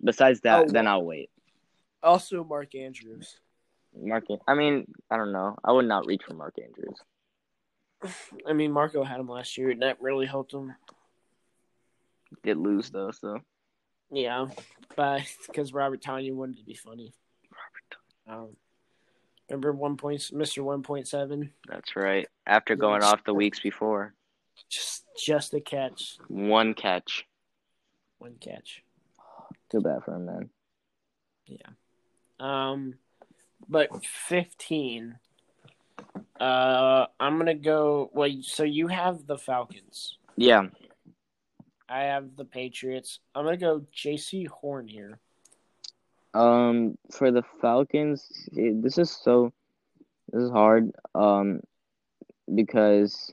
besides 0.02 0.40
that, 0.42 0.64
Oh, 0.64 0.68
then 0.70 0.86
I'll 0.86 1.04
wait. 1.04 1.30
also 2.02 2.44
Mark 2.44 2.74
Andrews. 2.74 3.38
Mark. 3.96 4.24
I 4.46 4.54
mean, 4.54 4.86
I 5.10 5.16
don't 5.16 5.32
know. 5.32 5.56
I 5.64 5.72
would 5.72 5.86
not 5.86 6.06
reach 6.06 6.22
for 6.26 6.34
Mark 6.34 6.54
Andrews. 6.62 6.98
I 8.48 8.52
mean, 8.52 8.72
Marco 8.72 9.04
had 9.04 9.20
him 9.20 9.28
last 9.28 9.56
year, 9.56 9.70
and 9.70 9.82
that 9.82 10.00
really 10.00 10.26
helped 10.26 10.52
him. 10.52 10.74
Did 12.42 12.56
lose 12.56 12.90
though, 12.90 13.10
so 13.12 13.38
Yeah, 14.10 14.46
but 14.96 15.22
because 15.46 15.72
Robert 15.72 16.02
Tonyan 16.02 16.34
wanted 16.34 16.58
to 16.58 16.64
be 16.64 16.74
funny. 16.74 17.12
Robert. 18.26 18.40
Um, 18.42 18.56
remember 19.48 19.72
one 19.72 19.96
point, 19.96 20.30
Mister 20.32 20.62
One 20.64 20.82
Point 20.82 21.06
Seven, 21.06 21.52
that's 21.68 21.94
right. 21.96 22.26
After 22.46 22.74
going 22.76 23.02
Yes. 23.02 23.12
off 23.12 23.24
the 23.24 23.34
weeks 23.34 23.60
before, 23.60 24.14
just 24.68 25.04
just 25.16 25.54
a 25.54 25.60
catch, 25.60 26.16
one 26.28 26.74
catch. 26.74 27.24
one 28.18 28.34
catch. 28.40 28.82
Too 29.70 29.80
bad 29.80 30.02
for 30.04 30.14
him, 30.16 30.26
man. 30.26 30.50
Yeah. 31.46 31.68
Um, 32.40 32.94
but 33.68 34.04
fifteen. 34.04 35.18
Uh, 36.40 37.06
I'm 37.20 37.38
gonna 37.38 37.54
go. 37.54 38.10
Well, 38.12 38.30
so 38.42 38.64
you 38.64 38.88
have 38.88 39.26
the 39.26 39.38
Falcons. 39.38 40.18
Yeah. 40.36 40.66
I 41.88 42.04
have 42.04 42.36
the 42.36 42.44
Patriots. 42.44 43.20
I'm 43.34 43.44
gonna 43.44 43.56
go 43.56 43.86
Jaycee 43.94 44.48
Horn 44.48 44.88
here. 44.88 45.18
Um, 46.32 46.98
for 47.12 47.30
the 47.30 47.42
Falcons, 47.60 48.28
it- 48.52 48.82
this 48.82 48.98
is 48.98 49.10
so. 49.10 49.52
This 50.32 50.42
is 50.44 50.50
hard. 50.50 50.90
Um, 51.14 51.60
because 52.52 53.32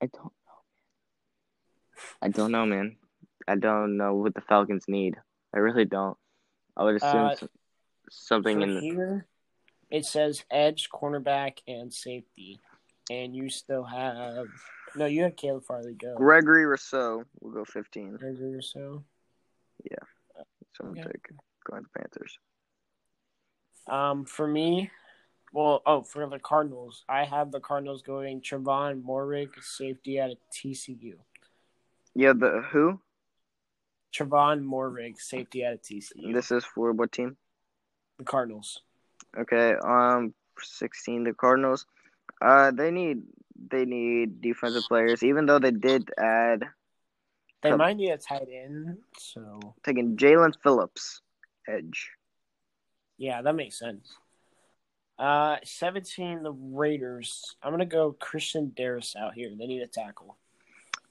I 0.00 0.06
don't 0.06 0.24
know. 0.24 0.32
I 2.20 2.28
don't 2.28 2.52
know, 2.52 2.66
man. 2.66 2.96
I 3.48 3.56
don't 3.56 3.96
know 3.96 4.14
what 4.14 4.34
the 4.34 4.40
Falcons 4.42 4.84
need. 4.86 5.16
I 5.54 5.58
really 5.58 5.84
don't. 5.84 6.16
I 6.76 6.84
would 6.84 6.96
assume 6.96 7.26
Uh, 7.26 7.36
something 8.10 8.62
in 8.62 8.74
the. 8.74 8.80
here, 8.80 9.26
it 9.90 10.06
says 10.06 10.44
edge, 10.50 10.88
cornerback, 10.90 11.58
and 11.68 11.92
safety, 11.92 12.60
and 13.10 13.34
you 13.36 13.48
still 13.50 13.84
have 13.84 14.46
no. 14.96 15.06
You 15.06 15.24
have 15.24 15.36
Caleb 15.36 15.64
Farley 15.64 15.94
go. 15.94 16.14
Gregory 16.16 16.64
Rousseau 16.66 17.24
will 17.40 17.52
go 17.52 17.64
15. 17.64 18.16
Gregory 18.16 18.54
or 18.54 18.62
so. 18.62 19.04
So 20.74 20.84
I'm 20.86 20.92
Okay. 20.92 21.02
taking 21.02 21.38
going 21.68 21.82
to 21.84 21.88
Panthers. 21.90 22.38
Um, 23.86 24.24
for 24.24 24.46
me, 24.46 24.90
well, 25.52 25.82
oh, 25.84 26.02
for 26.02 26.26
the 26.26 26.38
Cardinals, 26.38 27.04
I 27.08 27.24
have 27.24 27.50
the 27.52 27.60
Cardinals 27.60 28.00
going 28.02 28.40
Trevon 28.40 29.02
Moehrig, 29.02 29.50
safety 29.62 30.18
out 30.18 30.30
of 30.30 30.38
TCU. 30.50 31.14
Yeah, 32.14 32.32
the 32.32 32.62
who? 32.70 33.00
Trevon 34.12 34.62
Moehrig, 34.62 35.18
safety 35.18 35.64
out 35.64 35.74
of 35.74 35.82
TCU. 35.82 36.32
This 36.32 36.50
is 36.50 36.64
for 36.64 36.92
what 36.92 37.12
team? 37.12 37.36
the 38.18 38.24
Cardinals. 38.24 38.80
Okay, 39.38 39.74
um, 39.82 40.34
16. 40.60 41.24
The 41.24 41.32
Cardinals. 41.32 41.86
Uh, 42.40 42.70
they 42.70 42.90
need 42.90 43.22
they 43.70 43.84
need 43.84 44.40
defensive 44.40 44.82
players. 44.88 45.22
Even 45.22 45.46
though 45.46 45.58
they 45.58 45.70
did 45.70 46.10
add 46.18 46.64
They 47.62 47.74
might 47.74 47.96
need 47.96 48.10
a 48.10 48.18
tight 48.18 48.48
end, 48.52 48.98
so 49.16 49.60
taking 49.84 50.16
Jaelan 50.16 50.54
Phillips, 50.62 51.20
edge. 51.68 52.10
yeah, 53.18 53.40
that 53.42 53.54
makes 53.54 53.78
sense. 53.78 54.12
Uh, 55.18 55.56
seventeen, 55.62 56.42
the 56.42 56.52
Raiders. 56.52 57.54
I'm 57.62 57.72
gonna 57.72 57.86
go 57.86 58.12
Christian 58.18 58.72
Darrisaw 58.76 59.32
here. 59.32 59.50
They 59.56 59.66
need 59.66 59.82
a 59.82 59.86
tackle. 59.86 60.36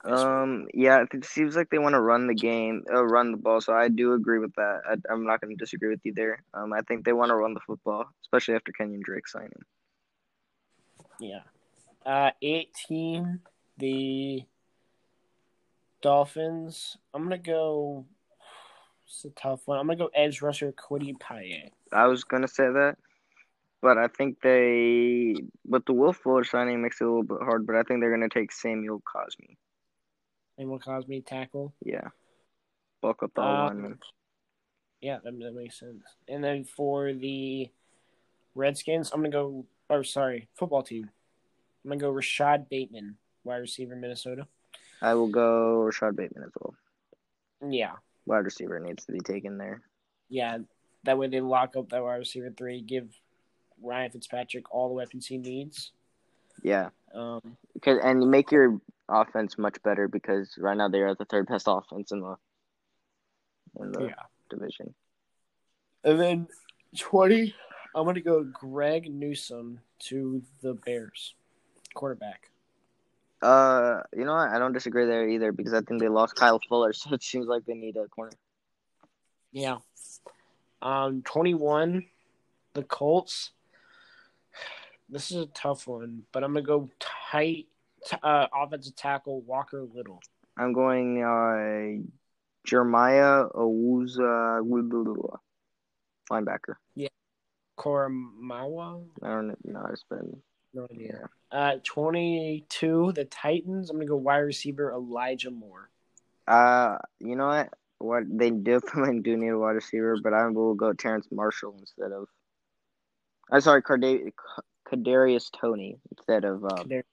Um, 0.03 0.67
yeah, 0.73 1.03
it 1.11 1.25
seems 1.25 1.55
like 1.55 1.69
they 1.69 1.77
want 1.77 1.93
to 1.93 2.01
run 2.01 2.27
the 2.27 2.33
game, 2.33 2.83
uh, 2.91 3.03
run 3.05 3.31
the 3.31 3.37
ball. 3.37 3.61
So 3.61 3.73
I 3.73 3.87
do 3.87 4.13
agree 4.13 4.39
with 4.39 4.53
that. 4.55 4.81
I, 4.89 5.13
I'm 5.13 5.25
not 5.25 5.41
going 5.41 5.55
to 5.55 5.63
disagree 5.63 5.89
with 5.89 6.01
you 6.03 6.13
there. 6.13 6.43
Um, 6.53 6.73
I 6.73 6.81
think 6.81 7.05
they 7.05 7.13
want 7.13 7.29
to 7.29 7.35
run 7.35 7.53
the 7.53 7.59
football, 7.59 8.05
especially 8.23 8.55
after 8.55 8.71
Kenyan 8.71 9.01
Drake 9.01 9.27
signing. 9.27 9.51
Yeah. 11.19 11.41
Uh, 12.03 12.31
18, 12.41 13.39
the 13.77 14.43
Dolphins. 16.01 16.97
I'm 17.13 17.27
going 17.27 17.39
to 17.41 17.49
go. 17.49 18.05
It's 19.05 19.25
a 19.25 19.29
tough 19.29 19.61
one. 19.65 19.77
I'm 19.77 19.85
going 19.85 19.99
to 19.99 20.05
go 20.05 20.11
edge 20.15 20.41
rusher 20.41 20.71
Kwity 20.71 21.19
Paye. 21.19 21.71
I 21.93 22.07
was 22.07 22.23
going 22.23 22.41
to 22.41 22.47
say 22.47 22.63
that, 22.63 22.95
but 23.81 23.97
I 23.97 24.07
think 24.07 24.41
they, 24.41 25.35
but 25.65 25.85
the 25.85 25.93
Will 25.93 26.13
Fuller 26.13 26.43
signing, 26.43 26.81
makes 26.81 27.01
it 27.01 27.03
a 27.03 27.07
little 27.07 27.23
bit 27.23 27.41
hard. 27.41 27.67
But 27.67 27.75
I 27.75 27.83
think 27.83 27.99
they're 27.99 28.15
going 28.15 28.27
to 28.27 28.33
take 28.33 28.51
Samuel 28.51 29.01
Cosmi. 29.01 29.57
Samuel 30.61 30.79
Cosmi 30.79 31.25
tackle. 31.25 31.73
Yeah, 31.83 32.09
bulk 33.01 33.23
up 33.23 33.31
the 33.33 33.41
Um. 33.41 33.99
Yeah, 35.01 35.17
that, 35.23 35.39
that 35.39 35.55
makes 35.55 35.79
sense. 35.79 36.03
And 36.27 36.43
then 36.43 36.63
for 36.63 37.11
the 37.13 37.69
Redskins, 38.53 39.11
I'm 39.11 39.21
going 39.21 39.31
to 39.31 39.37
go. 39.37 39.65
Or, 39.89 40.03
sorry, 40.03 40.47
football 40.53 40.83
team. 40.83 41.09
I'm 41.83 41.89
going 41.89 41.99
to 41.99 42.05
go 42.05 42.11
Rashod 42.11 42.69
Bateman, 42.69 43.17
wide 43.43 43.57
receiver, 43.57 43.95
Minnesota. 43.95 44.45
I 45.01 45.15
will 45.15 45.27
go 45.27 45.81
Rashod 45.81 46.15
Bateman 46.15 46.43
as 46.43 46.51
well. 46.61 46.75
Yeah. 47.67 47.93
Wide 48.27 48.45
receiver 48.45 48.79
needs 48.79 49.03
to 49.05 49.11
be 49.11 49.19
taken 49.19 49.57
there. 49.57 49.81
Yeah. 50.29 50.59
That 51.03 51.17
way 51.17 51.27
they 51.27 51.41
lock 51.41 51.75
up 51.75 51.89
that 51.89 52.03
wide 52.03 52.17
receiver 52.17 52.53
three, 52.55 52.81
give 52.81 53.09
Ryan 53.81 54.11
Fitzpatrick 54.11 54.71
all 54.71 54.87
the 54.87 54.93
weapons 54.93 55.25
he 55.25 55.39
needs. 55.39 55.91
Yeah, 56.61 56.89
Um, 57.13 57.57
because 57.73 57.99
and 58.03 58.21
you 58.21 58.29
make 58.29 58.51
your 58.51 58.79
offense 59.09 59.57
much 59.57 59.81
better 59.83 60.07
because 60.07 60.55
right 60.57 60.77
now 60.77 60.87
they 60.87 61.01
are 61.01 61.15
the 61.15 61.25
third 61.25 61.47
best 61.47 61.65
offense 61.67 62.11
in 62.11 62.21
the 62.21 62.35
in 63.79 63.91
the 63.91 64.05
yeah. 64.05 64.13
division. 64.49 64.93
And 66.03 66.19
then 66.19 66.47
20, 66.97 67.53
I'm 67.95 68.03
going 68.03 68.15
to 68.15 68.21
go 68.21 68.43
Greg 68.43 69.13
Newsome 69.13 69.79
to 70.07 70.41
the 70.61 70.73
Bears, 70.73 71.35
quarterback. 71.93 72.49
Uh, 73.41 74.01
you 74.15 74.25
know 74.25 74.33
what? 74.33 74.49
I 74.49 74.59
don't 74.59 74.73
disagree 74.73 75.05
there 75.05 75.27
either 75.27 75.51
because 75.51 75.73
I 75.73 75.81
think 75.81 75.99
they 75.99 76.09
lost 76.09 76.35
Kyle 76.35 76.59
Fuller, 76.67 76.93
so 76.93 77.13
it 77.13 77.23
seems 77.23 77.47
like 77.47 77.65
they 77.65 77.73
need 77.73 77.97
a 77.97 78.07
corner. 78.07 78.33
Yeah. 79.51 79.77
Um, 80.81 81.21
21, 81.23 82.05
the 82.73 82.83
Colts. 82.83 83.51
This 85.11 85.29
is 85.29 85.37
a 85.37 85.45
tough 85.47 85.87
one, 85.87 86.23
but 86.31 86.41
I'm 86.41 86.53
going 86.53 86.63
to 86.63 86.67
go 86.67 86.89
tight 86.99 87.67
t- 88.05 88.17
uh, 88.23 88.47
offensive 88.55 88.95
tackle 88.95 89.41
Walker 89.41 89.83
Little. 89.93 90.21
I'm 90.57 90.71
going 90.71 91.21
uh 91.21 92.01
Jeremiah 92.65 93.45
Owusu 93.53 94.61
linebacker. 96.31 96.75
Yeah. 96.95 97.09
Koramoah? 97.77 99.03
I 99.21 99.27
don't 99.27 99.65
know. 99.65 99.85
It's 99.91 100.05
been 100.09 100.41
No 100.73 100.87
idea. 100.91 101.29
Uh, 101.51 101.75
22, 101.83 103.11
the 103.13 103.25
Titans. 103.25 103.89
I'm 103.89 103.97
going 103.97 104.07
to 104.07 104.11
go 104.11 104.15
wide 104.15 104.37
receiver 104.37 104.93
Elijah 104.93 105.51
Moore. 105.51 105.89
uh 106.47 106.97
you 107.19 107.35
know 107.35 107.47
what? 107.47 107.69
What 107.97 108.23
they 108.29 108.49
definitely 108.49 109.19
do 109.19 109.35
need 109.35 109.49
a 109.49 109.57
wide 109.59 109.71
receiver, 109.71 110.17
but 110.23 110.33
I 110.33 110.47
will 110.47 110.73
go 110.73 110.93
Terrace 110.93 111.27
Marshall 111.31 111.75
instead 111.79 112.11
of. 112.13 112.27
I'm 113.51 113.59
sorry, 113.61 113.83
Carda- 113.83 114.31
Kadarius 114.91 115.49
Toney 115.51 115.97
instead 116.11 116.43
of 116.45 116.63
There- 116.87 117.05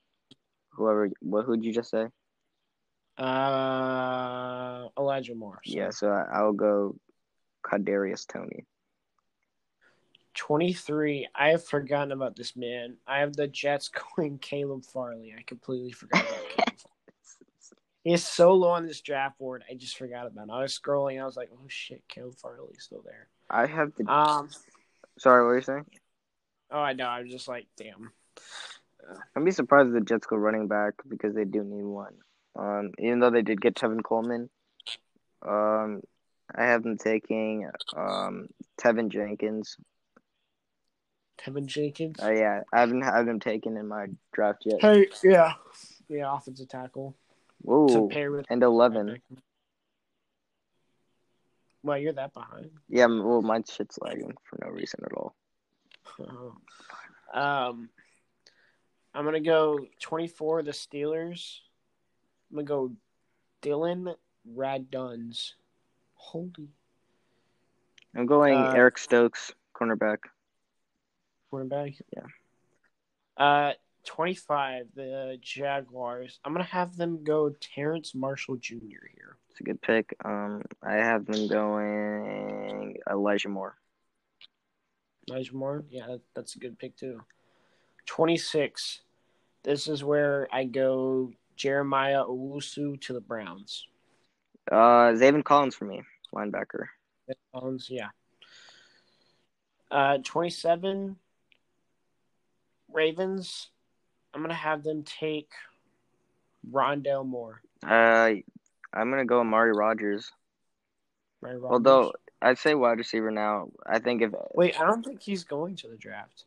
whoever. 0.70 1.10
What 1.20 1.44
who'd 1.44 1.64
you 1.64 1.72
just 1.72 1.90
say? 1.90 2.09
Uh, 3.16 4.88
Elijah 4.98 5.34
Moore. 5.34 5.60
Yeah, 5.64 5.90
so 5.90 6.10
I, 6.10 6.26
I'll 6.32 6.52
go 6.52 6.96
Kadarius 7.64 8.26
Toney. 8.26 8.64
23. 10.34 11.28
I 11.34 11.48
have 11.48 11.64
forgotten 11.64 12.12
about 12.12 12.36
this 12.36 12.55
man. 12.55 12.96
I 13.06 13.18
have 13.20 13.34
the 13.34 13.48
Jets 13.48 13.90
going 14.16 14.38
Caleb 14.38 14.84
Farley. 14.84 15.34
I 15.36 15.42
completely 15.42 15.92
forgot 15.92 16.20
about 16.20 16.48
Caleb. 16.56 16.74
He 18.05 18.14
is 18.14 18.24
so 18.24 18.55
low 18.55 18.70
on 18.70 18.86
this 18.86 19.02
draft 19.02 19.38
board. 19.38 19.64
I 19.70 19.74
just 19.74 19.98
forgot 19.98 20.26
about 20.26 20.44
him. 20.44 20.50
I 20.50 20.62
was 20.62 20.78
scrolling. 20.78 21.20
I 21.20 21.26
was 21.26 21.36
like, 21.36 21.50
oh 21.52 21.66
shit, 21.66 22.02
Caleb 22.09 22.36
Farley's 22.36 22.84
still 22.84 23.02
there. 23.05 23.28
I 23.50 23.66
have 23.66 23.92
the. 23.96 24.10
Um. 24.10 24.48
sorry, 25.18 25.42
what 25.42 25.48
were 25.48 25.56
you 25.56 25.62
saying? 25.62 25.84
Oh, 26.70 26.80
I 26.80 26.92
know. 26.92 27.06
I 27.06 27.22
was 27.22 27.30
just 27.30 27.48
like, 27.48 27.66
damn. 27.76 28.12
I'd 29.34 29.44
be 29.44 29.50
surprised 29.50 29.88
if 29.88 29.94
the 29.94 30.00
Jets 30.00 30.26
go 30.26 30.36
running 30.36 30.68
back 30.68 30.94
because 31.08 31.34
they 31.34 31.44
do 31.44 31.64
need 31.64 31.84
one. 31.84 32.14
Um, 32.56 32.92
even 32.98 33.20
though 33.20 33.30
they 33.30 33.42
did 33.42 33.60
get 33.60 33.74
Tevin 33.74 34.02
Coleman, 34.02 34.50
um, 35.46 36.02
I 36.54 36.64
have 36.64 36.82
them 36.82 36.98
taking 36.98 37.68
um 37.96 38.48
Teven 38.80 39.08
Jenkins. 39.08 39.76
Teven 41.38 41.66
Jenkins. 41.66 42.18
Uh, 42.22 42.32
yeah, 42.32 42.62
I 42.72 42.80
haven't 42.80 43.02
had 43.02 43.22
them 43.26 43.40
taken 43.40 43.76
in 43.76 43.86
my 43.86 44.06
draft 44.32 44.64
yet. 44.66 44.80
Hey, 44.80 45.08
yeah, 45.22 45.54
yeah, 46.08 46.34
offensive 46.34 46.68
tackle 46.68 47.14
Whoa, 47.62 47.86
to 47.88 48.08
pair 48.14 48.30
with 48.32 48.46
and 48.50 48.62
eleven. 48.62 49.20
Well, 51.82 51.98
you're 51.98 52.12
that 52.14 52.34
behind. 52.34 52.70
Yeah, 52.88 53.06
well, 53.06 53.40
my 53.40 53.62
shit's 53.68 53.98
lagging 54.00 54.34
for 54.44 54.58
no 54.60 54.70
reason 54.70 55.00
at 55.04 55.12
all. 55.12 55.34
um, 57.35 57.89
I'm 59.14 59.24
gonna 59.24 59.40
go 59.40 59.86
24. 60.01 60.62
The 60.62 60.70
Steelers. 60.72 61.60
I'm 62.51 62.56
gonna 62.56 62.66
go 62.66 62.93
Dillon 63.60 64.14
Radunz. 64.56 65.52
Holy 66.14 66.70
I'm 68.14 68.26
going 68.26 68.55
Uh, 68.55 68.72
Eric 68.74 68.98
Stokes, 68.98 69.52
cornerback. 69.74 70.18
quarterback. 71.51 71.94
Yeah. 72.12 72.26
Uh, 73.36 73.72
25. 74.05 74.86
The 74.94 75.39
Jaguars. 75.40 76.40
I'm 76.44 76.52
gonna 76.52 76.64
have 76.64 76.97
them 76.97 77.22
go 77.22 77.51
Terrace 77.60 78.14
Marshall 78.14 78.56
Jr. 78.56 79.06
here. 79.14 79.36
It's 79.51 79.60
a 79.60 79.64
good 79.64 79.80
pick. 79.82 80.14
Um, 80.24 80.62
I 80.82 80.94
have 80.94 81.26
them 81.26 81.48
going 81.48 82.97
Elijah 83.10 83.48
Moore. 83.48 83.76
Elijah 85.28 85.55
Moore. 85.56 85.84
Yeah, 85.90 86.06
that, 86.06 86.20
that's 86.34 86.56
a 86.56 86.59
good 86.59 86.78
pick 86.78 86.96
too. 86.96 87.20
26. 88.06 89.00
This 89.62 89.88
is 89.88 90.02
where 90.02 90.48
I 90.52 90.64
go 90.64 91.32
Jeremiah 91.56 92.24
Owusu 92.24 93.00
to 93.02 93.12
the 93.12 93.20
Browns. 93.20 93.86
Uh, 94.70 95.12
Zaven 95.12 95.44
Collins 95.44 95.74
for 95.74 95.84
me, 95.84 96.02
linebacker. 96.34 96.86
Browns, 97.52 97.88
yeah. 97.90 98.09
Uh, 99.90 100.18
27. 100.24 101.16
Ravens. 102.92 103.68
I'm 104.32 104.42
gonna 104.42 104.55
have 104.55 104.82
them 104.82 105.02
take 105.02 105.50
Rondale 106.70 107.26
Moore. 107.26 107.60
Uh, 107.86 108.34
I'm 108.92 109.10
gonna 109.10 109.24
go 109.24 109.40
Amari 109.40 109.72
Rodgers. 109.72 110.30
Although 111.44 112.12
I'd 112.40 112.59
say 112.59 112.74
wide 112.74 112.98
receiver 112.98 113.31
now. 113.31 113.69
I 113.86 113.98
think 113.98 114.23
if 114.23 114.32
wait, 114.55 114.81
I 114.81 114.85
don't 114.85 115.05
think 115.05 115.20
he's 115.20 115.44
going 115.44 115.77
to 115.77 115.89
the 115.89 115.97
draft. 115.97 116.44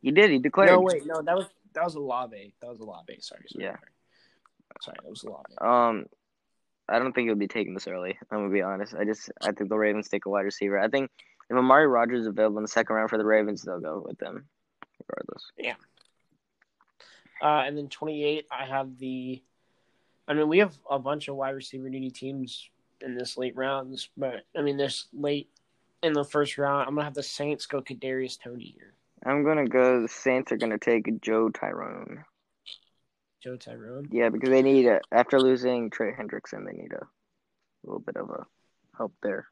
he 0.00 0.10
did, 0.10 0.30
he 0.30 0.38
declared. 0.38 0.70
No, 0.70 0.80
wait, 0.80 1.06
no, 1.06 1.22
that 1.22 1.36
was 1.36 1.46
that 1.74 1.84
was 1.84 1.94
a 1.94 1.98
Olave. 1.98 2.54
That 2.60 2.70
was 2.70 2.80
a 2.80 2.84
Olave. 2.84 3.18
Sorry, 3.20 3.44
sorry. 3.48 3.64
Yeah. 3.64 3.76
Sorry, 4.80 4.96
that 5.02 5.10
was 5.10 5.24
a 5.24 5.28
Olave. 5.28 5.54
Um, 5.60 6.06
I 6.88 6.98
don't 6.98 7.12
think 7.12 7.28
he'll 7.28 7.36
be 7.36 7.48
taken 7.48 7.74
this 7.74 7.86
early. 7.86 8.18
I'm 8.30 8.38
gonna 8.38 8.50
be 8.50 8.62
honest. 8.62 8.94
I 8.94 9.04
just 9.04 9.30
I 9.42 9.52
think 9.52 9.68
the 9.68 9.76
Ravens 9.76 10.08
take 10.08 10.26
a 10.26 10.30
wide 10.30 10.42
receiver. 10.44 10.78
I 10.78 10.88
think 10.88 11.10
if 11.50 11.56
Amari 11.56 11.86
Rodgers 11.86 12.22
is 12.22 12.26
available 12.26 12.58
in 12.58 12.62
the 12.62 12.68
second 12.68 12.96
round 12.96 13.10
for 13.10 13.18
the 13.18 13.24
Ravens, 13.24 13.62
they'll 13.62 13.80
go 13.80 14.02
with 14.06 14.18
them, 14.18 14.46
regardless. 15.08 15.50
Yeah. 15.58 15.74
Uh, 17.42 17.62
and 17.66 17.76
then 17.76 17.88
28, 17.88 18.46
I 18.50 18.66
have 18.66 18.98
the. 18.98 19.42
I 20.28 20.34
mean, 20.34 20.48
we 20.48 20.58
have 20.58 20.76
a 20.88 20.98
bunch 20.98 21.28
of 21.28 21.36
wide 21.36 21.50
receiver 21.50 21.88
needy 21.88 22.10
teams 22.10 22.68
in 23.02 23.14
this 23.14 23.36
late 23.36 23.56
rounds, 23.56 24.10
but 24.16 24.44
I 24.56 24.62
mean, 24.62 24.76
this 24.76 25.06
late 25.12 25.48
in 26.02 26.12
the 26.12 26.24
first 26.24 26.58
round, 26.58 26.88
I'm 26.88 26.94
gonna 26.94 27.04
have 27.04 27.14
the 27.14 27.22
Saints 27.22 27.66
go 27.66 27.80
Kadarius 27.80 28.38
Toney 28.42 28.74
here. 28.76 28.94
I'm 29.24 29.44
gonna 29.44 29.68
go. 29.68 30.02
The 30.02 30.08
Saints 30.08 30.52
are 30.52 30.56
gonna 30.56 30.78
take 30.78 31.20
Joe 31.20 31.50
Tryon. 31.50 32.24
Joe 33.42 33.56
Tryon. 33.56 34.08
Yeah, 34.10 34.28
because 34.28 34.50
they 34.50 34.62
need 34.62 34.86
a, 34.86 35.00
after 35.12 35.38
losing 35.38 35.90
Trey 35.90 36.12
Hendrickson, 36.12 36.64
they 36.66 36.76
need 36.76 36.92
a 36.92 37.06
little 37.84 38.00
bit 38.00 38.16
of 38.16 38.30
a 38.30 38.46
help 38.96 39.14
there. 39.22 39.46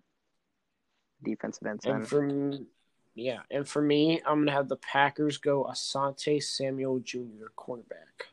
Defensive 1.23 1.67
end 1.67 1.81
And 1.85 2.09
for 2.09 2.25
m- 2.25 2.67
yeah, 3.15 3.41
and 3.51 3.67
for 3.67 3.83
me, 3.83 4.23
I'm 4.25 4.41
gonna 4.41 4.53
have 4.53 4.69
the 4.69 4.77
Packers 4.77 5.39
go 5.39 5.65
Asante 5.65 6.43
Samuel 6.43 7.01
Jr. 7.01 7.49
cornerback. 7.57 8.29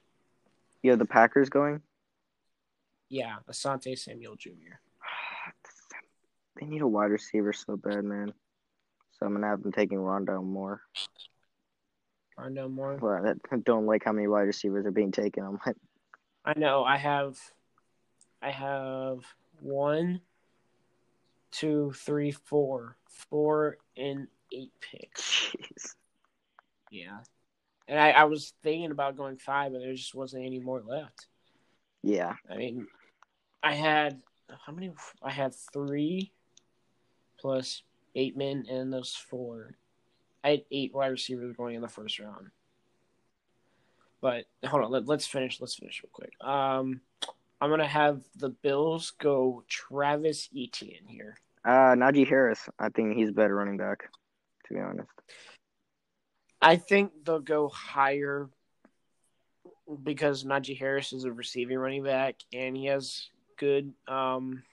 You 0.84 0.92
have 0.92 1.00
the 1.00 1.06
Packers 1.06 1.50
going. 1.50 1.82
Yeah, 3.10 3.38
Asante 3.50 3.98
Samuel 3.98 4.36
Jr. 4.36 4.78
They 6.60 6.66
need 6.66 6.82
a 6.82 6.88
wide 6.88 7.12
receiver 7.12 7.54
so 7.54 7.76
bad, 7.76 8.04
man. 8.04 8.34
So 9.12 9.26
I'm 9.26 9.34
gonna 9.34 9.48
have 9.48 9.64
them 9.64 9.72
taking 9.72 9.98
Rondo 9.98 10.42
more. 10.42 10.82
Rondale 12.38 12.72
Moore. 12.72 12.98
Well, 13.02 13.36
I 13.52 13.56
don't 13.64 13.86
like 13.86 14.04
how 14.04 14.12
many 14.12 14.28
wide 14.28 14.42
receivers 14.42 14.86
are 14.86 14.92
being 14.92 15.12
taken. 15.12 15.44
I'm 15.44 15.60
like, 15.66 15.76
I 16.44 16.58
know. 16.58 16.84
I 16.84 16.98
have, 16.98 17.40
I 18.42 18.52
have 18.52 19.20
one, 19.62 20.22
two, 21.52 21.94
three, 21.96 22.32
four, 22.32 22.98
four 23.08 23.78
and 23.98 24.28
eight 24.52 24.72
picks. 24.82 25.52
jeez. 25.52 25.96
Yeah, 26.92 27.20
and 27.88 28.00
I, 28.00 28.12
I 28.12 28.24
was 28.26 28.54
thinking 28.64 28.92
about 28.92 29.18
going 29.18 29.38
five, 29.38 29.72
but 29.72 29.80
there 29.80 29.94
just 29.94 30.16
wasn't 30.16 30.46
any 30.46 30.60
more 30.60 30.82
left. 30.86 31.28
Yeah, 32.04 32.34
I 32.50 32.58
mean, 32.58 32.88
I 33.64 33.74
had 33.74 34.22
how 34.66 34.74
many? 34.74 34.92
I 35.24 35.32
had 35.32 35.56
three 35.74 36.32
plus 37.46 37.84
eight 38.16 38.36
men 38.36 38.66
and 38.72 38.92
those 38.92 39.14
four. 39.14 39.76
I 40.44 40.50
had 40.50 40.64
eight 40.72 40.96
wide 40.96 41.12
receivers 41.12 41.56
going 41.56 41.76
in 41.76 41.82
the 41.84 41.88
first 41.88 42.18
round. 42.18 42.50
But 44.20 44.46
hold 44.66 44.84
on, 44.84 44.90
let, 44.90 45.06
let's 45.06 45.28
finish. 45.28 45.62
Let's 45.62 45.76
finish 45.76 46.02
real 46.04 46.10
quick. 46.12 46.32
Um, 46.42 47.02
I'm 47.62 47.70
gonna 47.70 47.88
have 47.88 48.24
the 48.36 48.50
Bills 48.50 49.14
go 49.22 49.64
Travis 49.68 50.50
Etienne 50.58 51.06
here. 51.06 51.38
uh, 51.64 51.94
Najee 51.94 52.28
Harris. 52.28 52.68
I 52.80 52.90
think 52.90 53.16
he's 53.16 53.30
better 53.32 53.54
running 53.54 53.78
back. 53.78 54.10
To 54.68 54.74
be 54.74 54.80
honest. 54.80 55.08
I 56.64 56.78
think 56.78 57.12
they'll 57.24 57.40
go 57.40 57.70
higher 57.70 58.50
because 60.02 60.44
Najee 60.44 60.80
Harris 60.80 61.14
is 61.14 61.26
a 61.26 61.32
receiving 61.32 61.78
running 61.78 62.04
back 62.04 62.38
and 62.52 62.76
he 62.76 62.86
has 62.86 63.30
good 63.60 63.94
um 64.08 64.64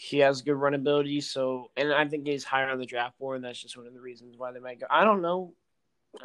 he 0.00 0.18
has 0.18 0.42
good 0.42 0.54
run 0.54 0.74
ability, 0.74 1.20
so 1.20 1.72
and 1.76 1.92
I 1.92 2.06
think 2.06 2.24
he's 2.24 2.44
higher 2.44 2.70
on 2.70 2.78
the 2.78 2.86
draft 2.86 3.18
board, 3.18 3.34
and 3.34 3.44
that's 3.44 3.60
just 3.60 3.76
one 3.76 3.88
of 3.88 3.94
the 3.94 4.00
reasons 4.00 4.36
why 4.38 4.52
they 4.52 4.60
might 4.60 4.78
go. 4.78 4.86
I 4.88 5.02
don't 5.02 5.22
know. 5.22 5.54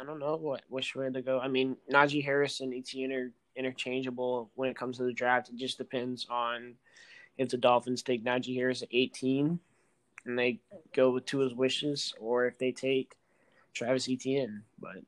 I 0.00 0.04
don't 0.04 0.20
know 0.20 0.36
what 0.36 0.62
which 0.68 0.94
way 0.94 1.10
to 1.10 1.22
go. 1.22 1.40
I 1.40 1.48
mean, 1.48 1.76
Najee 1.92 2.24
Harris 2.24 2.60
and 2.60 2.72
Etienne 2.72 3.10
are 3.10 3.32
interchangeable 3.56 4.48
when 4.54 4.70
it 4.70 4.76
comes 4.76 4.98
to 4.98 5.02
the 5.02 5.12
draft. 5.12 5.48
It 5.48 5.56
just 5.56 5.76
depends 5.76 6.24
on 6.30 6.74
if 7.36 7.48
the 7.48 7.56
Dolphins 7.56 8.04
take 8.04 8.24
Najee 8.24 8.54
Harris 8.54 8.82
at 8.82 8.90
18 8.92 9.58
and 10.24 10.38
they 10.38 10.60
go 10.94 11.10
with 11.10 11.26
two 11.26 11.42
of 11.42 11.50
his 11.50 11.58
wishes, 11.58 12.14
or 12.20 12.46
if 12.46 12.56
they 12.58 12.70
take 12.70 13.16
Travis 13.72 14.08
Etienne. 14.08 14.62
But 14.78 14.98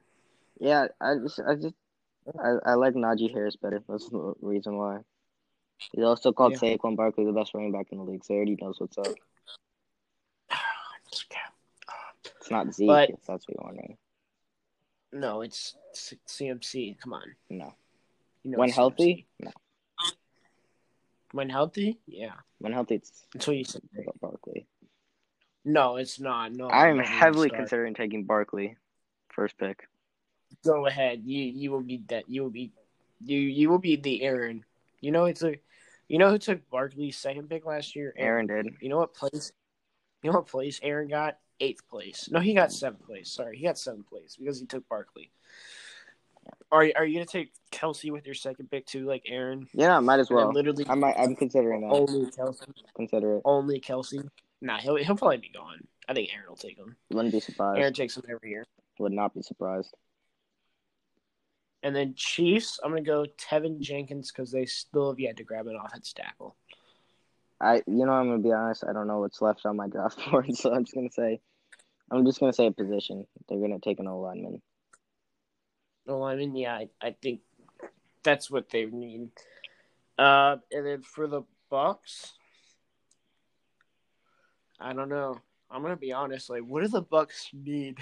Yeah, 0.58 0.88
I 1.00 1.14
just, 1.22 1.38
I 1.38 1.54
just, 1.54 1.74
I, 2.36 2.72
I 2.72 2.74
like 2.74 2.94
Najee 2.94 3.32
Harris 3.32 3.54
better. 3.54 3.80
That's 3.88 4.08
the 4.08 4.34
reason 4.40 4.76
why. 4.76 5.02
He's 5.92 6.04
also 6.04 6.32
called 6.32 6.52
Yeah. 6.52 6.58
Saquon 6.76 6.96
Barkley 6.96 7.24
the 7.24 7.32
best 7.32 7.54
running 7.54 7.72
back 7.72 7.92
in 7.92 7.98
the 7.98 8.04
league, 8.04 8.24
so 8.24 8.34
he 8.34 8.36
already 8.38 8.56
knows 8.60 8.80
what's 8.80 8.98
up. 8.98 9.06
It's 12.40 12.50
not 12.50 12.72
Zeke, 12.74 12.86
But- 12.86 13.10
if 13.10 13.24
that's 13.24 13.46
what 13.48 13.56
you're 13.56 13.64
wondering. 13.64 13.98
no, 15.12 15.40
it's 15.42 15.74
CMC. 16.26 16.94
Come 17.00 17.12
on, 17.14 17.36
No. 17.50 17.74
you 18.42 18.50
know 18.52 18.58
when 18.58 18.70
healthy, 18.70 19.26
CMC. 19.40 19.44
no. 19.46 19.52
When 21.32 21.50
healthy, 21.50 21.98
yeah. 22.06 22.34
When 22.58 22.72
healthy, 22.72 22.96
it's 22.96 23.26
Until 23.34 23.54
you 23.54 23.64
say 23.64 23.80
Barkley. 24.20 24.66
no, 25.64 25.96
it's 25.96 26.20
not. 26.20 26.52
No, 26.52 26.68
I'm 26.70 26.98
heavily 26.98 27.50
considering 27.50 27.94
taking 27.94 28.24
Barkley 28.24 28.76
first 29.30 29.56
pick. 29.58 29.88
Go 30.64 30.86
ahead. 30.86 31.22
You 31.24 31.42
you 31.44 31.70
will 31.70 31.82
be 31.82 31.98
that. 32.08 32.28
You 32.28 32.42
will 32.44 32.50
be 32.50 32.72
you 33.20 33.38
you 33.38 33.68
will 33.68 33.78
be 33.78 33.96
the 33.96 34.22
Aaron. 34.22 34.64
You 35.00 35.12
know 35.12 35.24
it's 35.26 35.42
a. 35.42 35.56
You 36.08 36.18
know 36.18 36.30
who 36.30 36.38
took 36.38 36.68
Barkley's 36.70 37.16
second 37.18 37.48
pick 37.50 37.66
last 37.66 37.96
year? 37.96 38.14
Aaron 38.16 38.46
did. 38.46 38.68
You 38.80 38.88
know 38.88 38.98
what 38.98 39.12
place? 39.14 39.50
You 40.22 40.30
know 40.30 40.38
what 40.38 40.46
place 40.46 40.78
Aaron 40.82 41.08
got? 41.08 41.38
Eighth 41.58 41.88
place. 41.88 42.28
No, 42.30 42.38
he 42.38 42.54
got 42.54 42.72
seventh 42.72 43.04
place. 43.04 43.30
Sorry, 43.30 43.56
he 43.56 43.64
got 43.64 43.78
seventh 43.78 44.08
place 44.08 44.36
because 44.36 44.60
he 44.60 44.66
took 44.66 44.88
Barkley. 44.88 45.30
Are 46.70 46.88
are 46.96 47.04
you 47.04 47.14
gonna 47.14 47.26
take 47.26 47.52
Kelce 47.72 48.10
with 48.10 48.26
your 48.26 48.34
second 48.34 48.70
pick 48.70 48.86
too, 48.86 49.06
like 49.06 49.22
Aaron? 49.26 49.68
Yeah, 49.72 49.98
might 50.00 50.20
as 50.20 50.30
well. 50.30 50.52
literally, 50.52 50.84
I 50.88 50.94
might. 50.94 51.14
I'm 51.18 51.34
considering 51.34 51.82
that. 51.82 51.88
only 51.88 52.26
Kelce. 52.30 52.66
Consider 52.94 53.36
it. 53.36 53.42
Only 53.44 53.80
Kelce. 53.80 54.28
Nah, 54.60 54.78
he'll 54.78 54.96
he'll 54.96 55.16
probably 55.16 55.38
be 55.38 55.50
gone. 55.50 55.86
I 56.08 56.14
think 56.14 56.30
Aaron 56.34 56.48
will 56.48 56.56
take 56.56 56.76
him. 56.76 56.96
Wouldn't 57.10 57.32
be 57.32 57.40
surprised. 57.40 57.80
Aaron 57.80 57.92
takes 57.92 58.16
him 58.16 58.24
every 58.28 58.50
year. 58.50 58.66
Would 58.98 59.12
not 59.12 59.34
be 59.34 59.42
surprised. 59.42 59.94
And 61.86 61.94
then 61.94 62.14
Chiefs, 62.16 62.80
I'm 62.82 62.90
gonna 62.90 63.02
go 63.02 63.26
Teven 63.38 63.78
Jenkins 63.78 64.32
because 64.32 64.50
they 64.50 64.66
still 64.66 65.10
have 65.12 65.20
yet 65.20 65.36
to 65.36 65.44
grab 65.44 65.68
an 65.68 65.78
offensive 65.80 66.16
tackle. 66.16 66.56
I, 67.60 67.76
you 67.86 68.04
know, 68.04 68.10
I'm 68.10 68.26
gonna 68.26 68.42
be 68.42 68.50
honest. 68.50 68.82
I 68.82 68.92
don't 68.92 69.06
know 69.06 69.20
what's 69.20 69.40
left 69.40 69.64
on 69.64 69.76
my 69.76 69.86
draft 69.92 70.18
board, 70.28 70.52
so 70.52 70.74
I'm 70.74 70.84
just 70.84 70.96
gonna 70.96 71.12
say, 71.12 71.40
I'm 72.10 72.26
just 72.26 72.40
gonna 72.40 72.52
say 72.52 72.66
a 72.66 72.72
position. 72.72 73.24
They're 73.48 73.60
gonna 73.60 73.78
take 73.78 74.00
an 74.00 74.08
O 74.08 74.18
lineman. 74.18 74.60
I 76.08 76.34
mean, 76.34 76.56
yeah, 76.56 76.74
I, 76.74 76.88
I 77.00 77.14
think 77.22 77.42
that's 78.24 78.50
what 78.50 78.68
they 78.68 78.86
need. 78.86 79.28
Uh, 80.18 80.56
and 80.72 80.84
then 80.84 81.02
for 81.02 81.28
the 81.28 81.42
Bucks, 81.70 82.32
I 84.80 84.92
don't 84.92 85.08
know. 85.08 85.40
I'm 85.70 85.82
gonna 85.82 85.94
be 85.94 86.12
honest. 86.12 86.50
Like, 86.50 86.62
what 86.62 86.82
do 86.82 86.88
the 86.88 87.00
Bucks 87.00 87.48
need? 87.52 87.98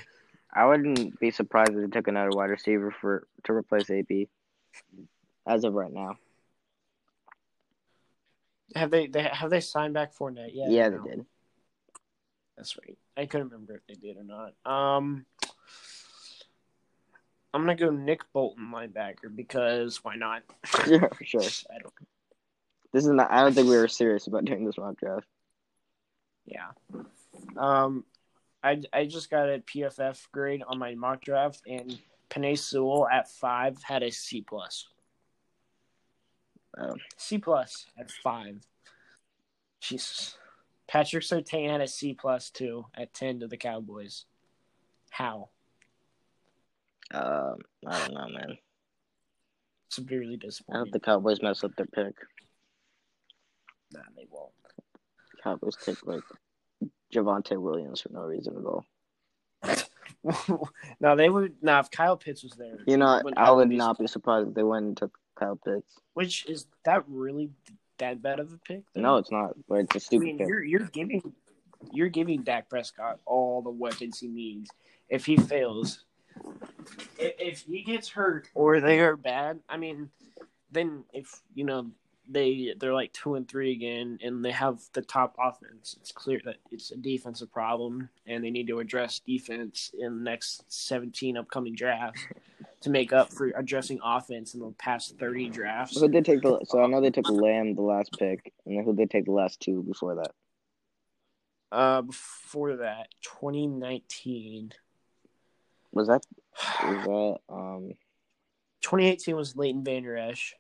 I 0.55 0.66
wouldn't 0.66 1.18
be 1.18 1.31
surprised 1.31 1.72
if 1.72 1.76
they 1.81 1.86
took 1.89 2.09
another 2.09 2.31
wide 2.31 2.51
receiver 2.51 2.90
for 3.01 3.26
to 3.44 3.52
replace 3.52 3.90
AP. 3.90 4.28
As 5.47 5.64
of 5.64 5.74
right 5.74 5.93
now, 5.93 6.16
Have 8.74 8.90
they, 8.90 9.06
they 9.09 9.22
have 9.24 9.51
they 9.51 9.60
signed 9.60 9.93
back 9.94 10.14
Fournette 10.14 10.55
yet? 10.55 10.70
Yeah, 10.70 10.89
No. 10.89 11.02
they 11.02 11.10
did. 11.10 11.26
That's 12.56 12.76
right. 12.78 12.97
I 13.16 13.26
couldn't 13.26 13.48
remember 13.51 13.74
if 13.74 13.86
they 13.86 13.94
did 13.94 14.16
or 14.16 14.24
not. 14.24 14.55
Um, 14.64 15.26
I'm 17.52 17.62
gonna 17.62 17.76
go 17.76 17.90
Nick 17.90 18.20
Bolton 18.32 18.70
linebacker 18.72 19.35
because 19.35 20.02
why 20.02 20.16
not? 20.16 20.43
Yeah, 20.86 21.09
for 21.09 21.24
sure. 21.24 21.40
I 21.74 21.78
don't. 21.81 21.93
This 22.93 23.05
is 23.05 23.10
not. 23.10 23.31
I 23.31 23.43
don't 23.43 23.52
think 23.52 23.68
we 23.68 23.76
were 23.76 23.89
serious 23.89 24.26
about 24.28 24.44
doing 24.44 24.64
this 24.64 24.78
mock 24.78 24.97
draft. 24.98 25.26
Yeah. 26.47 26.70
Um, 27.56 28.05
I 28.65 28.81
I 28.93 29.05
just 29.05 29.31
got 29.31 29.49
a 29.49 29.59
PFF 29.59 30.31
grade 30.32 30.62
on 30.66 30.78
my 30.78 30.95
mock 30.95 31.23
draft, 31.23 31.62
and 31.66 32.01
Penei 32.31 32.59
Sewell 32.59 33.07
at 33.07 33.31
five 33.31 33.81
had 33.82 34.03
a 34.03 34.11
C 34.11 34.41
plus. 34.41 34.89
Oh. 36.78 36.95
C 37.19 37.39
plus 37.39 37.86
at 37.99 38.11
five. 38.11 38.57
Jesus. 39.81 40.39
Patrick 40.89 41.24
Surtain 41.24 41.70
had 41.70 41.82
a 41.82 41.86
C 41.86 42.15
plus 42.15 42.51
too 42.51 42.86
at 42.95 43.12
ten 43.12 43.41
to 43.41 43.47
the 43.47 43.59
Cowboys. 43.59 44.24
How? 45.11 45.51
Um, 47.12 47.59
I 47.86 47.99
don't 47.99 48.15
know, 48.15 48.28
man. 48.28 48.59
Severely 49.91 50.36
disappointed. 50.36 50.77
I 50.77 50.78
hope 50.81 50.91
the 50.91 51.01
Cowboys 51.01 51.43
mess 51.43 51.62
up 51.62 51.77
their 51.77 51.86
pick. 51.86 52.15
Nah, 53.93 54.01
they 54.16 54.27
won't. 54.31 54.53
Cowboys 55.43 55.77
take 55.77 56.05
like 56.07 56.23
Javonte 57.12 57.60
Williams 57.60 58.01
for 58.01 58.10
no 58.12 58.22
reason 58.22 58.56
at 58.56 58.64
all. 58.64 58.85
no, 61.01 61.16
they 61.16 61.28
would. 61.28 61.55
Nah, 61.62 61.81
if 61.81 61.90
Kyle 61.90 62.16
Pitts 62.16 62.43
was 62.43 62.52
there, 62.52 62.78
You 62.86 62.97
know, 62.97 63.20
I 63.36 63.51
would 63.51 63.68
be 63.68 63.76
not 63.76 63.98
be 63.98 64.06
surprised 64.06 64.48
if 64.48 64.55
they 64.55 64.62
went 64.62 64.86
and 64.86 64.97
took 64.97 65.16
Kyle 65.39 65.56
Pitts. 65.56 65.98
Which 66.14 66.47
is 66.47 66.66
that 66.85 67.05
really 67.09 67.51
that 67.98 68.22
bad 68.22 68.40
of 68.40 68.52
a 68.52 68.59
pick? 68.59 68.82
though? 68.94 69.01
No, 69.01 69.16
it's 69.16 69.31
not. 69.31 69.55
But 69.68 69.81
it's 69.81 69.94
a 69.94 69.98
I 69.98 70.01
stupid 70.01 70.24
mean, 70.24 70.39
pick. 70.39 70.48
you're 70.48 70.64
you're 70.64 70.89
giving 70.89 71.32
you're 71.93 72.09
giving 72.09 72.43
Dak 72.43 72.68
Prescott 72.68 73.20
all 73.26 73.62
the 73.62 73.70
weapons 73.70 74.18
he 74.18 74.28
needs. 74.28 74.70
If 75.09 75.26
he 75.26 75.36
fails, 75.36 76.05
if, 77.18 77.35
if 77.39 77.60
he 77.62 77.82
gets 77.82 78.09
hurt 78.09 78.48
or 78.55 78.81
they 78.81 79.01
are 79.01 79.16
bad, 79.16 79.60
I 79.68 79.76
mean, 79.76 80.10
then 80.70 81.05
if 81.12 81.43
you 81.55 81.64
know 81.64 81.90
they 82.29 82.75
they're 82.79 82.95
like 82.95 83.13
two 83.13 83.35
and 83.35 83.49
three 83.49 83.73
again, 83.73 84.19
and 84.23 84.45
they 84.45 84.51
have 84.51 84.81
the 84.93 85.03
top 85.03 85.37
offense, 85.39 85.97
it's 86.01 86.13
clear 86.13 86.41
that 86.45 86.57
it's 86.71 86.91
a 86.91 86.97
defensive 86.97 87.53
problem, 87.53 88.09
and 88.27 88.43
they 88.43 88.51
need 88.51 88.67
to 88.69 88.81
address 88.81 89.21
defense 89.21 89.93
in 89.99 90.19
the 90.19 90.31
next 90.31 90.65
seventeen 90.69 91.37
upcoming 91.37 91.75
drafts 91.75 92.23
to 92.81 92.91
make 92.91 93.13
up 93.13 93.33
for 93.33 93.49
addressing 93.57 93.99
offense 94.03 94.55
in 94.55 94.61
the 94.61 94.71
past 94.79 95.19
thirty 95.19 95.49
drafts. 95.49 95.99
Who 95.99 96.09
did 96.09 96.25
they 96.25 96.33
take 96.33 96.43
the? 96.43 96.61
So 96.65 96.83
I 96.83 96.87
know 96.87 97.01
they 97.01 97.11
took 97.11 97.29
Lamb 97.31 97.75
the 97.75 97.83
last 97.83 98.17
pick, 98.19 98.53
and 98.67 98.85
who 98.85 98.93
did 98.93 98.97
they 98.97 99.07
take 99.07 99.27
the 99.27 99.33
last 99.33 99.61
two 99.61 99.83
before 99.83 100.17
that? 100.17 100.33
Uh, 101.73 102.03
before 102.03 102.77
that, 102.77 103.09
2019. 103.23 104.73
Was 105.93 106.07
that? 106.07 106.23
Was 106.85 107.05
that? 107.05 107.39
Um, 107.53 107.95
2018 108.83 109.35
was 109.35 109.57
Leighton 109.57 109.83
Vander 109.83 110.17
Esch. 110.17 110.55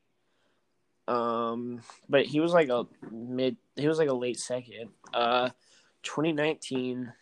Um, 1.06 1.80
but 2.08 2.24
he 2.26 2.40
was 2.40 2.52
like 2.52 2.68
a 2.68 2.86
mid. 3.10 3.56
He 3.76 3.88
was 3.88 3.98
like 3.98 4.08
a 4.08 4.14
late 4.14 4.38
second. 4.38 4.90
Uh, 5.12 5.50
2019. 6.02 7.12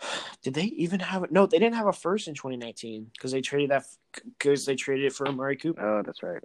Did 0.42 0.54
they 0.54 0.64
even 0.64 1.00
have 1.00 1.24
it? 1.24 1.32
No, 1.32 1.46
they 1.46 1.58
didn't 1.58 1.74
have 1.74 1.86
a 1.86 1.92
first 1.92 2.28
in 2.28 2.34
2019 2.34 3.10
because 3.12 3.32
they 3.32 3.40
traded 3.40 3.70
that 3.70 3.84
because 4.24 4.64
they 4.64 4.76
traded 4.76 5.06
it 5.06 5.12
for 5.12 5.26
Amari 5.26 5.56
Cooper. 5.56 5.84
oh, 5.84 6.02
that's 6.04 6.22
right. 6.22 6.42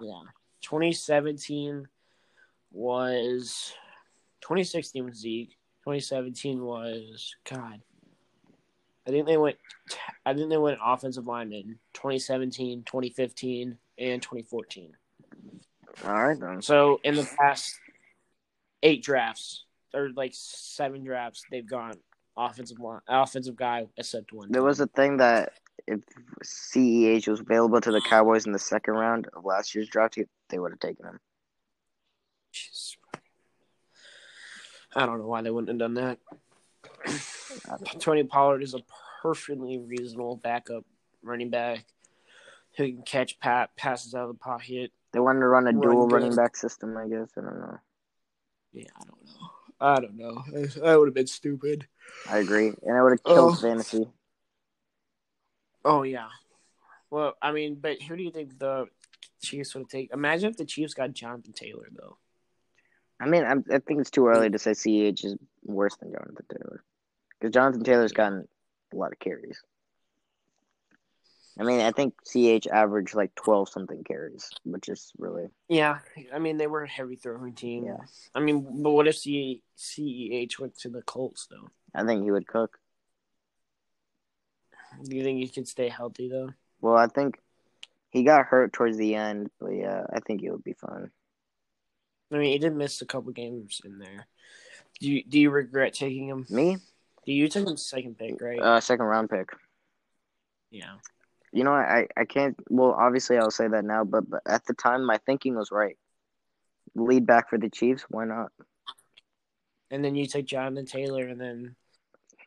Yeah. 0.00 0.22
2017 0.62 1.88
was 2.72 3.72
2016 4.42 5.04
was 5.04 5.16
Zeke. 5.16 5.50
2017 5.84 6.62
was 6.62 7.34
God. 7.48 7.80
I 9.06 9.10
think 9.10 9.26
they 9.26 9.38
went 9.38 9.56
I 10.26 10.34
think 10.34 10.50
they 10.50 10.58
went 10.58 10.78
offensive 10.84 11.26
lineman 11.26 11.78
2017, 11.94 12.82
2015, 12.84 13.78
and 13.98 14.22
2014. 14.22 14.92
All 16.04 16.12
right 16.12 16.38
then. 16.38 16.62
So 16.62 17.00
in 17.02 17.14
the 17.14 17.28
past 17.38 17.74
eight 18.82 19.02
drafts 19.02 19.64
or 19.92 20.10
like 20.14 20.32
seven 20.34 21.04
drafts, 21.04 21.44
they've 21.50 21.68
gone 21.68 21.94
offensive 22.36 22.78
line, 22.78 23.00
offensive 23.08 23.56
guy 23.56 23.86
except 23.96 24.32
one. 24.32 24.50
There 24.50 24.62
was 24.62 24.80
a 24.80 24.86
thing 24.86 25.16
that 25.18 25.52
if 25.86 26.00
CEH 26.44 27.26
was 27.28 27.40
available 27.40 27.80
to 27.80 27.90
the 27.90 28.00
Cowboys 28.00 28.46
in 28.46 28.52
the 28.52 28.58
second 28.58 28.94
round 28.94 29.28
of 29.34 29.44
last 29.44 29.74
year's 29.74 29.88
draft, 29.88 30.18
they 30.48 30.58
would 30.58 30.72
have 30.72 30.80
taken 30.80 31.06
him. 31.06 31.20
Jeez. 32.52 32.96
I 34.94 35.06
don't 35.06 35.18
know 35.18 35.26
why 35.26 35.42
they 35.42 35.50
wouldn't 35.50 35.68
have 35.68 35.78
done 35.78 35.94
that. 35.94 36.18
Tony 37.98 38.24
Pollard 38.24 38.62
is 38.62 38.74
a 38.74 38.80
perfectly 39.22 39.78
reasonable 39.78 40.36
backup 40.36 40.84
running 41.22 41.50
back 41.50 41.84
who 42.78 42.92
can 42.92 43.02
catch 43.02 43.38
pat 43.40 43.70
passes 43.76 44.14
out 44.14 44.22
of 44.22 44.28
the 44.28 44.38
pocket. 44.38 44.92
They 45.12 45.20
wanted 45.20 45.40
to 45.40 45.48
run 45.48 45.64
a 45.64 45.72
Run 45.72 45.80
dual 45.80 46.08
running 46.08 46.34
back 46.34 46.56
system, 46.56 46.96
I 46.96 47.08
guess. 47.08 47.30
I 47.36 47.40
don't 47.42 47.60
know. 47.60 47.78
Yeah, 48.72 48.84
I 48.96 49.04
don't 49.04 49.24
know. 49.24 49.48
I 49.80 50.00
don't 50.00 50.16
know. 50.16 50.44
That 50.82 50.98
would 50.98 51.08
have 51.08 51.14
been 51.14 51.26
stupid. 51.26 51.86
I 52.28 52.38
agree, 52.38 52.68
and 52.68 52.96
it 52.96 53.02
would 53.02 53.12
have 53.12 53.24
killed 53.24 53.52
Oh. 53.52 53.60
fantasy. 53.60 54.08
Oh 55.84 56.02
yeah. 56.02 56.28
Well, 57.10 57.34
I 57.40 57.52
mean, 57.52 57.76
but 57.76 58.02
who 58.02 58.16
do 58.16 58.22
you 58.22 58.30
think 58.30 58.58
the 58.58 58.86
Chiefs 59.42 59.74
would 59.74 59.88
take? 59.88 60.12
Imagine 60.12 60.50
if 60.50 60.56
the 60.56 60.64
Chiefs 60.64 60.94
got 60.94 61.12
Jonathan 61.12 61.52
Taylor 61.52 61.88
though. 61.90 62.18
I 63.20 63.26
mean, 63.26 63.44
I'm, 63.44 63.64
I 63.72 63.78
think 63.78 64.00
it's 64.00 64.10
too 64.10 64.22
mm. 64.22 64.34
early 64.34 64.50
to 64.50 64.58
say 64.58 64.72
CEH 64.72 65.24
is 65.24 65.36
worse 65.64 65.96
than 65.96 66.12
Jonathan 66.12 66.44
Taylor 66.50 66.84
because 67.38 67.54
Jonathan 67.54 67.84
Taylor's 67.84 68.12
gotten 68.12 68.46
a 68.92 68.96
lot 68.96 69.12
of 69.12 69.18
carries. 69.18 69.60
I 71.58 71.64
mean, 71.64 71.80
I 71.80 71.90
think 71.90 72.14
CH 72.24 72.68
averaged 72.68 73.14
like 73.14 73.34
twelve 73.34 73.68
something 73.68 74.04
carries, 74.04 74.48
which 74.64 74.88
is 74.88 75.12
really 75.18 75.48
Yeah, 75.68 75.98
I 76.32 76.38
mean 76.38 76.56
they 76.56 76.66
were 76.68 76.84
a 76.84 76.88
heavy 76.88 77.16
throwing 77.16 77.54
team. 77.54 77.84
Yeah. 77.84 78.04
I 78.34 78.40
mean, 78.40 78.82
but 78.82 78.90
what 78.92 79.08
if 79.08 79.16
C- 79.16 79.62
CEH 79.76 80.58
went 80.60 80.78
to 80.78 80.88
the 80.88 81.02
Colts 81.02 81.46
though? 81.50 81.70
I 81.94 82.04
think 82.04 82.22
he 82.22 82.30
would 82.30 82.46
cook. 82.46 82.78
Do 85.04 85.16
you 85.16 85.22
think 85.24 85.38
he 85.40 85.48
could 85.48 85.68
stay 85.68 85.88
healthy 85.88 86.28
though? 86.28 86.50
Well, 86.80 86.96
I 86.96 87.08
think 87.08 87.38
he 88.10 88.22
got 88.22 88.46
hurt 88.46 88.72
towards 88.72 88.96
the 88.96 89.14
end, 89.16 89.50
but 89.60 89.70
yeah, 89.70 90.04
I 90.12 90.20
think 90.20 90.40
he 90.40 90.50
would 90.50 90.64
be 90.64 90.72
fine. 90.74 91.10
I 92.32 92.36
mean, 92.36 92.52
he 92.52 92.58
did 92.58 92.74
miss 92.74 93.00
a 93.02 93.06
couple 93.06 93.32
games 93.32 93.80
in 93.84 93.98
there. 93.98 94.26
Do 95.00 95.10
you 95.10 95.24
do 95.24 95.38
you 95.40 95.50
regret 95.50 95.94
taking 95.94 96.28
him? 96.28 96.46
Me, 96.50 96.76
Do 97.26 97.32
you 97.32 97.48
took 97.48 97.66
him 97.66 97.76
second 97.76 98.16
pick, 98.18 98.40
right? 98.40 98.60
uh, 98.60 98.80
second 98.80 99.06
round 99.06 99.30
pick. 99.30 99.50
yeah. 100.70 100.94
You 101.52 101.64
know, 101.64 101.72
I 101.72 102.06
I 102.16 102.24
can't. 102.24 102.56
Well, 102.68 102.92
obviously, 102.98 103.38
I'll 103.38 103.50
say 103.50 103.68
that 103.68 103.84
now, 103.84 104.04
but, 104.04 104.28
but 104.28 104.42
at 104.46 104.64
the 104.66 104.74
time, 104.74 105.04
my 105.04 105.18
thinking 105.24 105.54
was 105.56 105.70
right. 105.72 105.96
Lead 106.94 107.26
back 107.26 107.50
for 107.50 107.58
the 107.58 107.70
Chiefs. 107.70 108.04
Why 108.08 108.24
not? 108.24 108.52
And 109.90 110.04
then 110.04 110.14
you 110.14 110.26
took 110.26 110.44
Jonathan 110.44 110.84
Taylor, 110.84 111.24
and 111.26 111.40
then 111.40 111.74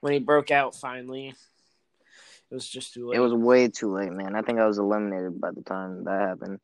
when 0.01 0.13
he 0.13 0.19
broke 0.19 0.51
out 0.51 0.75
finally, 0.75 1.29
it 1.29 2.53
was 2.53 2.67
just 2.67 2.93
too 2.93 3.09
late. 3.09 3.17
It 3.17 3.21
was 3.21 3.33
way 3.33 3.67
too 3.69 3.91
late, 3.91 4.11
man. 4.11 4.35
I 4.35 4.41
think 4.41 4.59
I 4.59 4.67
was 4.67 4.77
eliminated 4.77 5.39
by 5.39 5.51
the 5.51 5.61
time 5.63 6.03
that 6.03 6.21
happened. 6.21 6.59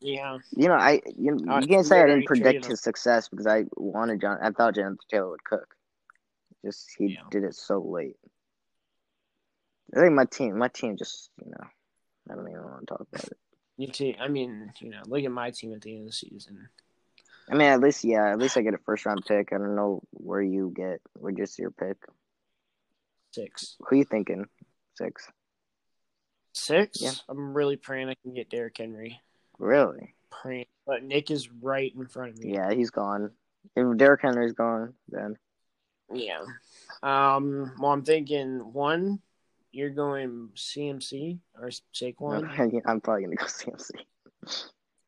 yeah. 0.00 0.38
You 0.56 0.68
know, 0.68 0.74
I 0.74 1.00
you, 1.16 1.38
you 1.60 1.66
can't 1.68 1.86
say 1.86 2.00
I 2.00 2.06
didn't 2.06 2.26
predict 2.26 2.66
his 2.66 2.80
success 2.80 3.28
because 3.28 3.46
I 3.46 3.64
wanted 3.76 4.20
John. 4.20 4.38
I 4.42 4.50
thought 4.50 4.74
Jonathan 4.74 4.98
Taylor 5.10 5.30
would 5.30 5.44
cook. 5.44 5.74
Just 6.64 6.90
he 6.98 7.06
Yeah. 7.14 7.20
did 7.30 7.44
it 7.44 7.54
so 7.54 7.80
late. 7.80 8.16
I 9.96 10.00
think 10.00 10.12
my 10.12 10.24
team, 10.24 10.58
my 10.58 10.68
team, 10.68 10.96
just 10.96 11.30
you 11.44 11.50
know, 11.50 11.66
I 12.30 12.34
don't 12.34 12.48
even 12.48 12.62
want 12.62 12.80
to 12.80 12.86
talk 12.86 13.06
about 13.12 13.24
it. 13.24 13.38
You 13.76 13.88
too. 13.88 14.14
I 14.20 14.28
mean, 14.28 14.72
you 14.80 14.90
know, 14.90 15.02
look 15.06 15.24
at 15.24 15.30
my 15.30 15.50
team 15.50 15.72
at 15.72 15.82
the 15.82 15.92
end 15.92 16.00
of 16.00 16.06
the 16.06 16.12
season. 16.12 16.68
I 17.50 17.54
mean, 17.54 17.68
at 17.68 17.80
least 17.80 18.04
yeah, 18.04 18.30
at 18.32 18.38
least 18.38 18.56
I 18.56 18.62
get 18.62 18.74
a 18.74 18.78
first 18.78 19.06
round 19.06 19.24
pick. 19.26 19.52
I 19.52 19.58
don't 19.58 19.76
know 19.76 20.02
where 20.10 20.42
you 20.42 20.72
get. 20.74 21.00
Where 21.14 21.32
just 21.32 21.58
your 21.58 21.70
pick? 21.70 21.96
Six. 23.32 23.76
Who 23.80 23.94
are 23.94 23.98
you 23.98 24.04
thinking? 24.04 24.46
Six. 24.96 25.28
Six? 26.52 27.00
Yeah. 27.00 27.12
I'm 27.28 27.54
really 27.54 27.76
praying 27.76 28.08
I 28.08 28.16
can 28.22 28.34
get 28.34 28.50
Derrick 28.50 28.76
Henry. 28.76 29.20
Really? 29.58 30.14
Praying. 30.30 30.66
But 30.86 31.04
Nick 31.04 31.30
is 31.30 31.48
right 31.62 31.92
in 31.94 32.06
front 32.06 32.32
of 32.32 32.38
me. 32.38 32.54
Yeah, 32.54 32.72
he's 32.72 32.90
gone. 32.90 33.30
If 33.76 33.96
Derrick 33.96 34.22
Henry's 34.22 34.54
gone, 34.54 34.94
then 35.08 35.36
Yeah. 36.12 36.44
Um. 37.02 37.72
Well, 37.78 37.92
I'm 37.92 38.04
thinking 38.04 38.72
one. 38.72 39.20
You're 39.78 39.90
going 39.90 40.48
CMC 40.56 41.38
or 41.56 41.70
Saquon. 41.94 42.82
I'm 42.84 43.00
probably 43.00 43.22
gonna 43.22 43.36
go 43.36 43.44
CMC. 43.46 43.90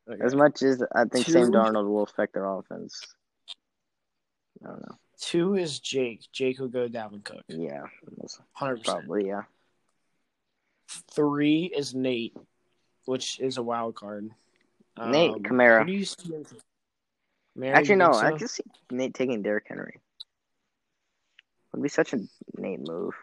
Okay. 0.09 0.23
As 0.25 0.37
much 0.37 0.63
as 0.63 0.81
I 0.95 1.07
think 1.07 1.27
Two. 1.27 1.33
Sam 1.33 1.51
Darnold 1.51 1.89
will 1.89 2.05
affect 2.05 2.35
their 2.35 2.45
offense. 2.45 3.03
I 4.65 4.69
don't 4.69 4.81
know. 4.89 4.97
Two 5.21 5.57
is 5.57 5.81
Jake. 5.81 6.21
Jake 6.33 6.61
will 6.61 6.69
go 6.69 6.89
Dalvin 6.89 7.25
Cook. 7.25 7.43
Yeah, 7.49 7.83
Hundred 8.53 8.77
percent. 8.83 9.07
probably. 9.07 9.27
Yeah. 9.27 9.43
Three 11.11 11.65
is 11.65 11.93
Nate, 11.93 12.37
which 13.07 13.41
is 13.41 13.57
a 13.57 13.63
wild 13.65 13.97
card. 13.97 14.31
Nate 15.05 15.33
Um, 15.33 15.43
Kamara. 15.43 15.81
Who 15.81 15.87
do 15.87 15.93
you 15.95 16.05
see? 16.05 16.33
as- 16.37 16.55
Kamara, 17.59 17.75
Actually, 17.75 17.97
no. 17.97 18.13
think 18.13 18.25
I 18.35 18.39
can 18.39 18.47
see 18.47 18.63
Nate 18.93 19.15
taking 19.15 19.43
Derrick 19.43 19.65
Henry. 19.67 19.99
Would 21.73 21.83
be 21.83 21.89
such 21.89 22.13
a 22.13 22.21
Nate 22.57 22.87
move. 22.87 23.15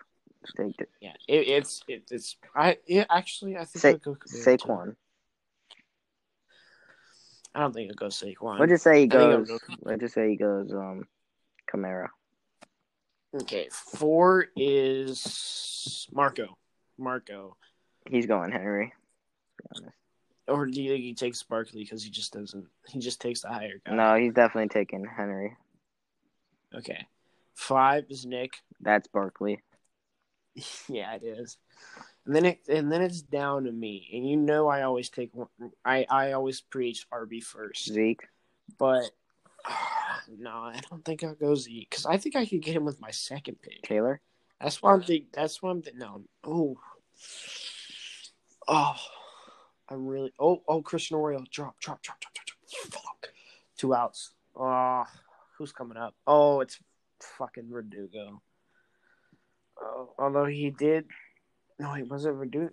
Take 0.56 0.80
it. 0.80 0.90
Yeah, 1.02 1.14
it, 1.28 1.48
it's 1.48 1.84
it, 1.88 2.04
it's 2.12 2.38
I 2.56 2.78
yeah, 2.88 3.06
actually 3.10 3.58
I 3.58 3.66
think 3.66 4.04
Sa- 4.04 4.12
Saquon. 4.56 4.96
I 7.56 7.62
don't 7.62 7.74
think 7.74 7.90
it 7.90 7.96
goes 7.96 8.22
go 8.22 8.28
Saquon. 8.28 8.60
Let's 8.60 8.72
just 8.72 8.84
say 8.84 9.02
he 9.02 9.08
goes. 9.08 9.48
go- 9.48 9.58
Let's 9.82 10.02
just 10.02 10.14
say 10.14 10.30
he 10.30 10.36
goes. 10.36 10.72
Um, 10.72 11.08
Kamara. 11.72 12.08
Okay, 13.36 13.68
four 13.72 14.48
is 14.56 16.08
Marco. 16.12 16.58
Marco. 16.98 17.58
He's 18.10 18.26
going 18.26 18.52
Henry. 18.52 18.94
Or 20.48 20.66
do 20.66 20.82
you 20.82 20.92
think 20.92 21.04
he 21.04 21.14
takes 21.14 21.44
Barkley 21.44 21.84
because 21.84 22.04
he 22.04 22.10
just 22.10 22.32
doesn't? 22.32 22.66
He 22.88 23.00
just 23.00 23.20
takes 23.20 23.42
the 23.42 23.50
higher 23.50 23.82
guy. 23.86 23.96
No, 23.96 24.16
he's 24.16 24.34
definitely 24.34 24.70
taking 24.70 25.06
Henry. 25.06 25.58
Okay. 26.74 27.06
Five 27.54 28.06
is 28.10 28.26
Nick. 28.26 28.54
That's 28.80 29.08
Barkley. 29.08 29.62
yeah, 30.88 31.16
it 31.16 31.24
is. 31.24 31.58
And 32.26 32.36
then 32.36 32.46
it 32.46 32.60
and 32.68 32.92
then 32.92 33.02
it's 33.02 33.22
down 33.22 33.66
to 33.66 33.72
me. 33.72 34.10
And 34.14 34.28
you 34.28 34.38
know 34.38 34.68
I 34.68 34.84
always 34.84 35.10
take 35.10 35.34
one 35.34 35.48
I, 35.86 36.06
I 36.10 36.32
always 36.34 36.62
preach 36.62 37.08
RB 37.12 37.44
first. 37.44 37.86
Zeke. 37.86 38.28
But 38.78 39.10
no, 40.38 40.52
I 40.52 40.80
don't 40.90 41.06
think 41.06 41.24
I'll 41.24 41.36
go 41.36 41.56
Z 41.56 41.88
because 41.90 42.06
I 42.06 42.18
think 42.18 42.36
I 42.36 42.46
could 42.46 42.62
get 42.62 42.76
him 42.76 42.86
with 42.86 43.00
my 43.00 43.12
second 43.12 43.62
pick. 43.62 43.82
Taylor. 43.84 44.22
That's 44.60 44.82
why 44.82 44.94
I'm 44.94 45.04
think 45.04 45.32
that's 45.32 45.62
why 45.62 45.72
I'm 45.72 45.84
no. 45.96 46.24
Oh. 46.44 46.78
Oh. 48.68 48.96
I'm 49.90 50.06
really 50.06 50.34
oh 50.38 50.64
oh 50.68 50.82
Christian 50.82 51.16
Arroyo. 51.16 51.44
Drop, 51.50 51.80
drop, 51.80 52.02
drop, 52.02 52.20
drop, 52.20 52.34
drop, 52.34 52.46
drop. 52.46 53.04
Fuck. 53.04 53.28
Two 53.78 53.96
outs. 53.96 54.34
Oh 54.56 55.06
who's 55.58 55.72
coming 55.72 55.98
up? 55.98 56.16
Oh, 56.26 56.62
it's 56.62 56.80
fucking 57.38 57.70
Verdugo. 57.70 58.42
Oh, 59.82 60.10
although 60.18 60.46
he 60.46 60.70
did 60.72 61.06
no, 61.80 61.94
he 61.94 62.04
wasn't 62.04 62.38
Verdugo. 62.38 62.72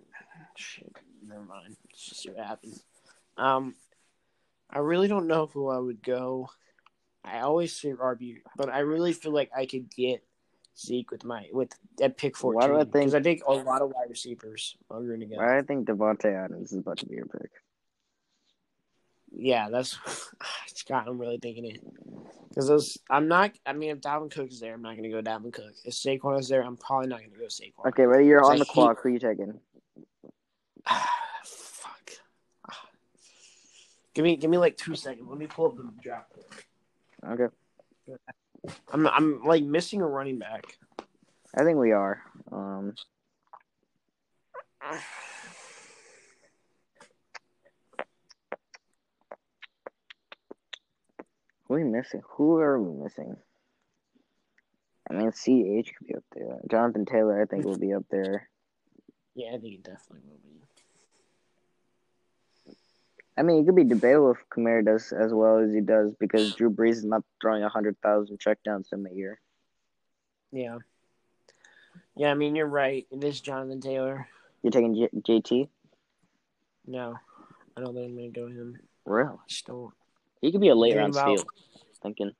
Shit. 0.55 0.91
Never 1.27 1.43
mind. 1.43 1.75
It's 1.91 2.05
just 2.09 2.27
what 2.27 2.37
happens. 2.45 2.83
Um 3.37 3.75
I 4.69 4.79
really 4.79 5.07
don't 5.07 5.27
know 5.27 5.45
who 5.47 5.69
I 5.69 5.77
would 5.77 6.01
go. 6.03 6.49
I 7.23 7.39
always 7.39 7.73
say 7.73 7.89
RB, 7.93 8.37
but 8.55 8.69
I 8.69 8.79
really 8.79 9.13
feel 9.13 9.31
like 9.31 9.49
I 9.55 9.65
could 9.65 9.89
get 9.89 10.23
Zeke 10.77 11.11
with 11.11 11.23
my 11.23 11.47
with 11.53 11.71
at 12.01 12.17
pick 12.17 12.35
Why 12.35 12.67
fourteen 12.67 12.69
do 12.69 12.79
I 12.79 12.83
think- 12.85 13.13
I 13.15 13.21
think 13.21 13.41
a 13.47 13.53
lot 13.53 13.81
of 13.81 13.89
wide 13.89 14.09
receivers 14.09 14.75
are 14.89 15.01
going 15.01 15.21
to 15.21 15.25
go. 15.25 15.39
I 15.39 15.61
think 15.61 15.87
Davante 15.87 16.25
Adams 16.33 16.71
is 16.73 16.79
about 16.79 16.97
to 16.99 17.05
be 17.05 17.15
your 17.15 17.25
pick. 17.27 17.49
Yeah, 19.37 19.69
that's 19.69 19.97
Scott. 20.67 21.07
I'm 21.07 21.17
really 21.19 21.37
thinking 21.37 21.65
it 21.65 21.81
because 22.49 22.67
those. 22.67 22.97
I'm 23.09 23.27
not. 23.27 23.51
I 23.65 23.73
mean, 23.73 23.89
if 23.89 23.99
Dalvin 23.99 24.31
Cook 24.31 24.49
is 24.49 24.59
there, 24.59 24.73
I'm 24.73 24.81
not 24.81 24.95
going 24.95 25.03
to 25.03 25.09
go 25.09 25.21
Dalvin 25.21 25.51
Cook. 25.51 25.73
If 25.83 25.93
Saquon 25.93 26.39
is 26.39 26.47
there, 26.47 26.63
I'm 26.63 26.77
probably 26.77 27.07
not 27.07 27.19
going 27.19 27.31
to 27.31 27.37
go 27.37 27.45
Saquon. 27.45 27.87
Okay, 27.87 28.05
ready? 28.05 28.25
You're 28.25 28.43
on 28.43 28.59
the 28.59 28.65
he- 28.65 28.71
clock. 28.71 29.01
Who 29.01 29.09
are 29.09 29.11
you 29.11 29.19
taking? 29.19 29.59
Fuck. 30.85 32.11
Give 34.13 34.23
me, 34.23 34.37
give 34.37 34.49
me 34.49 34.57
like 34.57 34.77
two 34.77 34.95
seconds. 34.95 35.27
Let 35.29 35.37
me 35.37 35.47
pull 35.47 35.65
up 35.67 35.75
the 35.75 35.89
draft. 36.01 36.31
Okay. 37.27 37.53
I'm, 38.93 39.07
I'm 39.07 39.43
like 39.43 39.63
missing 39.63 40.01
a 40.01 40.07
running 40.07 40.39
back. 40.39 40.77
I 41.57 41.63
think 41.63 41.77
we 41.77 41.91
are. 41.91 42.21
Um, 42.51 42.93
who 51.67 51.73
are 51.75 51.77
we 51.77 51.83
missing? 51.83 52.21
Who 52.37 52.57
are 52.57 52.81
we 52.81 53.03
missing? 53.03 53.35
I 55.09 55.13
mean, 55.13 55.31
CH 55.31 55.93
could 55.97 56.07
be 56.07 56.15
up 56.15 56.23
there. 56.33 56.57
Jonathan 56.69 57.05
Taylor, 57.05 57.41
I 57.41 57.45
think, 57.45 57.65
will 57.65 57.77
be 57.77 57.93
up 57.93 58.05
there. 58.09 58.49
Yeah, 59.35 59.49
I 59.49 59.51
think 59.59 59.63
he 59.65 59.77
definitely 59.77 60.21
will 60.27 60.39
be. 60.43 60.51
I 63.37 63.43
mean, 63.43 63.61
it 63.61 63.65
could 63.65 63.75
be 63.75 63.83
debatable 63.83 64.31
if 64.31 64.37
Kamara 64.49 64.83
does 64.85 65.11
as 65.11 65.33
well 65.33 65.57
as 65.59 65.73
he 65.73 65.81
does 65.81 66.13
because 66.19 66.53
Drew 66.55 66.69
Brees 66.69 66.91
is 66.91 67.03
not 67.05 67.23
throwing 67.41 67.63
a 67.63 67.69
hundred 67.69 67.97
thousand 68.01 68.39
checkdowns 68.39 68.89
to 68.89 68.95
him 68.95 69.07
a 69.11 69.13
year. 69.13 69.39
Yeah. 70.53 70.77
Yeah, 72.15 72.31
I 72.31 72.33
mean 72.33 72.55
you're 72.55 72.65
right. 72.65 73.05
It 73.11 73.23
is 73.25 73.41
Jonathan 73.41 73.81
Taylor. 73.81 74.25
You're 74.63 74.71
taking 74.71 74.95
J- 74.95 75.41
JT, 75.41 75.67
No, 76.87 77.15
I 77.75 77.81
don't 77.81 77.93
think 77.93 78.07
I'm 78.07 78.15
gonna 78.15 78.29
go 78.29 78.47
him. 78.47 78.79
really? 79.05 79.27
I 79.33 79.35
just 79.49 79.65
don't. 79.67 79.93
He 80.45 80.51
could 80.51 80.61
be 80.61 80.69
a 80.69 80.75
late 80.75 80.95
round 80.95 81.15
about- 81.15 81.39
steal. 81.39 81.49
Thinking 82.03 82.31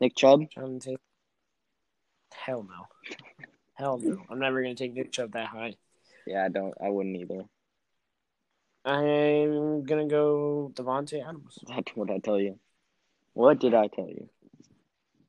Nick 0.00 0.16
Chubb. 0.16 0.50
Taylor. 0.50 0.96
Hell 2.34 2.64
no. 2.64 3.14
Hell 3.74 3.98
no. 3.98 4.20
I'm 4.28 4.40
never 4.40 4.60
gonna 4.60 4.74
take 4.74 4.92
Nick 4.94 5.12
Chubb 5.12 5.32
that 5.32 5.46
high. 5.46 5.76
Yeah, 6.26 6.44
I 6.44 6.48
don't. 6.48 6.74
I 6.82 6.88
wouldn't 6.88 7.16
either. 7.16 7.44
I'm 8.84 9.84
gonna 9.84 10.08
go 10.08 10.72
Davante 10.74 11.22
Adams. 11.22 11.56
That's 11.68 11.90
what 11.94 12.10
I 12.10 12.18
tell 12.18 12.40
you. 12.40 12.58
What 13.34 13.60
did 13.60 13.74
I 13.74 13.86
tell 13.86 14.08
you? 14.08 14.28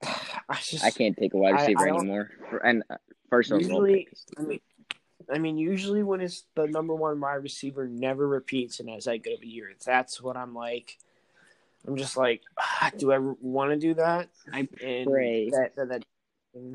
I 0.50 0.56
just 0.56 0.84
I 0.84 0.90
can't 0.90 1.16
take 1.16 1.36
a 1.36 1.38
wide 1.38 1.54
receiver 1.54 1.82
I 1.84 1.88
don't- 1.90 2.00
anymore. 2.00 2.32
And 2.64 2.84
uh, 2.90 2.96
first 3.30 3.52
Usually. 3.52 4.08
I 4.40 4.42
mean, 4.42 4.60
I 5.32 5.38
mean, 5.38 5.58
usually 5.60 6.02
when 6.02 6.20
it's 6.20 6.46
the 6.56 6.66
number 6.66 6.96
one 6.96 7.20
wide 7.20 7.36
receiver 7.36 7.88
never 7.88 8.28
repeats 8.28 8.80
and 8.80 8.90
has 8.90 9.06
that 9.06 9.22
good 9.22 9.34
of 9.34 9.44
a 9.44 9.48
year, 9.48 9.70
that's 9.86 10.20
what 10.20 10.36
I'm 10.36 10.56
like. 10.56 10.98
I'm 11.88 11.96
just 11.98 12.18
like, 12.18 12.42
ah, 12.60 12.92
do 12.98 13.12
I 13.12 13.18
want 13.20 13.72
to 13.72 13.78
do 13.78 13.96
that? 13.96 14.30
I 14.54 14.68
And 14.84 15.10
pray. 15.10 15.50
that, 15.50 15.72
that, 15.76 15.90
that 15.90 16.04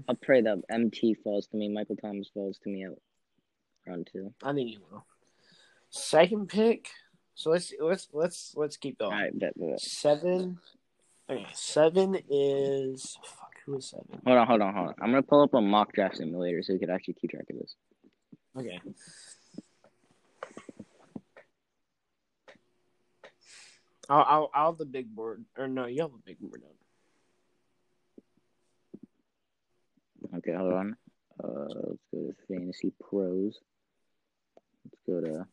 I'll 0.08 0.14
pray 0.16 0.40
that 0.40 0.58
MT 0.70 1.14
falls 1.22 1.46
to 1.48 1.56
me. 1.56 1.68
Michael 1.68 1.96
Thomas 1.96 2.28
falls 2.32 2.58
to 2.64 2.70
me 2.70 2.86
out 2.86 2.98
round 3.86 4.08
two. 4.12 4.32
I 4.42 4.52
think 4.52 4.70
he 4.70 4.78
will. 4.90 5.04
Second 5.90 6.48
pick. 6.48 6.88
So 7.34 7.50
let's 7.50 7.72
let's 7.80 8.08
let's 8.12 8.54
let's 8.56 8.76
keep 8.78 8.98
going. 8.98 9.12
All 9.12 9.18
right, 9.18 9.38
bet, 9.38 9.52
bet, 9.58 9.70
bet. 9.70 9.80
Seven. 9.80 10.58
Okay, 11.28 11.46
seven 11.52 12.18
is 12.30 13.18
fuck. 13.22 13.52
Who 13.66 13.76
is 13.76 13.90
seven? 13.90 14.22
Hold 14.26 14.38
on, 14.38 14.46
hold 14.46 14.62
on, 14.62 14.74
hold 14.74 14.88
on. 14.88 14.94
I'm 15.00 15.10
gonna 15.10 15.22
pull 15.22 15.42
up 15.42 15.52
a 15.54 15.60
mock 15.60 15.92
draft 15.92 16.16
simulator 16.16 16.62
so 16.62 16.72
we 16.72 16.78
could 16.78 16.90
actually 16.90 17.14
keep 17.14 17.30
track 17.30 17.44
of 17.50 17.58
this. 17.58 17.74
Okay. 18.58 18.80
I'll, 24.08 24.24
I'll 24.28 24.50
I'll 24.54 24.70
have 24.72 24.78
the 24.78 24.84
big 24.84 25.14
board 25.14 25.44
or 25.56 25.68
no, 25.68 25.86
you 25.86 26.02
have 26.02 26.12
the 26.12 26.18
big 26.24 26.38
board 26.40 26.62
up. 26.64 26.76
Okay, 30.38 30.52
hold 30.52 30.72
on. 30.72 30.96
Uh, 31.42 31.68
let's 31.88 32.02
go 32.12 32.18
to 32.18 32.34
Fantasy 32.48 32.92
Pros. 33.00 33.58
Let's 34.84 34.98
go 35.06 35.20
to 35.20 35.46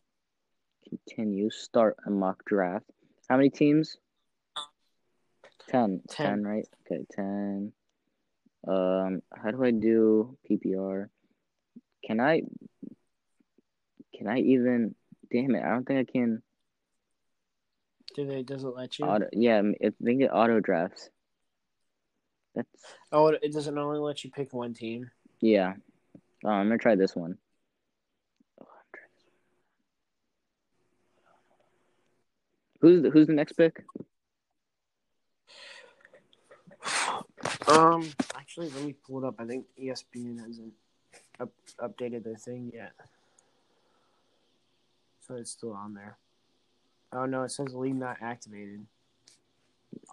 continue. 0.87 1.49
Start 1.49 1.97
a 2.05 2.09
mock 2.09 2.43
draft. 2.45 2.85
How 3.29 3.37
many 3.37 3.49
teams? 3.49 3.97
Ten. 5.69 6.01
Ten. 6.09 6.27
Ten, 6.27 6.43
right? 6.43 6.67
Okay, 6.85 7.05
ten. 7.11 7.71
Um, 8.67 9.21
how 9.35 9.51
do 9.51 9.63
I 9.63 9.71
do 9.71 10.37
PPR? 10.49 11.09
Can 12.05 12.19
I? 12.19 12.43
Can 14.15 14.27
I 14.27 14.39
even? 14.39 14.95
Damn 15.31 15.55
it! 15.55 15.63
I 15.63 15.69
don't 15.69 15.85
think 15.85 16.07
I 16.07 16.11
can. 16.11 16.41
Do 18.13 18.27
they 18.27 18.43
does 18.43 18.63
it 18.63 18.67
let 18.67 18.99
you? 18.99 19.05
Auto, 19.05 19.27
yeah, 19.33 19.59
I 19.59 19.91
think 20.03 20.21
it 20.21 20.29
auto 20.31 20.59
drafts. 20.59 21.09
That's 22.55 22.67
oh, 23.11 23.27
it, 23.27 23.51
doesn't 23.51 23.77
only 23.77 23.99
let 23.99 24.23
you 24.23 24.29
pick 24.29 24.53
one 24.53 24.73
team. 24.73 25.09
yeah. 25.41 25.73
Oh, 26.45 26.49
I'm 26.49 26.67
gonna 26.67 26.77
try 26.77 26.95
this 26.95 27.15
one. 27.15 27.37
Oh, 28.61 28.67
I'm 28.67 28.85
this 28.91 29.23
one. 32.81 32.91
Who's 32.91 33.01
the, 33.01 33.09
who's 33.09 33.27
the 33.27 33.33
next 33.33 33.53
pick? 33.53 33.83
Um, 37.67 38.11
actually, 38.35 38.69
let 38.69 38.83
me 38.83 38.93
pull 39.07 39.23
it 39.23 39.27
up. 39.27 39.35
I 39.39 39.45
think 39.45 39.65
ESPN 39.81 40.39
hasn't 40.45 40.73
up, 41.39 41.49
updated 41.79 42.23
their 42.23 42.35
thing 42.35 42.71
yet, 42.73 42.91
so 45.25 45.35
it's 45.35 45.51
still 45.51 45.73
on 45.73 45.93
there. 45.93 46.17
Oh 47.13 47.25
no, 47.25 47.43
it 47.43 47.51
says 47.51 47.73
league 47.73 47.95
not 47.95 48.17
activated. 48.21 48.85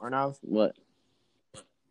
Arnav. 0.03 0.37
What? 0.43 0.77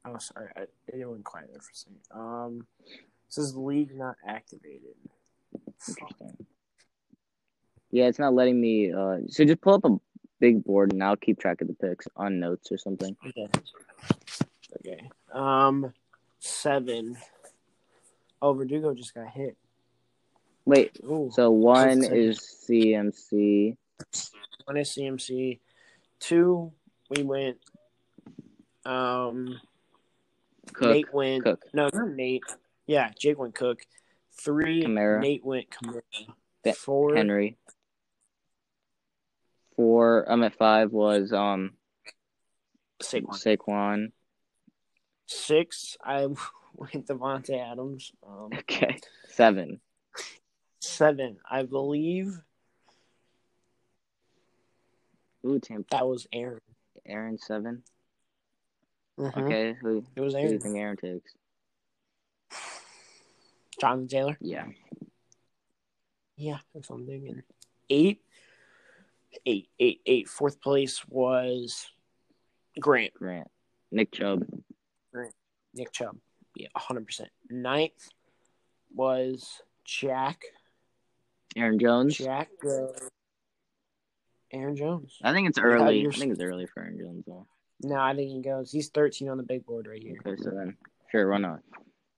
Oh, 0.06 0.18
sorry, 0.18 0.50
I, 0.56 0.62
it 0.88 1.10
went 1.10 1.24
quiet 1.24 1.50
there 1.52 1.62
for 1.62 1.72
a 1.72 1.76
second. 1.76 2.00
Um, 2.12 2.68
it 2.88 3.34
says 3.34 3.56
league 3.56 3.96
not 3.96 4.16
activated. 4.26 4.96
Interesting. 5.88 6.46
Yeah, 7.92 8.06
it's 8.06 8.20
not 8.20 8.34
letting 8.34 8.60
me. 8.60 8.94
Uh, 8.94 9.18
so 9.28 9.44
just 9.46 9.62
pull 9.62 9.74
up 9.74 9.86
a 9.86 9.98
big 10.40 10.64
board 10.64 10.94
and 10.94 11.04
I'll 11.04 11.16
keep 11.16 11.40
track 11.40 11.62
of 11.62 11.68
the 11.68 11.74
picks 11.74 12.08
on 12.16 12.40
notes 12.40 12.72
or 12.72 12.78
something. 12.78 13.16
Okay. 13.28 13.48
Okay. 14.80 15.10
Um, 15.34 15.94
seven. 16.40 17.18
Oh, 18.42 18.54
Verdugo 18.54 18.94
just 18.94 19.14
got 19.14 19.28
hit. 19.28 19.58
Wait, 20.66 20.98
Ooh. 21.04 21.30
so 21.34 21.52
one 21.52 22.04
is 22.04 22.40
CMC. 22.70 23.76
One 24.70 24.78
is 24.78 24.90
CMC. 24.92 25.58
Two, 26.20 26.72
we 27.10 27.24
went. 27.24 27.58
Um, 28.86 29.60
Cook, 30.74 30.92
Nate 30.92 31.12
went. 31.12 31.44
Cook. 31.44 31.64
No, 31.74 31.90
not 31.92 32.10
Nate. 32.12 32.44
Yeah, 32.86 33.10
Jake 33.18 33.40
went 33.40 33.56
Cook. 33.56 33.80
Three, 34.40 34.84
Kamara. 34.84 35.22
Nate 35.22 35.44
went 35.44 35.72
Kamara. 35.72 36.04
Four, 36.76 37.16
Henry. 37.16 37.58
Four. 39.76 40.26
I'm 40.30 40.44
at 40.44 40.54
five. 40.54 40.92
Was 40.92 41.34
um 41.34 41.72
Saquon. 43.02 43.58
Saquon. 43.58 44.12
Six, 45.26 45.98
I 46.04 46.28
went 46.76 47.08
Davante 47.08 47.58
Adams. 47.60 48.12
Um, 48.22 48.52
Okay. 48.56 49.00
Seven. 49.30 49.80
seven, 50.80 51.38
I 51.50 51.64
believe 51.64 52.40
Ooh, 55.50 55.60
Tampa. 55.60 55.88
that 55.92 56.08
was 56.08 56.28
Aaron. 56.32 56.62
Aaron 57.06 57.38
seven. 57.38 57.84
Mhm. 59.18 59.46
Okay. 59.46 59.74
Who, 59.82 60.06
It 60.16 60.22
was 60.22 60.36
Aaron. 60.36 60.46
who 60.46 60.50
do 60.50 60.54
you 60.56 60.60
think 60.62 60.78
Aaron 60.78 60.98
takes? 60.98 61.34
Jonathan 63.80 64.08
Taylor. 64.08 64.38
Yeah. 64.42 64.68
Yeah, 66.36 66.60
that's 66.74 66.90
what 66.90 66.98
I'm 66.98 67.06
thinking. 67.08 67.44
Eight, 67.90 68.22
eight, 69.46 69.70
eight, 69.80 70.02
eight. 70.06 70.28
Fourth 70.30 70.62
place 70.62 71.06
was 71.08 71.90
Grant, 72.80 73.14
Grant. 73.14 73.48
Nick 73.92 74.12
Chubb. 74.12 74.46
Grant. 75.12 75.34
Nick 75.74 75.92
Chubb. 75.92 76.18
Yeah, 76.56 76.68
100%. 76.78 77.28
Ninth 77.50 78.10
was 78.94 79.62
Jack. 79.86 80.44
Aaron 81.56 81.80
Jones. 81.80 82.18
Jack. 82.18 82.50
Uh, 82.66 82.88
Aaron 84.52 84.76
Jones. 84.76 85.18
I 85.24 85.34
think 85.34 85.48
it's 85.50 85.58
early. 85.60 86.06
I 86.08 86.12
think 86.12 86.32
it's 86.34 86.42
early 86.42 86.66
for 86.66 86.82
Aaron 86.82 86.98
Jones 86.98 87.24
though. 87.28 87.46
No, 87.82 87.96
I 87.96 88.16
think 88.16 88.32
he 88.32 88.42
goes. 88.42 88.72
He's 88.72 88.90
13 88.90 89.30
on 89.30 89.38
the 89.38 89.44
big 89.44 89.66
board 89.66 89.88
right 89.88 90.02
here. 90.02 90.18
Okay, 90.26 90.42
so 90.42 90.50
then 90.52 90.76
sure, 91.12 91.30
why 91.30 91.38
not? 91.38 91.62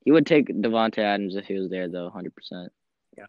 He 0.04 0.12
would 0.12 0.26
take 0.26 0.48
Davante 0.48 0.98
Adams 1.00 1.36
if 1.36 1.46
he 1.46 1.54
was 1.56 1.70
there 1.70 1.88
though, 1.88 2.10
hundred 2.10 2.36
percent. 2.36 2.72
Yeah. 3.18 3.26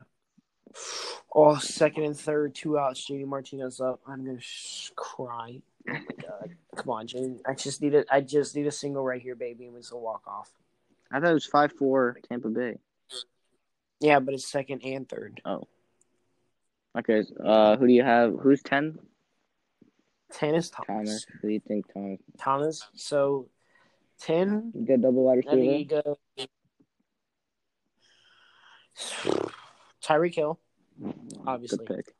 Oh, 1.34 1.56
second 1.58 2.04
and 2.04 2.18
third, 2.18 2.54
two 2.54 2.78
outs. 2.78 3.06
JD 3.06 3.26
Martinez 3.26 3.80
up. 3.80 4.00
I'm 4.06 4.24
gonna 4.24 4.40
sh- 4.40 4.90
cry. 4.96 5.60
Oh 5.88 5.92
my 5.92 6.00
god! 6.22 6.56
Come 6.76 6.90
on, 6.90 7.06
JD. 7.06 7.40
I 7.46 7.54
just 7.54 7.82
need 7.82 7.94
a. 7.94 8.04
I 8.10 8.20
just 8.22 8.56
need 8.56 8.66
a 8.66 8.72
single 8.72 9.04
right 9.04 9.20
here, 9.20 9.34
baby, 9.34 9.66
and 9.66 9.74
we 9.74 9.82
still 9.82 10.00
walk 10.00 10.22
off. 10.26 10.50
I 11.10 11.20
thought 11.20 11.30
it 11.30 11.34
was 11.34 11.44
five 11.44 11.72
four 11.72 12.16
Tampa 12.28 12.48
Bay. 12.48 12.78
Yeah, 14.00 14.18
but 14.20 14.32
it's 14.34 14.46
second 14.46 14.82
and 14.84 15.06
third. 15.08 15.40
Oh. 15.44 15.68
Okay, 16.98 17.22
uh, 17.42 17.76
who 17.76 17.86
do 17.86 17.92
you 17.92 18.02
have? 18.02 18.34
Who's 18.42 18.62
ten? 18.62 18.98
Ten 20.32 20.54
is 20.54 20.70
Thomas. 20.70 20.86
Thomas. 20.86 21.26
Who 21.40 21.48
do 21.48 21.54
you 21.54 21.60
think 21.60 21.86
Thomas? 21.92 22.20
Thomas. 22.38 22.82
So 22.94 23.48
ten. 24.20 24.72
You 24.74 24.84
get 24.86 25.00
double 25.00 25.24
wide 25.24 25.38
I 25.46 25.50
think 25.50 25.62
he 25.62 25.68
receiver. 25.94 26.02
goes. 26.04 26.18
Tyreek 30.04 30.34
Hill. 30.34 30.58
Obviously. 31.46 31.84
Good 31.86 31.96
pick. 31.96 32.14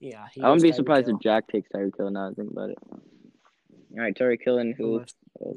Yeah. 0.00 0.26
he 0.32 0.40
I 0.42 0.48
wouldn't 0.48 0.62
be 0.62 0.70
Tyreek 0.70 0.74
surprised 0.76 1.06
Hill. 1.08 1.16
if 1.16 1.22
Jack 1.22 1.46
takes 1.48 1.68
Tyreek 1.68 1.96
Hill 1.96 2.10
now. 2.10 2.30
I 2.30 2.34
think 2.34 2.50
about 2.50 2.70
it. 2.70 2.78
All 2.90 3.98
right, 3.98 4.14
Tyreek 4.16 4.42
Hill 4.42 4.58
and 4.58 4.74
who? 4.74 5.00
I 5.42 5.54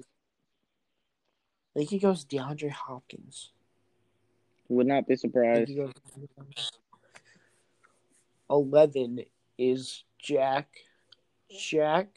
think 1.78 1.90
he 1.90 2.00
goes 2.00 2.26
DeAndre 2.26 2.72
Hopkins. 2.72 3.52
Would 4.70 4.88
not 4.88 5.08
be 5.08 5.14
I 5.14 5.16
think 5.18 5.20
surprised. 5.22 5.72
Eleven 8.54 9.20
is 9.58 10.04
Jack. 10.20 10.68
Jack 11.50 12.10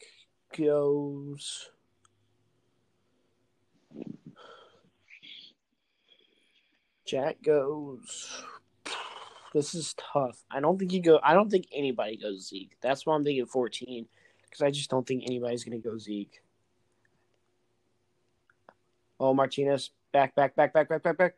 goes. 0.55 1.71
Jack 7.07 7.37
goes. 7.43 8.43
This 9.51 9.73
is 9.73 9.95
tough. 9.95 10.43
I 10.51 10.59
don't 10.59 10.77
think 10.77 10.91
he 10.91 10.99
go. 10.99 11.19
I 11.23 11.33
don't 11.33 11.49
think 11.49 11.65
anybody 11.73 12.17
goes 12.17 12.49
Zeke. 12.49 12.77
That's 12.81 13.03
why 13.03 13.15
I'm 13.15 13.23
thinking 13.23 13.47
14, 13.47 14.05
because 14.43 14.61
I 14.61 14.69
just 14.69 14.91
don't 14.91 15.07
think 15.07 15.23
anybody's 15.25 15.63
gonna 15.63 15.79
go 15.79 15.97
Zeke. 15.97 16.39
Oh, 19.19 19.33
Martinez, 19.33 19.89
back, 20.11 20.35
back, 20.35 20.55
back, 20.55 20.71
back, 20.71 20.87
back, 20.87 21.01
back, 21.01 21.17
back. 21.17 21.35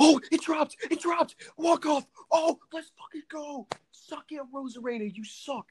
Oh, 0.00 0.20
it 0.30 0.42
dropped! 0.42 0.76
It 0.90 1.00
dropped! 1.00 1.36
Walk 1.56 1.86
off! 1.86 2.06
Oh, 2.30 2.58
let's 2.72 2.90
fucking 2.98 3.22
go! 3.30 3.66
Suck 3.90 4.24
it, 4.30 4.40
Arozarena, 4.40 5.14
you 5.14 5.24
suck! 5.24 5.66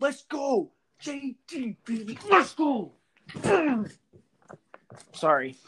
Let's 0.00 0.24
go! 0.24 0.70
JT, 1.02 1.76
baby, 1.84 2.18
let's 2.30 2.54
go! 2.54 2.92
Sorry. 5.12 5.56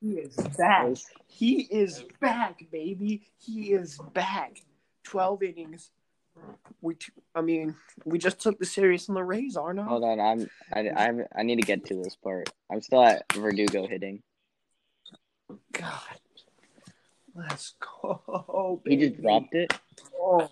He 0.00 0.12
is 0.12 0.36
back. 0.56 0.94
He 1.26 1.62
is 1.62 2.04
back, 2.20 2.62
baby. 2.70 3.22
He 3.36 3.72
is 3.72 3.98
back. 4.14 4.62
12 5.04 5.42
innings. 5.42 5.90
We, 6.80 6.94
t- 6.94 7.12
I 7.34 7.40
mean, 7.40 7.74
we 8.04 8.18
just 8.18 8.40
took 8.40 8.60
the 8.60 8.64
series 8.64 9.08
on 9.08 9.16
the 9.16 9.24
Rays, 9.24 9.56
Arno. 9.56 9.82
Hold 9.82 10.04
on, 10.04 10.20
I'm 10.20 10.48
I 10.72 10.88
I 10.90 11.10
I 11.34 11.42
need 11.42 11.56
to 11.56 11.66
get 11.66 11.84
to 11.86 11.94
this 11.96 12.14
part. 12.14 12.48
I'm 12.70 12.80
still 12.80 13.02
at 13.02 13.24
Verdugo 13.32 13.88
hitting. 13.88 14.22
God. 15.72 16.18
Let's 17.34 17.74
go. 17.78 18.80
He 18.86 18.96
just 18.96 19.20
dropped 19.20 19.54
it. 19.54 19.72
Oh. 20.18 20.48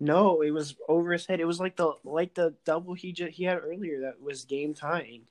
No, 0.00 0.42
it 0.42 0.50
was 0.50 0.76
over 0.88 1.12
his 1.12 1.26
head. 1.26 1.40
It 1.40 1.44
was 1.44 1.58
like 1.58 1.76
the 1.76 1.94
like 2.04 2.34
the 2.34 2.54
double 2.64 2.94
he 2.94 3.12
just 3.12 3.32
he 3.32 3.44
had 3.44 3.58
earlier 3.58 4.02
that 4.02 4.22
was 4.22 4.44
game 4.44 4.74
tying. 4.74 5.22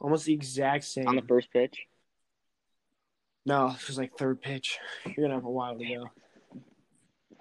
Almost 0.00 0.24
the 0.24 0.32
exact 0.32 0.84
same. 0.84 1.06
on 1.06 1.14
the 1.14 1.22
first 1.22 1.52
pitch. 1.52 1.86
no, 3.46 3.68
it 3.68 3.86
was 3.86 3.98
like 3.98 4.16
third 4.18 4.40
pitch. 4.42 4.78
You're 5.06 5.26
gonna 5.26 5.34
have 5.34 5.44
a 5.44 5.50
while 5.50 5.78
to 5.78 5.84
go. 5.84 6.10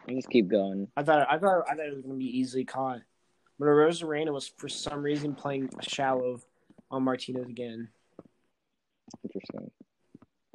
I'll 0.07 0.15
just 0.15 0.29
keep 0.29 0.47
going. 0.47 0.87
I 0.95 1.01
thought 1.03 1.27
I 1.29 1.39
thought 1.39 1.63
I 1.67 1.75
thought 1.75 1.87
it 1.87 1.95
was 1.95 2.03
gonna 2.03 2.15
be 2.15 2.37
easily 2.39 2.65
caught. 2.65 2.99
But 3.57 3.65
Arozarena 3.65 4.31
was 4.31 4.47
for 4.57 4.69
some 4.69 5.01
reason 5.01 5.33
playing 5.33 5.69
shallow 5.81 6.39
on 6.91 7.03
Martinez 7.03 7.47
again. 7.47 7.89
Interesting. 9.23 9.71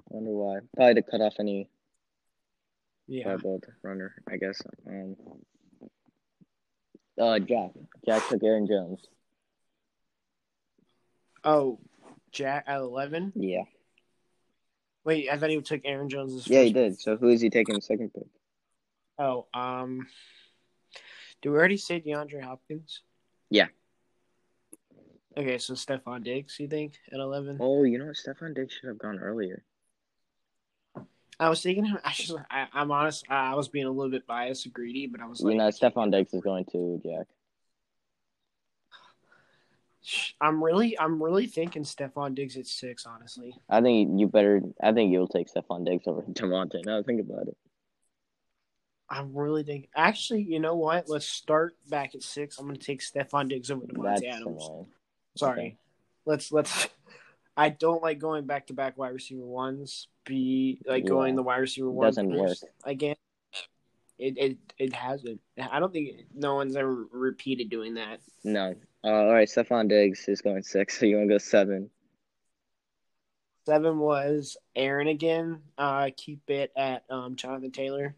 Wonder 0.08 0.30
why. 0.30 0.58
Probably 0.74 0.94
to 0.94 1.02
cut 1.02 1.20
off 1.20 1.34
any 1.38 1.68
Yeah. 3.06 3.36
runner, 3.82 4.14
I 4.28 4.36
guess. 4.36 4.60
Um. 4.86 5.16
Uh, 7.18 7.38
Jack. 7.38 7.70
Jack 8.04 8.28
took 8.28 8.42
Aaron 8.42 8.66
Jones. 8.66 9.06
Oh, 11.44 11.78
Jack 12.32 12.64
at 12.66 12.80
eleven. 12.80 13.32
Yeah. 13.34 13.64
Wait, 15.04 15.30
I 15.30 15.38
thought 15.38 15.50
he 15.50 15.60
took 15.60 15.82
Aaron 15.84 16.08
Jones. 16.08 16.46
Yeah, 16.48 16.62
he 16.62 16.72
did. 16.72 17.00
So 17.00 17.16
who 17.16 17.28
is 17.28 17.40
he 17.40 17.48
taking 17.48 17.76
the 17.76 17.80
second 17.80 18.12
pick? 18.12 18.26
Oh, 19.18 19.46
um, 19.54 20.06
did 21.40 21.50
we 21.50 21.56
already 21.56 21.76
say 21.76 22.00
DeAndre 22.00 22.42
Hopkins? 22.42 23.02
Yeah. 23.48 23.68
Okay, 25.36 25.58
so 25.58 25.74
Stefon 25.74 26.24
Diggs, 26.24 26.58
you 26.58 26.66
think 26.68 26.98
at 27.12 27.20
eleven? 27.20 27.58
Oh, 27.60 27.84
you 27.84 27.98
know 27.98 28.06
what? 28.06 28.16
Stefon 28.16 28.54
Diggs 28.54 28.74
should 28.74 28.88
have 28.88 28.98
gone 28.98 29.18
earlier. 29.18 29.62
I 31.38 31.48
was 31.48 31.62
thinking 31.62 31.84
him. 31.84 31.98
I 32.04 32.12
just, 32.12 32.34
I, 32.50 32.66
I'm 32.72 32.90
honest. 32.90 33.24
I, 33.28 33.54
was 33.54 33.68
being 33.68 33.86
a 33.86 33.90
little 33.90 34.10
bit 34.10 34.26
biased, 34.26 34.64
and 34.64 34.74
greedy, 34.74 35.06
but 35.06 35.20
I 35.20 35.26
was 35.26 35.40
like, 35.40 35.52
you 35.52 35.58
know, 35.58 35.68
Stefon 35.68 36.10
Diggs 36.10 36.32
is 36.32 36.40
going 36.40 36.64
to 36.72 37.00
Jack. 37.04 37.26
I'm 40.40 40.62
really, 40.62 40.98
I'm 40.98 41.20
really 41.20 41.46
thinking 41.46 41.82
Stefon 41.82 42.34
Diggs 42.34 42.56
at 42.56 42.66
six. 42.66 43.06
Honestly, 43.06 43.54
I 43.68 43.80
think 43.80 44.20
you 44.20 44.28
better. 44.28 44.62
I 44.80 44.92
think 44.92 45.12
you'll 45.12 45.26
take 45.26 45.52
Stefon 45.52 45.84
Diggs 45.84 46.06
over 46.06 46.22
Davante. 46.22 46.84
Now 46.84 47.02
think 47.02 47.20
about 47.20 47.48
it. 47.48 47.56
I'm 49.08 49.36
really 49.36 49.62
thinking. 49.62 49.88
Actually, 49.94 50.42
you 50.42 50.60
know 50.60 50.76
what? 50.76 51.08
Let's 51.08 51.26
start 51.26 51.76
back 51.88 52.14
at 52.14 52.22
six. 52.22 52.58
I'm 52.58 52.66
going 52.66 52.78
to 52.78 52.84
take 52.84 53.00
Stefon 53.00 53.48
Diggs 53.48 53.70
over 53.70 53.84
That's 53.86 54.20
Davante 54.20 54.28
Adams. 54.28 54.64
annoying. 54.64 54.86
Sorry. 55.36 55.58
Okay. 55.58 55.76
Let's 56.24 56.52
let's. 56.52 56.88
I 57.56 57.70
don't 57.70 58.02
like 58.02 58.18
going 58.18 58.44
back 58.46 58.66
to 58.66 58.74
back 58.74 58.98
wide 58.98 59.14
receiver 59.14 59.44
ones. 59.44 60.08
Be 60.24 60.80
like 60.86 61.04
Yeah. 61.04 61.08
going 61.08 61.36
the 61.36 61.42
wide 61.42 61.58
receiver 61.58 61.90
one 61.90 62.06
Doesn't 62.06 62.28
work. 62.36 62.56
again. 62.84 63.16
It 64.18 64.38
it 64.38 64.58
it 64.78 64.92
hasn't. 64.94 65.40
I 65.58 65.78
don't 65.78 65.92
think 65.92 66.26
no 66.34 66.54
one's 66.54 66.74
ever 66.76 67.06
repeated 67.10 67.68
doing 67.70 67.94
that. 67.94 68.20
No. 68.44 68.74
Uh, 69.04 69.08
all 69.08 69.32
right, 69.32 69.46
Stefon 69.48 69.88
Diggs 69.88 70.26
is 70.28 70.40
going 70.40 70.62
six. 70.62 70.98
So 70.98 71.06
you 71.06 71.16
want 71.16 71.28
to 71.28 71.34
go 71.34 71.38
seven? 71.38 71.90
Seven 73.66 73.98
was 73.98 74.56
Aaron 74.74 75.08
again. 75.08 75.60
Uh, 75.76 76.10
keep 76.16 76.48
it 76.48 76.72
at 76.76 77.04
um, 77.10 77.36
Jonathan 77.36 77.72
Taylor. 77.72 78.14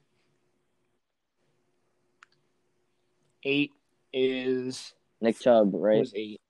Eight 3.44 3.73
is 4.12 4.93
Nick 5.20 5.39
Chubb, 5.40 5.70
right? 5.74 5.98
was 6.01 6.12
eight. 6.15 6.40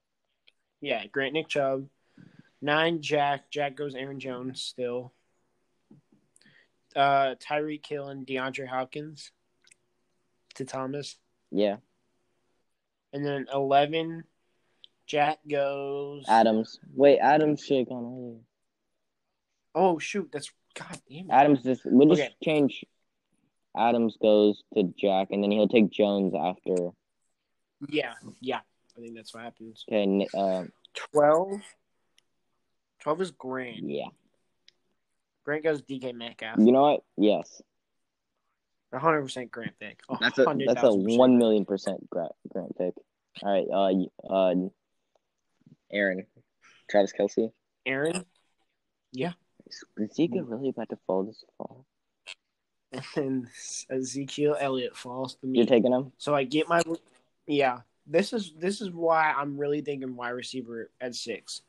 Yeah, 0.81 1.07
Grant 1.07 1.33
Nick 1.33 1.49
Chubb. 1.49 1.89
Nine 2.61 3.01
Jack. 3.03 3.51
Jack 3.51 3.77
goes 3.77 3.95
Aaron 3.95 4.19
Jones 4.21 4.61
still. 4.63 5.13
Uh, 6.97 7.35
Tyreek 7.37 7.87
Hill 7.87 8.09
and 8.09 8.27
DeAndre 8.27 8.67
Hopkins. 8.67 9.31
to 10.55 10.65
Thomas. 10.65 11.17
Yeah, 11.53 11.77
And 13.13 13.25
then 13.25 13.47
11, 13.55 14.25
Jack 15.07 15.39
goes. 15.49 16.25
Adams. 16.29 16.81
Wait, 16.95 17.19
Adams 17.21 17.65
should 17.65 17.79
have 17.79 17.89
gone 17.89 18.05
earlier. 18.05 18.41
Oh, 19.75 19.99
shoot. 19.99 20.29
That's. 20.33 20.51
God 20.75 21.01
damn 21.09 21.27
it. 21.27 21.31
Adams 21.31 21.63
just 21.63 21.83
we'll 21.85 22.09
just 22.09 22.21
Okay. 22.23 22.35
change. 22.43 22.85
Adams 23.77 24.17
goes 24.21 24.63
to 24.75 24.83
Jack, 24.99 25.29
and 25.31 25.43
then 25.43 25.51
he'll 25.51 25.69
take 25.69 25.91
Jones 25.91 26.35
after. 26.39 26.91
Yeah, 27.89 28.15
yeah. 28.41 28.61
I 28.97 29.01
think 29.01 29.15
that's 29.15 29.33
what 29.33 29.45
happens. 29.45 29.85
Okay, 29.89 30.27
uh, 30.37 30.65
12. 31.13 31.61
12 33.01 33.21
is 33.23 33.31
Grant. 33.33 33.89
yeah. 33.89 34.09
Grant 35.45 35.65
goes 35.65 35.83
DK 35.83 36.15
Metcalf. 36.15 36.59
You 36.59 36.73
know 36.73 36.83
what? 36.83 37.01
Yes, 37.17 37.63
100% 38.93 39.51
Grant 39.51 39.73
pick. 39.79 40.01
that's 40.21 40.39
a 40.39 40.45
that's 40.67 40.83
a 40.83 40.93
one 40.93 41.39
million 41.39 41.65
percent 41.65 42.09
Grant 42.11 42.33
Grant 42.53 42.77
pick. 42.77 42.95
All 43.43 43.51
right, 43.53 44.09
uh, 44.29 44.33
uh, 44.33 44.55
Aaron, 45.93 46.27
Travis 46.91 47.13
Kelce. 47.19 47.51
Aaron. 47.87 48.25
Yeah. 49.13 49.33
Is 49.67 49.85
Ezekiel 49.99 50.45
really 50.45 50.71
about 50.71 50.89
to 50.91 50.99
fall 51.07 51.25
this 51.25 51.45
fall? 51.57 51.87
And 52.93 53.05
then 53.15 53.51
Ezekiel 53.91 54.57
Elliott 54.59 54.97
falls 54.97 55.35
to 55.37 55.47
me. 55.47 55.59
You're 55.59 55.67
taking 55.67 55.93
him? 55.93 56.13
So 56.17 56.35
I 56.35 56.45
get 56.45 56.69
my 56.69 56.83
yeah. 57.47 57.81
This 58.07 58.33
is 58.33 58.55
this 58.59 58.81
is 58.81 58.91
why 58.91 59.33
I'm 59.37 59.59
really 59.59 59.83
thinking 59.83 60.17
wide 60.17 60.31
receiver 60.31 60.91
at 61.01 61.15
six, 61.15 61.61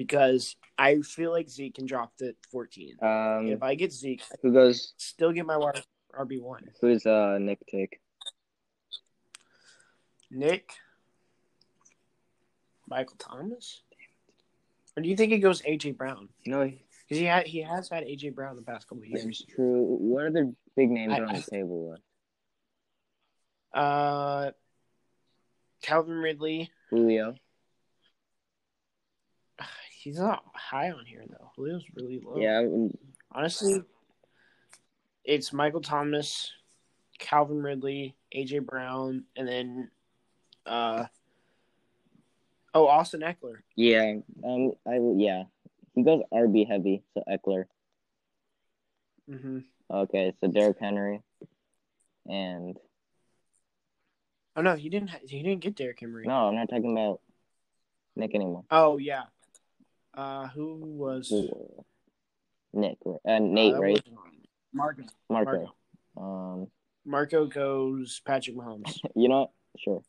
because 0.00 0.56
I 0.78 1.00
feel 1.02 1.30
like 1.30 1.50
Zeke 1.50 1.74
can 1.74 1.84
drop 1.84 2.16
to 2.16 2.34
14. 2.50 2.96
Um, 3.02 3.48
if 3.48 3.62
I 3.62 3.74
get 3.74 3.92
Zeke, 3.92 4.22
who 4.40 4.50
goes? 4.50 4.94
still 4.96 5.30
get 5.30 5.44
my 5.44 5.56
RB 6.18 6.40
one. 6.40 6.64
Who's 6.80 7.04
uh 7.04 7.36
Nick 7.38 7.58
take? 7.70 8.00
Nick, 10.30 10.70
Michael 12.88 13.16
Thomas, 13.18 13.82
or 14.96 15.02
do 15.02 15.08
you 15.10 15.16
think 15.16 15.32
it 15.32 15.40
goes 15.40 15.60
AJ 15.62 15.98
Brown? 15.98 16.30
No, 16.46 16.64
Because 16.64 17.18
he 17.18 17.24
had 17.24 17.46
he 17.46 17.60
has 17.60 17.90
had 17.90 18.04
AJ 18.04 18.34
Brown 18.34 18.56
the 18.56 18.62
past 18.62 18.88
couple 18.88 19.04
years. 19.04 19.44
true. 19.54 19.82
What 20.00 20.24
are 20.24 20.30
the 20.30 20.54
big 20.78 20.88
names 20.88 21.12
I- 21.12 21.20
on 21.20 21.28
I- 21.28 21.40
the 21.40 21.50
table? 21.50 21.94
Uh, 23.74 24.52
Calvin 25.82 26.14
Ridley. 26.16 26.70
Julio. 26.88 27.34
He's 30.00 30.18
not 30.18 30.42
high 30.54 30.90
on 30.90 31.04
here 31.04 31.24
though. 31.28 31.50
Julio's 31.54 31.84
really 31.94 32.20
low. 32.24 32.40
Yeah, 32.40 32.60
um, 32.60 32.90
Honestly, 33.32 33.82
it's 35.24 35.52
Michael 35.52 35.82
Thomas, 35.82 36.52
Calvin 37.18 37.62
Ridley, 37.62 38.16
AJ 38.34 38.64
Brown, 38.64 39.24
and 39.36 39.46
then 39.46 39.90
uh 40.64 41.04
oh 42.72 42.86
Austin 42.86 43.20
Ekeler. 43.20 43.58
yeah. 43.76 44.14
Um, 44.42 44.72
I 44.86 44.98
yeah. 45.16 45.42
He 45.94 46.02
goes 46.02 46.22
RB 46.32 46.66
heavy, 46.66 47.02
so 47.12 47.22
Ekeler. 47.28 47.64
Mm-hmm. 49.30 49.58
Okay, 49.92 50.32
so 50.40 50.48
Derrick 50.48 50.78
Henry, 50.80 51.20
and 52.26 52.74
Oh 54.56 54.62
no, 54.62 54.76
he 54.76 54.88
didn't. 54.88 55.10
Ha- 55.10 55.18
he 55.28 55.42
didn't 55.42 55.60
get 55.60 55.76
Derrick 55.76 56.00
Henry. 56.00 56.26
no, 56.26 56.48
I'm 56.48 56.54
not 56.54 56.70
talking 56.70 56.92
about 56.92 57.20
Nick 58.16 58.34
anymore. 58.34 58.64
Oh 58.70 58.96
yeah. 58.96 59.24
Uh, 60.14 60.48
who 60.48 60.76
was 60.82 61.32
Nick, 62.72 62.98
uh, 63.06 63.38
Nate, 63.38 63.74
uh, 63.74 63.78
right? 63.80 64.02
Marco. 64.72 65.02
Marco. 65.28 65.52
Marco. 65.52 65.74
Um, 66.16 66.66
Marco 67.04 67.46
goes 67.46 68.20
Patrick 68.24 68.56
Mahomes. 68.56 68.98
you 69.16 69.28
know 69.28 69.40
what? 69.40 69.50
Sure, 69.78 70.02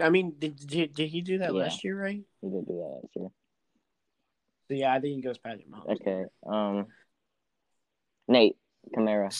I 0.00 0.08
mean, 0.08 0.34
did, 0.38 0.56
did 0.56 0.94
did 0.94 1.08
he 1.10 1.20
do 1.20 1.38
that 1.38 1.52
Yeah. 1.54 1.60
last 1.60 1.84
year? 1.84 2.00
Right. 2.00 2.22
he 2.40 2.48
did 2.48 2.66
do 2.66 2.72
that 2.72 3.00
last 3.02 3.08
year. 3.14 3.28
So 4.68 4.74
yeah, 4.74 4.94
I 4.94 5.00
think 5.00 5.16
he 5.16 5.22
goes 5.22 5.38
Patrick 5.38 5.70
Mahomes. 5.70 6.00
Okay. 6.00 6.24
Um, 6.46 6.86
Nate 8.26 8.56
Kamara. 8.96 9.30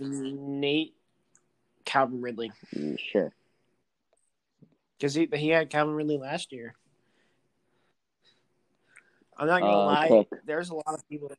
Nate, 0.00 0.94
Calvin 1.84 2.20
Ridley, 2.20 2.52
Sure. 2.98 3.32
because 4.98 5.14
he 5.14 5.28
he 5.32 5.48
had 5.48 5.70
Calvin 5.70 5.94
Ridley 5.94 6.18
last 6.18 6.52
year. 6.52 6.74
I'm 9.40 9.46
not 9.46 9.60
gonna 9.62 9.72
Uh, 9.78 9.84
lie. 9.86 10.08
Cook. 10.08 10.28
There's 10.44 10.68
a 10.70 10.74
lot 10.74 10.84
of 10.88 11.08
people. 11.08 11.32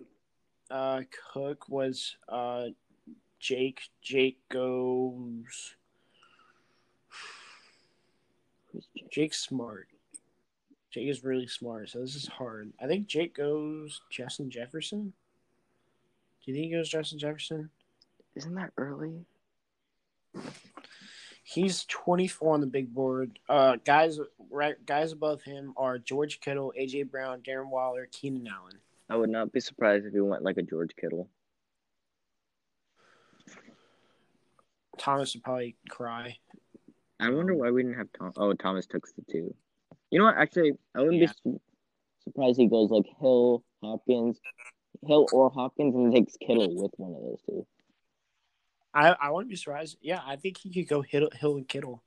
Uh, 0.72 1.02
Cook 1.34 1.70
was 1.70 2.18
uh, 2.28 2.68
Jake. 3.40 3.82
Jake 4.02 4.40
goes. 4.50 5.76
Jake? 8.96 9.10
Jake's 9.12 9.40
smart. 9.40 9.88
Jake 10.90 11.08
is 11.10 11.24
really 11.24 11.46
smart, 11.48 11.90
so 11.90 12.00
this 12.00 12.16
is 12.16 12.28
hard. 12.28 12.74
I 12.82 12.88
think 12.88 13.08
Jake 13.08 13.36
goes 13.36 14.02
Justin 14.10 14.50
Jefferson. 14.50 15.14
Do 16.44 16.52
you 16.52 16.56
think 16.58 16.66
he 16.72 16.72
goes 16.76 16.90
Justin 16.90 17.20
Jefferson? 17.20 17.70
Isn't 18.36 18.56
that 18.56 18.72
early? 18.78 19.26
He's 21.54 21.84
24 21.86 22.54
on 22.54 22.62
the 22.62 22.68
big 22.68 22.94
board. 22.94 23.38
Uh, 23.50 23.76
guys, 23.84 24.20
right, 24.50 24.76
guys 24.86 25.12
above 25.12 25.42
him 25.42 25.74
are 25.76 25.98
George 25.98 26.40
Kittle, 26.40 26.72
AJ 26.80 27.12
Brown, 27.12 27.42
Darren 27.42 27.70
Waller, 27.70 28.08
Keenan 28.10 28.48
Allen. 28.48 28.76
I 29.10 29.18
would 29.18 29.30
not 29.30 29.52
be 29.52 29.60
surprised 29.60 30.06
if 30.06 30.14
he 30.14 30.22
went 30.22 30.44
like 30.44 30.56
a 30.56 30.62
George 30.62 30.92
Kittle. 30.96 31.28
Thomas 34.98 35.34
would 35.34 35.44
probably 35.44 35.76
cry. 35.90 36.38
I 37.20 37.30
wonder 37.30 37.54
why 37.54 37.70
we 37.72 37.84
didn't 37.84 37.98
have 37.98 38.08
Tom. 38.18 38.32
Oh, 38.38 38.54
Thomas 38.54 38.86
took 38.88 39.06
the 39.16 39.24
two. 39.30 39.54
You 40.10 40.20
know 40.20 40.26
what? 40.26 40.38
Actually, 40.38 40.72
I 40.96 41.00
wouldn't 41.00 41.18
Yeah. 41.22 41.28
be 41.28 41.34
su- 41.52 41.62
surprised 42.24 42.60
he 42.60 42.68
goes 42.68 42.92
like 42.92 43.06
Hill, 43.20 43.64
Hopkins, 43.84 44.40
Hill 45.06 45.28
or 45.34 45.50
Hopkins, 45.50 45.96
and 45.96 46.14
takes 46.14 46.38
Kittle 46.38 46.74
with 46.82 46.94
one 46.98 47.14
of 47.14 47.22
those 47.22 47.42
two. 47.46 47.68
I 48.94 49.16
I 49.22 49.30
wouldn't 49.30 49.50
be 49.50 49.56
surprised. 49.56 49.98
Yeah, 50.02 50.22
I 50.26 50.36
think 50.36 50.58
he 50.58 50.70
could 50.72 50.88
go 50.88 51.02
Hill, 51.02 51.30
Hill 51.34 51.58
and 51.58 51.68
Kittle. 51.68 52.04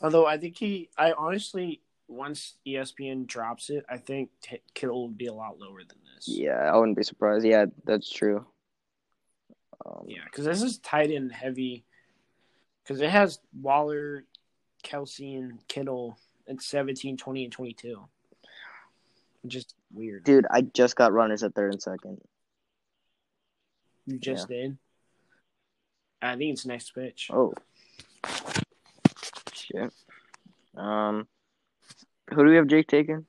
Although 0.00 0.26
I 0.26 0.38
think 0.38 0.56
he, 0.56 0.90
I 0.96 1.12
honestly, 1.12 1.80
once 2.06 2.54
ESPN 2.66 3.26
drops 3.26 3.68
it, 3.68 3.84
I 3.88 3.98
think 3.98 4.30
T- 4.40 4.62
Kittle 4.74 5.08
would 5.08 5.18
be 5.18 5.26
a 5.26 5.32
lot 5.34 5.58
lower 5.58 5.80
than 5.80 5.98
this. 6.14 6.28
Yeah, 6.28 6.52
I 6.72 6.76
wouldn't 6.76 6.96
be 6.96 7.02
surprised. 7.02 7.44
Yeah, 7.44 7.66
that's 7.84 8.10
true. 8.10 8.46
Um, 9.84 10.04
Yeah, 10.06 10.24
because 10.24 10.44
this 10.44 10.62
is 10.62 10.78
tight 10.78 11.10
end 11.10 11.32
heavy. 11.32 11.84
Because 12.84 13.00
it 13.02 13.10
has 13.10 13.40
Waller, 13.60 14.24
Kelce, 14.84 15.36
and 15.36 15.66
Kittle 15.68 16.18
at 16.48 16.62
17, 16.62 17.16
20, 17.16 17.44
and 17.44 17.52
22. 17.52 18.08
Just 19.46 19.74
weird. 19.92 20.24
Dude, 20.24 20.46
I 20.50 20.62
just 20.62 20.96
got 20.96 21.12
runners 21.12 21.42
at 21.42 21.54
third 21.54 21.72
and 21.72 21.82
second. 21.82 22.20
you 24.06 24.18
just 24.18 24.48
did. 24.48 24.78
I 26.20 26.36
think 26.36 26.52
it's 26.52 26.66
next 26.66 26.94
pitch. 26.94 27.30
Oh, 27.32 27.54
shit. 29.52 29.92
Um, 30.76 31.28
who 32.30 32.44
do 32.44 32.50
we 32.50 32.56
have 32.56 32.66
Jake 32.66 32.88
taking? 32.88 33.24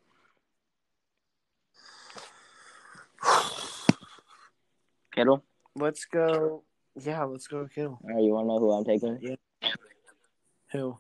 Kittle. 5.14 5.44
Let's 5.76 6.06
go. 6.06 6.64
Yeah, 6.95 7.24
let's 7.24 7.48
go 7.48 7.68
Kittle. 7.68 7.99
All 8.03 8.10
right, 8.10 8.24
you 8.24 8.32
want 8.34 8.45
to 8.45 8.48
know 8.48 8.60
who 8.60 8.72
I'm 8.72 8.86
taking? 8.86 9.20
Yeah. 9.22 9.36
Who? 10.72 10.98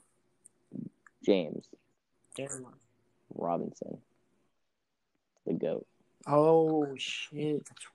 James 1.25 1.67
Darren. 2.37 2.65
Robinson, 3.35 3.99
the 5.45 5.53
goat. 5.53 5.85
Oh 6.25 6.95
shit, 6.97 7.65
that's. 7.65 7.85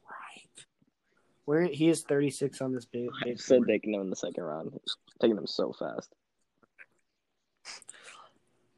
Where 1.46 1.64
he 1.64 1.88
is 1.88 2.02
36 2.02 2.60
on 2.60 2.72
this 2.72 2.86
big. 2.86 3.08
I'm 3.22 3.28
big 3.30 3.40
so 3.40 3.56
board. 3.56 3.68
taking 3.68 3.94
him 3.94 4.00
in 4.02 4.10
the 4.10 4.16
second 4.16 4.42
round. 4.44 4.72
Taking 5.20 5.36
him 5.36 5.46
so 5.46 5.72
fast. 5.72 6.12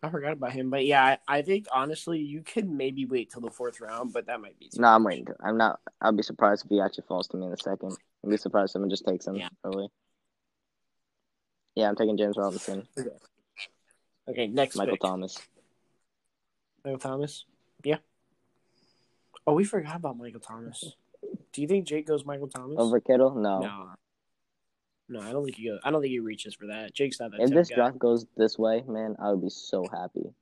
I 0.03 0.11
forgot 0.11 0.33
about 0.35 0.53
him, 0.53 0.71
but 0.71 0.85
yeah, 0.85 1.17
I, 1.29 1.39
I 1.39 1.43
think 1.43 1.67
honestly 1.73 2.19
you 2.21 2.43
could 2.43 2.69
maybe 2.69 3.07
wait 3.07 3.31
till 3.31 3.41
the 3.41 3.51
fourth 3.51 3.81
round, 3.81 4.13
but 4.13 4.27
that 4.27 4.41
might 4.41 4.59
be. 4.59 4.69
too 4.69 4.81
No, 4.81 4.89
I'm 4.89 5.03
waiting. 5.05 5.27
I'm 5.43 5.57
not. 5.57 5.81
I'll 6.01 6.13
be 6.13 6.23
surprised 6.23 6.65
if 6.65 6.71
he 6.71 6.81
actually 6.81 7.05
falls 7.09 7.27
to 7.29 7.37
me 7.37 7.45
in 7.47 7.51
the 7.51 7.57
second. 7.57 7.97
I'll 8.23 8.31
be 8.31 8.37
surprised 8.37 8.71
if 8.71 8.73
someone 8.73 8.91
just 8.91 9.05
takes 9.07 9.27
him 9.27 9.37
Yeah. 9.37 9.49
early. 9.65 9.89
Yeah, 11.75 11.89
I'm 11.89 11.97
taking 11.97 12.17
James 12.17 12.37
Robinson. 12.37 12.87
Okay, 14.29 14.47
next 14.49 14.77
Michael 14.77 14.93
pick. 14.95 15.01
Thomas. 15.01 15.39
Michael 16.85 16.99
Thomas. 17.01 17.45
Yeah. 17.85 17.99
Oh, 19.47 19.55
we 19.55 19.65
forgot 19.65 19.97
about 19.97 20.19
Michael 20.19 20.41
Thomas. 20.41 20.85
Do 21.57 21.63
you 21.63 21.69
think 21.69 21.87
Jake 21.87 22.07
goes 22.07 22.27
Michael 22.27 22.49
Thomas? 22.49 22.77
Over 22.79 23.01
Kittle? 23.01 23.35
No. 23.35 23.61
No. 23.61 23.87
No, 25.09 25.21
I 25.23 25.33
don't 25.33 25.43
think 25.43 25.57
he 25.57 25.69
goes. 25.69 25.81
I 25.83 25.91
don't 25.91 26.03
think 26.03 26.11
he 26.11 26.19
reaches 26.19 26.55
for 26.55 26.67
that. 26.67 26.93
Jake's 26.93 27.19
not 27.19 27.31
that. 27.31 27.41
If 27.41 27.49
this 27.49 27.71
guy. 27.71 27.77
draft 27.77 27.99
goes 27.99 28.27
this 28.37 28.59
way, 28.59 28.85
man, 28.87 29.17
I 29.19 29.31
would 29.31 29.41
be 29.41 29.49
so 29.49 29.87
happy. 29.91 30.35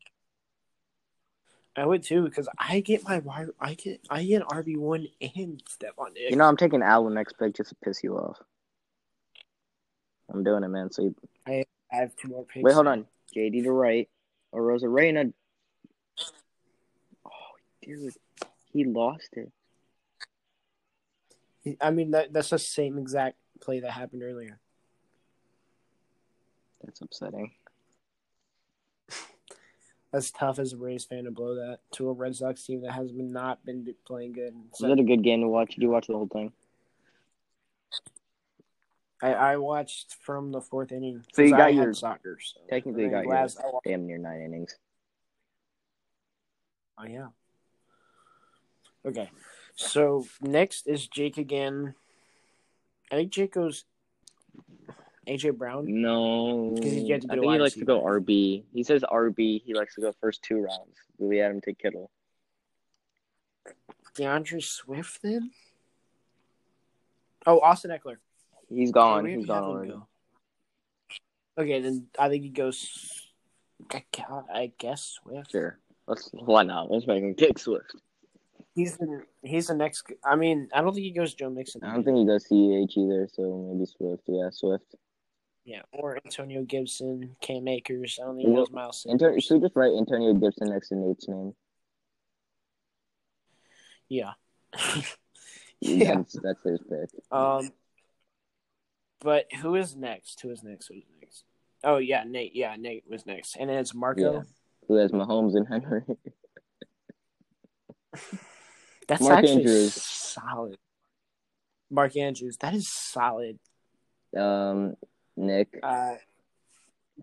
I 1.76 1.86
would 1.86 2.02
too 2.02 2.24
because 2.24 2.48
I 2.58 2.80
get 2.80 3.04
my. 3.04 3.22
I 3.60 3.74
get 3.74 4.00
I 4.10 4.24
get 4.24 4.42
RB 4.42 4.76
one 4.76 5.06
and 5.20 5.62
Stefon 5.64 6.14
Diggs. 6.16 6.30
You 6.30 6.36
know, 6.36 6.46
I'm 6.46 6.56
taking 6.56 6.82
Allen 6.82 7.14
next 7.14 7.38
pick 7.38 7.54
just 7.54 7.68
to 7.68 7.76
piss 7.76 8.02
you 8.02 8.16
off. 8.16 8.38
I'm 10.32 10.42
doing 10.42 10.64
it, 10.64 10.68
man. 10.68 10.90
So 10.90 11.02
you, 11.02 11.14
I 11.46 11.64
have 11.90 12.16
two 12.16 12.26
more 12.26 12.44
picks. 12.44 12.64
wait, 12.64 12.74
hold 12.74 12.88
on. 12.88 13.06
JD 13.36 13.62
to 13.62 13.70
right 13.70 14.08
or 14.50 14.62
Arozarena. 14.62 15.32
Oh, 17.24 17.30
dude, 17.82 18.14
he 18.72 18.84
lost 18.84 19.28
it. 19.34 19.52
I 21.80 21.90
mean, 21.90 22.10
that 22.12 22.32
that's 22.32 22.50
the 22.50 22.58
same 22.58 22.98
exact 22.98 23.36
play 23.60 23.80
that 23.80 23.90
happened 23.90 24.22
earlier. 24.22 24.58
That's 26.82 27.00
upsetting. 27.00 27.52
That's 30.12 30.30
tough 30.30 30.60
as 30.60 30.72
a 30.74 30.76
Rays 30.76 31.04
fan 31.04 31.24
to 31.24 31.32
blow 31.32 31.56
that 31.56 31.80
to 31.94 32.08
a 32.08 32.12
Red 32.12 32.36
Sox 32.36 32.64
team 32.64 32.82
that 32.82 32.92
has 32.92 33.10
been 33.10 33.32
not 33.32 33.64
been 33.64 33.92
playing 34.06 34.32
good. 34.32 34.54
Was 34.78 34.88
it 34.88 35.00
a 35.00 35.02
good 35.02 35.24
game 35.24 35.40
to 35.40 35.48
watch? 35.48 35.74
Did 35.74 35.82
you 35.82 35.90
watch 35.90 36.06
the 36.06 36.12
whole 36.12 36.28
thing? 36.28 36.52
I, 39.20 39.32
I 39.32 39.56
watched 39.56 40.16
from 40.20 40.52
the 40.52 40.60
fourth 40.60 40.92
inning. 40.92 41.24
So 41.32 41.42
you 41.42 41.50
got 41.50 41.62
I 41.62 41.68
your- 41.70 41.94
soccer. 41.94 42.38
So. 42.40 42.60
Technically, 42.68 43.04
you 43.04 43.10
got 43.10 43.24
your 43.24 43.32
last. 43.32 43.58
Damn 43.84 44.06
near 44.06 44.18
nine 44.18 44.42
innings. 44.42 44.76
Oh 46.98 47.06
yeah. 47.06 47.28
Okay, 49.06 49.28
so 49.74 50.26
next 50.40 50.86
is 50.86 51.06
Jake 51.06 51.36
again. 51.38 51.94
I 53.12 53.16
think 53.16 53.30
Jake 53.32 53.52
goes 53.54 53.84
AJ 55.26 55.56
Brown. 55.56 55.84
No, 56.02 56.74
'Cause 56.76 56.84
he's 56.84 57.02
yet 57.04 57.22
to 57.22 57.28
I 57.30 57.34
get 57.36 57.40
think 57.40 57.52
he 57.54 57.58
likes 57.58 57.74
to 57.74 57.84
go. 57.84 58.02
RB. 58.02 58.64
He 58.72 58.82
says 58.82 59.02
RB. 59.04 59.62
He 59.64 59.74
likes 59.74 59.94
to 59.94 60.00
go 60.00 60.12
first 60.20 60.42
two 60.42 60.58
rounds. 60.60 60.96
But 61.18 61.26
we 61.26 61.38
had 61.38 61.50
him 61.50 61.60
take 61.60 61.78
Kittle. 61.78 62.10
D'Andre 64.14 64.60
Swift 64.60 65.22
then. 65.22 65.50
Oh, 67.46 67.60
Austin 67.60 67.90
Ekeler. 67.90 68.16
He's 68.68 68.92
gone. 68.92 69.24
we 69.24 69.34
He's 69.36 69.48
already 69.48 69.62
gone 69.62 69.62
already. 69.64 69.90
go. 69.90 70.06
Okay, 71.58 71.80
then 71.80 72.08
I 72.18 72.28
think 72.28 72.42
he 72.44 72.50
goes. 72.50 73.30
I 74.52 74.72
guess 74.78 75.18
Swift. 75.22 75.50
Sure. 75.50 75.78
Let's 76.06 76.30
why 76.32 76.62
not? 76.62 76.90
Let's 76.90 77.06
make 77.06 77.22
him 77.22 77.34
kick 77.34 77.58
Swift. 77.58 77.94
He's 78.74 78.96
the 78.96 79.22
he's 79.42 79.68
the 79.68 79.74
next. 79.74 80.04
I 80.24 80.34
mean, 80.34 80.68
I 80.74 80.80
don't 80.80 80.92
think 80.92 81.04
he 81.04 81.12
goes 81.12 81.34
Joe 81.34 81.48
Mixon. 81.48 81.84
I 81.84 81.94
don't 81.94 82.02
think 82.02 82.18
he 82.18 82.26
goes 82.26 82.48
CEH 82.48 82.96
either, 82.96 83.28
so 83.32 83.70
maybe 83.72 83.86
Swift. 83.86 84.24
Yeah, 84.26 84.50
Swift. 84.50 84.96
Yeah, 85.64 85.82
or 85.92 86.18
Antonio 86.24 86.62
Gibson, 86.64 87.36
Cam 87.40 87.68
Akers. 87.68 88.18
I 88.20 88.26
don't 88.26 88.36
think 88.36 88.48
he 88.48 88.54
goes 88.54 88.70
Miles. 88.72 89.06
Antonio, 89.08 89.38
should 89.38 89.54
we 89.54 89.60
just 89.60 89.76
write 89.76 89.92
Antonio 89.96 90.34
Gibson 90.34 90.70
next 90.70 90.88
to 90.88 90.96
Nate's 90.96 91.28
name? 91.28 91.54
Yeah. 94.10 94.32
yeah. 95.80 96.16
That's, 96.16 96.36
that's 96.42 96.62
his 96.62 96.80
pick. 96.80 97.08
Um. 97.32 97.70
But 99.20 99.46
who 99.62 99.74
is 99.76 99.96
next? 99.96 100.42
Who 100.42 100.50
is 100.50 100.62
next? 100.62 100.88
Who 100.88 100.94
is 100.94 101.04
next? 101.20 101.44
Oh 101.82 101.96
yeah, 101.96 102.24
Nate. 102.24 102.54
Yeah, 102.54 102.76
Nate 102.76 103.04
was 103.08 103.24
next, 103.24 103.56
and 103.56 103.70
then 103.70 103.78
it's 103.78 103.94
Marco. 103.94 104.34
Yeah. 104.34 104.42
Who 104.88 104.96
has 104.96 105.12
Mahomes 105.12 105.56
and 105.56 105.66
Henry? 105.66 106.02
That's 109.08 109.22
Mark 109.22 109.38
actually 109.38 109.56
Andrews. 109.62 109.94
solid. 109.94 110.78
Mark 111.90 112.16
Andrews. 112.16 112.56
That 112.58 112.74
is 112.74 112.88
solid. 112.88 113.58
um, 114.36 114.96
Nick. 115.36 115.78
Uh, 115.82 116.14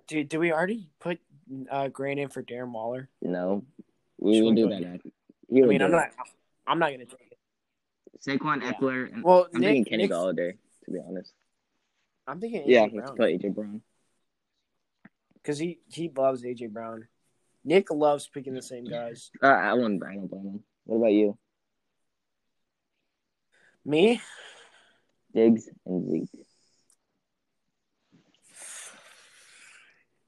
do 0.08 0.24
do 0.24 0.40
we 0.40 0.52
already 0.52 0.90
put 1.00 1.20
uh 1.70 1.88
Grant 1.90 2.20
in 2.20 2.30
for 2.30 2.44
Darren 2.44 2.72
Waller? 2.72 3.10
No, 3.22 3.64
we 4.20 4.36
Should 4.36 4.44
will 4.44 4.50
we 4.52 4.56
do 4.56 4.70
that. 4.70 4.82
ahead? 4.84 5.02
I 5.06 5.54
mean, 5.54 5.82
I'm 5.82 5.92
not. 5.92 6.10
I'm 6.68 6.80
not 6.80 6.92
gonna 6.92 7.06
take 7.06 7.32
it. 7.32 7.38
Saquon 8.26 8.62
Yeah. 8.62 8.72
Ekeler. 8.74 9.12
And 9.14 9.24
Well, 9.24 9.48
I'm 9.54 9.60
Nick, 9.62 9.70
thinking 9.70 9.86
Kenny 9.92 10.04
Nick's- 10.04 10.14
Golladay. 10.16 10.54
To 10.86 10.92
be 10.92 11.00
honest. 11.06 11.34
I'm 12.28 12.40
thinking 12.40 12.62
AJ 12.62 12.66
Yeah, 12.68 12.82
let's 12.84 12.94
Brown 12.94 13.18
put 13.18 13.30
AJ 13.30 13.50
Brown. 13.56 13.82
because 15.36 15.58
he 15.58 15.80
he 15.92 16.10
loves 16.16 16.44
AJ 16.44 16.72
Brown. 16.72 17.08
Nick 17.66 17.92
loves 17.92 18.28
picking 18.28 18.54
the 18.54 18.62
same 18.62 18.86
guys. 18.86 19.32
Uh, 19.42 19.48
I 19.48 19.74
wouldn't. 19.74 20.04
I 20.04 20.16
don't 20.16 20.28
blame 20.28 20.46
him. 20.46 20.64
What 20.86 20.98
about 20.98 21.12
you? 21.14 21.38
Me, 23.86 24.22
Diggs 25.34 25.70
and 25.86 26.10
Zeke. 26.10 26.30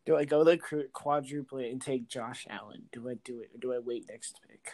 do 0.05 0.17
I 0.17 0.25
go 0.25 0.43
the 0.43 0.57
qu- 0.57 0.87
quadruple 0.91 1.59
and 1.59 1.81
take 1.81 2.07
Josh 2.07 2.45
Allen? 2.49 2.83
Do 2.91 3.09
I 3.09 3.15
do 3.23 3.39
it 3.41 3.51
or 3.53 3.59
do 3.59 3.73
I 3.73 3.79
wait 3.79 4.05
next 4.09 4.39
pick? 4.47 4.71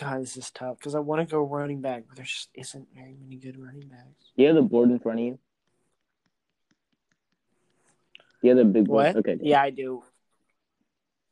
God, 0.00 0.22
this 0.22 0.36
is 0.36 0.50
tough 0.50 0.78
because 0.78 0.94
I 0.94 1.00
want 1.00 1.20
to 1.28 1.30
go 1.30 1.42
running 1.42 1.80
back, 1.80 2.04
but 2.08 2.16
there 2.16 2.24
just 2.24 2.48
isn't 2.54 2.88
very 2.94 3.14
many 3.20 3.36
good 3.36 3.58
running 3.58 3.88
backs. 3.88 4.32
Do 4.36 4.42
you 4.42 4.48
have 4.48 4.56
the 4.56 4.62
board 4.62 4.90
in 4.90 4.98
front 4.98 5.18
of 5.18 5.24
you? 5.26 5.38
Do 8.40 8.48
you 8.48 8.56
have 8.56 8.58
the 8.58 8.64
big 8.64 8.86
board? 8.86 9.14
What? 9.14 9.16
Okay. 9.16 9.38
Yeah, 9.42 9.60
I 9.60 9.70
do. 9.70 10.02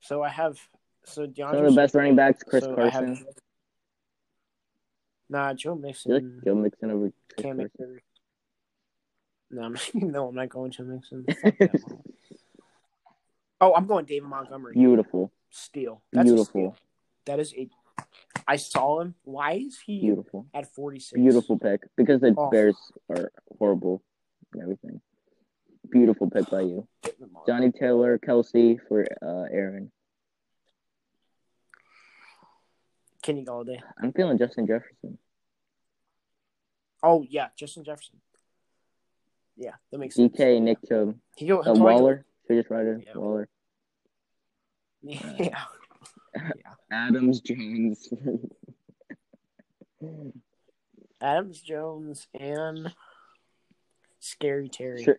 So 0.00 0.22
I 0.22 0.28
have 0.28 0.58
so 1.04 1.26
DeAndre. 1.26 1.64
Of 1.66 1.74
the 1.74 1.80
best 1.80 1.94
running 1.94 2.16
backs, 2.16 2.42
Chris 2.42 2.64
so 2.64 2.76
I 2.78 2.84
have- 2.88 2.92
Carson. 3.04 3.26
Nah, 5.28 5.54
Joe 5.54 5.74
You 5.74 5.80
Mixon. 5.82 6.12
like 6.12 6.44
Joe 6.44 6.54
Mixon 6.56 6.90
over 6.90 7.12
Chris 7.32 7.42
Cam 7.44 7.56
Carson? 7.58 8.00
No, 9.52 9.62
I'm 9.62 9.76
no, 9.94 10.28
I'm 10.28 10.34
not 10.34 10.48
going 10.48 10.70
Joe 10.72 10.84
Mixon. 10.84 11.24
Fuck 11.42 11.58
that 11.58 11.72
one. 11.84 12.02
oh, 13.60 13.74
I'm 13.74 13.86
going 13.86 14.04
David 14.06 14.28
Montgomery. 14.28 14.74
Beautiful. 14.74 15.32
Steal. 15.50 16.02
That's 16.12 16.24
Beautiful. 16.26 16.44
steal. 16.46 16.76
That 17.26 17.38
is 17.40 17.54
a. 17.54 17.68
I 18.48 18.56
saw 18.56 19.00
him. 19.00 19.14
Why 19.24 19.52
is 19.52 19.78
he 19.84 20.00
Beautiful. 20.00 20.46
at 20.54 20.66
46? 20.74 21.20
Beautiful 21.20 21.58
pick. 21.58 21.82
Because 21.96 22.20
the 22.20 22.28
Awful. 22.30 22.50
Bears 22.50 22.76
are 23.08 23.30
horrible 23.58 24.02
and 24.52 24.62
everything. 24.62 25.00
Beautiful 25.90 26.28
pick 26.30 26.48
by 26.50 26.62
you. 26.62 26.88
Johnny 27.46 27.70
Taylor, 27.70 28.18
Kelce 28.18 28.78
for 28.88 29.02
uh, 29.22 29.46
Aaron. 29.52 29.90
Kenny 33.22 33.44
Golladay. 33.44 33.78
I'm 34.02 34.12
feeling 34.12 34.38
Justin 34.38 34.66
Jefferson. 34.66 35.18
Oh 37.02 37.24
yeah, 37.28 37.48
Justin 37.56 37.84
Jefferson. 37.84 38.20
Yeah, 39.56 39.72
that 39.90 39.98
makes 39.98 40.14
sense. 40.16 40.32
DK, 40.36 40.60
Nick 40.62 40.78
Chubb, 40.88 41.16
He 41.36 41.46
go. 41.46 41.60
uh, 41.60 41.62
he'll 41.64 41.74
probably 41.74 41.80
go- 41.80 41.94
Waller. 42.00 42.24
Should 42.46 42.56
just 42.58 42.70
write 42.70 42.86
it? 42.86 43.04
Yeah. 43.06 43.12
Waller. 43.16 43.48
Yeah. 45.02 45.64
Adams, 46.92 47.40
Jones. 47.40 48.08
Adams 51.20 51.60
Jones 51.60 52.26
and 52.38 52.94
Scary 54.20 54.68
Terry. 54.68 55.02
Sure, 55.02 55.16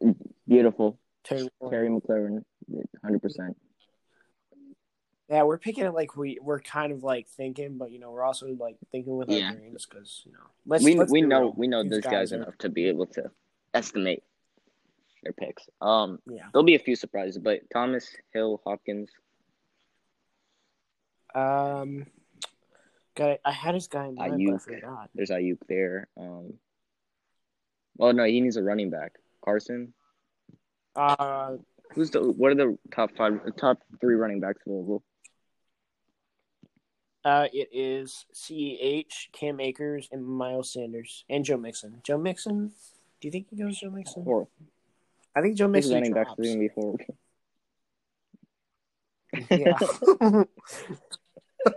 beautiful. 0.48 0.98
Terry. 1.24 1.50
Terry 1.70 1.90
McLaurin, 1.90 2.44
100%. 3.06 3.56
Yeah, 5.32 5.44
we're 5.44 5.58
picking 5.58 5.86
it 5.86 5.94
like 5.94 6.18
we 6.18 6.40
we're 6.42 6.60
kind 6.60 6.92
of 6.92 7.04
like 7.04 7.26
thinking, 7.30 7.78
but 7.78 7.90
you 7.92 8.00
know 8.00 8.12
we're 8.12 8.24
also 8.24 8.48
like 8.48 8.76
thinking 8.92 9.16
with 9.16 9.30
Yeah. 9.30 9.52
our 9.52 9.54
brains 9.56 9.86
because 9.86 10.22
you 10.26 10.34
know 10.34 10.40
let's 10.66 10.84
we 10.84 10.94
let's 10.96 11.10
we 11.10 11.22
know 11.22 11.40
real. 11.44 11.54
we 11.56 11.68
know 11.68 11.84
These 11.84 11.92
those 11.94 12.02
guys 12.04 12.34
are- 12.34 12.38
enough 12.38 12.58
to 12.60 12.70
be 12.70 12.88
able 12.90 13.06
to 13.08 13.32
estimate 13.74 14.24
their 15.24 15.32
picks. 15.32 15.70
Um, 15.80 16.20
Yeah. 16.28 16.50
there'll 16.52 16.66
be 16.66 16.76
a 16.76 16.80
few 16.80 16.98
surprises, 16.98 17.38
but 17.38 17.62
Thomas 17.72 18.14
Hill, 18.34 18.60
Hopkins, 18.66 19.10
Um, 21.34 22.08
got 23.16 23.40
I 23.46 23.52
had 23.52 23.74
his 23.76 23.88
guy 23.88 24.08
in 24.08 24.16
mind, 24.16 24.46
but 24.46 24.56
I 24.56 24.58
forgot. 24.58 25.10
there's 25.16 25.30
Aiyuk 25.30 25.60
there. 25.70 26.10
Um, 26.18 26.60
well, 27.96 28.12
no, 28.12 28.26
he 28.26 28.42
needs 28.42 28.58
a 28.58 28.64
running 28.64 28.90
back. 28.90 29.14
Carson, 29.46 29.94
Uh, 30.96 31.56
who's 31.94 32.12
the 32.12 32.22
what 32.34 32.52
are 32.52 32.56
the 32.56 32.78
top 32.94 33.12
five, 33.16 33.40
top 33.56 33.80
three 34.02 34.16
running 34.16 34.42
backs 34.42 34.62
available? 34.66 35.04
Uh, 37.24 37.48
it 37.54 37.70
is 37.72 38.26
Ceh, 38.34 39.06
Cam 39.32 39.60
Akers, 39.60 40.10
and 40.12 40.26
Miles 40.26 40.74
Sanders, 40.74 41.24
and 41.30 41.46
Joe 41.46 41.58
Mixon. 41.58 42.02
Joe 42.04 42.18
Mixon. 42.18 42.72
Do 43.20 43.28
you 43.28 43.32
think 43.32 43.48
he 43.50 43.56
goes 43.56 43.78
Joe 43.80 43.92
Mixon? 43.92 44.24
Horrible. 44.24 44.50
I 45.36 45.42
think 45.42 45.58
Joe 45.58 45.68
Mixon 45.68 45.94
running 45.94 46.14
drops. 46.14 46.32
are 46.32 46.44
gonna 46.44 46.60
be 46.60 46.70
horrible. 46.76 47.00
Yeah. 49.50 49.78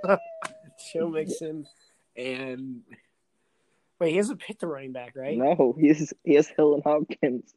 Joe 0.92 1.08
Mixon 1.08 1.66
and 2.16 2.82
wait, 4.00 4.10
he 4.10 4.16
hasn't 4.16 4.40
picked 4.40 4.60
the 4.60 4.66
running 4.66 4.92
back, 4.92 5.12
right? 5.14 5.36
No, 5.36 5.74
he's 5.78 6.12
he 6.24 6.34
has 6.34 6.48
Hill 6.48 6.74
and 6.74 6.82
Hopkins. 6.82 7.54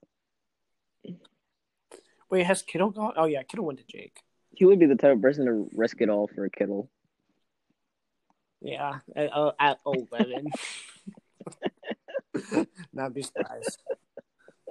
Wait, 2.29 2.45
has 2.45 2.61
Kittle 2.61 2.91
gone? 2.91 3.13
Oh 3.15 3.25
yeah, 3.25 3.43
Kittle 3.43 3.65
went 3.65 3.79
to 3.79 3.85
Jake. 3.85 4.21
He 4.55 4.65
would 4.65 4.79
be 4.79 4.85
the 4.85 4.95
type 4.95 5.15
of 5.15 5.21
person 5.21 5.45
to 5.45 5.69
risk 5.75 6.01
it 6.01 6.09
all 6.09 6.27
for 6.27 6.45
a 6.45 6.49
Kittle. 6.49 6.89
Yeah, 8.61 8.99
at, 9.15 9.33
uh, 9.35 9.51
at 9.59 9.79
eleven. 9.85 10.47
Not 12.93 13.13
be 13.13 13.21
surprised. 13.21 13.81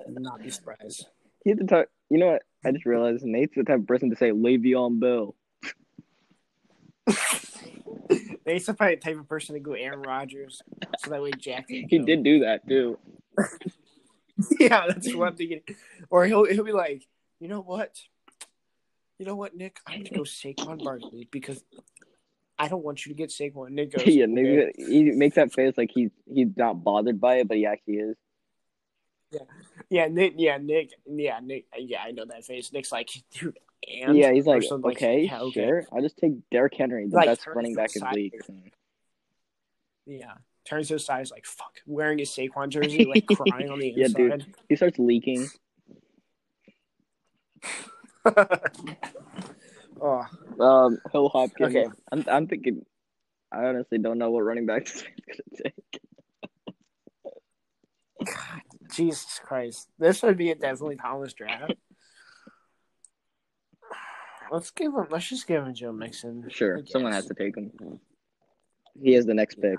Not 0.09 0.43
be 0.43 0.51
surprised. 0.51 1.07
He's 1.45 1.57
the 1.57 1.65
type. 1.65 1.91
You 2.11 2.19
know 2.19 2.27
what? 2.27 2.43
I 2.65 2.73
just 2.73 2.87
realized 2.87 3.25
Nate's 3.25 3.55
the 3.55 3.63
type 3.65 3.81
of 3.81 3.87
person 3.87 4.11
to 4.11 4.17
say 4.17 4.31
Le'Veon 4.31 4.99
Bell. 5.01 5.37
Probably 7.07 8.45
the 8.45 8.99
type 9.01 9.19
of 9.19 9.29
person 9.29 9.55
to 9.55 9.61
go 9.61 9.73
Aaron 9.73 10.03
Rodgers. 10.03 10.63
so 10.99 11.11
that 11.11 11.23
way 11.23 11.31
Jack. 11.39 11.69
Can 11.69 11.89
He 11.89 11.99
go. 11.99 12.05
did 12.05 12.25
do 12.25 12.41
that 12.41 12.67
too. 12.69 12.99
yeah, 14.61 14.87
that's 14.89 15.15
what 15.15 15.29
I'm 15.29 15.37
thinking. 15.37 15.61
Or 16.11 16.27
he'll 16.27 16.45
he'll 16.45 16.65
be 16.65 16.73
like, 16.73 17.07
you 17.41 17.49
know 17.49 17.61
what, 17.61 17.97
you 19.19 19.27
know 19.27 19.37
what, 19.37 19.57
Nick, 19.57 19.79
I'm 19.87 20.03
gonna 20.03 20.17
go 20.17 20.23
Saquon 20.23 20.83
Barkley 20.83 21.29
because 21.31 21.63
I 22.59 22.69
don't 22.69 22.85
want 22.85 23.05
you 23.05 23.13
to 23.13 23.17
get 23.17 23.31
Saquon. 23.31 23.71
Nick 23.71 23.93
goes, 23.97 24.07
yeah, 24.07 24.25
"Okay." 24.25 24.73
he 24.77 25.11
makes 25.13 25.37
that 25.37 25.53
face 25.53 25.75
like 25.77 25.91
he's 25.93 26.11
he's 26.33 26.49
not 26.57 26.83
bothered 26.83 27.21
by 27.21 27.37
it, 27.37 27.49
but 27.49 27.57
he 27.57 27.67
actually 27.67 27.95
is. 27.95 28.17
Yeah, 29.31 29.41
yeah, 29.91 30.07
Nick. 30.09 30.35
Yeah, 30.37 30.59
Nick. 30.59 30.93
Yeah, 31.07 31.41
Nick. 31.43 31.67
Yeah, 31.77 32.03
I 32.03 32.13
know 32.13 32.25
that 32.27 32.45
face. 32.45 32.73
Nick's 32.73 32.93
like, 32.93 33.11
dude, 33.33 33.59
and 33.89 34.17
yeah, 34.17 34.33
he's 34.33 34.47
like, 34.47 34.65
okay, 34.71 35.23
yeah, 35.25 35.41
okay. 35.43 35.53
sure. 35.53 35.87
I'll 35.93 36.03
just 36.03 36.17
take 36.17 36.33
Derrick 36.51 36.75
Henry, 36.75 37.07
the 37.07 37.17
Like, 37.17 37.27
best 37.27 37.47
running 37.47 37.75
back 37.75 37.95
in 37.95 38.03
the 38.03 38.11
league. 38.15 38.35
Yeah, 40.07 40.35
turns 40.65 40.89
to 40.89 40.95
his 40.95 41.05
side. 41.05 41.21
He's 41.21 41.31
like, 41.31 41.45
fuck, 41.45 41.75
wearing 41.87 42.19
his 42.19 42.31
Saquon 42.31 42.69
jersey, 42.71 43.05
like 43.05 43.27
crying 43.27 43.71
on 43.71 43.79
the 43.79 43.93
Yeah, 43.95 44.09
dude. 44.09 44.47
He 44.69 44.77
starts 44.77 44.99
leaking. 44.99 45.49
oh, 50.01 50.25
Um, 50.61 50.99
Hill 51.13 51.29
Hopkins. 51.29 51.75
Okay. 51.77 51.87
I'm 52.13 52.25
I'm 52.29 52.47
thinking. 52.47 52.85
I 53.53 53.65
honestly 53.67 53.99
don't 53.99 54.19
know 54.19 54.31
what 54.31 54.41
running 54.41 54.67
back 54.67 54.85
this 54.87 55.05
man's 55.05 55.15
gonna 55.27 55.63
take. 55.65 56.01
God, 58.25 58.63
Jesus 58.93 59.41
Christ! 59.43 59.89
This 59.99 60.23
would 60.23 60.37
be 60.37 60.51
a 60.51 60.55
definitely 60.55 60.97
Thomas 60.97 61.33
draft. 61.33 61.75
Let's 64.51 64.71
give 64.71 64.93
him. 64.93 65.07
Let's 65.11 65.29
just 65.29 65.47
give 65.47 65.65
him 65.65 65.75
Joe 65.75 65.93
Mixon. 65.93 66.47
Sure, 66.49 66.81
someone 66.87 67.13
has 67.13 67.27
to 67.27 67.35
take 67.35 67.57
him. 67.57 67.71
He 69.01 69.13
has 69.13 69.27
the 69.27 69.35
next 69.35 69.61
pick. 69.61 69.79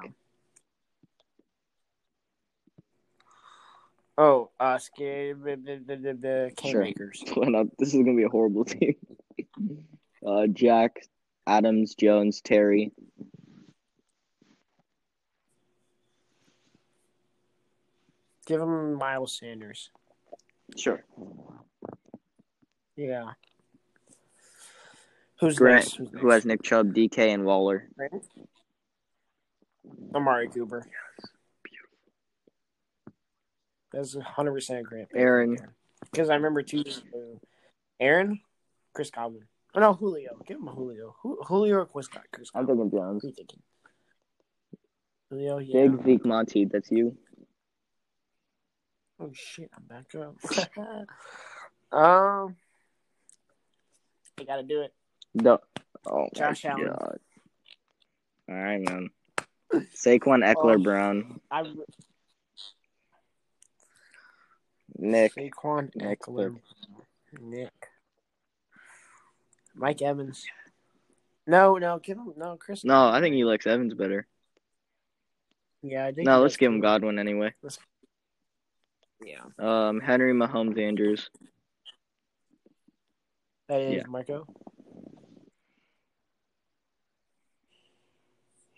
Oh, 4.17 4.49
uh, 4.59 4.79
the 4.97 5.35
the 5.43 5.81
the, 5.85 6.13
the, 6.13 6.51
Sure. 6.65 6.83
Kingmakers. 6.83 7.69
This 7.77 7.93
is 7.93 8.01
gonna 8.01 8.15
be 8.15 8.23
a 8.23 8.29
horrible 8.29 8.65
team. 8.65 8.95
Uh, 10.25 10.47
Jack, 10.47 11.01
Adams, 11.45 11.95
Jones, 11.95 12.41
Terry. 12.41 12.91
Give 18.45 18.61
him 18.61 18.93
Miles 18.95 19.37
Sanders. 19.37 19.89
Sure. 20.77 21.03
Yeah. 22.95 23.31
Who's 25.39 25.57
Grant, 25.57 25.85
next? 25.85 25.95
Who's 25.97 26.09
who 26.19 26.29
has 26.29 26.45
Nick 26.45 26.63
Chubb, 26.63 26.93
DK, 26.93 27.33
and 27.33 27.45
Waller. 27.45 27.89
next? 27.97 28.29
Amari 30.15 30.49
Cooper. 30.49 30.85
That's 33.93 34.15
hundred 34.15 34.53
percent 34.53 34.85
Grant. 34.85 35.09
Aaron. 35.13 35.57
Because 36.11 36.29
I 36.29 36.35
remember 36.35 36.61
two 36.63 36.77
years 36.77 36.99
ago. 36.99 37.39
Aaron, 37.99 38.39
Chris 38.93 39.11
Godwin. 39.11 39.43
Oh 39.75 39.79
no, 39.79 39.93
Julio. 39.93 40.37
Give 40.45 40.57
him 40.57 40.67
a 40.67 40.71
Julio. 40.71 41.15
Julio 41.21 41.77
or 41.79 41.85
Chris 41.85 42.07
I'm 42.55 42.65
thinking 42.65 42.89
Jones. 42.91 43.21
Who 43.21 43.27
you 43.29 43.33
thinking? 43.33 43.61
Julio, 45.29 45.57
yeah. 45.59 45.87
Big 45.87 46.03
Zeke 46.03 46.25
Monty. 46.25 46.65
That's 46.65 46.89
you. 46.91 47.15
Oh 49.19 49.31
shit, 49.33 49.69
I'm 49.75 49.83
back 49.83 50.05
up. 50.15 50.35
um, 51.91 52.55
I 54.39 54.43
gotta 54.45 54.63
do 54.63 54.81
it. 54.81 54.93
No. 55.33 55.59
Oh 56.05 56.27
Josh 56.35 56.63
my 56.63 56.69
Allen. 56.71 56.85
god. 56.87 57.19
All 58.49 58.55
right, 58.55 58.79
man. 58.89 59.09
Saquon, 59.73 60.43
Ekeler, 60.45 60.75
Oh. 60.79 60.83
Brown, 60.83 61.41
I 61.51 61.63
Nick. 64.97 65.33
Saquon 65.35 65.91
Ekeler, 65.97 66.55
Nick, 67.41 67.73
Mike 69.77 70.01
Evans. 70.01 70.45
No, 71.45 71.77
no, 71.77 71.99
give 71.99 72.17
him 72.17 72.33
no 72.35 72.57
Chris. 72.57 72.83
No, 72.83 73.07
I 73.09 73.21
think 73.21 73.35
he 73.35 73.45
likes 73.45 73.65
Evans 73.67 73.93
better. 73.93 74.27
Yeah, 75.81 76.05
I 76.07 76.11
think. 76.11 76.25
No, 76.25 76.41
let's 76.41 76.57
give 76.57 76.71
him. 76.71 76.81
Godwin 76.81 77.19
anyway. 77.19 77.53
Yeah, 79.23 79.43
Um, 79.57 79.99
Henry, 80.01 80.33
Mahomes, 80.33 80.77
Andrews. 80.79 81.29
that 83.67 83.81
is 83.81 83.93
Yeah. 83.95 84.03
Marco. 84.07 84.45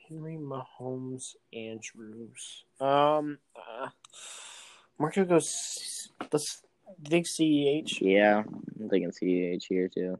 Henry 0.07 0.37
Mahomes 0.37 1.35
Andrews. 1.53 2.63
Um, 2.79 3.37
uh, 3.55 3.89
Marco 4.97 5.23
goes. 5.25 6.09
Let's 6.31 6.61
think 7.05 7.27
CEH. 7.27 8.01
Yeah, 8.01 8.43
I'm 8.79 8.89
thinking 8.89 9.11
CEH 9.11 9.65
here 9.67 9.87
too. 9.87 10.17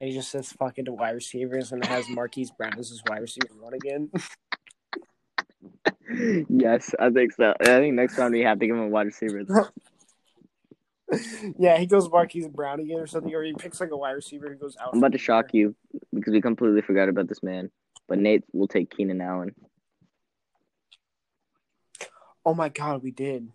He 0.00 0.12
just 0.12 0.30
says 0.30 0.52
fucking 0.52 0.84
to 0.86 0.92
wide 0.92 1.14
receivers 1.14 1.72
and 1.72 1.84
has 1.86 2.08
Marquise 2.08 2.50
Brown 2.50 2.78
as 2.78 2.90
his 2.90 3.02
wide 3.08 3.22
receiver 3.22 3.54
one 3.58 3.74
again. 3.74 4.10
yes, 6.48 6.94
I 6.98 7.10
think 7.10 7.32
so. 7.32 7.54
I 7.60 7.64
think 7.64 7.94
next 7.94 8.18
round 8.18 8.34
we 8.34 8.42
have 8.42 8.58
to 8.58 8.66
give 8.66 8.76
him 8.76 8.82
a 8.82 8.88
wide 8.88 9.06
receiver. 9.06 9.44
yeah, 11.58 11.78
he 11.78 11.86
goes 11.86 12.10
Marquise 12.10 12.48
Brown 12.48 12.80
again 12.80 12.98
or 12.98 13.06
something, 13.06 13.34
or 13.34 13.42
he 13.42 13.54
picks 13.54 13.80
like 13.80 13.90
a 13.90 13.96
wide 13.96 14.12
receiver 14.12 14.48
who 14.50 14.56
goes 14.56 14.76
out. 14.76 14.90
I'm 14.92 14.98
about 14.98 15.12
to 15.12 15.18
shock 15.18 15.54
you 15.54 15.74
because 16.14 16.32
we 16.32 16.42
completely 16.42 16.82
forgot 16.82 17.08
about 17.08 17.28
this 17.28 17.42
man. 17.42 17.70
But 18.08 18.18
Nate 18.18 18.44
will 18.52 18.68
take 18.68 18.94
Keenan 18.94 19.20
Allen. 19.20 19.54
Oh 22.44 22.54
my 22.54 22.68
god, 22.68 23.02
we 23.02 23.10
did. 23.10 23.48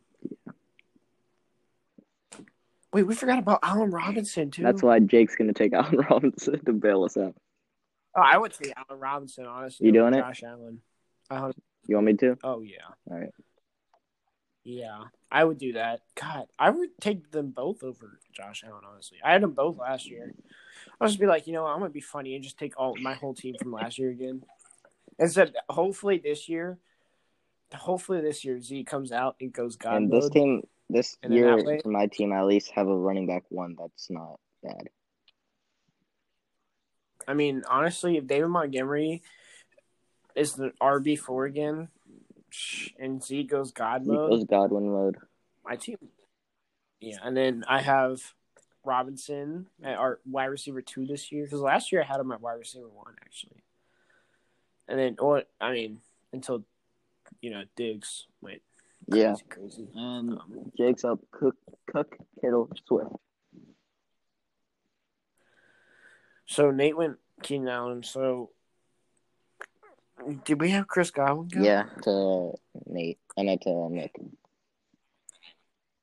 Wait, 2.94 3.04
we 3.04 3.16
forgot 3.16 3.40
about 3.40 3.60
Allen 3.64 3.90
Robinson 3.92 4.52
too. 4.52 4.64
That's 4.64 4.84
why 4.84 5.00
Jake's 5.00 5.36
gonna 5.36 5.54
take 5.54 5.74
Allen 5.74 5.98
Robinson 6.10 6.64
to 6.66 6.74
bail 6.74 7.04
us 7.04 7.18
out. 7.18 7.36
Oh, 8.16 8.22
I 8.22 8.38
would 8.38 8.54
say 8.54 8.74
Allen 8.76 9.00
Robinson, 9.00 9.46
honestly. 9.46 9.86
You 9.88 9.94
doing 9.94 10.14
it? 10.14 10.18
Josh 10.18 10.44
Allen. 10.44 10.82
I 11.30 11.52
You 11.88 11.96
want 11.96 12.08
me 12.08 12.14
to? 12.16 12.38
oh 12.44 12.62
yeah, 12.62 12.78
All 13.10 13.18
right. 13.18 13.30
yeah, 14.66 15.04
I 15.32 15.44
would 15.46 15.58
do 15.58 15.74
that. 15.74 16.02
God, 16.16 16.48
I 16.60 16.70
would 16.70 16.90
take 17.00 17.32
them 17.32 17.52
both 17.52 17.84
over 17.84 18.20
Josh 18.34 18.64
Allen. 18.68 18.84
Honestly, 18.92 19.20
I 19.24 19.32
had 19.32 19.42
them 19.42 19.52
both 19.54 19.78
last 19.78 20.10
year. 20.10 20.34
I'll 21.00 21.08
just 21.08 21.20
be 21.20 21.26
like, 21.26 21.48
you 21.48 21.54
know, 21.54 21.64
what, 21.64 21.70
I'm 21.70 21.80
gonna 21.80 21.90
be 21.92 22.02
funny 22.02 22.36
and 22.36 22.44
just 22.44 22.60
take 22.60 22.78
all 22.78 22.96
my 23.02 23.14
whole 23.14 23.34
team 23.34 23.56
from 23.58 23.72
last 23.72 23.98
year 23.98 24.12
again. 24.12 24.44
Instead, 25.18 25.54
hopefully 25.70 26.18
this 26.18 26.50
year, 26.50 26.78
hopefully 27.74 28.20
this 28.20 28.44
year 28.44 28.60
Z 28.60 28.84
comes 28.84 29.12
out 29.14 29.38
and 29.40 29.54
goes 29.54 29.78
God 29.78 29.96
and 29.96 30.12
this 30.12 30.26
mode. 30.26 30.34
team, 30.34 30.68
this 30.92 31.18
And 31.24 31.34
year 31.34 31.80
for 31.82 31.90
my 31.90 32.08
team, 32.08 32.34
I 32.34 32.40
at 32.40 32.46
least 32.46 32.72
have 32.72 32.88
a 32.88 32.96
running 32.96 33.28
back 33.28 33.44
one 33.50 33.76
that's 33.80 34.10
not 34.10 34.40
bad. 34.64 34.90
I 37.28 37.34
mean, 37.34 37.64
honestly, 37.70 38.18
if 38.18 38.28
David 38.28 38.48
Montgomery 38.48 39.22
is 40.36 40.54
the 40.54 40.72
RB 40.82 41.18
four 41.18 41.46
again, 41.46 41.90
and 43.00 43.24
Z 43.24 43.44
goes 43.44 43.72
God 43.72 44.06
mode, 44.06 44.30
goes 44.30 44.44
Godwin 44.46 44.92
mode. 44.92 45.18
my 45.64 45.76
team. 45.76 45.98
Yeah, 47.00 47.18
and 47.24 47.36
then 47.36 47.64
I 47.68 47.82
have 47.82 48.22
Robinson 48.84 49.68
at 49.84 49.98
our 49.98 50.20
wide 50.26 50.46
receiver 50.46 50.82
two 50.82 51.06
this 51.06 51.32
year 51.32 51.46
because 51.46 51.62
last 51.62 51.92
year 51.92 52.02
I 52.02 52.06
had 52.06 52.20
him 52.20 52.32
at 52.32 52.42
wide 52.42 52.60
receiver 52.60 52.90
one 52.90 53.16
actually, 53.24 53.64
and 54.88 55.00
then 55.00 55.16
or 55.20 55.44
I 55.60 55.72
mean 55.72 56.00
until 56.34 56.64
you 57.42 57.52
know 57.52 57.64
Diggs 57.76 58.28
went 58.42 58.62
Yeah. 59.08 59.34
crazy, 59.34 59.44
crazy. 59.50 59.88
And 59.96 60.34
Um, 60.34 60.72
Jake's 60.78 61.04
up. 61.04 61.20
Cook, 61.32 61.56
Cook, 61.88 62.18
Kittle, 62.40 62.70
Swift. 62.88 63.12
so 66.46 66.72
Nate 66.72 66.98
went 66.98 67.18
Keenan 67.42 67.68
Allen. 67.70 68.04
So 68.04 68.52
did 70.46 70.60
we 70.62 70.70
have 70.72 70.88
Chris 70.88 71.12
Godwin? 71.12 71.48
Go? 71.48 71.62
Yeah, 71.62 71.86
to 72.04 72.54
Nate. 72.86 73.20
And 73.38 73.50
I 73.50 73.56
to 73.58 73.90
Nick. 73.90 74.14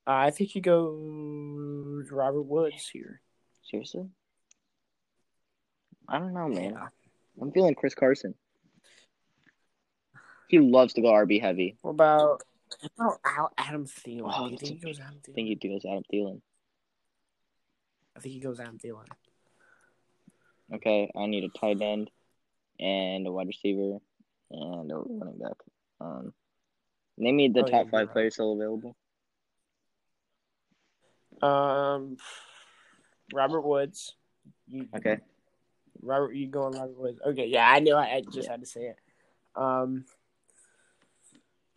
Uh, 0.07 0.11
I 0.11 0.31
think 0.31 0.51
he 0.51 0.61
goes 0.61 2.11
Robert 2.11 2.43
Woods 2.43 2.89
here. 2.89 3.21
Seriously? 3.63 4.09
I 6.09 6.19
don't 6.19 6.33
know, 6.33 6.49
man. 6.49 6.73
Yeah. 6.73 6.89
I'm 7.41 7.53
feeling 7.53 7.75
Chris 7.75 7.95
Carson. 7.95 8.35
He 10.49 10.59
loves 10.59 10.95
to 10.95 11.03
go 11.03 11.09
RB 11.09 11.41
heavy. 11.41 11.77
What 11.83 11.91
about 11.91 12.43
what 12.81 12.91
about 12.97 13.21
Al- 13.25 13.53
Adam 13.59 13.87
Thielen? 13.87 14.23
Oh, 14.25 14.39
Do 14.39 14.45
you 14.45 14.51
that's 14.51 14.63
think 14.69 14.81
he 14.81 14.87
goes 14.87 15.01
Adam 15.01 15.19
I 15.27 15.33
think 15.33 15.49
he 15.49 15.69
goes 15.69 15.85
Adam 15.85 16.03
Thielen. 16.13 16.41
I 18.17 18.21
think 18.21 18.35
he 18.35 18.41
goes 18.41 18.61
Adam 18.61 18.79
Thielen. 18.79 19.07
Okay, 20.75 21.11
I 21.17 21.27
need 21.27 21.45
a 21.45 21.59
tight 21.59 21.81
end 21.81 22.11
and 22.79 23.27
a 23.27 23.33
wide 23.33 23.47
receiver 23.47 23.99
and 24.51 24.93
a 24.93 24.97
running 24.97 25.39
back. 25.39 25.57
Um, 26.01 26.33
name 27.17 27.37
me 27.37 27.49
the 27.49 27.63
Oh, 27.63 27.67
yeah, 27.67 27.71
top 27.79 27.91
five 27.91 28.01
you're 28.03 28.09
players 28.09 28.35
still 28.35 28.53
available. 28.53 28.97
Um, 31.43 32.17
Robert 33.33 33.63
Woods. 33.63 34.15
You, 34.67 34.89
Okay. 34.97 35.19
Robert, 36.03 36.35
you 36.35 36.49
going 36.49 36.75
Robert 36.75 36.97
Woods? 36.99 37.21
Okay, 37.27 37.47
yeah, 37.47 37.69
I 37.69 37.81
knew. 37.81 37.95
I, 37.95 38.17
I 38.17 38.23
just 38.33 38.49
had 38.49 38.61
to 38.61 38.67
say 38.67 38.83
it. 38.89 38.97
Um, 39.57 40.05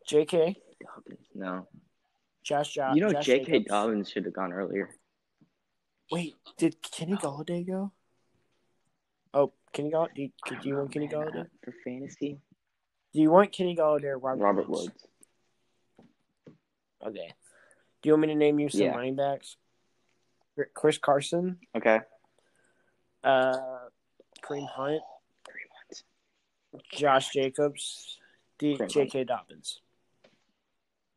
J.K. 0.08 0.58
Dobbins. 0.84 1.28
No. 1.36 1.68
Josh. 2.44 2.74
Jo- 2.74 2.94
You 2.94 3.02
know, 3.02 3.12
Josh 3.12 3.26
J.K. 3.26 3.46
Jacobs. 3.46 3.66
Dobbins 3.68 4.10
should 4.10 4.26
have 4.26 4.34
gone 4.34 4.52
earlier. 4.54 4.90
Wait, 6.12 6.36
did 6.58 6.82
Kenny 6.82 7.14
Golladay 7.14 7.66
go? 7.66 7.92
Oh, 9.34 9.54
Kenny 9.74 9.92
Golladay. 9.92 10.14
Do 10.16 10.22
you, 10.24 10.32
do 10.62 10.68
you 10.70 10.76
want 10.76 10.92
Kenny 10.92 11.08
man, 11.08 11.16
Golladay? 11.16 11.42
uh, 11.42 11.44
for 11.64 11.74
fantasy? 11.86 12.40
Do 13.14 13.22
you 13.22 13.32
want 13.32 13.52
Kenny 13.52 13.76
Golladay 13.76 14.06
or 14.06 14.18
Robert, 14.18 14.44
Robert 14.44 14.70
Woods? 14.70 14.88
Woods. 14.88 15.08
Okay. 17.06 17.34
Do 18.02 18.10
you 18.10 18.14
want 18.14 18.22
me 18.22 18.28
to 18.30 18.36
name 18.36 18.60
you 18.60 18.70
some 18.70 18.82
Yeah. 18.82 18.96
running 18.96 19.16
backs? 19.16 19.58
Chris 20.74 20.98
Carson, 20.98 21.58
Okay. 21.76 22.02
uh, 23.24 23.58
Kareem 24.44 24.68
Hunt, 24.68 25.02
Three 25.46 25.62
months. 25.74 26.04
Josh 26.92 27.30
Jacobs, 27.32 28.20
D- 28.60 28.78
Kareem 28.78 28.90
J.K. 28.90 29.24
Dobbins. 29.24 29.82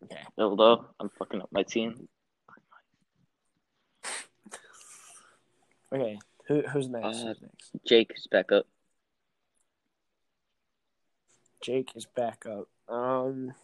Okay. 0.05 0.21
Although 0.39 0.87
I'm 1.01 1.11
fucking 1.19 1.41
up 1.41 1.49
my 1.53 1.63
team. 1.63 2.09
Okay. 5.93 6.19
Who, 6.49 6.63
who's 6.63 6.89
next? 6.89 7.05
Uh, 7.05 7.27
who's 7.27 7.41
next? 7.41 7.71
Jake 7.87 8.13
is 8.17 8.27
back 8.27 8.53
up. 8.53 8.67
Jake 11.63 11.91
is 11.95 12.05
back 12.05 12.45
up. 12.47 12.69
Um, 12.95 13.55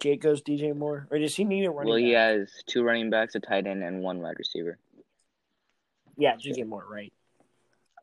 Jake 0.00 0.20
goes 0.20 0.42
DJ 0.42 0.76
Moore, 0.76 1.06
or 1.10 1.18
does 1.18 1.34
he 1.34 1.44
need 1.44 1.64
a 1.64 1.70
running 1.70 1.88
Well, 1.88 1.98
he 1.98 2.10
has 2.10 2.50
two 2.66 2.82
running 2.82 3.08
backs, 3.08 3.34
a 3.36 3.40
tight 3.40 3.66
end, 3.66 3.82
and 3.82 4.02
one 4.02 4.20
wide 4.20 4.34
receiver. 4.38 4.76
Yeah, 6.18 6.34
DJ 6.34 6.66
Moore, 6.66 6.84
right? 6.90 7.12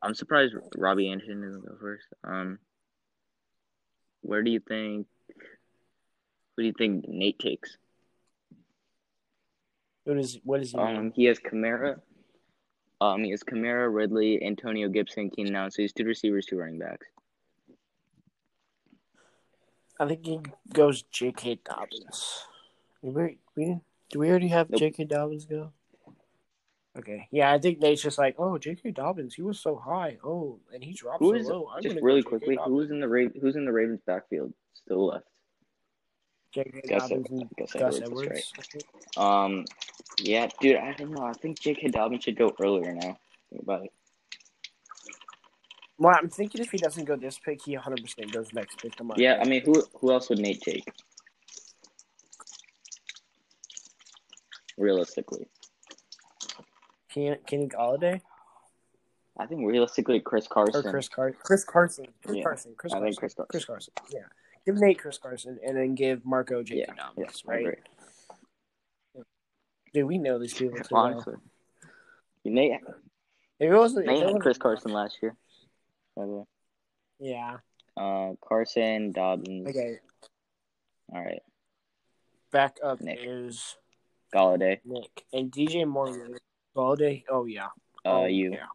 I'm 0.02 0.14
surprised 0.14 0.54
Robbie 0.76 1.10
Anderson 1.10 1.42
didn't 1.42 1.60
go 1.60 1.76
first. 1.80 2.06
Um, 2.24 2.58
where 4.22 4.42
do 4.42 4.50
you 4.50 4.60
think? 4.60 5.06
Who 6.56 6.62
do 6.62 6.66
you 6.66 6.74
think 6.76 7.08
Nate 7.08 7.38
takes? 7.38 7.76
What 10.04 10.18
is 10.18 10.38
what 10.44 10.60
is 10.60 10.72
he? 10.72 10.76
name? 10.76 10.96
Um, 10.96 11.12
he 11.14 11.24
has 11.24 11.38
Kamara. 11.38 12.00
Um, 13.00 13.24
he 13.24 13.30
has 13.30 13.42
Kamara, 13.42 13.92
Ridley, 13.92 14.42
Antonio 14.42 14.88
Gibson, 14.88 15.30
Keenan 15.30 15.56
Allen. 15.56 15.70
So 15.70 15.82
he's 15.82 15.92
two 15.92 16.04
receivers, 16.04 16.46
two 16.46 16.58
running 16.58 16.78
backs. 16.78 17.06
I 19.98 20.06
think 20.06 20.24
he 20.24 20.40
goes 20.72 21.02
J.K. 21.02 21.60
Dobbins. 21.64 22.46
We, 23.02 23.38
we. 23.54 23.80
Do 24.10 24.18
we 24.18 24.30
already 24.30 24.48
have 24.48 24.70
Nope. 24.70 24.80
J.K. 24.80 25.04
Dobbins 25.04 25.44
go? 25.44 25.72
Okay. 26.98 27.28
Yeah, 27.30 27.52
I 27.52 27.58
think 27.58 27.80
Nate's 27.80 28.02
just 28.02 28.18
like, 28.18 28.34
oh, 28.38 28.58
J.K. 28.58 28.90
Dobbins, 28.90 29.34
he 29.34 29.42
was 29.42 29.60
so 29.60 29.76
high. 29.76 30.16
Oh, 30.24 30.58
and 30.74 30.82
he 30.82 30.92
dropped 30.92 31.20
Who 31.20 31.30
so 31.30 31.34
is 31.34 31.46
low. 31.46 31.70
I'm 31.74 31.82
just 31.82 31.96
really 32.02 32.22
quickly? 32.22 32.58
Who's 32.66 32.90
in 32.90 33.00
the 33.00 33.08
Ra- 33.08 33.28
Who's 33.40 33.56
in 33.56 33.64
the 33.64 33.72
Ravens 33.72 34.00
backfield 34.06 34.52
still 34.74 35.06
left? 35.06 35.26
J.K. 36.52 36.82
Gus, 36.88 37.08
Dobbins 37.08 37.28
Gus 37.58 37.72
Gus 37.72 38.00
Edwards. 38.00 38.52
Edwards. 38.58 38.84
Um, 39.16 39.64
yeah, 40.20 40.48
dude. 40.60 40.76
I 40.76 40.92
don't 40.94 41.12
know. 41.12 41.24
I 41.24 41.32
think 41.34 41.60
J.K. 41.60 41.88
Dobbins 41.88 42.24
should 42.24 42.36
go 42.36 42.52
earlier 42.60 42.92
now. 42.92 43.18
Think 43.50 43.62
about 43.62 43.84
it. 43.84 43.92
Well, 45.98 46.14
I'm 46.18 46.28
thinking 46.30 46.62
if 46.62 46.70
he 46.70 46.78
doesn't 46.78 47.04
go 47.04 47.14
this 47.16 47.38
pick, 47.38 47.62
he 47.64 47.74
100 47.74 48.02
percent 48.02 48.32
goes 48.32 48.48
next 48.54 48.80
pick. 48.80 48.94
I'm 48.98 49.08
like, 49.08 49.18
Yeah, 49.18 49.38
I 49.42 49.46
mean, 49.46 49.62
who 49.64 49.82
who 50.00 50.10
else 50.12 50.28
would 50.30 50.38
Nate 50.38 50.60
take? 50.62 50.90
Realistically, 54.78 55.46
Kenny, 57.12 57.36
Kenny 57.46 57.66
Golladay 57.68 58.22
I 59.38 59.44
think 59.46 59.66
realistically, 59.66 60.20
Chris 60.20 60.46
Carson. 60.46 60.86
or. 60.86 60.90
Chris 60.90 61.08
Carson. 61.08 61.38
Chris 61.42 61.64
Carson. 61.64 62.06
Chris 62.24 62.36
Yeah, 62.36 62.42
Carson. 62.42 62.74
Chris 62.78 62.92
I 62.92 62.96
Carson. 62.98 63.04
think 63.12 63.18
Chris 63.20 63.34
Carson. 63.34 63.48
Chris 63.50 63.64
Carson. 63.66 63.92
Yeah. 64.10 64.20
Give 64.66 64.76
Nate 64.76 64.98
Chris 64.98 65.18
Carson 65.18 65.58
and 65.66 65.76
then 65.76 65.94
give 65.94 66.24
Marco 66.24 66.62
J.K. 66.62 66.84
Yeah, 66.86 66.94
Dobbins, 66.94 67.42
right? 67.46 67.78
Dude, 69.92 70.06
we 70.06 70.18
know 70.18 70.38
these 70.38 70.54
people 70.54 70.78
too 70.78 70.84
well. 70.94 71.04
Honestly, 71.04 71.34
Nate, 72.44 72.80
If 73.58 73.72
it 73.72 73.76
wasn't, 73.76 74.06
Nate 74.06 74.22
had 74.22 74.40
Chris 74.40 74.58
Carson 74.58 74.92
last 74.92 75.18
year. 75.22 75.34
By 76.16 76.26
the 76.26 76.32
way, 76.32 76.44
Yeah. 77.18 77.56
uh, 77.96 78.32
Carson, 78.46 79.12
Dobbins. 79.12 79.68
Okay. 79.68 79.96
All 81.12 81.20
right, 81.24 81.42
Back 82.52 82.76
up 82.84 83.00
Nick. 83.00 83.18
is 83.20 83.76
Golladay. 84.34 84.78
Nick 84.84 85.24
and 85.32 85.50
DJ 85.50 85.84
Moore. 85.88 86.28
Golladay. 86.76 87.24
Oh 87.28 87.46
yeah. 87.46 87.66
Uh, 88.04 88.20
oh, 88.20 88.24
you. 88.26 88.52
Yeah. 88.52 88.66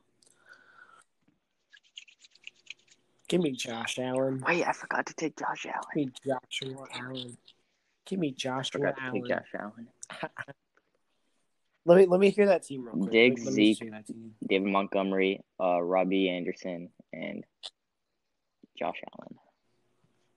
Give 3.35 3.43
me 3.43 3.51
Josh 3.51 3.99
Allen. 3.99 4.41
Wait, 4.47 4.65
I 4.65 4.71
forgot 4.71 5.07
to 5.07 5.13
take 5.13 5.37
Josh 5.37 5.65
Allen. 5.65 5.83
Give 5.93 6.05
me 6.05 6.13
Joshua 6.25 6.87
Allen. 6.93 7.37
Give 8.05 8.19
me 8.19 8.31
Joshua 8.31 8.79
Forgot 8.79 8.95
to 8.95 9.11
take 9.11 9.27
Josh 9.27 9.47
Allen. 9.59 9.87
Let 11.87 11.97
me 11.97 12.05
let 12.07 12.19
me 12.19 12.31
hear 12.31 12.47
that 12.47 12.63
team 12.63 12.85
real 12.85 12.95
quick. 12.95 13.11
Diggs, 13.11 13.41
let, 13.41 13.47
let 13.47 13.53
Zeke. 13.53 13.77
see 13.77 13.89
that 13.89 14.07
team. 14.07 14.31
David 14.47 14.69
Montgomery, 14.69 15.41
uh, 15.61 15.79
Robbie 15.81 16.29
Anderson, 16.29 16.89
and 17.13 17.43
Josh 18.79 19.01
Allen. 19.19 19.35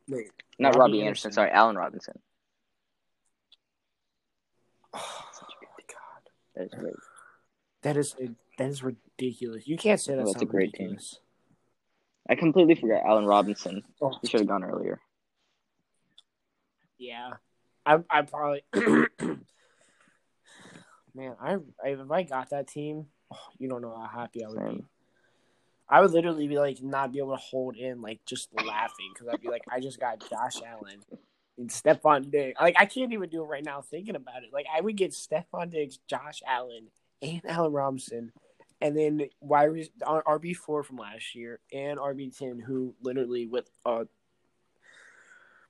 Wait. 0.09 0.31
Not 0.59 0.75
Robbie 0.75 0.81
Robbie, 0.81 1.01
Anderson. 1.07 1.29
Anderson. 1.29 1.33
Sorry, 1.33 1.51
Allen 1.53 1.77
Robinson. 1.77 2.19
Oh 5.01 5.25
my 5.63 5.85
god. 5.87 6.23
That 6.55 6.65
is 6.65 6.75
great. 6.79 6.95
That 7.83 7.97
is 7.97 8.15
that 8.59 8.69
is 8.69 8.83
ridiculous. 8.83 9.67
You 9.67 9.79
can't 9.79 10.01
say 10.01 10.17
that's, 10.17 10.33
that's 10.33 10.43
a 10.43 10.47
great 10.47 10.75
team. 10.75 10.99
I 12.29 12.35
completely 12.35 12.75
forgot 12.75 13.05
Allen 13.07 13.25
Robinson. 13.27 13.83
Oh, 14.03 14.13
He 14.23 14.29
should 14.29 14.41
have 14.41 14.49
gone 14.49 14.65
earlier. 14.65 15.01
yeah. 16.99 17.31
I 17.87 17.99
I 18.11 18.23
probably 18.23 18.63
man. 21.15 21.37
I, 21.41 21.55
I 21.83 21.89
if 21.89 22.11
I 22.11 22.23
got 22.23 22.51
that 22.51 22.67
team, 22.69 23.07
oh, 23.33 23.39
you 23.59 23.69
don't 23.69 23.81
know 23.83 23.97
how 23.97 24.07
happy 24.21 24.45
I 24.45 24.49
would 24.49 24.77
be. 24.77 24.85
I 25.89 26.03
would 26.03 26.11
literally 26.11 26.47
be 26.49 26.59
like 26.59 26.83
not 26.83 27.13
be 27.13 27.19
able 27.19 27.31
to 27.31 27.43
hold 27.43 27.77
in, 27.77 28.03
like 28.03 28.21
just 28.27 28.51
laughing 28.55 29.11
because 29.15 29.29
I'd 29.29 29.41
be 29.41 29.49
like, 29.49 29.63
I 29.71 29.81
just 29.81 29.99
got 29.99 30.23
Josh 30.29 30.61
Allen 30.67 30.99
and 31.57 31.71
Stefon 31.71 32.31
Diggs. 32.31 32.59
Like 32.61 32.75
I 32.79 32.85
can't 32.85 33.11
even 33.13 33.31
do 33.31 33.43
it 33.43 33.47
right 33.47 33.65
now 33.65 33.81
thinking 33.81 34.17
about 34.17 34.43
it. 34.43 34.51
Like 34.53 34.67
I 34.75 34.83
would 34.83 34.97
get 34.97 35.13
Stefon 35.13 35.71
Diggs, 35.71 35.99
Josh 36.07 36.43
Allen, 36.47 36.89
and 37.23 37.41
Allen 37.47 37.73
Robinson, 37.73 38.33
and 38.81 38.97
then 38.97 39.29
wide 39.41 39.71
RB 40.03 40.55
four 40.57 40.83
from 40.83 40.97
last 40.97 41.35
year 41.35 41.61
and 41.73 41.99
RB 41.99 42.37
ten, 42.37 42.59
who 42.59 42.95
literally 43.03 43.47
with 43.47 43.69
a 43.85 44.07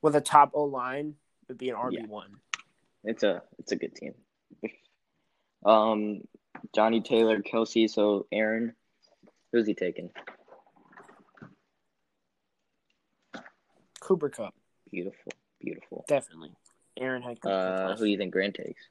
with 0.01 0.15
a 0.15 0.21
top 0.21 0.51
O 0.53 0.63
line 0.63 1.15
would 1.47 1.57
be 1.57 1.69
an 1.69 1.75
RB 1.75 2.07
one. 2.07 2.35
It's 3.03 3.23
a 3.23 3.41
it's 3.57 3.71
a 3.71 3.75
good 3.75 3.95
team. 3.95 4.13
Um, 5.65 6.21
Johnny 6.73 7.01
Taylor, 7.01 7.41
Kelce. 7.41 7.89
So 7.89 8.27
Aaron, 8.31 8.73
who's 9.51 9.67
he 9.67 9.73
taking? 9.73 10.11
Cooper 13.99 14.29
Kupp, 14.29 14.55
Beautiful, 14.91 15.31
beautiful. 15.61 16.05
definitely. 16.07 16.51
Aaron 16.97 17.21
had 17.21 17.37
Uh, 17.45 17.95
who 17.95 18.05
do 18.05 18.09
you 18.11 18.17
think 18.17 18.33
Grant 18.33 18.55
takes? 18.55 18.81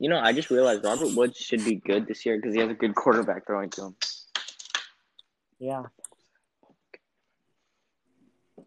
You 0.00 0.08
know, 0.08 0.18
I 0.18 0.32
just 0.32 0.50
realized 0.50 0.82
Robert 0.82 1.14
Woods 1.14 1.36
should 1.36 1.62
be 1.62 1.74
good 1.76 2.06
this 2.06 2.24
year 2.24 2.36
because 2.36 2.54
he 2.54 2.60
has 2.60 2.70
a 2.70 2.74
good 2.74 2.94
quarterback 2.94 3.46
throwing 3.46 3.68
to 3.70 3.82
him. 3.82 3.96
Yeah. 5.58 5.82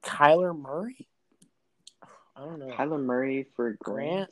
Kyler 0.04 0.56
Murray? 0.56 1.08
I 2.36 2.42
don't 2.42 2.60
know. 2.60 2.68
Kyler 2.68 3.04
Murray 3.04 3.48
for 3.56 3.76
Grant. 3.80 4.12
Grant? 4.12 4.30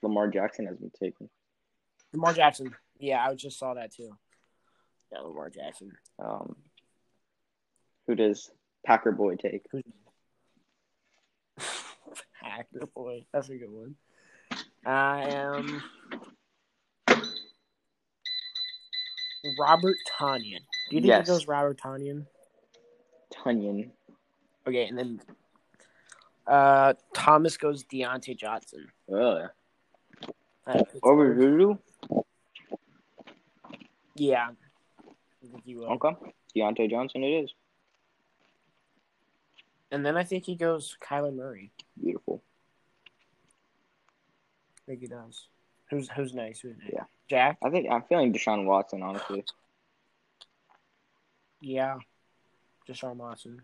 Lamar 0.00 0.28
Jackson 0.28 0.66
has 0.66 0.76
been 0.76 0.90
taken. 0.90 1.28
Lamar 2.12 2.32
Jackson. 2.34 2.72
Yeah, 3.00 3.26
I 3.26 3.34
just 3.34 3.58
saw 3.58 3.74
that 3.74 3.92
too. 3.92 4.16
Yeah, 5.12 5.18
Lamar 5.22 5.50
Jackson. 5.50 5.90
Um, 6.20 6.54
who 8.06 8.14
does 8.14 8.48
Packer 8.86 9.10
boy 9.10 9.34
take? 9.34 9.64
Packer 12.40 12.86
boy. 12.94 13.24
That's 13.32 13.48
a 13.48 13.56
good 13.56 13.70
one. 13.70 13.96
I 14.86 15.22
am 15.28 15.82
Robert 19.58 19.96
Tonyan. 20.18 20.60
Do 20.90 20.96
you 20.96 21.00
think 21.00 21.06
Yes. 21.06 21.28
it 21.28 21.30
goes 21.30 21.46
Robert 21.48 21.78
Tonyan? 21.78 22.26
Tonyan. 23.32 23.90
Okay, 24.66 24.86
and 24.86 24.98
then 24.98 25.20
uh 26.46 26.94
Thomas 27.12 27.56
goes 27.56 27.84
Diontae 27.84 28.36
Johnson. 28.36 28.86
Oh, 29.10 29.48
yeah. 30.66 30.82
Over 31.02 31.34
Voodoo? 31.34 31.76
Yeah. 34.16 34.50
I 35.42 35.46
think 35.50 35.64
he 35.64 35.74
will. 35.76 35.86
Okay. 35.92 36.16
Diontae 36.56 36.90
Johnson 36.90 37.22
it 37.24 37.44
is. 37.44 37.54
And 39.90 40.04
then 40.04 40.16
I 40.18 40.24
think 40.24 40.44
he 40.44 40.54
goes 40.56 40.96
Kyler 41.02 41.34
Murray. 41.34 41.72
Beautiful. 42.02 42.42
I 44.88 44.92
think 44.92 45.00
he 45.02 45.06
does. 45.06 45.48
Who's 45.90 46.08
who's 46.08 46.32
nice? 46.32 46.60
Who's 46.60 46.76
nice? 46.78 46.90
Yeah. 46.94 47.02
Jack? 47.28 47.58
I 47.62 47.68
think 47.68 47.88
I'm 47.90 48.02
feeling 48.08 48.32
Deshaun 48.32 48.64
Watson, 48.64 49.02
honestly. 49.02 49.44
Yeah. 51.60 51.98
Deshaun 52.88 53.16
Watson. 53.16 53.60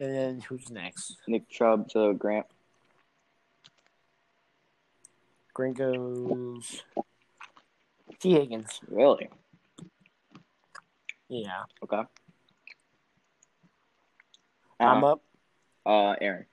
And 0.00 0.14
then 0.14 0.40
who's 0.40 0.70
next? 0.70 1.18
Nick 1.28 1.50
Chubb 1.50 1.88
to 1.90 2.14
Grant. 2.14 2.46
Gringos. 5.52 6.82
Tee 8.20 8.32
Higgins. 8.32 8.80
Really? 8.88 9.28
Yeah. 11.28 11.62
Okay. 11.82 12.02
I'm 14.80 15.04
Uh, 15.04 15.12
up. 15.12 15.22
uh, 15.84 16.14
Aaron. 16.22 16.46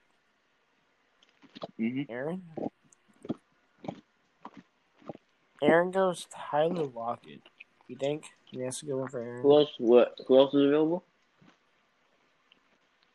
Hmm 1.77 2.01
Aaron. 2.09 2.43
Aaron 5.61 5.91
goes 5.91 6.27
Tyler 6.33 6.85
Lockett. 6.85 7.41
You 7.87 7.95
think? 7.95 8.25
He 8.45 8.59
has 8.61 8.79
to 8.79 8.85
go 8.85 8.97
one 8.97 9.07
for 9.07 9.21
Aaron. 9.21 9.41
Who 9.41 9.59
else? 9.59 9.69
What? 9.77 10.15
Who 10.27 10.37
else 10.37 10.53
is 10.53 10.65
available? 10.65 11.03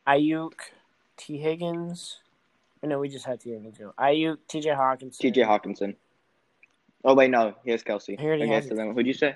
Aiyuk, 0.07 0.53
Tee 1.17 1.37
Higgins. 1.37 2.19
Oh, 2.81 2.87
no, 2.87 2.99
we 2.99 3.09
just 3.09 3.25
had 3.25 3.39
Tee 3.39 3.51
Higgins 3.51 3.77
go. 3.77 3.93
Aiyuk, 3.99 4.37
T.J. 4.47 4.69
Hockenson. 4.69 5.19
T.J. 5.19 5.41
Hockenson. 5.41 5.95
Oh 7.03 7.13
wait, 7.13 7.29
no, 7.29 7.53
he 7.63 7.71
has 7.71 7.83
Kelce. 7.83 8.19
He 8.19 8.25
already 8.25 8.47
has 8.47 8.65
it. 8.65 8.77
who'd 8.77 9.07
you 9.07 9.13
say? 9.13 9.35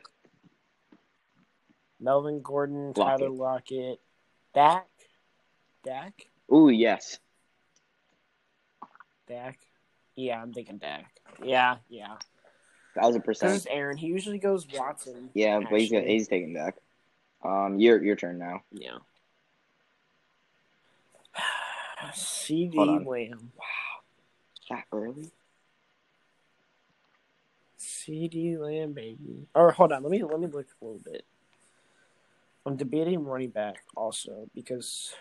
Melvin 2.00 2.42
Gordon, 2.42 2.88
Lockett. 2.88 3.20
Tyler 3.20 3.30
Lockett, 3.30 4.00
Dak, 4.54 4.88
Dak, 5.86 6.28
Ooh, 6.54 6.70
yes. 6.70 7.20
Dak. 9.34 9.58
Yeah, 10.16 10.40
I'm 10.42 10.54
thinking 10.54 10.78
Dak. 10.78 11.06
Yeah, 11.44 11.78
yeah. 11.90 12.18
Thousand 12.96 13.22
This 13.22 13.26
percent. 13.26 13.54
is 13.56 13.66
Aaron. 13.68 13.98
He 13.98 14.06
usually 14.08 14.38
goes 14.38 14.68
Watson. 14.72 15.32
Yeah, 15.34 15.60
but 15.60 15.80
he's 15.80 15.92
actually. 15.92 16.12
he's 16.14 16.28
taking 16.28 16.54
back. 16.54 16.76
Um, 17.44 17.80
your 17.80 18.02
your 18.04 18.16
turn 18.16 18.38
now. 18.38 18.62
Yeah. 18.72 18.98
CeeDee 22.14 23.06
Lamb. 23.06 23.52
That 24.70 24.84
early? 24.92 25.32
CeeDee 27.80 28.60
Lamb, 28.60 28.94
baby. 28.94 29.48
Or 29.56 29.72
hold 29.72 29.92
on, 29.92 30.04
let 30.04 30.12
me 30.12 30.24
let 30.24 30.40
me 30.40 30.46
look 30.48 30.68
a 30.80 30.86
little 30.86 31.02
bit. 31.04 31.26
I'm 32.68 32.76
debating 32.78 33.26
running 33.26 33.50
back 33.50 33.78
also 33.96 34.48
because 34.54 35.16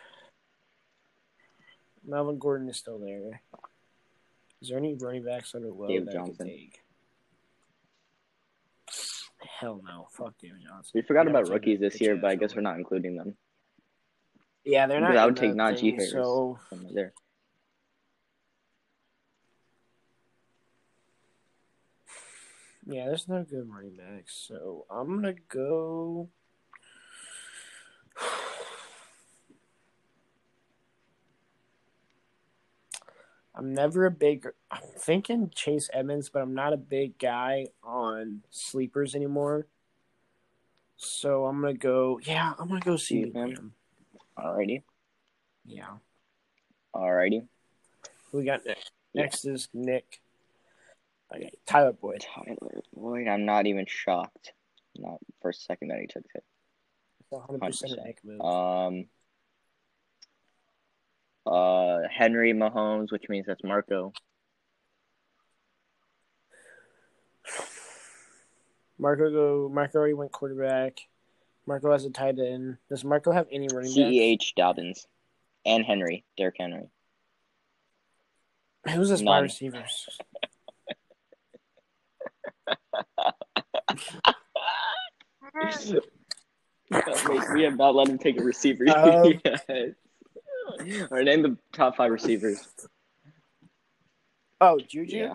Melvin 2.06 2.38
Gordon 2.38 2.68
is 2.68 2.76
still 2.76 2.98
there. 2.98 3.40
Is 4.62 4.68
there 4.68 4.78
any 4.78 4.94
running 4.94 5.24
backs 5.24 5.56
under 5.56 5.72
low 5.72 5.88
David 5.88 6.06
that 6.06 6.12
I 6.12 6.18
Johnson. 6.18 6.36
could 6.36 6.46
take? 6.46 6.80
Hell 9.58 9.80
no. 9.84 10.06
Fuck 10.12 10.38
David 10.38 10.58
Johnson. 10.64 10.92
We 10.94 11.02
forgot 11.02 11.26
about 11.26 11.48
rookies 11.48 11.80
this 11.80 12.00
year, 12.00 12.16
but 12.16 12.30
I 12.30 12.36
guess 12.36 12.54
we're 12.54 12.62
not 12.62 12.76
including 12.76 13.16
them. 13.16 13.36
Yeah, 14.64 14.86
they're 14.86 15.00
not. 15.00 15.16
I 15.16 15.26
would 15.26 15.36
take 15.36 15.52
Najee 15.52 15.80
thing, 15.80 15.96
Harris. 15.96 16.12
So 16.12 16.58
from 16.68 16.86
there. 16.94 17.12
yeah, 22.86 23.06
there's 23.06 23.28
no 23.28 23.42
good 23.42 23.68
running 23.68 23.96
backs. 23.96 24.46
So 24.48 24.86
I'm 24.88 25.08
gonna 25.08 25.34
go. 25.48 26.28
I'm 33.62 33.74
never 33.74 34.06
a 34.06 34.10
big. 34.10 34.48
I'm 34.72 34.82
thinking 34.98 35.48
Chase 35.54 35.88
Edmonds, 35.92 36.28
but 36.28 36.42
I'm 36.42 36.52
not 36.52 36.72
a 36.72 36.76
big 36.76 37.16
guy 37.16 37.68
on 37.84 38.42
sleepers 38.50 39.14
anymore. 39.14 39.68
So 40.96 41.46
I'm 41.46 41.60
gonna 41.60 41.74
go. 41.74 42.18
Yeah, 42.24 42.54
I'm 42.58 42.66
gonna 42.66 42.80
go 42.80 42.96
see 42.96 43.30
him? 43.30 43.72
Alrighty, 44.36 44.82
Yeah. 45.64 45.98
alrighty. 46.92 47.46
Who 48.32 48.38
we 48.38 48.44
got 48.44 48.66
next? 48.66 48.90
Next 49.14 49.44
is 49.44 49.68
Nick. 49.72 50.20
Okay, 51.32 51.52
Tyler 51.64 51.92
Boyd. 51.92 52.26
Tyler 52.34 52.82
Boyd. 52.92 53.28
I'm 53.28 53.44
not 53.44 53.66
even 53.68 53.86
shocked. 53.86 54.54
Not 54.96 55.18
for 55.40 55.50
a 55.50 55.54
second 55.54 55.88
that 55.88 56.00
he 56.00 56.08
took 56.08 56.24
it. 56.34 56.42
100% 57.30 57.60
100%. 57.60 58.04
Nick 58.04 58.24
move. 58.24 58.40
Um. 58.40 59.06
Uh, 61.44 62.00
Henry 62.10 62.52
Mahomes, 62.52 63.10
which 63.10 63.28
means 63.28 63.46
that's 63.46 63.64
Marco. 63.64 64.12
Marco 68.98 69.30
go. 69.30 69.70
Marco 69.72 69.98
already 69.98 70.14
went 70.14 70.30
quarterback. 70.32 70.98
Marco 71.66 71.90
has 71.90 72.04
a 72.04 72.10
tight 72.10 72.38
end. 72.38 72.76
Does 72.88 73.04
Marco 73.04 73.32
have 73.32 73.46
any 73.50 73.68
running 73.72 73.94
backs? 73.94 74.12
Ceh 74.14 74.52
Dobbins, 74.56 75.06
and 75.64 75.84
Henry, 75.84 76.24
Derrick 76.36 76.56
Henry. 76.58 76.88
Who's 78.88 79.08
his 79.08 79.22
wide 79.22 79.40
receivers? 79.40 80.08
We 87.54 87.62
have 87.62 87.76
not 87.76 87.94
let 87.94 88.08
him 88.08 88.18
take 88.18 88.40
a 88.40 88.44
receiver 88.44 88.88
Um, 88.96 89.40
yet. 89.44 89.94
All 90.68 91.08
right, 91.10 91.24
name 91.24 91.42
the 91.42 91.56
top 91.72 91.96
five 91.96 92.10
receivers. 92.10 92.66
Oh, 94.60 94.78
Juju. 94.78 95.16
Yeah. 95.16 95.34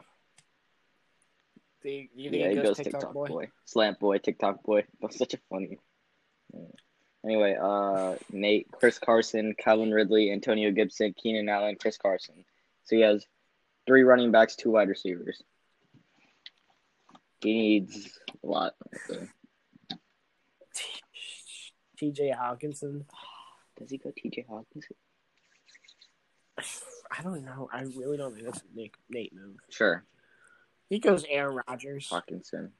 The, 1.84 2.10
you 2.16 2.30
think 2.30 2.44
Yeah, 2.44 2.50
he 2.50 2.56
goes, 2.56 2.66
goes 2.66 2.78
TikTok, 2.78 3.14
boy? 3.14 3.50
Slant 3.66 4.00
boy, 4.00 4.18
TikTok 4.20 4.64
boy. 4.64 4.86
That's 5.02 5.18
such 5.18 5.34
a 5.34 5.40
funny. 5.50 5.80
Yeah. 6.54 6.62
Anyway, 7.26 7.58
uh, 7.62 8.16
Nate, 8.32 8.68
Chris 8.72 9.00
Carson, 9.00 9.54
Calvin 9.58 9.92
Ridley, 9.92 10.32
Antonio 10.32 10.72
Gibson, 10.72 11.14
Keenan 11.22 11.50
Allen, 11.50 11.76
Chris 11.80 11.98
Carson. 11.98 12.46
So 12.86 12.96
he 12.96 13.02
has 13.02 13.26
three 13.86 14.04
running 14.04 14.32
backs, 14.32 14.56
two 14.56 14.72
wide 14.72 14.88
receivers. 14.88 15.44
He 17.42 17.54
needs 17.54 18.18
a 18.44 18.48
lot. 18.48 18.76
T.J. 21.98 22.34
Hockenson. 22.40 23.06
Does 23.78 23.90
he 23.92 23.98
go 23.98 24.12
T.J. 24.16 24.46
Hockenson? 24.50 24.94
I 26.58 27.24
don't 27.24 27.46
know. 27.46 27.70
I 27.72 27.82
really 27.96 28.18
don't 28.18 28.34
think 28.34 28.46
that's 28.46 28.60
a 28.60 28.76
Nick 28.76 28.96
Nate 29.10 29.34
move. 29.34 29.58
Sure, 29.70 30.04
He 30.90 31.00
goes 31.00 31.26
Aaron 31.30 31.62
Rodgers. 31.68 32.10
Hockenson. 32.12 32.72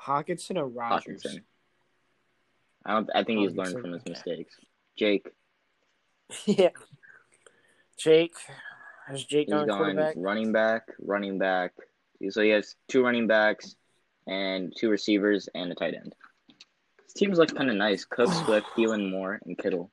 Hockenson 0.00 0.56
or 0.56 0.66
Rodgers? 0.66 1.22
Hockenson. 1.22 1.42
I 2.84 2.94
don't. 2.94 3.10
I 3.14 3.24
think 3.24 3.40
he's 3.40 3.56
learned 3.56 3.80
from 3.80 3.92
his 3.92 4.04
mistakes. 4.06 4.54
Jake, 4.96 5.28
yeah. 6.46 6.70
Jake. 7.96 8.34
Has 9.06 9.24
Jake 9.24 9.48
he's 9.48 9.54
quarterback? 9.66 10.14
running 10.16 10.52
back, 10.52 10.82
running 11.00 11.38
back. 11.38 11.72
So 12.30 12.42
he 12.42 12.50
has 12.50 12.76
two 12.88 13.02
running 13.02 13.26
backs 13.26 13.74
and 14.26 14.72
two 14.76 14.88
receivers 14.88 15.48
and 15.54 15.72
a 15.72 15.74
tight 15.74 15.94
end. 15.94 16.14
His 17.04 17.14
teams 17.14 17.38
look 17.38 17.54
kind 17.54 17.70
of 17.70 17.76
nice. 17.76 18.04
Cook, 18.04 18.32
Swift, 18.44 18.66
Thielen, 18.76 19.10
Moore, 19.10 19.40
and 19.44 19.58
Kittle. 19.58 19.90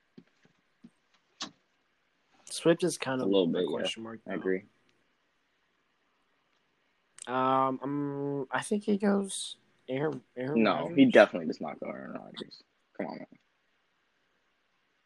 Swift 2.58 2.82
is 2.82 2.98
kind 2.98 3.20
of 3.20 3.28
A 3.28 3.30
little 3.30 3.46
bit, 3.46 3.62
yeah. 3.62 3.70
question 3.70 4.02
mark. 4.02 4.18
I 4.28 4.34
agree. 4.34 4.62
Um, 7.28 7.78
um, 7.82 8.46
I 8.50 8.62
think 8.62 8.82
he 8.82 8.96
goes 8.96 9.56
Aaron. 9.88 10.20
Aaron 10.36 10.62
No, 10.64 10.74
Rodgers? 10.82 10.96
he 10.96 11.04
definitely 11.06 11.46
does 11.46 11.60
not 11.60 11.78
go 11.78 11.86
Aaron 11.88 12.12
Rodgers. 12.14 12.62
Come 12.96 13.06
on, 13.06 13.18
man. 13.18 13.26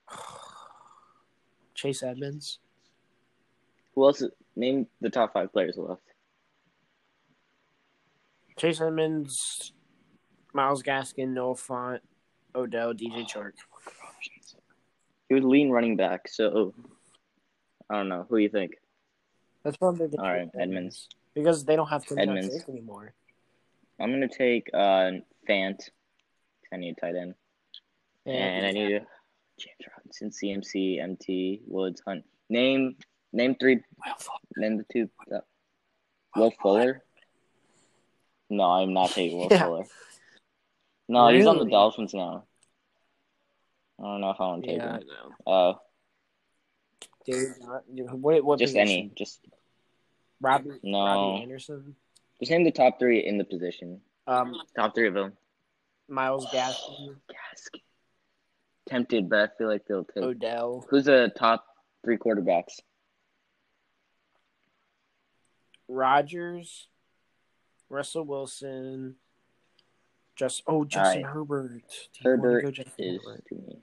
Chase 1.74 2.02
Edmonds. 2.02 2.58
Who 3.94 4.04
else? 4.06 4.22
Is, 4.22 4.30
name 4.56 4.86
the 5.02 5.10
top 5.10 5.34
five 5.34 5.52
players 5.52 5.76
left. 5.76 6.00
Chase 8.56 8.80
Edmonds, 8.80 9.72
Myles 10.54 10.82
Gaskin, 10.82 11.28
Noah 11.30 11.54
Fant, 11.54 11.98
Odell, 12.54 12.94
DJ 12.94 13.26
Chark. 13.30 13.52
He 15.28 15.34
was 15.34 15.44
lean 15.44 15.70
running 15.70 15.96
back, 15.96 16.28
so 16.28 16.72
I 17.92 17.96
don't 17.96 18.08
know. 18.08 18.24
Who 18.30 18.36
do 18.38 18.42
you 18.42 18.48
think? 18.48 18.72
That's 19.62 19.76
I'm 19.82 19.96
thinking. 19.96 20.18
All 20.18 20.30
right, 20.32 20.48
Edmonds. 20.58 21.08
Because 21.34 21.64
they 21.66 21.76
don't 21.76 21.88
have 21.88 22.06
to 22.06 22.18
Edmonds. 22.18 22.64
Anymore. 22.68 23.12
I'm 24.00 24.10
gonna 24.10 24.28
take 24.28 24.70
uh 24.72 25.10
Fant. 25.46 25.78
I 26.72 26.76
need 26.78 26.96
a 26.96 27.00
tight 27.00 27.16
end. 27.16 27.34
And 28.24 28.64
I 28.66 28.70
need 28.72 28.92
a 28.94 29.00
James 29.58 29.86
Robinson, 29.94 30.30
CMC, 30.30 31.02
MT, 31.02 31.60
Woods, 31.66 32.00
Hunt. 32.06 32.24
Name 32.48 32.96
name 33.34 33.56
three. 33.60 33.80
Name 34.56 34.78
the 34.78 34.86
two. 34.90 35.10
Uh, 35.30 35.40
Will 36.34 36.50
Fuller. 36.62 37.02
No, 38.48 38.64
I'm 38.64 38.94
not 38.94 39.10
taking 39.10 39.38
Will 39.38 39.48
Yeah. 39.50 39.64
Fuller. 39.64 39.84
No, 41.10 41.28
he's 41.28 41.46
on 41.46 41.58
the 41.58 41.66
Dolphins 41.66 42.14
now. 42.14 42.44
I 44.00 44.04
don't 44.04 44.20
know 44.22 44.30
if 44.30 44.40
I 44.40 44.46
want 44.46 44.64
to 44.64 44.68
take 44.70 44.78
Yeah, 44.78 44.92
I 44.92 44.96
him. 44.96 45.06
know. 45.46 45.52
Uh, 45.52 45.74
Dude, 47.24 47.48
what, 48.12 48.44
what 48.44 48.58
just 48.58 48.74
position? 48.74 48.80
any. 48.88 49.12
Just 49.16 49.40
Robbie, 50.40 50.70
No. 50.82 51.04
Robbie 51.04 51.42
Anderson. 51.42 51.94
just 52.40 52.50
name 52.50 52.64
the 52.64 52.70
top 52.72 52.98
three 52.98 53.20
in 53.24 53.38
the 53.38 53.44
position. 53.44 54.00
Um, 54.26 54.54
Top 54.76 54.94
three 54.94 55.08
of 55.08 55.14
them. 55.14 55.32
Myles 56.08 56.46
Gaskin. 56.46 57.16
Gaskin. 57.30 57.80
tempted, 58.88 59.28
but 59.28 59.38
I 59.38 59.48
feel 59.56 59.68
like 59.68 59.86
they'll 59.86 60.04
take. 60.04 60.22
Odell, 60.22 60.84
Who's 60.90 61.04
the 61.04 61.32
top 61.36 61.64
three 62.04 62.18
quarterbacks? 62.18 62.80
Rodgers, 65.88 66.88
Russell 67.88 68.24
Wilson, 68.24 69.16
just 70.36 70.62
oh 70.66 70.84
Justin 70.84 71.22
right. 71.22 71.32
Herbert. 71.32 71.82
Do 71.88 72.20
you 72.24 72.30
Herbert 72.30 72.62
go 72.64 72.70
Justin 72.70 73.04
is 73.04 73.20
Herbert? 73.24 73.44
to 73.48 73.54
me. 73.56 73.78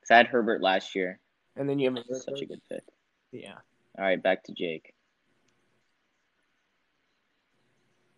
Cause 0.00 0.10
I 0.10 0.16
had 0.18 0.26
Herbert 0.28 0.62
last 0.62 0.94
year. 0.94 1.18
And 1.56 1.68
then 1.68 1.78
you 1.78 1.92
have 1.94 2.04
Such 2.20 2.40
a 2.40 2.46
good 2.46 2.60
pick. 2.68 2.82
Yeah. 3.32 3.54
All 3.98 4.04
right, 4.04 4.22
back 4.22 4.44
to 4.44 4.52
Jake. 4.52 4.94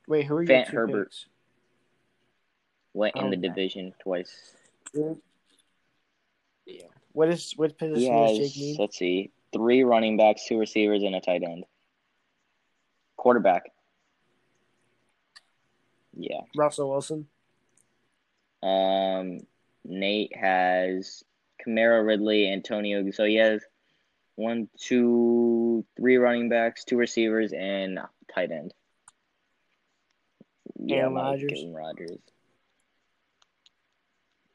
Wait, 0.08 0.24
who 0.26 0.36
are 0.36 0.42
your 0.42 0.56
Fant 0.56 0.70
two 0.70 0.76
Herbert. 0.76 1.04
picks? 1.08 1.26
Went 2.94 3.16
in 3.16 3.30
the 3.30 3.36
division 3.36 3.92
twice. 4.02 4.54
Yeah. 4.94 5.12
What 7.12 7.28
is 7.28 7.52
what 7.56 7.76
position 7.78 8.12
He 8.12 8.38
does 8.38 8.52
Jake 8.52 8.56
need? 8.62 8.78
let's 8.78 8.96
see, 8.98 9.30
three 9.52 9.84
running 9.84 10.16
backs, 10.16 10.46
two 10.46 10.58
receivers, 10.58 11.02
and 11.02 11.14
a 11.14 11.20
tight 11.20 11.42
end. 11.42 11.64
Quarterback. 13.16 13.70
Yeah. 16.16 16.40
Russell 16.56 16.90
Wilson. 16.90 17.26
Um, 18.62 19.40
Nate 19.84 20.34
has 20.36 21.22
Camaro 21.66 22.04
Ridley, 22.06 22.50
Antonio. 22.50 23.10
So 23.10 23.24
he 23.24 23.36
has 23.36 23.62
one, 24.36 24.68
two, 24.78 25.84
three 25.96 26.16
running 26.16 26.48
backs, 26.48 26.84
two 26.84 26.96
receivers, 26.96 27.52
and 27.52 27.98
tight 28.32 28.50
end. 28.50 28.72
Yeah, 30.78 31.04
Rodgers. 31.04 31.64
Rodgers. 31.68 32.18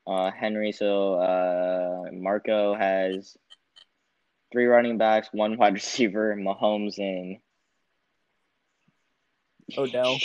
Uh, 0.06 0.32
Henry. 0.32 0.72
So 0.72 1.16
uh, 1.16 2.12
Marco 2.12 2.76
has 2.76 3.38
three 4.52 4.66
running 4.66 4.98
backs, 4.98 5.30
one 5.32 5.58
wide 5.58 5.74
receiver, 5.76 6.36
Mahomes, 6.36 6.98
and 6.98 7.38
Odell. 9.78 10.18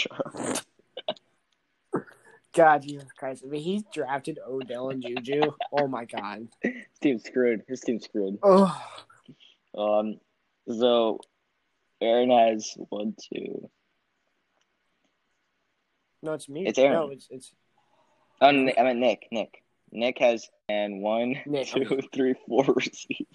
God, 2.57 2.83
Jesus 2.83 3.13
Christ! 3.13 3.43
I 3.45 3.49
mean, 3.51 3.63
he's 3.63 3.83
drafted 3.93 4.39
Odell 4.49 4.89
and 4.89 5.03
Juju. 5.03 5.53
Oh 5.73 5.87
my 5.87 6.07
God. 6.07 6.49
His 6.63 6.73
team's 7.03 7.25
screwed. 7.25 7.63
His 7.69 7.81
team's 7.83 8.05
screwed. 8.05 8.39
Oh, 8.43 8.75
Um, 9.77 10.19
so 10.69 11.21
Aaron 12.01 12.31
has 12.31 12.73
one, 12.89 13.15
two. 13.33 13.69
no, 16.23 16.33
it's 16.33 16.49
me. 16.49 16.67
It's 16.67 16.79
Aaron. 16.79 16.93
No, 16.95 17.11
it's 17.11 17.29
it's 17.31 17.53
Oh, 18.41 18.49
I 18.49 18.53
meant 18.53 18.99
Nick. 18.99 19.29
Nick. 19.31 19.63
Nick 19.93 20.19
has 20.19 20.49
and 20.69 21.01
one, 21.03 21.37
Nick. 21.47 21.69
two, 21.69 22.01
three, 22.15 22.35
four 22.49 22.65
receivers. 22.75 23.27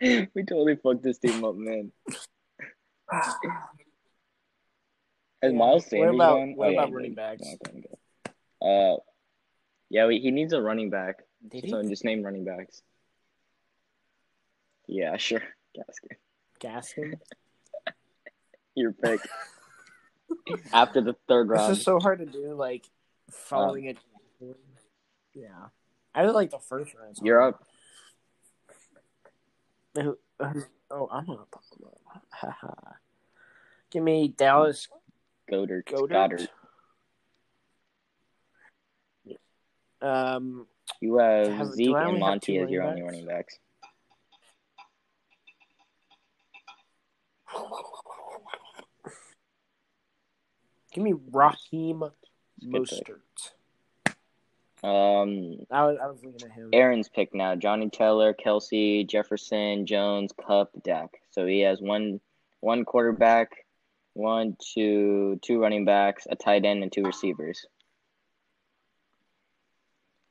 we 0.34 0.42
totally 0.44 0.76
fucked 0.76 1.02
this 1.02 1.18
team 1.18 1.44
up, 1.44 1.54
man. 1.56 1.92
Has 5.42 5.52
Yeah. 5.52 5.58
Miles 5.58 5.86
What 5.90 6.14
about- 6.14 6.56
what 6.56 6.68
oh, 6.68 6.72
about 6.72 6.88
he 6.88 6.94
running 6.94 7.10
did. 7.10 7.16
backs? 7.16 7.42
Not 7.42 7.58
gonna 7.64 7.82
go. 8.60 8.66
Uh, 8.66 9.00
yeah, 9.90 10.08
he 10.08 10.30
needs 10.30 10.52
a 10.52 10.62
running 10.62 10.88
back. 10.88 11.24
Did 11.48 11.64
he? 11.64 11.70
So 11.70 11.82
just 11.82 12.04
name 12.04 12.22
running 12.22 12.44
backs. 12.44 12.82
Yeah, 14.86 15.16
sure. 15.16 15.42
Gaskin. 15.76 16.16
Gaskin. 16.60 17.14
Your 18.74 18.92
pick. 18.92 19.20
After 20.72 21.00
the 21.00 21.14
third 21.28 21.48
round. 21.48 21.72
This 21.72 21.78
is 21.78 21.84
so 21.84 21.98
hard 21.98 22.20
to 22.20 22.26
do. 22.26 22.54
Like 22.54 22.86
following 23.30 23.86
it. 23.86 23.98
Yeah, 25.34 25.68
I 26.14 26.22
really 26.22 26.34
like 26.34 26.50
the 26.50 26.58
first 26.58 26.94
round. 26.94 27.16
You're 27.22 27.42
up. 27.42 27.66
Oh, 29.98 31.08
I'm 31.10 31.26
gonna 31.26 31.44
pop 31.50 31.62
him 31.78 31.86
up. 32.54 32.96
Give 33.90 34.02
me 34.02 34.28
Dallas 34.28 34.88
Goedert. 35.52 35.84
Goedert. 35.86 36.48
Um, 40.00 40.66
You 41.00 41.18
have 41.18 41.52
Have- 41.52 41.72
Zeke 41.72 41.94
and 41.94 42.18
Monty 42.18 42.58
as 42.58 42.70
your 42.70 42.82
only 42.82 43.02
running 43.02 43.26
backs. 43.26 43.58
give 50.92 51.04
me 51.04 51.14
Raheem 51.30 52.04
Mostert. 52.64 53.20
Um, 54.84 55.64
I 55.70 55.84
was 55.86 55.98
I 56.02 56.06
was 56.06 56.18
looking 56.24 56.44
at 56.48 56.52
him. 56.52 56.70
Aaron's 56.72 57.08
pick 57.08 57.32
now: 57.34 57.54
Johnny 57.54 57.88
Taylor, 57.88 58.34
Kelce, 58.34 59.06
Jefferson, 59.06 59.86
Jones, 59.86 60.32
Kupp, 60.44 60.70
Dak. 60.82 61.20
So 61.30 61.46
he 61.46 61.60
has 61.60 61.80
one 61.80 62.20
one 62.60 62.84
quarterback, 62.84 63.61
one, 64.14 64.56
two, 64.74 65.38
two 65.42 65.60
running 65.60 65.84
backs, 65.84 66.26
a 66.30 66.36
tight 66.36 66.64
end, 66.64 66.82
and 66.82 66.92
two 66.92 67.02
receivers. 67.02 67.64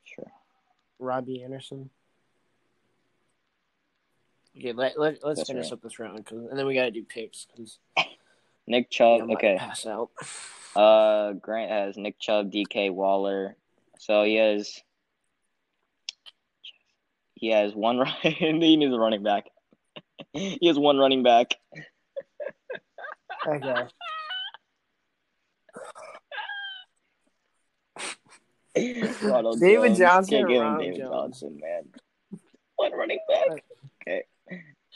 Sure. 0.03 0.31
Robbie 0.99 1.43
Anderson. 1.43 1.89
Okay, 4.57 4.73
let, 4.73 4.99
let, 4.99 5.23
let's 5.23 5.39
That's 5.39 5.49
finish 5.49 5.65
right. 5.65 5.73
up 5.73 5.81
this 5.81 5.97
round, 5.97 6.25
cause, 6.25 6.47
and 6.49 6.59
then 6.59 6.65
we 6.67 6.75
gotta 6.75 6.91
do 6.91 7.03
picks. 7.03 7.47
Cause 7.55 7.79
Nick 8.67 8.89
Chubb. 8.89 9.29
Okay. 9.31 9.57
pass 9.57 9.85
out. 9.85 10.09
Uh, 10.75 11.33
Grant 11.33 11.71
has 11.71 11.97
Nick 11.97 12.19
Chubb, 12.19 12.51
DK 12.51 12.93
Waller. 12.93 13.55
So 13.99 14.23
he 14.23 14.35
has 14.35 14.81
he 17.35 17.49
has 17.51 17.73
one 17.73 17.97
run. 17.99 18.13
he 18.21 18.51
needs 18.51 18.93
a 18.93 18.97
running 18.99 19.23
back. 19.23 19.45
he 20.33 20.67
has 20.67 20.77
one 20.77 20.97
running 20.97 21.23
back. 21.23 21.55
Okay. 23.47 23.87
Ronald 29.23 29.59
David 29.59 29.95
Jones. 29.95 29.97
Johnson 29.97 30.37
Can't 30.37 30.49
give 30.49 30.61
him 30.61 30.77
David 30.77 30.97
Jones? 30.97 31.11
Johnson, 31.11 31.59
man. 31.61 32.39
One 32.75 32.93
running 32.93 33.19
back. 33.27 33.63
Okay. 34.01 34.23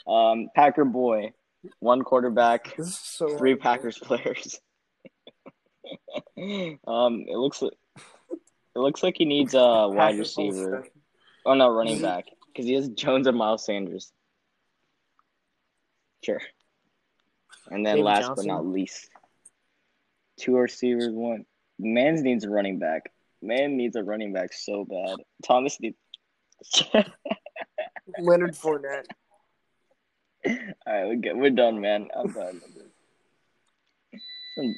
Um, 0.06 0.48
Packer 0.54 0.84
boy, 0.84 1.32
one 1.80 2.02
quarterback, 2.02 2.74
so 2.82 3.36
three. 3.36 3.56
Packers 3.56 3.98
players. 3.98 4.60
um, 6.86 7.24
it 7.28 7.36
looks 7.36 7.60
like 7.62 7.72
it 8.00 8.78
looks 8.78 9.02
like 9.02 9.16
he 9.18 9.24
needs 9.24 9.54
a 9.54 9.88
wide 9.88 10.18
receiver. 10.18 10.86
Oh 11.44 11.54
no, 11.54 11.68
running 11.68 12.00
back 12.00 12.26
because 12.48 12.66
he 12.66 12.74
has 12.74 12.88
Jones 12.88 13.26
and 13.26 13.36
Miles 13.36 13.64
Sanders. 13.64 14.12
Sure. 16.24 16.40
And 17.70 17.84
then 17.84 17.96
David 17.96 18.04
last 18.04 18.26
Johnson? 18.26 18.46
but 18.46 18.52
not 18.52 18.66
least, 18.66 19.08
two 20.38 20.56
receivers, 20.56 21.08
one. 21.10 21.44
Mans 21.78 22.22
needs 22.22 22.44
a 22.44 22.50
running 22.50 22.78
back. 22.78 23.12
Man 23.42 23.76
needs 23.76 23.96
a 23.96 24.02
running 24.02 24.32
back 24.32 24.52
so 24.52 24.84
bad. 24.84 25.16
Thomas 25.44 25.78
needs. 25.80 25.96
Leonard 28.18 28.54
Fournette. 28.54 29.04
All 30.46 30.54
right, 30.86 31.08
we 31.08 31.16
get, 31.16 31.36
we're 31.36 31.50
done, 31.50 31.80
man. 31.80 32.08
I'm 32.16 32.32
done. 32.32 32.60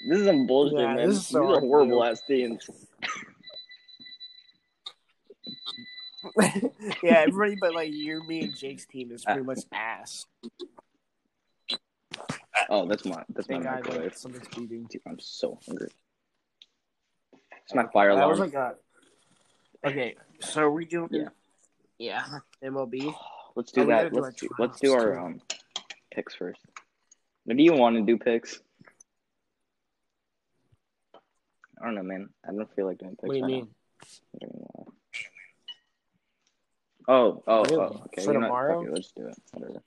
This 0.09 0.19
is 0.21 0.27
some 0.27 0.47
bullshit, 0.47 0.81
Yeah, 0.81 0.95
man. 0.95 1.09
this 1.09 1.19
is 1.19 1.27
so 1.27 1.47
These 1.47 1.57
are 1.57 1.61
horrible 1.61 2.03
ass 2.03 2.21
teams. 2.27 2.69
yeah, 7.03 7.25
everybody 7.27 7.57
but 7.61 7.75
like 7.75 7.93
you, 7.93 8.27
me, 8.27 8.41
and 8.41 8.57
Jake's 8.57 8.87
team 8.87 9.13
is 9.13 9.25
pretty 9.25 9.43
much 9.43 9.61
ass. 9.73 10.27
Oh, 12.71 12.87
that's 12.87 13.05
my 13.05 13.23
that's 13.35 13.49
my 13.49 13.57
Thank 13.61 13.65
microwave. 13.65 14.03
like, 14.05 14.17
something's 14.17 14.49
beating. 14.49 14.89
I'm 15.07 15.19
so 15.19 15.59
hungry. 15.67 15.89
It's 17.65 17.75
my 17.75 17.87
fire 17.93 18.15
That 18.15 18.29
was 18.29 18.39
alarm. 18.39 18.53
like 18.53 18.77
a. 19.85 19.89
Okay, 19.89 20.17
so 20.41 20.63
are 20.63 20.71
we 20.71 20.85
doing? 20.85 21.09
Yeah. 21.13 21.29
Yeah, 21.99 22.25
MLB. 22.65 23.15
Let's 23.57 23.73
do 23.73 23.83
we 23.83 23.87
that. 23.89 24.13
do 24.13 24.21
Let's 24.21 24.25
our 24.25 24.31
do, 24.49 24.49
let's 24.59 24.81
do 24.81 24.93
our 24.93 25.19
um 25.19 25.41
picks 26.15 26.35
first. 26.35 26.61
What 27.45 27.57
do 27.57 27.63
you 27.63 27.73
want 27.73 27.97
to 27.97 28.03
do 28.03 28.17
picks? 28.17 28.61
I 31.81 31.85
don't 31.87 31.95
know, 31.97 32.03
man. 32.03 32.29
I 32.47 32.53
don't 32.53 32.73
feel 32.77 32.87
like 32.87 32.99
doing 32.99 33.13
picks. 33.17 33.23
What 33.29 33.33
do 33.33 33.39
you 33.39 33.43
right 33.45 33.51
mean? 33.53 33.69
now. 33.69 33.69
I 34.35 34.39
don't 34.47 34.61
know. 34.61 34.93
Oh, 37.09 37.43
oh, 37.47 37.65
Really? 37.65 37.77
oh. 37.77 38.03
Okay, 38.07 38.23
For 38.25 38.33
you 38.33 38.39
know 38.39 38.47
tomorrow? 38.47 38.79
Fuck 38.81 38.89
it, 38.89 38.95
let's 38.95 39.13
do 39.13 39.27
it. 39.27 39.37
Whatever. 39.53 39.83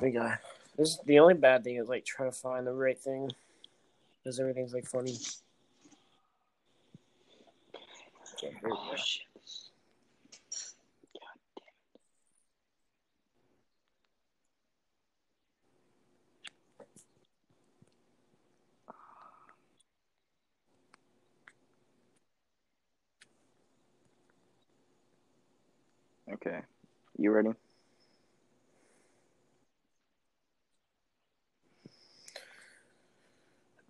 we 0.00 0.10
got 0.10 0.38
this. 0.76 0.90
Is 0.90 1.00
the 1.06 1.18
only 1.18 1.34
bad 1.34 1.64
thing 1.64 1.76
is 1.76 1.88
like 1.88 2.04
trying 2.04 2.30
to 2.30 2.36
find 2.36 2.66
the 2.66 2.72
right 2.72 2.98
thing, 2.98 3.30
because 4.22 4.38
everything's 4.40 4.74
like 4.74 4.86
funny. 4.86 5.16
Okay. 8.44 8.54
Okay. 26.32 26.60
You 27.16 27.32
ready? 27.32 27.50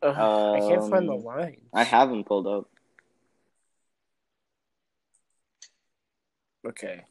Ugh, 0.02 0.14
I 0.16 0.60
can't 0.60 0.88
find 0.90 1.08
the 1.08 1.14
Um, 1.14 1.24
line. 1.24 1.60
I 1.72 1.82
have 1.84 2.08
them 2.10 2.24
pulled 2.24 2.46
up. 2.46 2.68
Okay. 6.66 7.04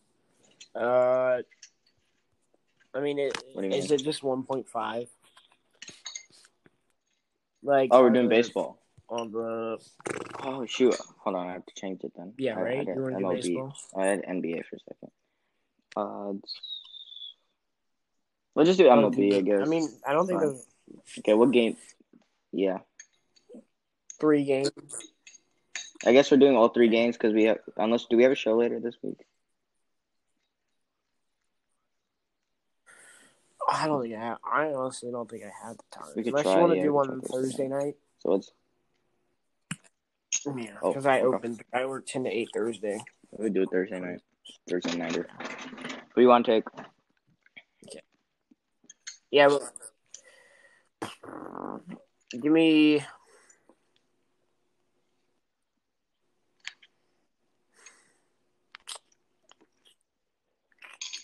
Uh, 0.76 1.42
I 2.94 3.00
mean, 3.00 3.20
it, 3.20 3.38
What 3.54 3.62
do 3.62 3.68
you 3.68 3.74
is 3.74 3.90
mean? 3.90 4.00
it 4.00 4.04
just 4.04 4.24
one 4.24 4.44
point 4.44 4.68
five? 4.70 5.10
Like, 7.64 7.90
Oh, 7.92 8.02
we're 8.02 8.10
doing 8.12 8.30
baseball. 8.30 8.80
On 9.10 9.32
the 9.32 9.78
Oh 10.44 10.66
shoot! 10.66 10.94
Hold 11.20 11.38
on, 11.38 11.48
I 11.48 11.54
have 11.54 11.66
to 11.66 11.74
change 11.76 12.04
it 12.04 12.12
then. 12.16 12.34
yeah, 12.38 12.56
I- 12.56 12.60
I 12.60 12.64
right. 12.64 12.78
had 12.88 12.96
You 12.98 13.02
want 13.04 13.16
to 13.16 13.42
do 13.42 13.48
baseball? 13.50 13.74
I 13.96 14.06
had 14.06 14.22
NBA 14.24 14.64
for 14.66 14.76
a 14.76 14.80
second. 14.80 15.12
Odds. 15.96 16.54
Let's 18.54 18.68
just 18.68 18.80
do 18.80 18.86
MLB, 18.88 19.38
I 19.38 19.42
guess. 19.42 19.62
I 19.62 19.66
mean, 19.66 19.88
I 20.06 20.12
don't 20.14 20.28
think 20.28 20.42
there's 20.42 20.66
okay, 21.20 21.34
what 21.36 21.52
game? 21.52 21.78
Yeah, 22.52 22.80
three 24.20 24.46
games. 24.46 24.74
I 26.06 26.14
guess 26.14 26.32
we're 26.32 26.38
doing 26.38 26.56
all 26.56 26.70
three 26.70 26.90
games 26.90 27.18
because 27.18 27.34
we 27.34 27.46
have. 27.46 27.58
Unless, 27.76 28.06
do 28.10 28.18
we 28.18 28.24
have 28.24 28.32
a 28.32 28.36
show 28.36 28.56
later 28.56 28.80
this 28.80 28.96
week? 29.02 29.20
I 33.70 33.88
don't 33.88 34.02
think 34.02 34.16
I. 34.16 34.20
Have, 34.20 34.38
I 34.50 34.74
honestly 34.74 35.12
don't 35.12 35.30
think 35.30 35.44
I 35.44 35.68
have 35.68 35.78
the 35.78 35.84
time. 35.92 36.08
We 36.16 36.24
could 36.24 36.34
Unless 36.34 36.44
try, 36.44 36.54
you 36.54 36.60
want 36.62 36.72
to 36.72 36.78
yeah, 36.78 36.84
do 36.84 36.94
one 36.94 37.10
on 37.10 37.22
Thursday 37.22 37.68
night. 37.68 37.96
So 38.20 38.36
it's 38.36 38.52
Yeah, 40.46 40.78
Oh, 40.82 40.92
because 40.92 41.06
I 41.06 41.22
okay. 41.22 41.36
opened. 41.36 41.64
I 41.74 41.86
work 41.86 42.06
ten 42.06 42.24
to 42.24 42.30
eight 42.30 42.50
Thursday. 42.54 43.00
we 43.38 43.50
do 43.50 43.64
it 43.64 43.70
Thursday 43.72 44.00
night. 44.00 44.22
Thursday 44.70 44.98
nighter. 44.98 45.28
Who 45.40 46.16
do 46.16 46.22
you 46.22 46.28
want 46.28 46.46
to 46.46 46.52
take? 46.54 46.64
Okay. 47.86 48.02
Yeah, 49.32 49.50
but 49.50 49.62
give 52.32 52.52
me. 52.52 53.04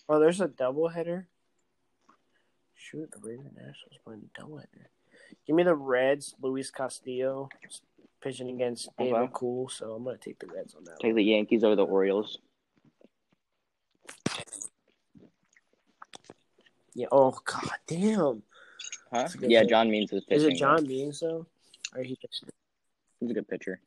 Oh, 0.10 0.20
there's 0.20 0.42
a 0.42 0.48
doubleheader. 0.48 1.26
Shoot, 2.76 3.10
the 3.12 3.20
Raven 3.22 3.52
Nationals 3.56 3.98
playing 4.04 4.30
a 4.36 4.42
doubleheader. 4.42 4.88
Give 5.48 5.56
me 5.56 5.64
the 5.64 5.76
Reds. 5.76 6.36
Luis 6.42 6.70
Castillo 6.70 7.50
pitching 8.22 8.50
against 8.50 8.90
David 8.98 9.16
Okay. 9.16 9.32
Cool, 9.34 9.70
so 9.70 9.94
I'm 9.94 10.04
gonna 10.04 10.18
take 10.18 10.40
the 10.40 10.48
Reds 10.48 10.76
on 10.76 10.84
that. 10.86 11.00
Take 11.00 11.10
one. 11.10 11.16
the 11.16 11.24
Yankees 11.24 11.64
over 11.64 11.76
the 11.76 11.86
Orioles. 11.86 12.40
Yeah. 16.94 17.08
Oh 17.12 17.38
God, 17.44 17.72
damn. 17.88 18.44
Huh? 19.14 19.20
That's 19.22 19.36
a 19.36 19.38
good 19.38 19.52
Yeah, 19.52 19.62
pick. 19.62 19.70
John 19.70 19.92
Means 19.92 20.12
is 20.12 20.24
pitching. 20.26 20.48
Is 20.48 20.54
it. 20.56 20.58
John 20.58 20.88
Means 20.88 21.20
though? 21.20 21.46
Or 21.96 22.02
he 22.02 22.16
pitched? 22.16 22.46
He's 23.20 23.30
a 23.30 23.34
good 23.34 23.48
pitcher. 23.48 23.80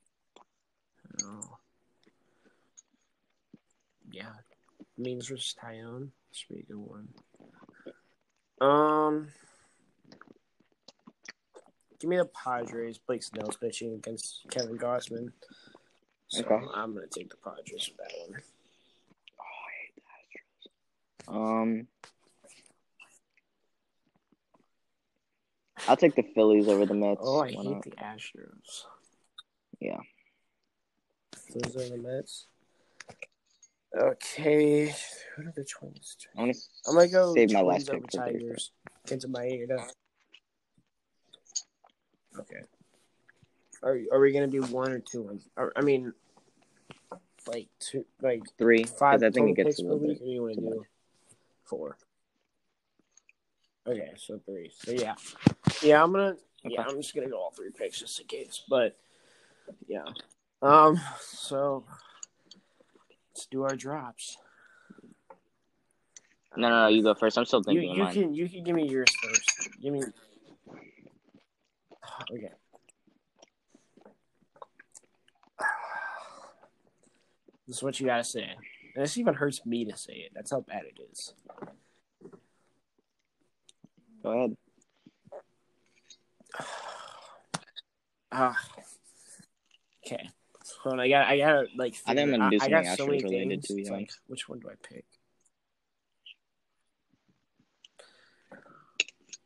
Oh. 1.24 1.58
Yeah. 4.10 4.30
Means 4.96 5.26
versus 5.26 5.54
Taillon. 5.60 6.10
Should 6.30 6.48
be 6.54 6.60
a 6.60 6.62
good 6.62 6.76
one. 6.76 7.08
Um 8.60 9.28
Give 11.98 12.08
me 12.10 12.18
the 12.18 12.26
Padres. 12.26 12.98
Blake 12.98 13.22
Snell's 13.24 13.56
pitching 13.56 13.94
against 13.94 14.42
Kevin 14.50 14.78
Gausman. 14.78 15.32
So 16.28 16.44
Okay. 16.44 16.64
I'm 16.74 16.94
gonna 16.94 17.06
take 17.08 17.30
the 17.30 17.36
Padres 17.38 17.86
for 17.86 17.96
that 18.02 18.12
one. 18.28 18.40
Oh, 19.40 19.44
I 19.66 19.72
hate 19.82 19.94
the 19.96 21.30
Astros. 21.32 21.62
Um, 21.62 21.88
I'll 25.88 25.96
take 25.96 26.14
the 26.16 26.22
Phillies 26.34 26.68
over 26.68 26.86
the 26.86 26.94
Mets. 26.94 27.20
Oh, 27.22 27.36
I 27.40 27.50
Why 27.52 27.62
hate 27.62 27.64
not? 27.70 27.82
the 27.84 27.90
Astros. 27.92 28.84
Yeah. 29.80 29.98
Those 31.54 31.76
are 31.76 31.90
the 31.96 31.98
Mets. 32.02 32.46
Okay. 33.96 34.94
Who 35.36 35.42
are 35.48 35.52
the 35.54 35.64
Twins? 35.64 36.16
I'm 36.36 36.44
gonna, 36.44 36.52
I'm 36.88 36.94
gonna 36.94 37.08
go 37.08 37.34
save 37.34 37.52
my 37.52 37.62
Twins 37.62 37.88
last 37.88 37.90
over 37.90 38.00
pick 38.00 38.10
for 38.10 38.18
Thursday. 38.18 38.38
Tigers. 38.38 38.72
Kenta 39.06 39.26
Maeda. 39.26 39.88
Okay. 42.38 42.60
Are 43.82 43.98
are 44.12 44.20
we 44.20 44.32
gonna 44.32 44.46
do 44.46 44.62
one 44.64 44.90
or 44.92 44.98
two 44.98 45.22
ones? 45.22 45.48
Or, 45.56 45.72
I 45.76 45.82
mean, 45.82 46.12
like 47.46 47.68
two, 47.78 48.04
like 48.20 48.42
Three, 48.58 48.84
five. 48.84 49.20
because 49.20 49.22
I 49.22 49.30
think 49.30 49.34
total 49.34 49.52
it 49.52 49.56
gets 49.56 49.68
picks 49.68 49.78
a 49.78 49.82
little 49.82 49.98
week, 49.98 50.18
bit. 50.18 50.26
or 50.26 50.30
you 50.30 50.42
want 50.42 50.54
to 50.54 50.60
too 50.60 50.70
do 50.70 50.84
four? 51.64 51.96
Okay, 53.86 54.10
so 54.16 54.40
three. 54.44 54.70
So 54.72 54.92
yeah, 54.92 55.14
yeah. 55.82 56.02
I'm 56.02 56.12
gonna. 56.12 56.36
Yeah, 56.64 56.82
I'm 56.82 56.96
just 56.96 57.14
gonna 57.14 57.28
go 57.28 57.38
all 57.38 57.52
three 57.52 57.70
picks 57.70 58.00
just 58.00 58.20
in 58.20 58.26
case. 58.26 58.62
But 58.68 58.98
yeah. 59.86 60.04
Um. 60.60 61.00
So 61.20 61.84
let's 63.32 63.46
do 63.46 63.62
our 63.62 63.76
drops. 63.76 64.38
No, 66.56 66.68
no, 66.68 66.82
no. 66.82 66.88
You 66.88 67.02
go 67.02 67.14
first. 67.14 67.38
I'm 67.38 67.44
still 67.44 67.60
You, 67.60 67.64
thinking 67.64 67.94
you 67.94 68.02
mine. 68.02 68.12
can 68.14 68.34
you 68.34 68.48
can 68.48 68.64
give 68.64 68.74
me 68.74 68.88
yours 68.88 69.14
first. 69.22 69.52
Give 69.80 69.92
me. 69.92 70.02
Okay. 72.32 72.52
This 77.68 77.76
is 77.76 77.82
what 77.82 78.00
you 78.00 78.06
gotta 78.06 78.24
say. 78.24 78.48
And 78.94 79.04
this 79.04 79.18
even 79.18 79.34
hurts 79.34 79.64
me 79.66 79.84
to 79.84 79.96
say 79.96 80.14
it. 80.14 80.32
That's 80.34 80.50
how 80.50 80.60
bad 80.60 80.84
it 80.84 80.98
is. 81.10 81.34
Go 84.26 84.32
ahead. 84.32 84.56
Ah. 88.32 88.60
okay. 90.04 90.28
Hold 90.82 90.94
on, 90.94 91.00
I 91.00 91.08
got 91.08 91.28
I 91.28 91.38
gotta 91.38 91.66
like. 91.76 91.94
I 92.08 92.14
think 92.14 92.34
I'm 92.34 92.38
gonna 92.40 92.50
do 92.50 92.58
I 92.60 92.68
got 92.68 92.86
something 92.86 92.96
so 92.96 93.06
many 93.06 93.18
Astros 93.20 93.22
related, 93.22 93.62
to 93.62 93.72
honest. 93.74 93.90
like, 93.92 94.10
which 94.26 94.48
one 94.48 94.58
do 94.58 94.68
I 94.68 94.74
pick? 94.82 95.04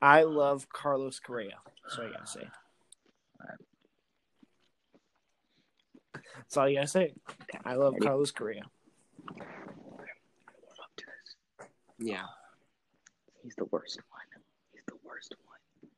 I 0.00 0.22
love 0.22 0.66
Carlos 0.70 1.20
Correa. 1.20 1.58
That's 1.84 1.98
what 1.98 2.06
I 2.06 2.12
gotta 2.12 2.26
say. 2.26 2.48
That's 6.14 6.56
all 6.56 6.70
you 6.70 6.76
gotta 6.76 6.88
say. 6.88 7.12
I 7.66 7.74
love 7.74 7.92
Ready? 7.92 8.06
Carlos 8.06 8.30
Correa. 8.30 8.62
Yeah. 11.98 12.24
He's 13.42 13.54
the 13.56 13.66
worst 13.66 14.00
one. 14.08 14.20
He's 14.72 14.84
the 14.86 14.94
worst 15.04 15.34
one. 15.44 15.90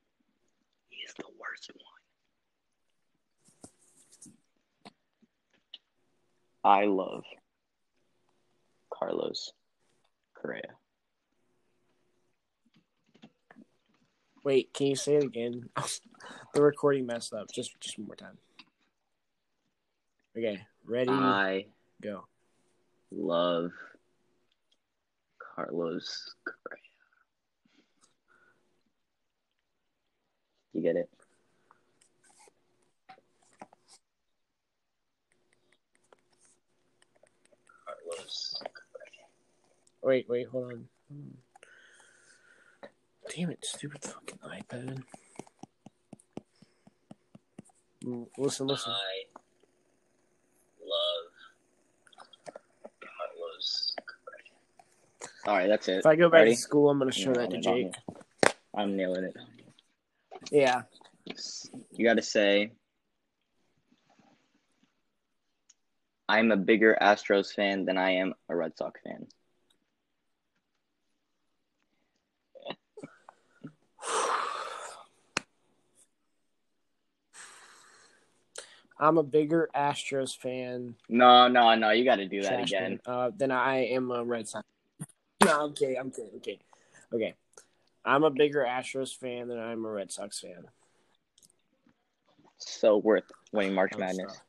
He's 1.03 1.15
the 1.15 1.25
worst 1.41 1.71
one. 1.75 1.83
I 6.65 6.85
love 6.85 7.25
Carlos 8.93 9.53
Correa. 10.35 10.63
Wait, 14.45 14.73
can 14.73 14.87
you 14.87 14.97
say 14.97 15.17
it 15.17 15.25
again? 15.25 15.69
the 16.55 16.63
recording 16.63 17.05
messed 17.07 17.33
up. 17.33 17.49
Just 17.53 17.73
just 17.81 17.99
one 17.99 18.07
more 18.07 18.17
time. 18.17 18.39
Okay, 20.37 20.65
ready, 20.87 21.11
I 21.11 21.67
go. 22.01 22.27
love 23.11 23.73
Carlos 25.39 26.35
Correa. 26.45 26.92
You 30.73 30.83
get 30.83 30.97
it? 30.97 31.09
Wait, 40.03 40.29
wait, 40.29 40.49
hold 40.49 40.73
on. 40.73 40.89
Damn 43.35 43.51
it, 43.51 43.65
stupid 43.65 44.03
fucking 44.03 44.39
iPad. 44.45 45.03
Mm, 48.05 48.27
Listen, 48.37 48.67
listen. 48.67 48.93
I 48.93 49.25
love 50.83 51.33
Carlos 53.01 53.95
All 55.47 55.55
right, 55.57 55.69
that's 55.69 55.87
it. 55.89 55.99
If 55.99 56.07
I 56.07 56.17
go 56.17 56.29
back 56.29 56.41
Ready? 56.41 56.57
to 56.57 56.61
school, 56.61 56.91
I'm 56.91 56.99
gonna 56.99 57.13
show 57.13 57.31
Yeah, 57.31 57.39
that 57.47 57.51
to 57.53 57.59
Jake. 57.59 57.95
I'm 58.75 58.97
nailing 58.97 59.25
it. 59.25 59.37
Yeah. 60.51 60.83
You 61.93 62.05
got 62.05 62.15
to 62.15 62.23
say, 62.23 62.73
I'm 66.29 66.51
a 66.51 66.57
bigger 66.57 66.97
Astros 67.01 67.53
fan 67.55 67.85
than 67.85 67.99
I 67.99 68.13
am 68.13 68.35
a 68.49 68.57
Red 68.57 68.77
Sox 68.77 69.01
fan. 69.05 69.27
I'm 78.99 79.19
a 79.19 79.23
bigger 79.25 79.69
Astros 79.75 80.37
fan. 80.37 80.95
No, 81.09 81.49
no, 81.49 81.75
no. 81.75 81.91
You 81.91 82.05
got 82.05 82.17
to 82.17 82.27
do 82.27 82.41
that 82.43 82.61
again. 82.61 83.01
uh, 83.05 83.31
than 83.37 83.51
I 83.51 83.87
am 83.87 84.13
a 84.13 84.23
Red 84.23 84.49
Sox. 84.49 84.65
no, 85.45 85.65
I'm 85.65 85.75
kidding. 85.75 85.99
I'm 85.99 86.11
kidding. 86.13 86.31
Okay, 86.37 86.61
okay. 87.13 87.35
I'm 88.05 88.25
a 88.25 88.31
bigger 88.31 88.65
Astros 88.69 89.17
fan 89.17 89.49
than 89.49 89.59
I'm 89.59 89.85
a 89.85 89.91
Red 89.91 90.11
Sox 90.11 90.41
fan. 90.41 90.65
So 92.59 92.97
worth 92.99 93.31
winning 93.53 93.75
March 93.75 93.93
Oh, 93.95 93.99
Madness. 93.99 94.41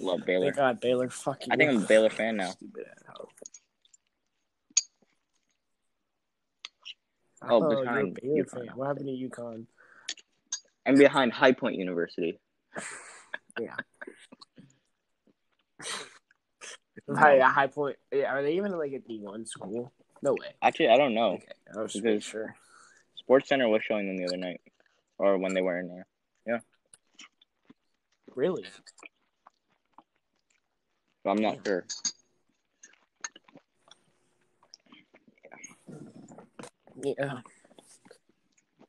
Love 0.00 0.20
Baylor. 0.26 0.46
Thank 0.46 0.56
God 0.56 0.80
Baylor 0.80 1.08
fucking. 1.10 1.52
I 1.52 1.56
think 1.56 1.70
I'm 1.70 1.82
a 1.82 1.86
Baylor 1.86 2.10
fan 2.10 2.36
now. 2.36 2.52
Oh, 7.48 7.70
you're 7.70 7.82
behind 7.84 8.18
Baylor 8.20 8.44
UConn. 8.44 8.50
fan. 8.50 8.66
What 8.76 8.86
happened 8.88 9.06
to 9.08 9.28
UConn? 9.28 9.66
I'm 10.86 10.96
behind 10.96 11.32
High 11.32 11.52
Point 11.52 11.76
University. 11.76 12.38
High, 17.14 17.38
high 17.40 17.66
point. 17.68 17.96
Yeah, 18.12 18.32
are 18.32 18.42
they 18.42 18.54
even 18.56 18.72
like 18.76 18.92
a 18.92 18.98
D 18.98 19.20
one 19.20 19.46
school? 19.46 19.92
No 20.22 20.32
way. 20.32 20.54
Actually, 20.62 20.88
I 20.88 20.96
don't 20.96 21.14
know. 21.14 21.34
Okay, 21.34 21.52
I 21.76 21.80
was 21.82 21.92
Because- 21.92 22.24
sure. 22.24 22.56
Sports 23.14 23.48
Center 23.48 23.68
was 23.68 23.82
showing 23.82 24.06
them 24.06 24.16
the 24.16 24.24
other 24.24 24.36
night, 24.36 24.60
or 25.18 25.36
when 25.38 25.54
they 25.54 25.62
were 25.62 25.78
in 25.78 25.88
there. 25.88 26.06
Yeah. 26.46 26.58
Really? 28.34 28.64
But 31.24 31.30
I'm 31.30 31.42
not 31.42 31.58
sure. 31.66 31.84
Yeah. 37.02 37.40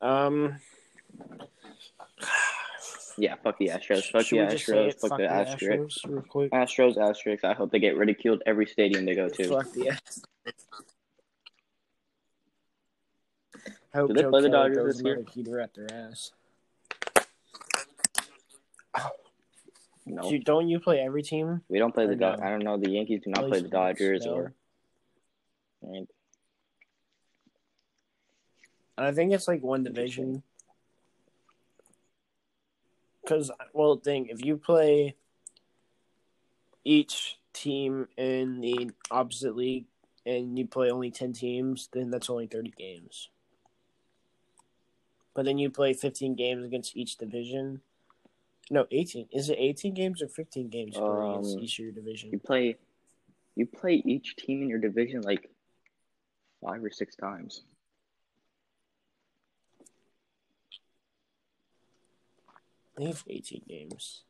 Um. 0.00 0.58
Yeah, 3.20 3.34
fuck 3.42 3.58
the 3.58 3.66
Astros. 3.68 4.10
Fuck 4.10 4.26
should 4.26 4.38
the 4.38 4.44
we 4.44 4.50
just 4.52 4.66
say 4.66 4.72
Astros. 4.74 4.88
it? 4.88 5.00
Fuck 5.00 5.18
the 5.18 5.24
Astros. 5.24 5.58
Astros 5.58 6.06
real 6.08 6.22
quick. 6.22 6.52
Astros, 6.52 6.96
Asterix. 6.96 7.42
I 7.44 7.52
hope 7.54 7.72
they 7.72 7.80
get 7.80 7.96
ridiculed 7.96 8.42
every 8.46 8.66
stadium 8.66 9.04
they 9.06 9.14
go 9.16 9.28
to. 9.28 9.48
Fuck 9.48 9.72
the 9.72 9.86
Astros. 9.86 10.24
Hope 13.94 14.08
Do 14.08 14.14
they 14.14 14.22
Joe 14.22 14.30
play 14.30 14.40
the 14.42 14.48
Dodgers 14.50 14.96
this 14.96 15.04
year? 15.04 15.24
heater 15.34 15.60
at 15.60 15.74
their 15.74 15.88
ass. 15.92 16.30
No, 20.06 20.30
Dude, 20.30 20.44
don't 20.44 20.68
you 20.68 20.80
play 20.80 21.00
every 21.00 21.22
team? 21.22 21.60
we 21.68 21.78
don't 21.78 21.92
play 21.92 22.06
the 22.06 22.16
Dodgers. 22.16 22.40
no? 22.40 22.46
I 22.46 22.50
don't 22.50 22.64
know. 22.64 22.78
The 22.78 22.90
Yankees 22.90 23.20
do 23.24 23.30
not 23.30 23.40
Play 23.40 23.48
play 23.50 23.60
the 23.62 23.68
Dodgers 23.68 24.24
no? 24.24 24.32
or. 24.32 24.52
I 28.96 29.12
think 29.12 29.32
it's 29.32 29.46
like 29.46 29.62
one 29.62 29.82
division. 29.84 30.42
Because, 33.28 33.50
well, 33.74 33.96
think 33.96 34.30
if 34.30 34.42
you 34.42 34.56
play 34.56 35.14
each 36.82 37.38
team 37.52 38.08
in 38.16 38.62
the 38.62 38.90
opposite 39.10 39.54
league 39.54 39.84
and 40.24 40.58
you 40.58 40.66
play 40.66 40.90
only 40.90 41.10
10 41.10 41.34
teams, 41.34 41.90
then 41.92 42.08
that's 42.10 42.30
only 42.30 42.46
30 42.46 42.72
games. 42.78 43.28
But 45.34 45.44
then 45.44 45.58
you 45.58 45.68
play 45.68 45.92
15 45.92 46.36
games 46.36 46.64
against 46.64 46.96
each 46.96 47.18
division. 47.18 47.82
No, 48.70 48.86
18. 48.90 49.28
Is 49.30 49.50
it 49.50 49.58
18 49.58 49.92
games 49.92 50.22
or 50.22 50.28
15 50.28 50.70
games 50.70 50.96
play 50.96 51.28
against 51.28 51.56
Um, 51.58 51.62
each 51.62 51.78
of 51.78 51.84
your 51.84 51.92
division? 51.92 52.30
You 52.32 52.38
play, 52.38 52.76
you 53.56 53.66
play 53.66 53.96
each 54.06 54.36
team 54.36 54.62
in 54.62 54.70
your 54.70 54.78
division 54.78 55.20
like 55.20 55.50
five 56.64 56.82
or 56.82 56.90
six 56.90 57.14
times. 57.14 57.64
I 62.98 63.00
think 63.00 63.14
it's 63.14 63.24
18 63.28 63.62
games. 63.68 64.22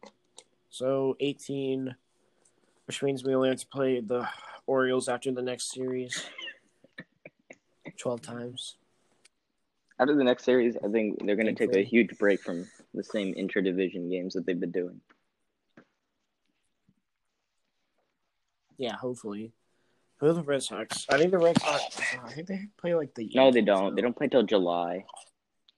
So 0.68 1.16
18, 1.20 1.94
which 2.86 3.02
means 3.02 3.24
we 3.24 3.34
only 3.34 3.48
have 3.48 3.60
to 3.60 3.66
play 3.66 4.00
the 4.00 4.28
Orioles 4.66 5.08
after 5.08 5.32
the 5.32 5.40
next 5.40 5.72
series 5.72 6.26
12 7.96 8.20
times. 8.20 8.76
After 9.98 10.14
the 10.14 10.22
next 10.22 10.44
series, 10.44 10.76
I 10.84 10.88
think 10.88 11.24
they're 11.24 11.34
going 11.34 11.54
to 11.54 11.54
take 11.54 11.74
a 11.74 11.82
huge 11.82 12.18
break 12.18 12.42
from 12.42 12.66
the 12.92 13.02
same 13.02 13.32
intra-division 13.38 14.10
games 14.10 14.34
that 14.34 14.44
they've 14.44 14.60
been 14.60 14.70
doing. 14.70 15.00
Yeah, 18.76 18.96
hopefully. 18.96 19.52
Who 20.18 20.26
are 20.26 20.34
the 20.34 20.42
Red 20.42 20.62
Sox? 20.62 21.06
I 21.08 21.16
think 21.16 21.30
the 21.30 21.38
Red 21.38 21.58
Sox. 21.60 22.00
Oh, 22.14 22.26
I 22.26 22.32
think 22.32 22.46
they 22.46 22.66
play 22.76 22.94
like 22.94 23.14
the. 23.14 23.30
No, 23.34 23.50
they 23.50 23.62
don't. 23.62 23.90
though. 23.90 23.94
They 23.94 24.02
don't 24.02 24.16
play 24.16 24.28
till 24.28 24.42
July. 24.42 25.04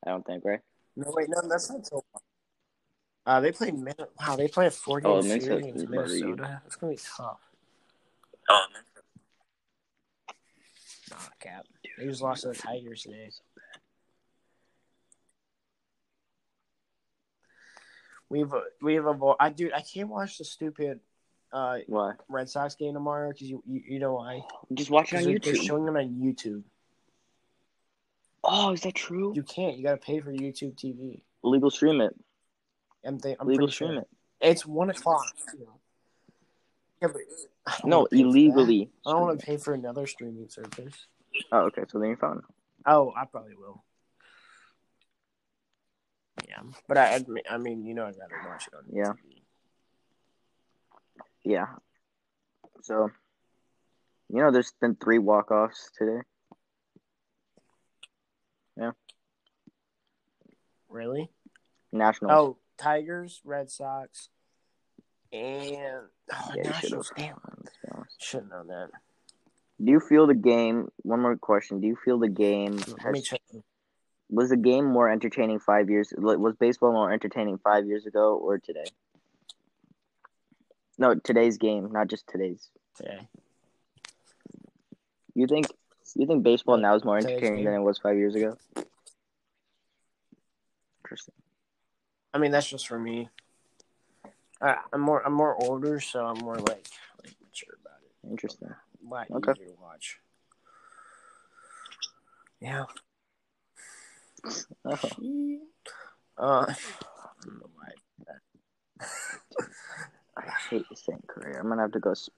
I 0.05 0.11
don't 0.11 0.27
think, 0.27 0.45
right? 0.45 0.61
No, 0.97 1.13
wait, 1.15 1.29
no, 1.29 1.41
that's 1.49 1.71
not 1.71 1.87
so. 1.87 2.03
Uh, 3.27 3.41
they 3.41 3.53
play 3.53 3.71
Min- 3.71 3.95
Wow, 4.19 4.37
they 4.37 4.49
play 4.49 4.67
a 4.67 4.71
four 4.71 5.01
game 5.01 5.11
Oh, 5.13 5.21
series 5.21 5.47
Minnesota 5.49 5.57
against 5.59 5.77
is 5.77 5.85
better. 5.91 6.07
Minnesota. 6.09 6.63
It's 6.67 6.77
gonna 6.77 6.93
be 6.93 6.99
tough. 7.17 7.41
Oh, 8.49 8.67
Nah, 11.11 11.17
cap. 11.41 11.67
They 11.99 12.05
just 12.07 12.23
lost 12.23 12.43
to 12.43 12.49
the 12.49 12.55
Tigers 12.55 13.03
today. 13.03 13.31
We've 18.29 18.53
we've 18.81 19.03
avo- 19.03 19.37
I 19.41 19.51
dude, 19.51 19.73
I 19.73 19.81
can't 19.83 20.09
watch 20.09 20.39
the 20.39 20.45
stupid 20.45 21.01
uh 21.53 21.79
why? 21.89 22.13
Red 22.29 22.49
Sox 22.49 22.77
game 22.77 22.95
tomorrow 22.95 23.31
because 23.31 23.51
you, 23.51 23.63
you 23.67 23.83
you 23.89 23.99
know 23.99 24.15
why? 24.15 24.43
Just 24.73 24.91
watch 24.91 25.09
it 25.13 25.17
'Cause 25.17 25.27
on 25.27 25.33
they're, 25.33 25.39
they're 25.41 25.55
YouTube. 25.55 25.67
showing 25.67 25.85
them 25.85 25.97
on 25.97 26.09
YouTube. 26.11 26.63
Oh, 28.45 28.73
is 28.73 28.83
that 28.83 28.95
true? 28.95 29.33
You 29.35 29.43
can't. 29.43 29.77
You 29.77 29.83
got 29.83 29.91
to 29.91 29.97
pay 29.99 30.21
for 30.21 30.33
YouTube 30.33 30.75
TV. 30.77 31.23
Legal 31.43 31.71
stream 31.71 32.01
it. 32.01 32.15
I'm, 33.05 33.19
th- 33.19 33.37
I'm 33.41 33.47
Legal 33.47 33.67
pretty 33.67 33.73
stream 33.75 33.93
sure 33.95 34.05
it's 34.41 34.65
one 34.67 34.91
o'clock. 34.91 35.27
Yeah, 37.03 37.09
but 37.13 37.17
No, 37.85 37.99
wanna 37.99 38.09
pay 38.09 38.17
for 38.17 38.17
that. 38.17 38.29
illegally. 38.29 38.91
I 39.07 39.11
don't 39.13 39.21
want 39.23 39.41
to 39.41 39.47
pay 39.47 39.57
for 39.57 39.75
another 39.75 40.07
streaming 40.07 40.49
service. 40.49 41.07
Oh, 41.53 41.61
okay. 41.67 41.83
So 41.89 41.99
then 41.99 42.09
you're 42.09 42.17
fine. 42.17 42.41
Oh, 42.87 43.13
I 43.17 43.25
probably 43.27 43.55
will. 43.55 43.83
Yeah, 46.49 46.63
but 46.89 46.97
I 46.97 47.15
admit, 47.17 47.45
I 47.51 47.59
mean, 47.59 47.85
you 47.85 47.95
know, 47.95 48.07
I'd 48.07 48.17
rather 48.19 48.49
watch 48.49 48.67
it 48.67 48.75
on 48.75 48.85
Yeah. 48.93 49.13
TV. 49.13 49.43
Yeah. 51.45 51.67
So, 52.83 53.11
you 54.31 54.39
know, 54.43 54.51
there's 54.51 54.73
been 54.81 54.95
three 54.97 55.19
walk-offs 55.19 55.91
today. 55.97 56.21
Yeah. 58.77 58.93
Really? 60.89 61.31
Nationals. 61.93 62.33
Oh, 62.35 62.57
Tigers, 62.81 63.41
Red 63.45 63.71
Sox, 63.71 64.29
and 65.33 66.07
oh, 66.33 66.53
yeah. 66.57 66.63
Nationals. 66.63 67.13
Damn, 67.17 67.37
Let's 67.59 67.77
be 67.85 67.89
honest. 67.93 68.17
should 68.23 68.49
know 68.49 68.65
that. 68.67 68.89
Do 69.83 69.93
you 69.93 70.01
feel 70.01 70.27
the 70.27 70.35
game? 70.35 70.89
One 71.03 71.21
more 71.21 71.37
question. 71.37 71.81
Do 71.81 71.87
you 71.87 71.97
feel 72.05 72.19
the 72.19 72.29
game 72.29 72.77
Let 72.77 73.13
me 73.13 73.19
has, 73.19 73.23
check. 73.23 73.41
was 74.29 74.51
the 74.51 74.57
game 74.57 74.85
more 74.85 75.09
entertaining 75.09 75.59
five 75.59 75.89
years? 75.89 76.13
Was 76.17 76.57
baseball 76.57 76.93
more 76.93 77.13
entertaining 77.13 77.59
five 77.59 77.87
years 77.87 78.07
ago 78.07 78.37
or 78.37 78.59
today? 78.59 78.85
No, 80.99 81.15
today's 81.15 81.57
game, 81.57 81.93
not 81.93 82.09
just 82.09 82.27
today's. 82.29 82.69
today. 82.97 83.21
You 85.35 85.47
think 85.47 85.67
you 86.15 86.27
think 86.27 86.43
baseball 86.43 86.77
now 86.77 86.95
is 86.95 87.05
more 87.05 87.17
entertaining 87.17 87.65
than 87.65 87.75
it 87.75 87.81
was 87.81 87.99
five 87.99 88.17
years 88.17 88.35
ago? 88.35 88.59
Interesting. 91.05 91.35
I 92.33 92.39
mean, 92.39 92.51
that's 92.51 92.69
just 92.69 92.87
for 92.87 92.99
me. 92.99 93.29
I, 94.61 94.77
I'm 94.93 95.01
more, 95.01 95.25
I'm 95.27 95.33
more 95.33 95.57
older, 95.63 96.01
so 96.01 96.25
I'm 96.27 96.39
more 96.39 96.57
like, 96.57 96.87
like 97.25 97.35
mature 97.43 97.77
about 97.81 97.99
it. 98.05 98.31
Interesting. 98.31 98.69
A 98.69 99.09
lot 99.09 99.27
Okay. 99.33 99.53
easier 99.53 99.67
to 99.69 99.81
watch. 99.81 100.19
Yeah. 102.61 102.85
Oh, 104.85 104.99
Uh, 106.39 106.67
I 106.69 106.75
don't 107.45 107.61
know 107.61 107.71
why. 107.75 107.89
I 110.37 110.43
hate 110.71 110.87
saying 110.95 111.23
career. 111.27 111.59
I'm 111.61 111.69
gonna 111.69 111.83
have 111.83 111.93
to 111.93 112.01
go 112.01 112.15
sp- 112.17 112.33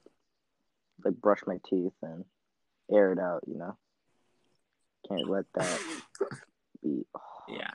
like 1.05 1.14
brush 1.14 1.40
my 1.47 1.59
teeth 1.69 1.93
and 2.02 2.24
air 2.90 3.12
it 3.12 3.19
out. 3.19 3.44
You 3.47 3.59
know, 3.59 3.77
can't 5.09 5.28
let 5.28 5.44
that 5.55 5.81
be 6.82 7.05
oh, 7.14 7.20
Yeah, 7.48 7.70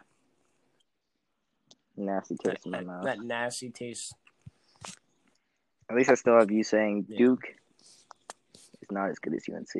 nasty 1.97 2.35
that, 2.43 2.51
taste 2.55 2.65
in 2.65 2.71
my 2.71 2.81
mouth. 2.81 3.03
that 3.05 3.19
nasty 3.19 3.69
taste. 3.69 4.13
At 5.89 5.95
least 5.95 6.09
I 6.09 6.15
still 6.15 6.37
have 6.37 6.51
you 6.51 6.63
saying 6.63 7.05
Yeah. 7.07 7.17
Duke 7.17 7.47
is 8.55 8.91
not 8.91 9.09
as 9.09 9.19
good 9.19 9.33
as 9.33 9.45
UNC. 9.51 9.75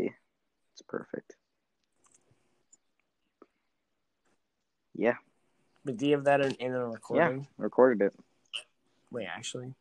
It's 0.74 0.82
perfect. 0.88 1.36
Yeah, 5.00 5.14
But 5.86 5.98
do 5.98 6.08
you 6.08 6.16
have 6.16 6.24
that 6.24 6.42
in, 6.42 6.54
in 6.54 6.74
a 6.74 6.88
recording? 6.88 7.40
Yeah, 7.42 7.46
recorded 7.58 8.04
it. 8.08 8.14
Wait, 9.12 9.28
actually, 9.28 9.76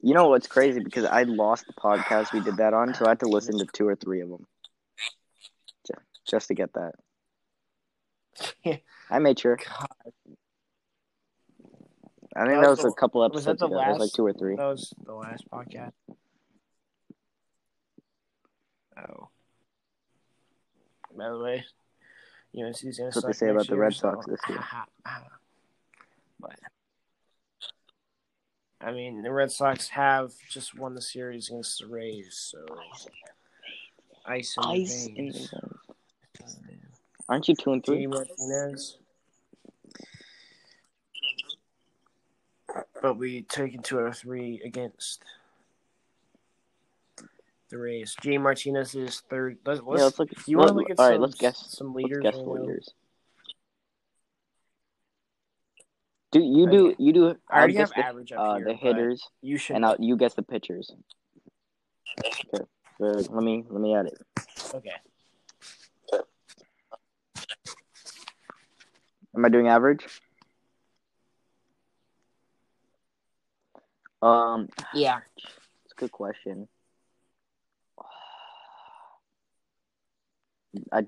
You 0.00 0.12
know 0.14 0.28
what's 0.28 0.48
crazy? 0.48 0.80
Because 0.80 1.04
I 1.04 1.22
lost 1.22 1.66
the 1.68 1.72
podcast 1.72 2.32
we 2.32 2.40
did 2.40 2.56
that 2.56 2.74
on, 2.74 2.94
so 2.94 3.06
I 3.06 3.10
had 3.10 3.20
to 3.20 3.28
listen 3.28 3.56
to 3.58 3.66
two 3.72 3.86
or 3.86 3.94
three 3.94 4.22
of 4.22 4.28
them 4.28 4.44
just, 5.86 6.00
just 6.28 6.48
to 6.48 6.54
get 6.54 6.72
that. 6.72 6.94
I 9.10 9.18
made 9.20 9.38
sure. 9.38 9.56
God, 9.56 9.86
I 12.36 12.40
think 12.46 12.54
That 12.56 12.62
that 12.62 12.70
was 12.70 12.78
was, 12.78 12.84
a 12.84 12.88
the- 12.88 12.94
couple 12.94 13.20
was 13.20 13.30
episodes 13.30 13.60
that 13.60 13.68
the 13.68 13.76
ago. 13.76 13.84
It 13.84 13.92
was 13.92 13.98
like 14.00 14.12
two 14.12 14.26
or 14.26 14.32
three. 14.32 14.56
that 14.56 14.64
was 14.64 14.92
the 15.04 15.14
last 15.14 15.48
podcast. 15.50 15.92
Oh. 18.96 19.28
By 21.16 21.28
the 21.28 21.38
way, 21.38 21.64
UNC's 22.56 22.98
gonna 22.98 23.10
That's 23.10 23.16
what 23.16 23.26
they 23.26 23.32
say 23.32 23.48
about 23.50 23.66
the 23.68 23.76
Red 23.76 23.94
so- 23.94 24.12
Sox 24.12 24.26
this 24.26 24.40
year. 24.48 24.58
but 26.40 26.58
I 28.80 28.90
mean, 28.92 29.22
the 29.22 29.32
Red 29.32 29.50
Sox 29.52 29.88
have 29.88 30.32
just 30.50 30.76
won 30.76 30.94
the 30.94 31.00
series 31.02 31.48
against 31.48 31.78
the 31.80 31.86
Rays, 31.86 32.34
so 32.52 32.64
ice 34.26 34.56
in 34.58 34.64
Ice 34.64 35.04
the 35.04 35.10
in 35.10 35.32
veins. 35.32 35.54
Aren't 37.28 37.48
you 37.48 37.54
two 37.54 37.72
and 37.72 37.84
three? 37.84 38.06
Martinez. 38.06 38.98
But 43.04 43.18
we 43.18 43.42
taken 43.42 43.82
two 43.82 44.00
out 44.00 44.06
of 44.06 44.16
three 44.16 44.62
against 44.64 45.22
the 47.68 47.76
Rays. 47.76 48.16
J. 48.22 48.38
Martinez 48.38 48.94
is 48.94 49.20
third. 49.28 49.58
Let's, 49.66 49.82
yeah, 49.86 50.04
let's 50.04 50.18
look. 50.18 50.30
you 50.46 50.56
want 50.56 50.68
to 50.70 50.74
look 50.74 50.88
at 50.88 50.98
all 50.98 51.04
some, 51.04 51.12
right, 51.12 51.20
let's 51.20 51.34
guess. 51.34 51.66
some 51.68 51.92
leaders? 51.92 52.22
guess 52.22 52.34
the 52.34 52.40
leaders. 52.40 52.88
Do 56.32 56.40
you 56.40 56.66
do 56.70 56.86
Okay. 56.86 56.96
you 56.98 57.12
do? 57.12 57.36
I 57.50 57.58
already 57.58 57.74
have 57.74 57.90
the, 57.90 58.06
average 58.06 58.32
up 58.32 58.38
uh, 58.38 58.54
here. 58.56 58.64
the 58.64 58.72
hitters, 58.72 59.28
You 59.42 59.58
should. 59.58 59.76
and 59.76 59.84
I'll, 59.84 59.96
you 59.98 60.16
guess 60.16 60.32
the 60.32 60.42
pitchers. 60.42 60.90
Okay. 62.24 62.64
Let 63.00 63.30
me 63.30 63.64
let 63.68 63.82
me 63.82 63.94
add 63.94 64.06
it. 64.06 64.18
okay. 64.76 64.92
Am 69.36 69.44
I 69.44 69.50
doing 69.50 69.68
average? 69.68 70.06
Um, 74.24 74.68
Yeah. 74.94 75.20
it's 75.36 75.92
a 75.92 75.96
good 75.96 76.12
question. 76.12 76.66
I 80.90 81.06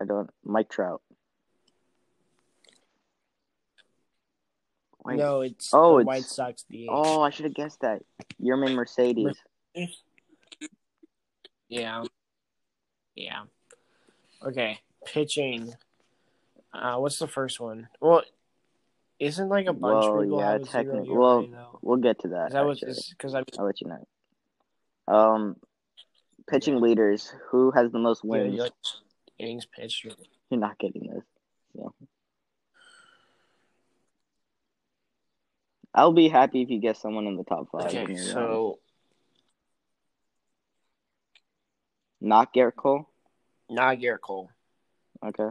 I 0.00 0.04
don't 0.04 0.30
Mike 0.42 0.68
Trout. 0.70 1.02
Wait. 5.04 5.16
No, 5.18 5.42
it's 5.42 5.72
Oh, 5.72 5.94
the 5.96 6.00
it's- 6.00 6.06
White 6.06 6.24
Sox 6.24 6.62
DH. 6.64 6.88
Oh, 6.90 7.20
I 7.22 7.30
should 7.30 7.44
have 7.44 7.54
guessed 7.54 7.80
that. 7.80 8.02
Yermín 8.40 8.74
Mercedes. 8.74 9.36
Yeah. 11.68 12.04
Yeah. 13.14 13.44
Okay. 14.42 14.80
Pitching. 15.04 15.72
Uh, 16.72 16.96
what's 16.98 17.18
the 17.18 17.28
first 17.28 17.60
one? 17.60 17.88
Well, 18.00 18.22
isn't 19.20 19.48
like 19.48 19.66
a 19.66 19.72
bunch 19.72 20.06
Well, 20.06 20.24
yeah, 20.24 20.52
have 20.52 20.62
a 20.62 20.64
technically- 20.64 21.10
well? 21.10 21.75
We'll 21.86 21.98
get 21.98 22.18
to 22.22 22.28
that. 22.30 22.50
That 22.50 22.66
is 22.82 23.14
because 23.16 23.36
I 23.36 23.44
I'll 23.56 23.64
let 23.64 23.80
you 23.80 23.86
know. 23.86 25.14
Um, 25.14 25.56
pitching 26.48 26.80
leaders. 26.80 27.32
Who 27.50 27.70
has 27.70 27.92
the 27.92 28.00
most 28.00 28.22
yeah, 28.24 28.30
wins? 28.30 28.56
you 28.56 28.62
like 28.62 28.72
innings 29.38 29.66
pitched. 29.66 30.04
or- 30.04 30.16
You're 30.50 30.58
not 30.58 30.80
getting 30.80 31.06
this. 31.06 31.22
So. 31.76 31.94
I'll 35.94 36.12
be 36.12 36.28
happy 36.28 36.62
if 36.62 36.70
you 36.70 36.80
get 36.80 36.96
someone 36.96 37.28
in 37.28 37.36
the 37.36 37.44
top 37.44 37.68
five. 37.70 37.86
Okay, 37.86 38.04
you're 38.08 38.18
so 38.18 38.80
not 42.20 42.52
Gerrit 42.52 42.74
Cole. 42.74 43.08
not 43.70 43.98
Gerrit 43.98 44.22
Cole. 44.22 44.50
Okay. 45.24 45.50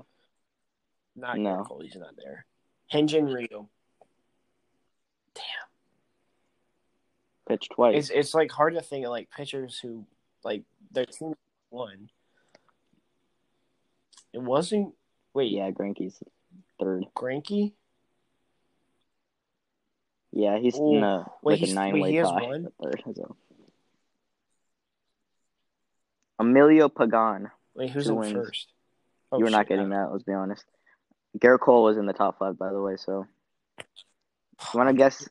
Not 1.15 1.39
No. 1.39 1.49
Gerrit 1.49 1.65
Cole. 1.65 1.79
He's 1.79 1.95
not 1.95 2.17
there. 2.17 2.45
Hyun-jin 2.91 3.27
Ryu. 3.27 3.69
Pitched 7.47 7.71
twice. 7.75 7.95
It's 7.95 8.09
it's 8.09 8.33
like 8.33 8.51
hard 8.51 8.73
to 8.73 8.81
think 8.81 9.05
of 9.05 9.11
like 9.11 9.29
pitchers 9.29 9.77
who 9.77 10.05
like 10.43 10.63
their 10.91 11.05
team 11.05 11.35
won. 11.69 12.09
It 14.33 14.41
wasn't. 14.41 14.93
Wait, 15.33 15.51
yeah, 15.51 15.69
Greinke's 15.71 16.21
third. 16.79 17.05
Greinke. 17.15 17.73
Yeah, 20.31 20.57
he's 20.59 20.77
Ooh. 20.77 20.97
in 20.97 21.03
a 21.03 21.25
Wait, 21.41 21.61
like 21.61 21.69
a 21.69 21.73
nine 21.73 21.99
way 21.99 22.21
tie. 22.21 22.63
Third, 22.83 23.03
so. 23.15 23.35
Emilio 26.39 26.89
Pagan. 26.89 27.51
Wait, 27.73 27.91
who's 27.91 28.09
in 28.09 28.15
wins. 28.15 28.33
first? 28.33 28.67
Oh, 29.31 29.37
you 29.37 29.45
were 29.45 29.51
not 29.51 29.67
getting 29.67 29.89
that. 29.89 30.11
Let's 30.11 30.23
be 30.23 30.33
honest. 30.33 30.65
Gerrit 31.37 31.59
Cole 31.59 31.83
was 31.83 31.97
in 31.97 32.05
the 32.05 32.13
top 32.13 32.39
five, 32.39 32.57
by 32.57 32.71
the 32.71 32.81
way. 32.81 32.95
So, 32.97 33.27
you 33.79 34.77
want 34.77 34.89
to 34.89 34.95
guess 34.95 35.27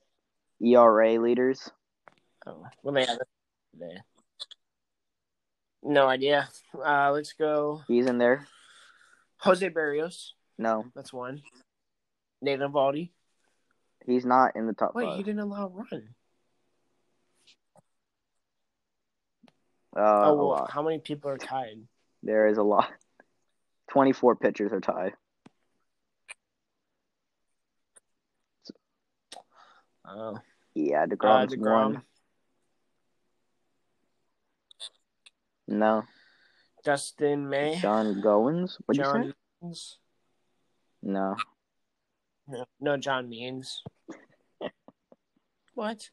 ERA 0.60 1.20
leaders? 1.20 1.70
Oh, 2.46 2.66
well, 2.82 2.94
they 2.94 3.04
have 3.06 3.16
it 3.18 3.28
today. 3.72 3.96
No 5.82 6.06
idea. 6.06 6.48
Uh, 6.74 7.10
let's 7.12 7.32
go. 7.32 7.82
He's 7.88 8.06
in 8.06 8.18
there. 8.18 8.46
Jose 9.38 9.68
Berrios. 9.70 10.30
No, 10.58 10.84
That's 10.94 11.12
one. 11.12 11.42
Nathan 12.40 12.70
Eovaldi. 12.70 13.10
he's 14.06 14.24
not 14.26 14.54
in 14.56 14.66
the 14.66 14.72
top 14.74 14.94
Wait, 14.94 15.06
five. 15.06 15.16
he 15.16 15.22
didn't 15.22 15.40
allow 15.40 15.66
a 15.66 15.68
run. 15.68 16.08
Uh, 19.96 20.00
oh, 20.30 20.48
well, 20.48 20.68
how 20.70 20.82
many 20.82 20.98
people 20.98 21.30
are 21.30 21.38
tied? 21.38 21.80
There 22.22 22.46
is 22.48 22.58
a 22.58 22.62
lot. 22.62 22.90
Twenty-four 23.90 24.36
pitchers 24.36 24.72
are 24.72 24.80
tied. 24.80 25.12
Oh, 30.06 30.38
Yeah, 30.74 31.04
uh, 31.04 31.06
Degrom's 31.06 31.54
Degrom, 31.54 31.94
one. 31.94 32.02
No, 35.66 36.04
Dustin 36.84 37.48
May, 37.48 37.78
John 37.80 38.20
Goins. 38.22 38.78
What'd 38.86 38.98
you 38.98 39.04
John 39.04 39.24
say? 39.24 39.32
Means. 39.62 39.98
No, 41.02 41.36
No, 42.48 42.64
no, 42.80 42.96
John 42.96 43.28
Means. 43.28 43.82
what? 45.74 46.10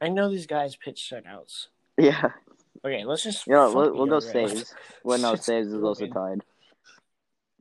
I 0.00 0.08
know 0.08 0.30
these 0.30 0.46
guys 0.46 0.76
pitch 0.76 1.10
shutouts. 1.12 1.66
yeah, 1.98 2.30
Okay, 2.84 3.04
let's 3.04 3.24
just. 3.24 3.46
yeah. 3.46 3.66
We'll, 3.68 3.92
we'll 3.92 4.06
go 4.06 4.20
saves. 4.20 4.72
Well, 5.02 5.18
no, 5.18 5.34
saves 5.34 5.72
is 5.72 5.82
also 5.82 6.06
tied. 6.06 6.42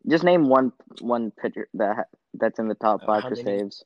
Just 0.08 0.24
name 0.24 0.48
one 0.48 0.72
one 1.01 1.32
pitcher 1.32 1.67
that 1.74 2.08
that's 2.34 2.59
in 2.59 2.67
the 2.67 2.76
top 2.76 3.01
Uh, 3.03 3.06
five 3.08 3.24
for 3.24 3.32
many? 3.32 3.43
saves. 3.43 3.84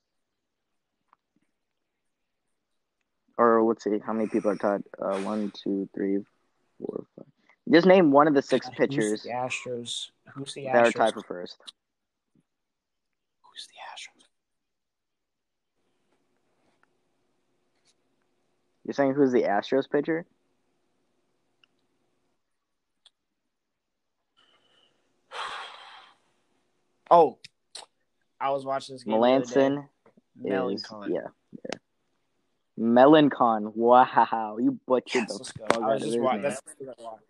Or 3.41 3.63
let's 3.63 3.83
see, 3.83 3.97
how 4.05 4.13
many 4.13 4.29
people 4.29 4.51
are 4.51 4.55
tied? 4.55 4.83
Uh, 5.01 5.17
one, 5.21 5.51
two, 5.51 5.89
three, 5.95 6.19
four, 6.77 7.05
five. 7.15 7.25
Just 7.71 7.87
name 7.87 8.11
one 8.11 8.27
of 8.27 8.35
the 8.35 8.41
six 8.43 8.67
Who's 8.67 8.77
pitchers 8.77 9.23
the 9.23 9.29
Astros? 9.29 10.09
Who's 10.35 10.53
the 10.53 10.65
Astros? 10.65 10.73
that 10.73 10.85
are 10.85 10.91
tied 10.91 11.13
for 11.15 11.23
first. 11.23 11.57
Who's 13.41 13.65
the 13.65 13.73
Astros? 13.73 14.25
You're 18.85 18.93
saying 18.93 19.15
who's 19.15 19.31
the 19.31 19.41
Astros 19.43 19.89
pitcher? 19.89 20.27
Oh, 27.09 27.39
I 28.39 28.51
was 28.51 28.63
watching 28.63 28.95
this 28.95 29.03
game. 29.03 29.19
the 29.19 29.27
other 29.27 29.43
day. 29.43 29.51
Melanson 30.39 31.05
is 31.05 31.09
yeah. 31.09 31.27
Melancon. 32.81 33.75
Wow, 33.75 34.57
you 34.59 34.79
butchered 34.87 35.25
Yes, 35.29 35.37
the 35.37 35.45
fuck 35.59 35.73
I 35.73 35.75
out 35.75 35.81
was 35.81 35.95
of 35.95 35.99
just 36.01 36.13
his 36.15 36.21
watching. 36.23 36.41
name. 36.41 36.49
That's 36.49 36.61
what 36.77 36.99
I 36.99 37.03
watched. 37.03 37.23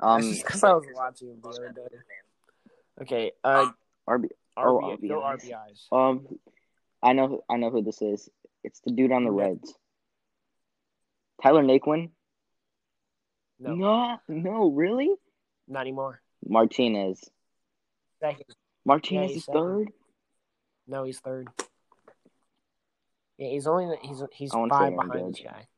Um, 0.00 0.32
because 0.32 0.64
I 0.64 0.72
was 0.72 0.84
watching 0.94 1.36
the 1.42 1.48
other 1.48 1.72
day. 1.72 1.96
Okay, 3.02 3.32
uh, 3.42 3.70
RB. 4.08 4.28
Oh, 4.56 4.96
RB, 5.00 5.08
go 5.08 5.20
RBIs. 5.20 5.50
RBIs. 5.50 5.92
Um, 6.10 6.26
I 7.02 7.12
know, 7.14 7.42
I 7.50 7.56
know 7.56 7.70
who 7.70 7.82
this 7.82 8.00
is. 8.02 8.28
It's 8.62 8.80
the 8.84 8.92
dude 8.92 9.12
on 9.12 9.24
the 9.24 9.30
Reds. 9.32 9.74
Tyler 11.42 11.62
Naquin. 11.64 12.10
No, 13.58 13.74
no, 13.74 14.18
no, 14.28 14.70
really? 14.70 15.10
not 15.68 15.80
anymore. 15.80 16.20
Martinez. 16.46 17.28
Second. 18.20 18.44
Martinez 18.84 19.28
he's 19.30 19.36
is 19.38 19.44
second. 19.46 19.60
third. 19.60 19.88
No, 20.86 21.04
he's 21.04 21.18
third. 21.20 21.48
Yeah, 23.38 23.48
he's 23.48 23.66
only 23.66 23.96
he's 24.02 24.22
he's 24.32 24.54
I 24.54 24.68
five 24.68 24.94
behind 24.94 25.34
this 25.34 25.42
guy. 25.44 25.66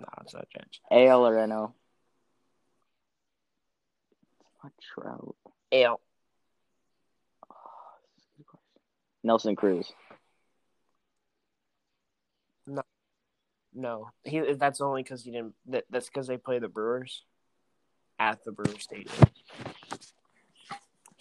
No, 0.00 0.08
it's 0.22 0.34
not 0.34 0.48
Judge. 0.50 0.80
AL 0.90 1.26
or 1.26 1.34
NL? 1.34 1.72
It's 4.40 4.64
not 4.64 4.72
Trout. 4.80 5.36
Ale. 5.70 6.00
Nelson 9.22 9.54
Cruz. 9.54 9.92
No, 12.66 12.82
no. 13.74 14.10
he. 14.24 14.40
That's 14.54 14.80
only 14.80 15.02
because 15.02 15.22
he 15.22 15.30
didn't. 15.30 15.54
That, 15.66 15.84
that's 15.90 16.08
because 16.08 16.26
they 16.26 16.36
play 16.36 16.58
the 16.58 16.68
Brewers 16.68 17.22
at 18.18 18.42
the 18.44 18.52
Brewer 18.52 18.78
Stadium. 18.78 19.14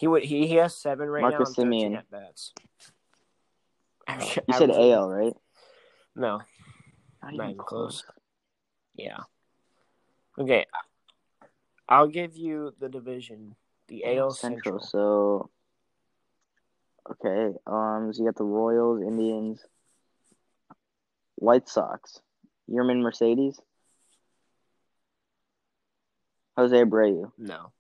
He 0.02 0.08
would. 0.08 0.24
He, 0.24 0.48
he 0.48 0.56
has 0.56 0.76
seven 0.76 1.08
right 1.08 1.22
Marcus 1.22 1.56
now. 1.60 1.66
13 1.66 1.96
at 1.96 2.10
bats. 2.10 2.54
You 4.48 4.54
said 4.56 4.72
AL, 4.72 5.08
right? 5.08 5.34
No, 6.16 6.42
Not 7.22 7.36
Not 7.36 7.52
even 7.52 7.58
close. 7.58 8.04
yeah. 8.96 9.20
Okay, 10.40 10.66
I'll 11.88 12.08
give 12.08 12.36
you 12.36 12.74
the 12.80 12.90
division, 12.90 13.56
the 13.90 14.18
AL 14.18 14.32
Central. 14.32 14.80
So, 14.80 15.52
okay. 17.12 17.56
Um, 17.68 18.12
so 18.12 18.24
you 18.24 18.26
got 18.26 18.38
the 18.38 18.44
Royals, 18.44 19.04
Indians, 19.04 19.64
White 21.36 21.70
Sox, 21.70 22.20
Yermín 22.68 23.04
Mercedes, 23.04 23.62
Jose 26.58 26.76
Abreu. 26.76 27.32
No, 27.38 27.72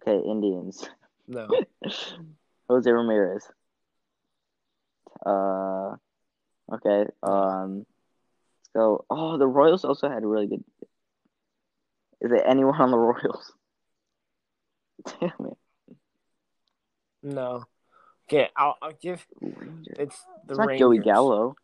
Okay, 0.00 0.18
Indians, 0.28 0.88
no. 1.26 1.48
Jose 2.68 2.90
Ramirez. 2.90 3.48
Uh, 5.24 5.96
okay. 6.72 7.06
Um, 7.22 7.78
let's 7.78 8.70
go. 8.74 9.04
Oh, 9.10 9.38
the 9.38 9.46
Royals 9.46 9.84
also 9.84 10.08
had 10.08 10.22
a 10.22 10.26
really 10.26 10.46
good. 10.46 10.64
Is 12.20 12.30
there 12.30 12.46
anyone 12.46 12.80
on 12.80 12.90
the 12.90 12.98
Royals? 12.98 13.52
Damn 15.20 15.30
it. 15.46 15.96
No. 17.22 17.64
Okay, 18.28 18.48
I'll, 18.56 18.76
I'll 18.82 18.92
give 19.00 19.26
Rangers. 19.40 19.86
it's 19.98 20.24
the 20.46 20.52
It's 20.52 20.58
not 20.58 20.68
Rangers. 20.68 20.80
Joey 20.80 20.98
Gallo. 20.98 21.56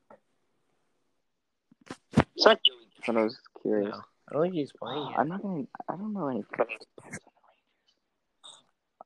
It's 2.17 2.45
not 2.45 2.59
Joey. 2.65 2.77
But 3.07 3.17
I 3.17 3.23
was 3.23 3.39
curious. 3.61 3.91
No, 3.91 4.01
I 4.29 4.33
don't 4.33 4.43
think 4.43 4.55
he's 4.55 4.73
playing 4.73 5.07
yet. 5.11 5.19
I'm 5.19 5.29
not 5.29 5.43
gonna. 5.43 5.65
I 5.89 5.97
don't 5.97 6.13
know 6.13 6.29
any. 6.29 6.43
players 6.43 6.69
on 6.71 6.77
the 6.97 7.03
Rangers. 7.05 7.21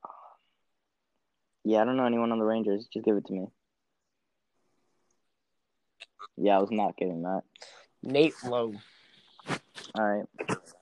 Um, 0.05 0.11
Yeah, 1.69 1.83
I 1.83 1.85
don't 1.85 1.99
know 1.99 2.07
anyone 2.07 2.33
on 2.33 2.39
the 2.39 2.47
Rangers. 2.47 2.89
Just 2.91 3.05
give 3.05 3.19
it 3.19 3.27
to 3.27 3.33
me. 3.35 3.47
Yeah, 6.39 6.57
I 6.57 6.61
was 6.61 6.71
not 6.71 6.97
getting 6.97 7.25
that. 7.25 7.43
Nate 8.03 8.33
Lowe. 8.43 8.73
All 9.95 10.03
right, 10.03 10.25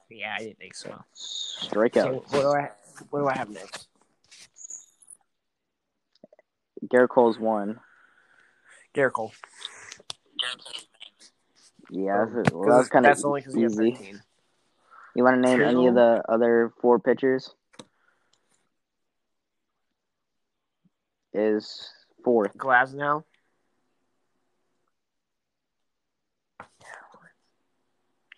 Yeah, 0.08 0.32
I 0.38 0.44
didn't 0.44 0.58
think 0.58 0.76
so. 0.76 0.94
strikeout. 1.12 1.92
So 1.94 2.24
what 2.30 2.42
do 2.42 2.48
I 2.52 2.70
what 3.10 3.18
do 3.18 3.26
I 3.26 3.34
have 3.34 3.50
next? 3.50 3.88
Gerrit 6.86 7.08
Cole's 7.08 7.36
one. 7.40 7.80
Gerrit 8.94 9.12
Cole. 9.12 9.32
Yeah, 11.90 12.22
Um, 12.22 12.32
that's, 12.32 12.52
well, 12.52 12.70
that 12.70 12.76
was 12.76 12.88
kind 12.88 13.06
of 13.06 13.10
that's 13.10 13.24
only 13.24 13.40
because 13.40 13.54
he 13.54 13.62
has 13.62 13.72
easy. 13.72 13.90
13. 13.90 14.22
You 15.16 15.24
want 15.24 15.42
to 15.42 15.50
name 15.50 15.62
any 15.62 15.88
of 15.88 15.94
the 15.96 16.22
other 16.28 16.72
four 16.80 17.00
pitchers? 17.00 17.52
Is 21.36 21.90
fourth. 22.24 22.56
Glasnow. 22.56 23.24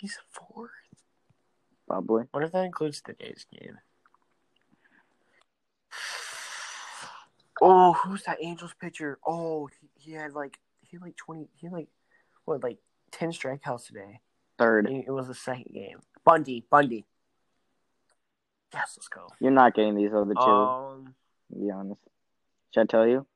He's 0.01 0.19
fourth. 0.33 0.71
Probably. 1.87 2.25
What 2.33 2.43
if 2.43 2.51
that 2.53 2.65
includes 2.65 3.01
today's 3.01 3.47
game? 3.53 3.79
Oh, 7.61 7.93
who's 7.93 8.25
that 8.25 8.39
Angels 8.41 8.75
pitcher? 8.81 9.19
Oh, 9.25 9.69
he, 9.81 9.89
he 9.95 10.13
had 10.13 10.33
like 10.33 10.59
he 10.81 10.97
had 10.97 11.03
like 11.03 11.17
twenty. 11.17 11.49
He 11.55 11.67
had 11.69 11.73
like 11.75 11.89
what 12.47 12.65
like 12.65 12.79
ten 13.13 13.31
strikeouts 13.31 13.87
today. 13.87 14.21
Third. 14.59 14.91
It 14.91 15.05
it 15.07 15.11
was 15.13 15.29
the 15.29 15.35
second 15.35 15.73
game. 15.73 16.01
Bundy, 16.25 16.65
Bundy. 16.69 17.05
Yes, 18.75 18.95
let's 18.97 19.09
go. 19.09 19.29
You're 19.41 19.53
not 19.53 19.75
getting 19.75 19.95
these 19.95 20.13
other 20.13 20.35
two. 20.35 20.41
Um, 20.41 21.15
to 21.53 21.59
be 21.59 21.71
honest. 21.71 22.01
Should 22.75 22.83
I 22.83 22.85
tell 22.85 23.07
you? 23.07 23.27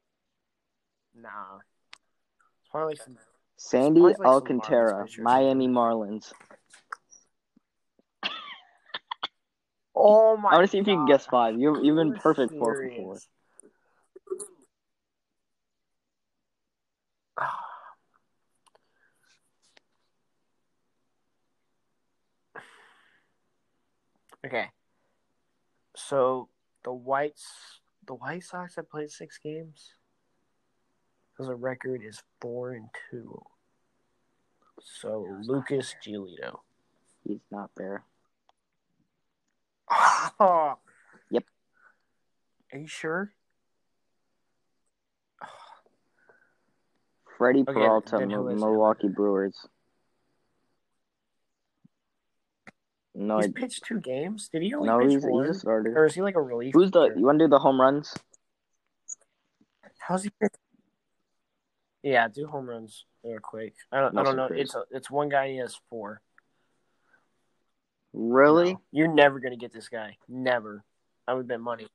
nah. 1.14 1.58
It's 2.60 2.70
probably 2.70 2.92
like 2.94 3.02
some, 3.02 3.18
Sandy 3.56 4.00
Sounds 4.00 4.18
like 4.18 4.28
Alcantara, 4.28 5.06
Marlins. 5.06 5.18
Miami 5.18 5.68
Marlins. 5.68 6.32
Oh 9.94 10.36
my! 10.36 10.50
I 10.50 10.54
want 10.54 10.66
to 10.66 10.70
see 10.70 10.78
if 10.78 10.86
you 10.86 10.94
can 10.94 11.06
guess 11.06 11.26
five. 11.26 11.58
You 11.58 11.80
you've 11.82 11.96
been 11.96 12.14
perfect 12.14 12.52
four 12.58 12.74
for 12.74 12.90
four. 12.96 13.18
Okay. 24.44 24.66
So 25.94 26.48
the 26.82 26.92
Whites, 26.92 27.46
the 28.12 28.16
White 28.16 28.44
Sox 28.44 28.76
have 28.76 28.90
played 28.90 29.10
six 29.10 29.38
games. 29.38 29.94
Because 31.32 31.48
the 31.48 31.54
record 31.54 32.02
is 32.04 32.22
four 32.42 32.72
and 32.72 32.86
two. 33.10 33.40
So 34.82 35.26
Lucas 35.44 35.94
Giolito. 36.06 36.58
He's 37.26 37.40
not 37.50 37.70
there. 37.76 38.04
Oh. 40.38 40.74
Yep. 41.30 41.44
Are 42.74 42.78
you 42.78 42.86
sure? 42.86 43.32
Freddie 47.38 47.60
Okay, 47.62 47.72
Peralta, 47.72 48.18
then 48.18 48.28
who 48.28 48.44
Mil- 48.44 48.48
is 48.48 48.60
it? 48.62 48.64
Milwaukee 48.66 49.08
Brewers. 49.08 49.56
No, 53.14 53.38
He's 53.38 53.48
I, 53.48 53.52
pitched 53.52 53.84
two 53.84 54.00
games. 54.00 54.48
Did 54.48 54.62
he 54.62 54.74
only 54.74 54.88
no, 54.88 55.00
pitch 55.00 55.10
he's, 55.10 55.24
one? 55.24 55.46
he's 55.46 55.56
a 55.56 55.60
starter. 55.60 55.96
Or 55.96 56.06
is 56.06 56.14
he 56.14 56.22
like 56.22 56.34
a 56.36 56.40
relief? 56.40 56.72
Who's 56.74 56.90
the? 56.90 57.12
You 57.14 57.26
want 57.26 57.38
to 57.38 57.44
do 57.44 57.48
the 57.50 57.58
home 57.58 57.80
runs? 57.80 58.14
How's 59.98 60.24
he? 60.24 60.30
pitch- 60.40 60.52
Yeah, 62.02 62.28
do 62.28 62.46
home 62.46 62.68
runs 62.68 63.04
real 63.22 63.38
quick. 63.40 63.74
I 63.90 64.00
don't. 64.00 64.16
I 64.16 64.22
don't 64.22 64.36
know. 64.36 64.48
It's 64.50 64.74
a, 64.74 64.84
it's 64.90 65.10
one 65.10 65.28
guy. 65.28 65.50
He 65.50 65.58
has 65.58 65.78
four. 65.90 66.22
Really? 68.14 68.74
No. 68.74 68.80
You're 68.92 69.12
never 69.14 69.40
gonna 69.40 69.56
get 69.56 69.72
this 69.72 69.88
guy. 69.88 70.16
Never. 70.28 70.82
I 71.28 71.34
would 71.34 71.46
bet 71.48 71.60
money. 71.60 71.86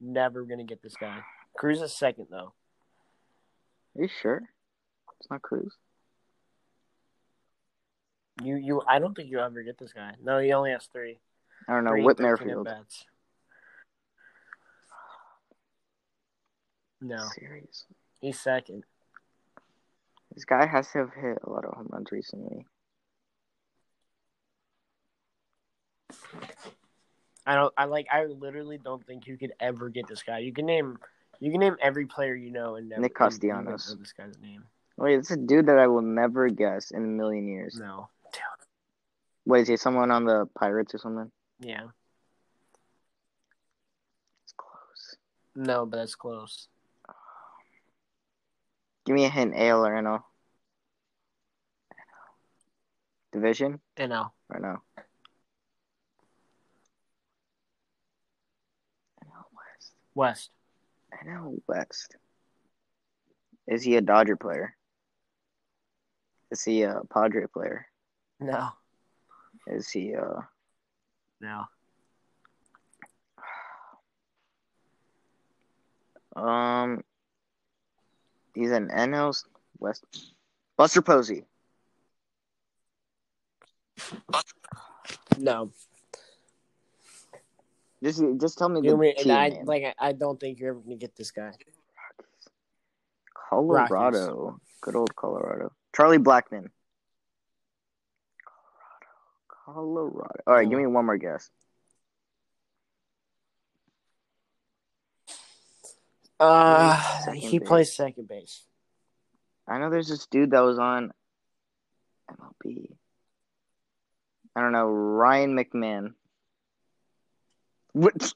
Never 0.00 0.44
gonna 0.44 0.64
get 0.64 0.82
this 0.82 0.94
guy. 0.94 1.18
Cruz 1.56 1.80
is 1.80 1.96
second 1.96 2.26
though. 2.30 2.52
Are 3.96 4.02
you 4.02 4.08
sure? 4.20 4.42
It's 5.20 5.30
not 5.30 5.42
Cruz. 5.42 5.74
You 8.40 8.56
you. 8.56 8.82
I 8.88 8.98
don't 8.98 9.14
think 9.14 9.30
you 9.30 9.40
ever 9.40 9.62
get 9.62 9.78
this 9.78 9.92
guy. 9.92 10.14
No, 10.22 10.38
he 10.38 10.52
only 10.52 10.70
has 10.70 10.86
three. 10.86 11.18
I 11.68 11.74
don't 11.74 11.84
know. 11.84 11.90
Three, 11.90 12.02
Whit 12.02 12.16
13 12.18 12.24
Merrifield. 12.24 12.68
at-bats. 12.68 13.04
No, 17.00 17.18
he's 18.20 18.40
second. 18.40 18.84
This 20.34 20.44
guy 20.44 20.66
has 20.66 20.90
to 20.92 20.98
have 20.98 21.12
hit 21.12 21.38
a 21.44 21.50
lot 21.50 21.64
of 21.64 21.74
home 21.74 21.88
runs 21.90 22.10
recently. 22.12 22.64
I 27.44 27.56
don't. 27.56 27.74
I 27.76 27.84
like. 27.84 28.06
I 28.10 28.24
literally 28.26 28.78
don't 28.78 29.04
think 29.04 29.26
you 29.26 29.36
could 29.36 29.52
ever 29.60 29.88
get 29.88 30.06
this 30.06 30.22
guy. 30.22 30.38
You 30.38 30.52
can 30.52 30.64
name. 30.64 30.98
You 31.40 31.50
can 31.50 31.60
name 31.60 31.76
every 31.82 32.06
player 32.06 32.34
you 32.34 32.50
know 32.50 32.76
and 32.76 32.88
never. 32.88 33.02
Nick 33.02 33.16
Castellanos. 33.16 33.90
know 33.90 33.96
this 33.98 34.12
guy's 34.12 34.38
name. 34.40 34.64
Wait, 34.96 35.18
it's 35.18 35.32
a 35.32 35.36
dude 35.36 35.66
that 35.66 35.78
I 35.78 35.88
will 35.88 36.02
never 36.02 36.48
guess 36.48 36.92
in 36.92 37.02
a 37.02 37.08
million 37.08 37.48
years. 37.48 37.78
No. 37.80 38.08
Wait, 39.44 39.62
is 39.62 39.68
he 39.68 39.76
someone 39.76 40.10
on 40.10 40.24
the 40.24 40.46
Pirates 40.58 40.94
or 40.94 40.98
something? 40.98 41.30
Yeah. 41.58 41.86
It's 44.44 44.54
close. 44.56 45.16
No, 45.54 45.84
but 45.84 45.96
that's 45.98 46.14
close. 46.14 46.68
Give 49.04 49.16
me 49.16 49.24
a 49.24 49.28
hint, 49.28 49.54
AL 49.56 49.84
or 49.84 49.92
NL? 49.92 50.22
Division 53.32 53.80
NL. 53.96 54.30
or 54.50 54.60
no? 54.60 54.82
NL 59.24 59.44
West. 59.56 59.92
West. 60.14 60.50
NL 61.26 61.60
West. 61.66 62.16
Is 63.66 63.82
he 63.82 63.96
a 63.96 64.00
Dodger 64.02 64.36
player? 64.36 64.76
Is 66.50 66.62
he 66.62 66.82
a 66.82 67.00
Padre 67.12 67.46
player? 67.46 67.86
No. 68.38 68.68
Is 69.66 69.88
he 69.90 70.14
uh 70.14 70.40
No. 71.40 71.64
um 76.36 77.02
he's 78.54 78.70
an 78.70 78.88
NL 78.88 79.34
West 79.78 80.04
Buster 80.76 81.02
Posey. 81.02 81.44
No. 85.38 85.70
Just 88.02 88.22
just 88.40 88.58
tell 88.58 88.68
me 88.68 88.80
the 88.80 88.88
You 88.88 88.96
mean, 88.96 89.14
team 89.16 89.30
and 89.30 89.38
I 89.38 89.48
name. 89.50 89.64
like. 89.66 89.84
I 89.84 90.08
I 90.08 90.12
don't 90.12 90.38
think 90.40 90.58
you're 90.58 90.70
ever 90.70 90.80
gonna 90.80 90.96
get 90.96 91.14
this 91.16 91.30
guy. 91.30 91.52
Colorado. 93.48 94.58
Good 94.80 94.96
old 94.96 95.14
Colorado. 95.14 95.72
Charlie 95.94 96.18
Blackmon. 96.18 96.70
Colorado. 99.64 100.40
All 100.46 100.54
right, 100.54 100.68
give 100.68 100.78
me 100.78 100.86
one 100.86 101.06
more 101.06 101.16
guess. 101.16 101.50
Uh, 106.40 106.96
he 107.34 107.60
base. 107.60 107.68
plays 107.68 107.92
second 107.92 108.26
base. 108.26 108.64
I 109.68 109.78
know 109.78 109.90
there's 109.90 110.08
this 110.08 110.26
dude 110.26 110.50
that 110.50 110.60
was 110.60 110.78
on 110.78 111.12
MLB. 112.28 112.88
I 114.56 114.60
don't 114.60 114.72
know, 114.72 114.86
Ryan 114.86 115.56
McMahon. 115.56 116.14
What? 117.92 118.32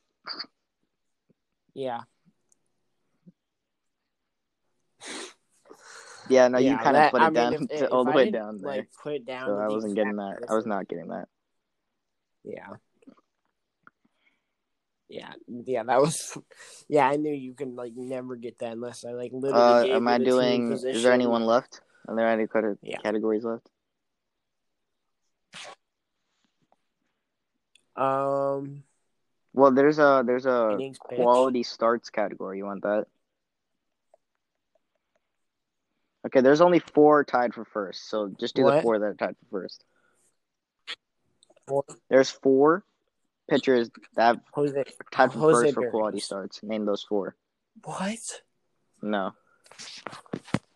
Yeah. 1.75 2.03
Yeah, 6.29 6.49
no, 6.49 6.59
you 6.59 6.77
kind 6.79 6.97
of 6.97 7.11
put 7.11 7.23
it 7.23 7.25
I 7.25 7.27
mean, 7.27 7.35
down 7.35 7.53
if- 7.55 7.69
to, 7.69 7.85
if 7.85 7.93
all 7.93 8.05
the 8.05 8.11
way 8.11 8.31
down 8.31 8.59
there. 8.59 8.77
Like 8.77 8.89
put 9.03 9.15
it 9.15 9.27
down. 9.27 9.49
so 9.49 9.59
I 9.59 9.69
wasn't 9.69 9.95
getting 9.95 10.17
that. 10.17 10.39
I 10.49 10.55
was 10.55 10.67
not 10.67 10.89
getting 10.89 11.09
that. 11.09 11.29
Yeah. 12.45 12.69
Yeah, 15.09 15.33
yeah, 15.49 15.85
that 15.85 16.01
was. 16.01 16.37
Yeah, 16.89 17.09
I 17.09 17.17
knew 17.17 17.33
you 17.33 17.55
can 17.55 17.77
like 17.77 17.93
never 17.95 18.35
get 18.37 18.59
that 18.59 18.73
unless 18.73 19.05
I 19.05 19.11
like 19.13 19.31
literally. 19.33 19.93
Uh, 19.93 19.97
am 19.97 20.09
I 20.09 20.19
doing? 20.19 20.73
Is 20.73 21.03
there 21.03 21.13
anyone 21.13 21.45
left? 21.47 21.81
Are 22.09 22.15
there 22.17 22.29
any 22.29 22.47
Yeah. 22.83 22.99
categories 22.99 23.45
left? 23.45 23.69
Um, 27.97 28.83
Well, 29.53 29.71
there's 29.73 29.99
a 29.99 30.23
there's 30.27 30.47
a 30.47 30.79
quality 31.01 31.63
starts 31.63 32.11
category. 32.11 32.59
You 32.59 32.67
want 32.67 32.83
that? 32.83 33.07
Okay, 36.27 36.41
there's 36.41 36.61
only 36.61 36.81
four 36.81 37.23
tied 37.25 37.55
for 37.55 37.65
first, 37.65 38.09
so 38.11 38.29
just 38.41 38.57
do 38.57 38.65
the 38.65 38.83
four 38.83 38.99
that 38.99 39.05
are 39.07 39.15
tied 39.15 39.37
for 39.39 39.63
first. 39.63 39.85
Four. 41.69 41.85
There's 42.11 42.31
four 42.31 42.85
pitchers 43.49 43.91
that 44.17 44.23
have 44.23 44.41
Jose. 44.53 44.85
tied 45.13 45.33
for 45.33 45.39
Jose 45.39 45.67
first 45.67 45.75
for 45.75 45.91
quality 45.91 46.19
starts. 46.21 46.63
Name 46.65 46.85
those 46.85 47.05
four. 47.05 47.37
What? 47.85 48.19
No. 49.03 49.35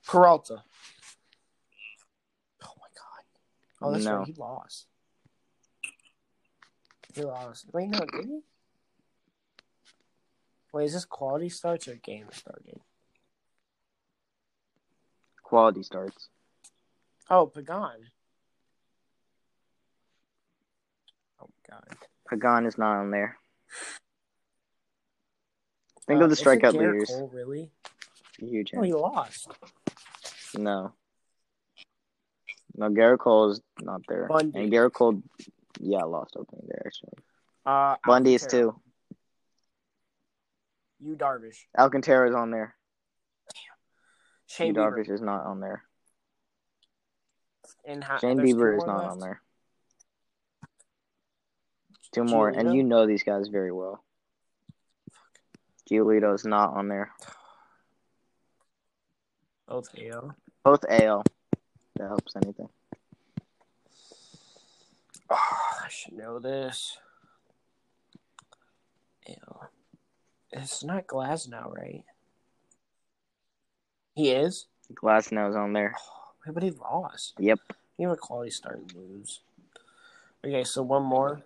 Peralta. 0.07 0.62
Oh 2.62 2.75
my 2.79 2.89
god. 2.95 3.25
Oh, 3.83 3.93
that's 3.93 4.05
No. 4.05 4.19
right. 4.19 4.27
He 4.27 4.35
lost. 4.35 4.87
He 7.15 7.23
lost. 7.23 7.67
Wait, 7.73 7.89
no, 7.89 7.99
did 8.01 8.25
he? 8.27 8.41
Wait, 10.73 10.85
is 10.85 10.93
this 10.93 11.05
quality 11.05 11.49
starts 11.49 11.89
or 11.89 11.97
game 11.97 12.27
started? 12.33 12.81
Quality 15.51 15.83
starts. 15.83 16.29
Oh, 17.29 17.47
Pagan. 17.47 18.07
Oh 21.43 21.49
god. 21.69 21.83
Pagan 22.29 22.67
is 22.67 22.79
not 22.79 22.99
on 22.99 23.11
there. 23.11 23.37
Think 26.07 26.20
Uh, 26.20 26.25
of 26.25 26.31
the 26.31 26.35
isn't 26.35 26.47
strikeout 26.47 26.75
leaders. 26.75 27.09
Cole 27.09 27.31
really? 27.35 27.73
Huge. 28.39 28.70
Oh, 28.77 28.83
he 28.83 28.93
lost. 28.93 29.51
No. 30.57 30.93
No, 32.77 32.89
Gerrit 32.89 33.19
Cole 33.19 33.51
is 33.51 33.61
not 33.81 34.03
there. 34.07 34.29
Bundy. 34.29 34.57
And 34.57 34.73
Gerrit 34.73 34.93
Cole, 34.93 35.20
yeah, 35.81 36.05
lost 36.05 36.37
opening 36.37 36.69
there 36.69 36.85
actually. 36.87 37.19
Uh, 37.67 37.97
Bundy 38.07 38.35
is 38.35 38.47
too. 38.47 38.81
You 41.01 41.17
Darvish. 41.17 41.57
Alcantara 41.77 42.29
is 42.29 42.37
on 42.37 42.53
there. 42.53 42.77
Shane 44.51 44.75
Bieber. 44.75 44.93
Darvish 44.93 45.11
is 45.11 45.20
not 45.20 45.45
on 45.47 45.61
there. 45.61 45.85
And 47.85 48.03
how, 48.03 48.19
Shane 48.19 48.39
Bieber 48.39 48.77
is 48.77 48.85
not 48.85 48.99
left? 48.99 49.12
on 49.12 49.19
there. 49.20 49.41
Two 52.12 52.25
more, 52.25 52.49
and 52.49 52.75
you 52.75 52.83
know 52.83 53.07
these 53.07 53.23
guys 53.23 53.47
very 53.47 53.70
well. 53.70 54.03
Giolito 55.89 56.35
is 56.35 56.45
not 56.45 56.75
on 56.75 56.89
there. 56.89 57.12
Both 59.69 59.89
AL. 59.97 60.35
Both 60.65 60.85
AL. 60.89 61.23
That 61.97 62.09
helps 62.09 62.35
anything. 62.35 62.69
Oh, 65.31 65.59
I 65.85 65.89
should 65.89 66.15
know 66.15 66.41
this. 66.41 66.99
AL. 69.29 69.70
It's 70.51 70.83
not 70.83 71.07
Glasnow, 71.07 71.73
right? 71.73 72.03
He 74.21 74.33
is? 74.33 74.67
Glass 74.95 75.33
is 75.33 75.57
on 75.57 75.73
there. 75.73 75.95
Oh, 76.47 76.53
but 76.53 76.63
he 76.63 76.73
lost. 76.73 77.33
Yep. 77.39 77.59
He 77.97 78.03
have 78.03 78.13
a 78.13 78.17
quality 78.17 78.51
start 78.51 78.83
lose. 78.95 79.41
Okay, 80.45 80.63
so 80.63 80.83
one 80.83 81.05
more. 81.05 81.41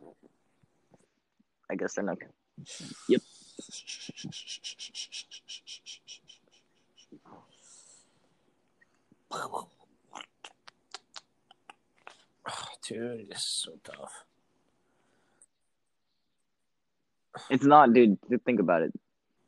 I 1.71 1.77
guess 1.77 1.95
they're 1.95 2.03
not. 2.03 2.19
Dude, 12.89 13.31
this 13.31 13.39
is 13.39 13.45
so 13.45 13.71
tough. 13.85 14.25
It's 17.51 17.65
not, 17.65 17.93
dude. 17.93 18.19
Think 18.45 18.59
about 18.59 18.83
it. 18.83 18.93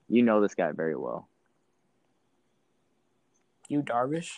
You 0.08 0.22
know 0.22 0.40
this 0.40 0.54
guy 0.54 0.70
very 0.70 0.94
well. 0.94 1.28
You 3.68 3.82
Darvish? 3.82 4.30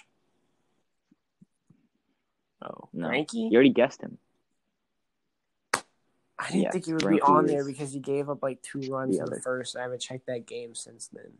Oh, 2.62 2.88
No. 2.92 3.08
Frankie? 3.08 3.48
You 3.50 3.54
already 3.54 3.70
guessed 3.70 4.02
him. 4.02 4.18
I 6.40 6.50
didn't 6.52 6.72
think 6.72 6.86
he 6.86 6.92
would 6.92 7.02
Frankie 7.02 7.18
be 7.18 7.22
on 7.22 7.46
there 7.46 7.64
because 7.64 7.92
he 7.92 7.98
gave 7.98 8.28
up 8.30 8.42
like 8.42 8.62
two 8.62 8.80
runs 8.90 9.18
the 9.18 9.24
in 9.24 9.30
the 9.30 9.40
first. 9.40 9.76
I 9.76 9.82
haven't 9.82 10.00
checked 10.00 10.26
that 10.26 10.46
game 10.46 10.74
since 10.74 11.08
then. 11.08 11.32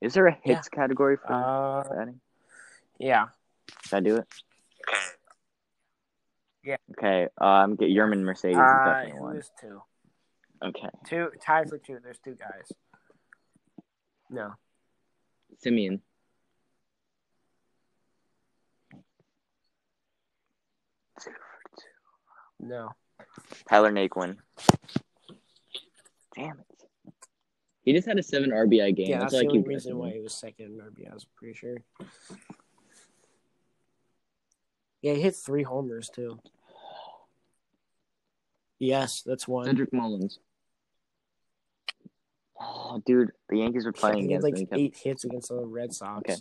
Is 0.00 0.14
there 0.14 0.28
a 0.28 0.38
hits 0.42 0.68
category 0.68 1.16
for 1.16 1.32
Uh, 1.32 1.82
batting? 1.88 2.20
yeah. 2.98 3.28
Should 3.84 3.96
I 3.96 4.00
do 4.00 4.16
it? 4.16 4.28
Yeah. 6.62 6.76
Okay. 6.96 7.28
Um, 7.38 7.74
get 7.76 7.88
Yermín 7.88 8.20
Mercedes 8.22 8.56
is 8.56 8.60
Uh, 8.62 8.84
definitely 8.84 9.20
one. 9.20 9.42
two? 9.60 9.82
Okay. 10.62 10.88
Two 11.06 11.30
tied 11.40 11.68
for 11.68 11.78
two. 11.78 11.98
There's 12.00 12.18
two 12.20 12.36
guys. 12.36 12.70
No. 14.30 14.54
Semien. 15.64 16.00
No. 22.60 22.90
Tyler 23.68 23.92
Naquin. 23.92 24.36
Damn 26.34 26.58
it. 26.58 26.66
He 27.82 27.92
just 27.92 28.06
had 28.06 28.18
a 28.18 28.22
seven 28.22 28.50
RBI 28.50 28.94
game. 28.94 29.06
Yeah, 29.08 29.20
that's, 29.20 29.32
that's 29.32 29.44
why 29.44 29.48
the 29.50 29.58
only 29.58 29.68
reason 29.68 29.96
why 29.96 30.10
he 30.10 30.20
was 30.20 30.34
second 30.34 30.66
in 30.66 30.78
RBI. 30.78 31.10
I'm 31.10 31.18
pretty 31.36 31.54
sure. 31.54 31.78
Yeah, 35.00 35.14
he 35.14 35.22
hit 35.22 35.36
three 35.36 35.62
homers 35.62 36.10
too. 36.10 36.38
Yes, 38.78 39.22
that's 39.24 39.48
one. 39.48 39.64
Cedric 39.64 39.92
Mullins. 39.92 40.38
Oh, 42.60 43.00
dude, 43.06 43.30
the 43.48 43.58
Yankees 43.58 43.84
were 43.84 43.92
playing 43.92 44.26
he 44.26 44.32
had 44.32 44.44
against 44.44 44.60
like 44.60 44.72
him. 44.72 44.78
Eight 44.86 44.96
hits 44.96 45.24
against 45.24 45.48
the 45.48 45.64
Red 45.64 45.92
Sox. 45.92 46.18
Okay. 46.18 46.36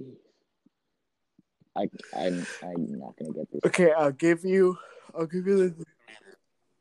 Jeez. 0.00 0.16
I, 1.76 1.88
I'm, 2.16 2.46
I'm 2.62 2.98
not 2.98 3.16
gonna 3.16 3.32
get 3.32 3.50
this. 3.52 3.60
Okay, 3.66 3.92
I'll 3.92 4.10
give 4.10 4.44
you. 4.44 4.76
I'll 5.14 5.26
give 5.26 5.46
you 5.46 5.56
the. 5.56 5.84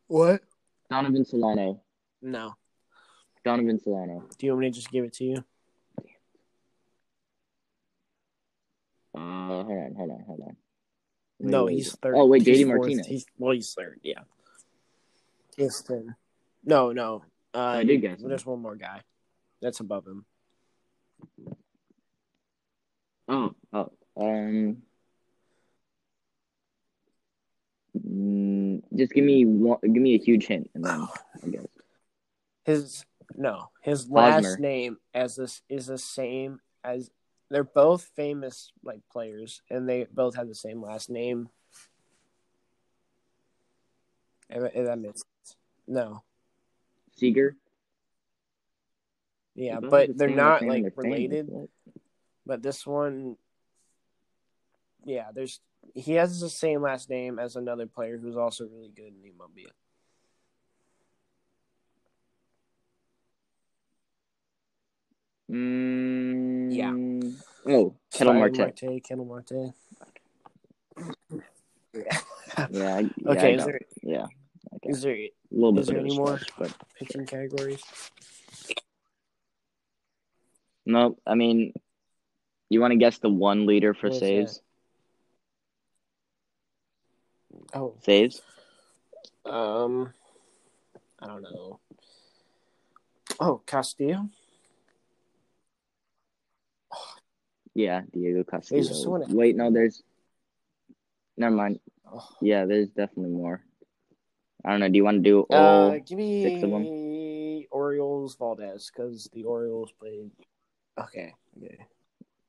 What? 0.07 0.41
Donovan 0.89 1.23
Solano. 1.23 1.81
No. 2.21 2.55
Donovan 3.45 3.80
Solano. 3.80 4.27
Do 4.38 4.45
you 4.45 4.51
want 4.53 4.61
me 4.61 4.69
to 4.69 4.75
just 4.75 4.91
give 4.91 5.05
it 5.05 5.13
to 5.13 5.23
you? 5.23 5.43
Uh, 9.13 9.63
hold 9.63 9.67
on, 9.69 9.95
hold 9.95 10.11
on, 10.11 10.23
hold 10.25 10.41
on. 10.41 10.55
No, 11.39 11.65
Wait, 11.65 11.75
he's 11.75 11.95
third. 11.95 12.15
Oh 12.15 12.25
wait, 12.25 12.45
He's 12.45 12.59
JD. 12.59 12.67
Martinez. 12.67 13.07
He's 13.07 13.25
well, 13.38 13.53
he's 13.53 13.73
third. 13.73 13.99
Yeah. 14.03 14.19
No, 16.64 16.91
no. 16.91 17.23
Uh, 17.53 17.59
I 17.59 17.83
did 17.83 18.01
guess 18.01 18.22
him. 18.22 18.30
There's 18.30 18.45
one 18.45 18.61
more 18.61 18.75
guy. 18.75 19.01
That's 19.61 19.80
above 19.80 20.06
him. 20.07 20.25
Oh, 23.27 23.53
oh, 23.72 23.91
um, 24.17 24.81
mm, 27.98 28.81
just 28.95 29.14
give 29.14 29.23
me 29.23 29.45
one. 29.45 29.77
Give 29.81 30.01
me 30.01 30.15
a 30.15 30.17
huge 30.17 30.48
hint, 30.48 30.69
and 30.73 30.83
then 30.83 31.07
I 31.43 31.48
guess. 31.48 31.65
His 32.65 33.06
no, 33.35 33.69
his 33.81 34.09
last 34.09 34.43
Hosmer. 34.43 34.57
name 34.57 34.98
as 35.14 35.35
this 35.35 35.61
is 35.69 35.88
the 35.88 35.98
same 35.98 36.59
as 36.83 37.09
they're 37.49 37.64
both 37.64 38.09
famous 38.15 38.72
like 38.83 39.01
players, 39.11 39.61
and 39.69 39.88
they 39.88 40.07
both 40.11 40.35
have 40.35 40.48
the 40.48 40.56
same 40.56 40.81
last 40.81 41.09
name. 41.09 41.49
If, 44.49 44.75
if 44.75 44.85
that 44.85 44.99
makes. 44.99 45.23
No, 45.92 46.24
Seager. 47.18 47.58
Yeah, 49.56 49.82
but 49.82 50.18
they're 50.18 50.30
not 50.30 50.61
like 50.64 50.84
they're 50.84 50.92
related. 50.95 51.50
but- 51.52 51.70
But 52.45 52.64
this 52.64 52.88
one, 52.88 53.36
yeah, 55.03 55.32
there's 55.34 55.60
he 55.94 56.14
has 56.14 56.40
the 56.40 56.50
same 56.50 56.82
last 56.82 57.10
name 57.10 57.40
as 57.40 57.58
another 57.58 57.88
player 57.88 58.18
who's 58.18 58.38
also 58.38 58.66
really 58.70 58.88
good 58.90 59.08
in 59.14 59.22
the 59.22 59.32
MLB. 59.32 59.68
Mm, 65.50 66.72
Yeah. 66.72 67.74
Oh, 67.76 67.95
Ketel 68.11 68.34
Marte. 68.34 68.58
Marte, 68.58 69.02
Ketel 69.03 69.26
Marte. 69.26 69.74
Yeah. 71.94 72.03
Yeah 72.70 72.98
I 72.98 73.10
Okay, 73.32 73.56
is 73.56 73.66
there 73.66 73.80
yeah. 74.03 74.26
Okay. 74.76 74.90
is 74.90 75.02
there 75.02 75.16
A 75.51 75.55
little 75.55 75.73
bit 75.73 75.81
is 75.81 75.88
there 75.88 75.97
of 75.97 76.05
any 76.05 76.15
more? 76.17 76.39
stretch, 76.39 76.49
but 76.57 76.75
pitching 76.97 77.25
categories? 77.25 77.81
no. 80.85 81.17
I 81.27 81.35
mean, 81.35 81.73
you 82.69 82.80
want 82.80 82.91
to 82.91 82.97
guess 82.97 83.17
the 83.19 83.30
one 83.30 83.65
leader 83.65 83.93
for 83.93 84.07
What 84.07 84.13
is 84.15 84.19
that? 84.21 84.25
saves? 84.25 84.61
Oh, 87.73 87.95
Saves? 88.01 88.41
um, 89.45 90.13
I 91.19 91.27
don't 91.27 91.41
know. 91.41 91.80
Oh, 93.39 93.61
Castillo. 93.65 94.30
Yeah, 97.73 98.01
Diego 98.11 98.43
Castillo. 98.43 99.25
Wait, 99.30 99.55
no, 99.55 99.71
there's. 99.71 100.03
Never 101.38 101.55
mind. 101.55 101.80
Oh. 102.11 102.27
Yeah, 102.41 102.65
there's 102.65 102.89
definitely 102.89 103.31
more. 103.31 103.63
I 104.64 104.72
don't 104.72 104.80
know. 104.80 104.90
Do 104.90 104.98
you 104.98 105.03
want 105.03 105.17
to 105.17 105.23
do 105.23 105.45
all? 105.49 105.91
Uh, 105.91 105.98
give 105.98 106.19
six 106.19 106.64
of 106.64 106.69
me 106.69 107.67
Orioles 107.72 108.35
Valdez 108.35 108.91
because 108.93 109.30
the 109.33 109.43
Orioles 109.43 109.91
played. 109.99 110.30
Okay. 110.99 111.33
Okay. 111.57 111.85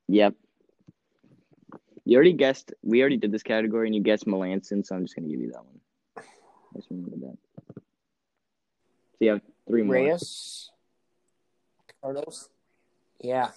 Yep. 0.09 0.35
You 2.05 2.17
already 2.17 2.33
guessed. 2.33 2.75
We 2.83 3.01
already 3.01 3.17
did 3.17 3.33
this 3.33 3.43
category, 3.43 3.89
and 3.89 3.95
you 3.95 4.03
guessed 4.03 4.27
Melancon, 4.27 4.85
so 4.85 4.95
I'm 4.97 5.05
just 5.05 5.15
gonna 5.17 5.29
give 5.29 5.41
you 5.41 5.53
that 5.53 5.65
one. 5.65 6.27
Just 6.77 6.91
remember 6.91 7.17
that. 7.27 7.37
So 7.75 7.81
you 9.21 9.31
have 9.31 9.41
three 9.69 9.83
more. 9.83 9.95
Reyes. 9.95 10.71
Cardinals. 12.03 12.51
Yeah. 13.21 13.51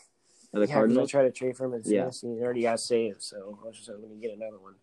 Are 0.54 0.60
the 0.60 0.68
yeah, 0.68 0.74
Cardinals? 0.74 1.10
Tried 1.10 1.24
to 1.24 1.32
trade 1.32 1.58
for 1.58 1.66
him 1.66 1.74
and 1.74 1.86
Yeah. 1.86 2.10
he 2.12 2.28
already 2.42 2.62
got 2.62 2.80
saved, 2.80 3.22
so 3.22 3.60
I 3.64 3.68
was 3.68 3.78
just 3.78 3.90
hoping 3.90 4.10
to 4.10 4.16
get 4.16 4.38
another 4.38 4.58
one. 4.60 4.76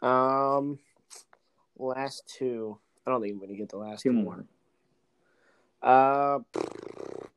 Um, 0.00 0.78
last 1.78 2.32
two. 2.38 2.78
I 3.06 3.10
don't 3.10 3.20
think 3.22 3.34
I'm 3.34 3.40
gonna 3.40 3.54
get 3.56 3.68
the 3.70 3.78
last 3.78 4.02
Two 4.02 4.10
two. 4.10 4.16
more. 4.16 4.44
Uh, 5.82 6.38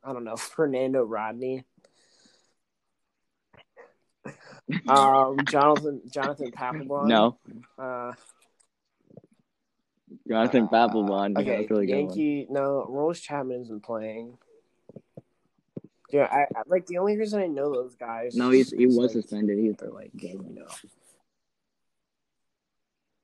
I 0.04 0.12
don't 0.12 0.24
know. 0.24 0.36
Fernando 0.36 1.02
Rodney. 1.04 1.64
Um, 4.88 5.36
Jonathan 5.48 6.00
Jonathan 6.10 6.50
Papelbon. 6.52 7.08
No, 7.08 7.36
Uh, 7.78 8.12
Jonathan 10.28 10.68
Papelbon. 10.68 11.36
okay. 11.38 11.50
Yeah, 11.50 11.56
that's 11.58 11.70
really 11.70 11.86
good 11.86 11.92
one. 11.94 12.04
Yankee. 12.06 12.46
No, 12.48 12.86
Rolls 12.88 13.20
Chapman 13.20 13.62
isn't 13.62 13.82
playing. 13.82 14.38
Yeah, 16.10 16.28
I, 16.30 16.42
I 16.56 16.62
like 16.66 16.86
the 16.86 16.98
only 16.98 17.16
reason 17.16 17.40
I 17.40 17.46
know 17.46 17.72
those 17.72 17.94
guys. 17.96 18.36
No, 18.36 18.50
he's, 18.50 18.70
he 18.70 18.86
was 18.86 18.96
like, 18.96 19.10
suspended. 19.10 19.58
He's 19.58 19.80
like 19.80 20.10
you 20.14 20.38
know. 20.54 20.66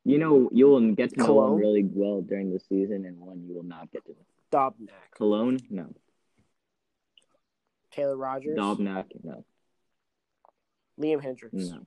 You 0.09 0.17
know, 0.19 0.49
you'll 0.55 0.95
get 0.95 1.11
to 1.11 1.19
know 1.19 1.27
Colome? 1.27 1.59
really 1.59 1.85
well 1.85 2.23
during 2.23 2.51
the 2.51 2.59
season, 2.59 3.05
and 3.05 3.21
one 3.21 3.45
you 3.47 3.55
will 3.55 3.63
not 3.63 3.91
get 3.93 4.07
to. 4.07 4.13
Know. 4.13 4.17
Dobnak, 4.51 5.19
Colome? 5.19 5.61
No. 5.71 5.95
Taylor 7.91 8.17
Rogers, 8.17 8.59
Dobnak? 8.59 9.05
No. 9.23 9.45
Liam 10.99 11.23
Hendriks, 11.23 11.53
No. 11.53 11.87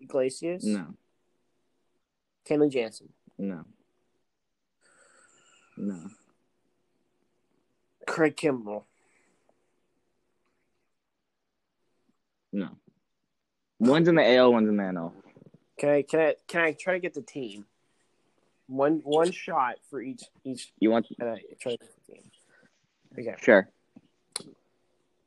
Iglesias, 0.00 0.66
No. 0.66 0.88
Kenley 2.46 2.70
Jansen, 2.70 3.08
No. 3.38 3.64
No. 5.78 6.10
Craig 8.06 8.36
Kimbrel. 8.36 8.84
No. 12.52 12.68
One's 13.78 14.08
in 14.08 14.16
the 14.16 14.22
AL, 14.36 14.52
one's 14.52 14.68
in 14.68 14.76
the 14.76 14.82
NL. 14.82 15.12
Can 15.78 15.88
I 15.88 16.02
can 16.02 16.20
I 16.20 16.34
can 16.46 16.60
I 16.60 16.72
try 16.72 16.94
to 16.94 17.00
get 17.00 17.14
the 17.14 17.22
team? 17.22 17.66
One 18.66 19.00
one 19.04 19.30
shot 19.32 19.76
for 19.90 20.00
each 20.00 20.22
each. 20.44 20.72
You 20.78 20.90
want? 20.90 21.06
And 21.18 21.28
I 21.30 21.40
try 21.60 21.72
to 21.72 21.78
get 21.78 21.90
the 22.06 22.12
team. 22.12 22.22
Okay, 23.18 23.34
Sure. 23.42 23.68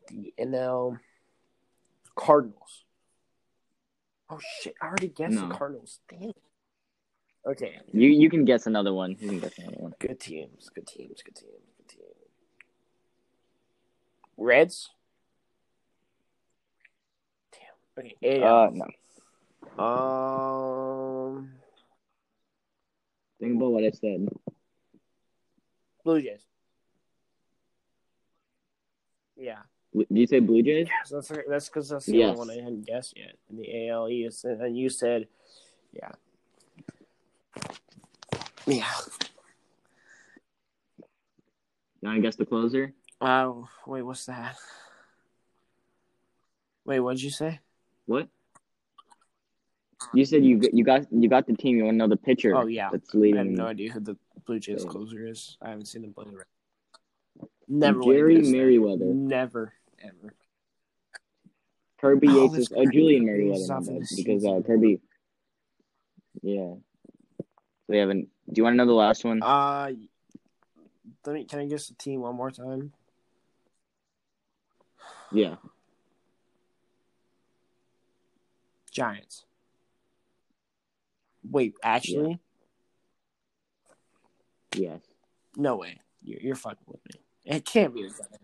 the 0.09 0.33
NL 0.39 0.99
Cardinals. 2.15 2.83
Oh 4.29 4.39
shit! 4.61 4.73
I 4.81 4.87
already 4.87 5.07
guessed 5.09 5.35
No. 5.35 5.47
the 5.47 5.53
Cardinals. 5.55 5.99
Damn. 6.09 6.31
Okay, 7.45 7.79
You 7.93 8.09
you 8.09 8.29
can 8.29 8.43
guess 8.43 8.67
another 8.67 8.93
one. 8.93 9.11
You 9.19 9.29
can 9.29 9.39
guess 9.39 9.57
another 9.57 9.77
one. 9.77 9.93
good 9.99 10.19
teams. 10.19 10.69
Good 10.73 10.85
teams. 10.87 11.21
Good 11.23 11.35
teams. 11.35 11.71
Good 11.77 11.87
teams. 11.87 12.03
Reds. 14.35 14.89
Damn. 17.53 18.05
Okay. 18.05 18.41
AL. 18.41 18.55
Uh, 18.55 18.69
no. 18.71 18.85
Um. 19.77 21.51
Think 23.39 23.55
about 23.57 23.71
what 23.71 23.83
I 23.83 23.91
said. 23.91 24.27
Blue 26.03 26.21
Jays. 26.21 26.41
Yeah. 29.35 29.59
Did 29.95 30.07
you 30.09 30.27
say 30.27 30.39
Blue 30.39 30.63
Jays? 30.63 30.87
So 31.05 31.15
that's 31.21 31.31
that's 31.47 31.69
because 31.69 31.89
that's 31.89 32.05
the 32.07 32.17
Yes. 32.17 32.29
only 32.29 32.37
one 32.39 32.49
I 32.49 32.55
hadn't 32.63 32.85
guessed 32.87 33.15
yet 33.17 33.35
in 33.49 33.57
the 33.57 33.89
AL 33.89 34.09
East, 34.09 34.45
and 34.45 34.61
and 34.61 34.77
you 34.77 34.89
said, 34.89 35.27
yeah, 35.93 36.11
yeah. 38.65 38.91
You 42.01 42.09
want 42.09 42.17
to 42.17 42.21
guess 42.21 42.35
the 42.35 42.45
closer? 42.45 42.93
Oh, 43.21 43.67
wait, 43.85 44.03
what's 44.03 44.25
that? 44.25 44.55
Wait, 46.85 46.99
what 46.99 47.15
did 47.15 47.23
you 47.23 47.31
say? 47.31 47.59
What? 48.05 48.29
You 50.13 50.25
said 50.25 50.43
you 50.43 50.61
you 50.73 50.83
got 50.83 51.11
you 51.11 51.29
got 51.29 51.47
the 51.47 51.53
team. 51.53 51.77
You 51.77 51.83
want 51.85 51.95
to 51.95 51.97
know 51.97 52.07
the 52.07 52.17
pitcher? 52.17 52.55
Oh, 52.55 52.65
yeah. 52.67 52.89
That's 52.91 53.13
I 53.13 53.17
leading. 53.17 53.37
have 53.37 53.47
no 53.47 53.65
idea 53.67 53.91
who 53.91 53.99
the 53.99 54.17
Blue 54.45 54.59
Jays 54.59 54.85
closer 54.85 55.27
is. 55.27 55.57
I 55.61 55.69
haven't 55.69 55.85
seen 55.87 56.01
them 56.03 56.13
play. 56.13 56.25
Never. 57.67 58.01
Jerry. 58.01 58.41
Merryweather. 58.41 59.05
Never, 59.05 59.73
ever. 60.01 60.33
Kirby 61.99 62.27
Oh, 62.29 62.53
Yates 62.53 62.69
oh 62.75 62.85
Julian. 62.89 63.25
Merryweather 63.25 63.59
He's 63.59 63.69
my 63.69 63.75
off 63.75 63.87
in 63.87 63.99
bad, 63.99 64.07
the 64.07 64.15
because 64.23 64.45
uh. 64.45 64.61
Kirby. 64.65 65.01
Yeah. 66.41 66.73
We 67.87 67.97
haven't. 67.97 68.29
Do 68.51 68.53
you 68.59 68.63
want 68.63 68.73
to 68.75 68.77
know 68.77 68.85
the 68.85 68.93
last 68.93 69.25
one? 69.25 69.41
Uh, 69.43 69.91
let 71.25 71.33
me. 71.33 71.43
Can 71.45 71.59
I 71.59 71.65
guess 71.65 71.87
the 71.87 71.95
team 71.95 72.21
one 72.21 72.35
more 72.35 72.51
time? 72.51 72.93
yeah. 75.31 75.55
Giants. 78.91 79.46
Wait, 81.43 81.75
actually, 81.83 82.39
Yes. 84.75 85.01
no 85.55 85.75
way. 85.77 85.99
You're, 86.21 86.39
you're 86.41 86.55
fucking 86.55 86.83
with 86.85 86.99
me. 87.13 87.21
It 87.45 87.65
can't 87.65 87.93
be 87.93 88.03
the 88.03 88.09
Giants. 88.09 88.37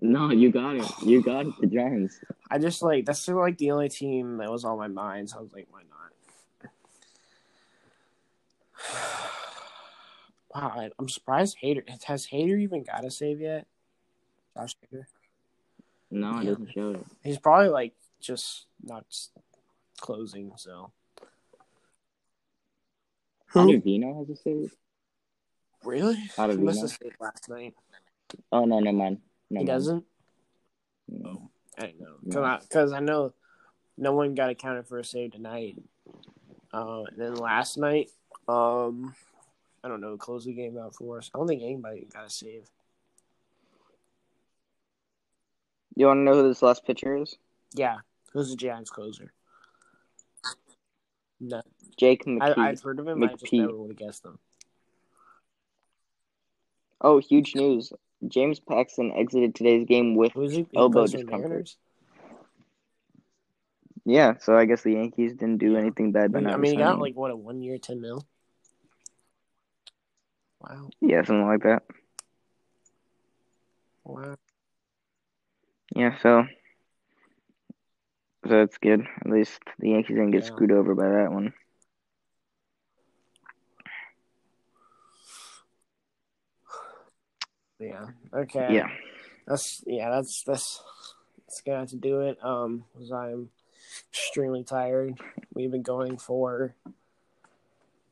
No, 0.00 0.30
you 0.30 0.52
got 0.52 0.76
it. 0.76 0.84
You 1.02 1.22
got 1.22 1.46
it. 1.46 1.54
The 1.60 1.66
Giants. 1.66 2.20
I 2.50 2.58
just 2.58 2.82
like 2.82 3.04
that's 3.06 3.20
sort 3.20 3.38
of 3.38 3.42
like 3.42 3.58
the 3.58 3.70
only 3.72 3.88
team 3.88 4.36
that 4.38 4.50
was 4.50 4.64
on 4.64 4.78
my 4.78 4.86
mind. 4.88 5.30
So 5.30 5.38
I 5.38 5.40
was 5.42 5.52
like, 5.52 5.66
why 5.70 5.80
not? 6.62 6.70
Wow, 10.54 10.72
I- 10.74 10.90
I'm 10.98 11.08
surprised. 11.10 11.58
Hader 11.62 11.82
has 12.04 12.26
Hader 12.28 12.58
even 12.60 12.82
got 12.82 13.04
a 13.04 13.10
save 13.10 13.40
yet? 13.40 13.66
Josh 14.56 14.74
Hader. 14.92 15.04
No, 16.10 16.38
it 16.38 16.44
Yeah. 16.44 16.50
doesn't 16.50 16.72
show 16.72 16.90
it. 16.92 17.06
He's 17.22 17.38
probably 17.38 17.68
like 17.68 17.92
just 18.20 18.66
not 18.82 19.04
closing. 20.00 20.52
So 20.56 20.90
Ottavino 23.54 24.18
has 24.18 24.28
a 24.30 24.36
save. 24.36 24.74
really, 25.84 26.16
he 26.16 26.28
Ottavino. 26.30 26.62
must 26.62 26.80
have 26.82 26.90
saved 26.90 27.16
last 27.20 27.48
night. 27.48 27.74
Oh 28.52 28.64
no, 28.64 28.78
no 28.80 28.92
man. 28.92 29.18
No 29.50 29.60
he 29.60 29.66
doesn't. 29.66 30.04
No. 31.08 31.50
I 31.78 31.82
don't 31.82 32.00
know 32.00 32.14
No. 32.42 32.58
because 32.60 32.92
I, 32.92 33.00
know 33.00 33.32
no 33.96 34.12
one 34.12 34.34
got 34.34 34.50
accounted 34.50 34.86
for 34.86 34.98
a 34.98 35.04
save 35.04 35.32
tonight. 35.32 35.76
Uh, 36.72 37.04
and 37.04 37.16
then 37.16 37.34
last 37.36 37.78
night, 37.78 38.10
um, 38.48 39.14
I 39.82 39.88
don't 39.88 40.00
know, 40.02 40.16
close 40.18 40.44
the 40.44 40.52
game 40.52 40.76
out 40.76 40.94
for 40.96 41.16
us. 41.18 41.30
I 41.34 41.38
don't 41.38 41.46
think 41.48 41.62
anybody 41.62 42.06
got 42.12 42.26
a 42.26 42.30
save. 42.30 42.64
You 45.96 46.06
want 46.06 46.18
to 46.18 46.22
know 46.22 46.34
who 46.34 46.48
this 46.48 46.62
last 46.62 46.84
pitcher 46.86 47.16
is? 47.16 47.36
Yeah, 47.74 47.96
who's 48.32 48.50
the 48.50 48.56
Jags 48.56 48.90
closer? 48.90 49.32
No, 51.40 51.62
Jake 51.98 52.22
I, 52.26 52.30
McGee. 52.30 52.58
I've 52.58 52.80
heard 52.82 52.98
of 53.00 53.08
him. 53.08 53.22
I 53.22 53.34
just 53.34 53.52
never 53.52 53.76
would 53.76 53.90
have 53.90 53.98
guessed 53.98 54.22
them. 54.22 54.38
Oh, 57.00 57.18
huge 57.18 57.54
news! 57.54 57.92
James 58.26 58.58
Paxton 58.60 59.12
exited 59.12 59.54
today's 59.54 59.84
game 59.86 60.16
with 60.16 60.32
he? 60.32 60.66
elbow 60.74 61.06
discomfort. 61.06 61.74
Yeah, 64.04 64.34
so 64.40 64.56
I 64.56 64.64
guess 64.64 64.82
the 64.82 64.92
Yankees 64.92 65.34
didn't 65.34 65.58
do 65.58 65.76
anything 65.76 66.12
bad 66.12 66.32
by 66.32 66.38
I 66.38 66.42
not 66.42 66.60
mean, 66.60 66.72
he 66.72 66.78
got 66.78 66.98
like 66.98 67.14
what 67.14 67.30
a 67.30 67.36
one 67.36 67.60
year, 67.60 67.78
ten 67.78 68.00
mil. 68.00 68.26
Wow, 70.60 70.90
yeah, 71.00 71.22
something 71.22 71.46
like 71.46 71.62
that. 71.62 71.82
wow. 74.04 74.34
Yeah, 75.94 76.16
so 76.22 76.46
so 78.44 78.50
that's 78.50 78.78
good. 78.78 79.06
At 79.24 79.30
least 79.30 79.60
the 79.78 79.90
Yankees 79.90 80.16
didn't 80.16 80.30
get 80.32 80.42
Yeah. 80.42 80.46
screwed 80.46 80.72
over 80.72 80.94
by 80.94 81.08
that 81.10 81.32
one. 81.32 81.52
Yeah. 87.78 88.06
Okay. 88.34 88.74
Yeah. 88.74 88.88
That's 89.46 89.82
yeah. 89.86 90.10
That's 90.10 90.42
that's 90.44 90.82
that's 91.46 91.60
gonna 91.62 91.80
have 91.80 91.88
to 91.90 91.96
do 91.96 92.20
it. 92.22 92.38
Um, 92.42 92.84
because 92.92 93.12
I'm 93.12 93.50
extremely 94.10 94.64
tired. 94.64 95.18
We've 95.54 95.70
been 95.70 95.82
going 95.82 96.18
for 96.18 96.74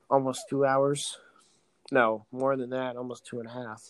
almost 0.09 0.47
two 0.49 0.65
hours. 0.65 1.19
No, 1.93 2.27
more 2.33 2.57
than 2.57 2.70
that. 2.70 2.97
Almost 2.97 3.27
two 3.27 3.41
and 3.41 3.49
a 3.49 3.53
half. 3.53 3.83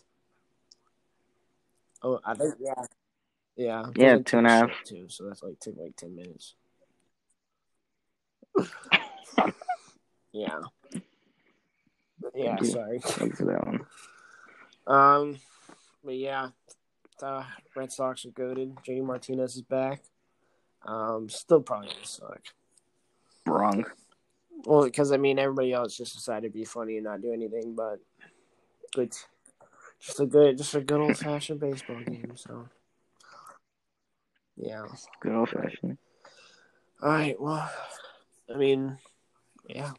Oh, 2.02 2.20
I 2.24 2.34
think 2.34 2.54
yeah. 2.60 2.74
Yeah. 3.56 3.86
Yeah, 3.96 4.18
two 4.18 4.38
and 4.38 4.46
a 4.46 4.50
half. 4.50 4.70
Too. 4.84 5.06
So 5.08 5.24
that's 5.24 5.42
like 5.42 5.58
took 5.60 5.76
like 5.78 5.96
ten 5.96 6.14
minutes. 6.14 6.54
yeah. 10.32 10.60
Yeah. 12.34 12.60
Sorry. 12.62 13.00
Thanks 13.00 13.38
for 13.38 13.44
that 13.46 13.66
one. 13.66 13.86
Um, 14.86 15.38
but 16.06 16.16
yeah, 16.16 16.50
uh, 17.22 17.42
Red 17.74 17.92
Sox 17.92 18.24
are 18.24 18.30
goaded. 18.30 18.76
JD 18.76 19.04
Martinez 19.04 19.56
is 19.56 19.62
back. 19.62 20.02
Um, 20.86 21.28
still 21.28 21.60
probably 21.60 21.88
gonna 21.88 22.06
suck. 22.06 22.40
Wrong. 23.44 23.84
Well, 24.64 24.84
because 24.84 25.12
I 25.12 25.16
mean, 25.16 25.38
everybody 25.38 25.72
else 25.72 25.96
just 25.96 26.14
decided 26.14 26.52
to 26.52 26.58
be 26.58 26.64
funny 26.64 26.96
and 26.96 27.04
not 27.04 27.20
do 27.20 27.32
anything, 27.32 27.74
but 27.74 27.98
good, 28.94 29.12
just 30.00 30.20
a 30.20 30.26
good, 30.26 30.56
just 30.56 30.74
a 30.74 30.80
good 30.80 31.00
old 31.00 31.18
fashioned 31.18 31.60
baseball 31.60 32.00
game. 32.00 32.32
So, 32.36 32.68
yeah. 34.56 34.86
Good 35.20 35.32
old 35.32 35.50
fashioned. 35.50 35.98
All 37.02 37.10
right. 37.10 37.38
Well, 37.40 37.70
I 38.52 38.56
mean, 38.56 38.96
yeah. 39.68 39.92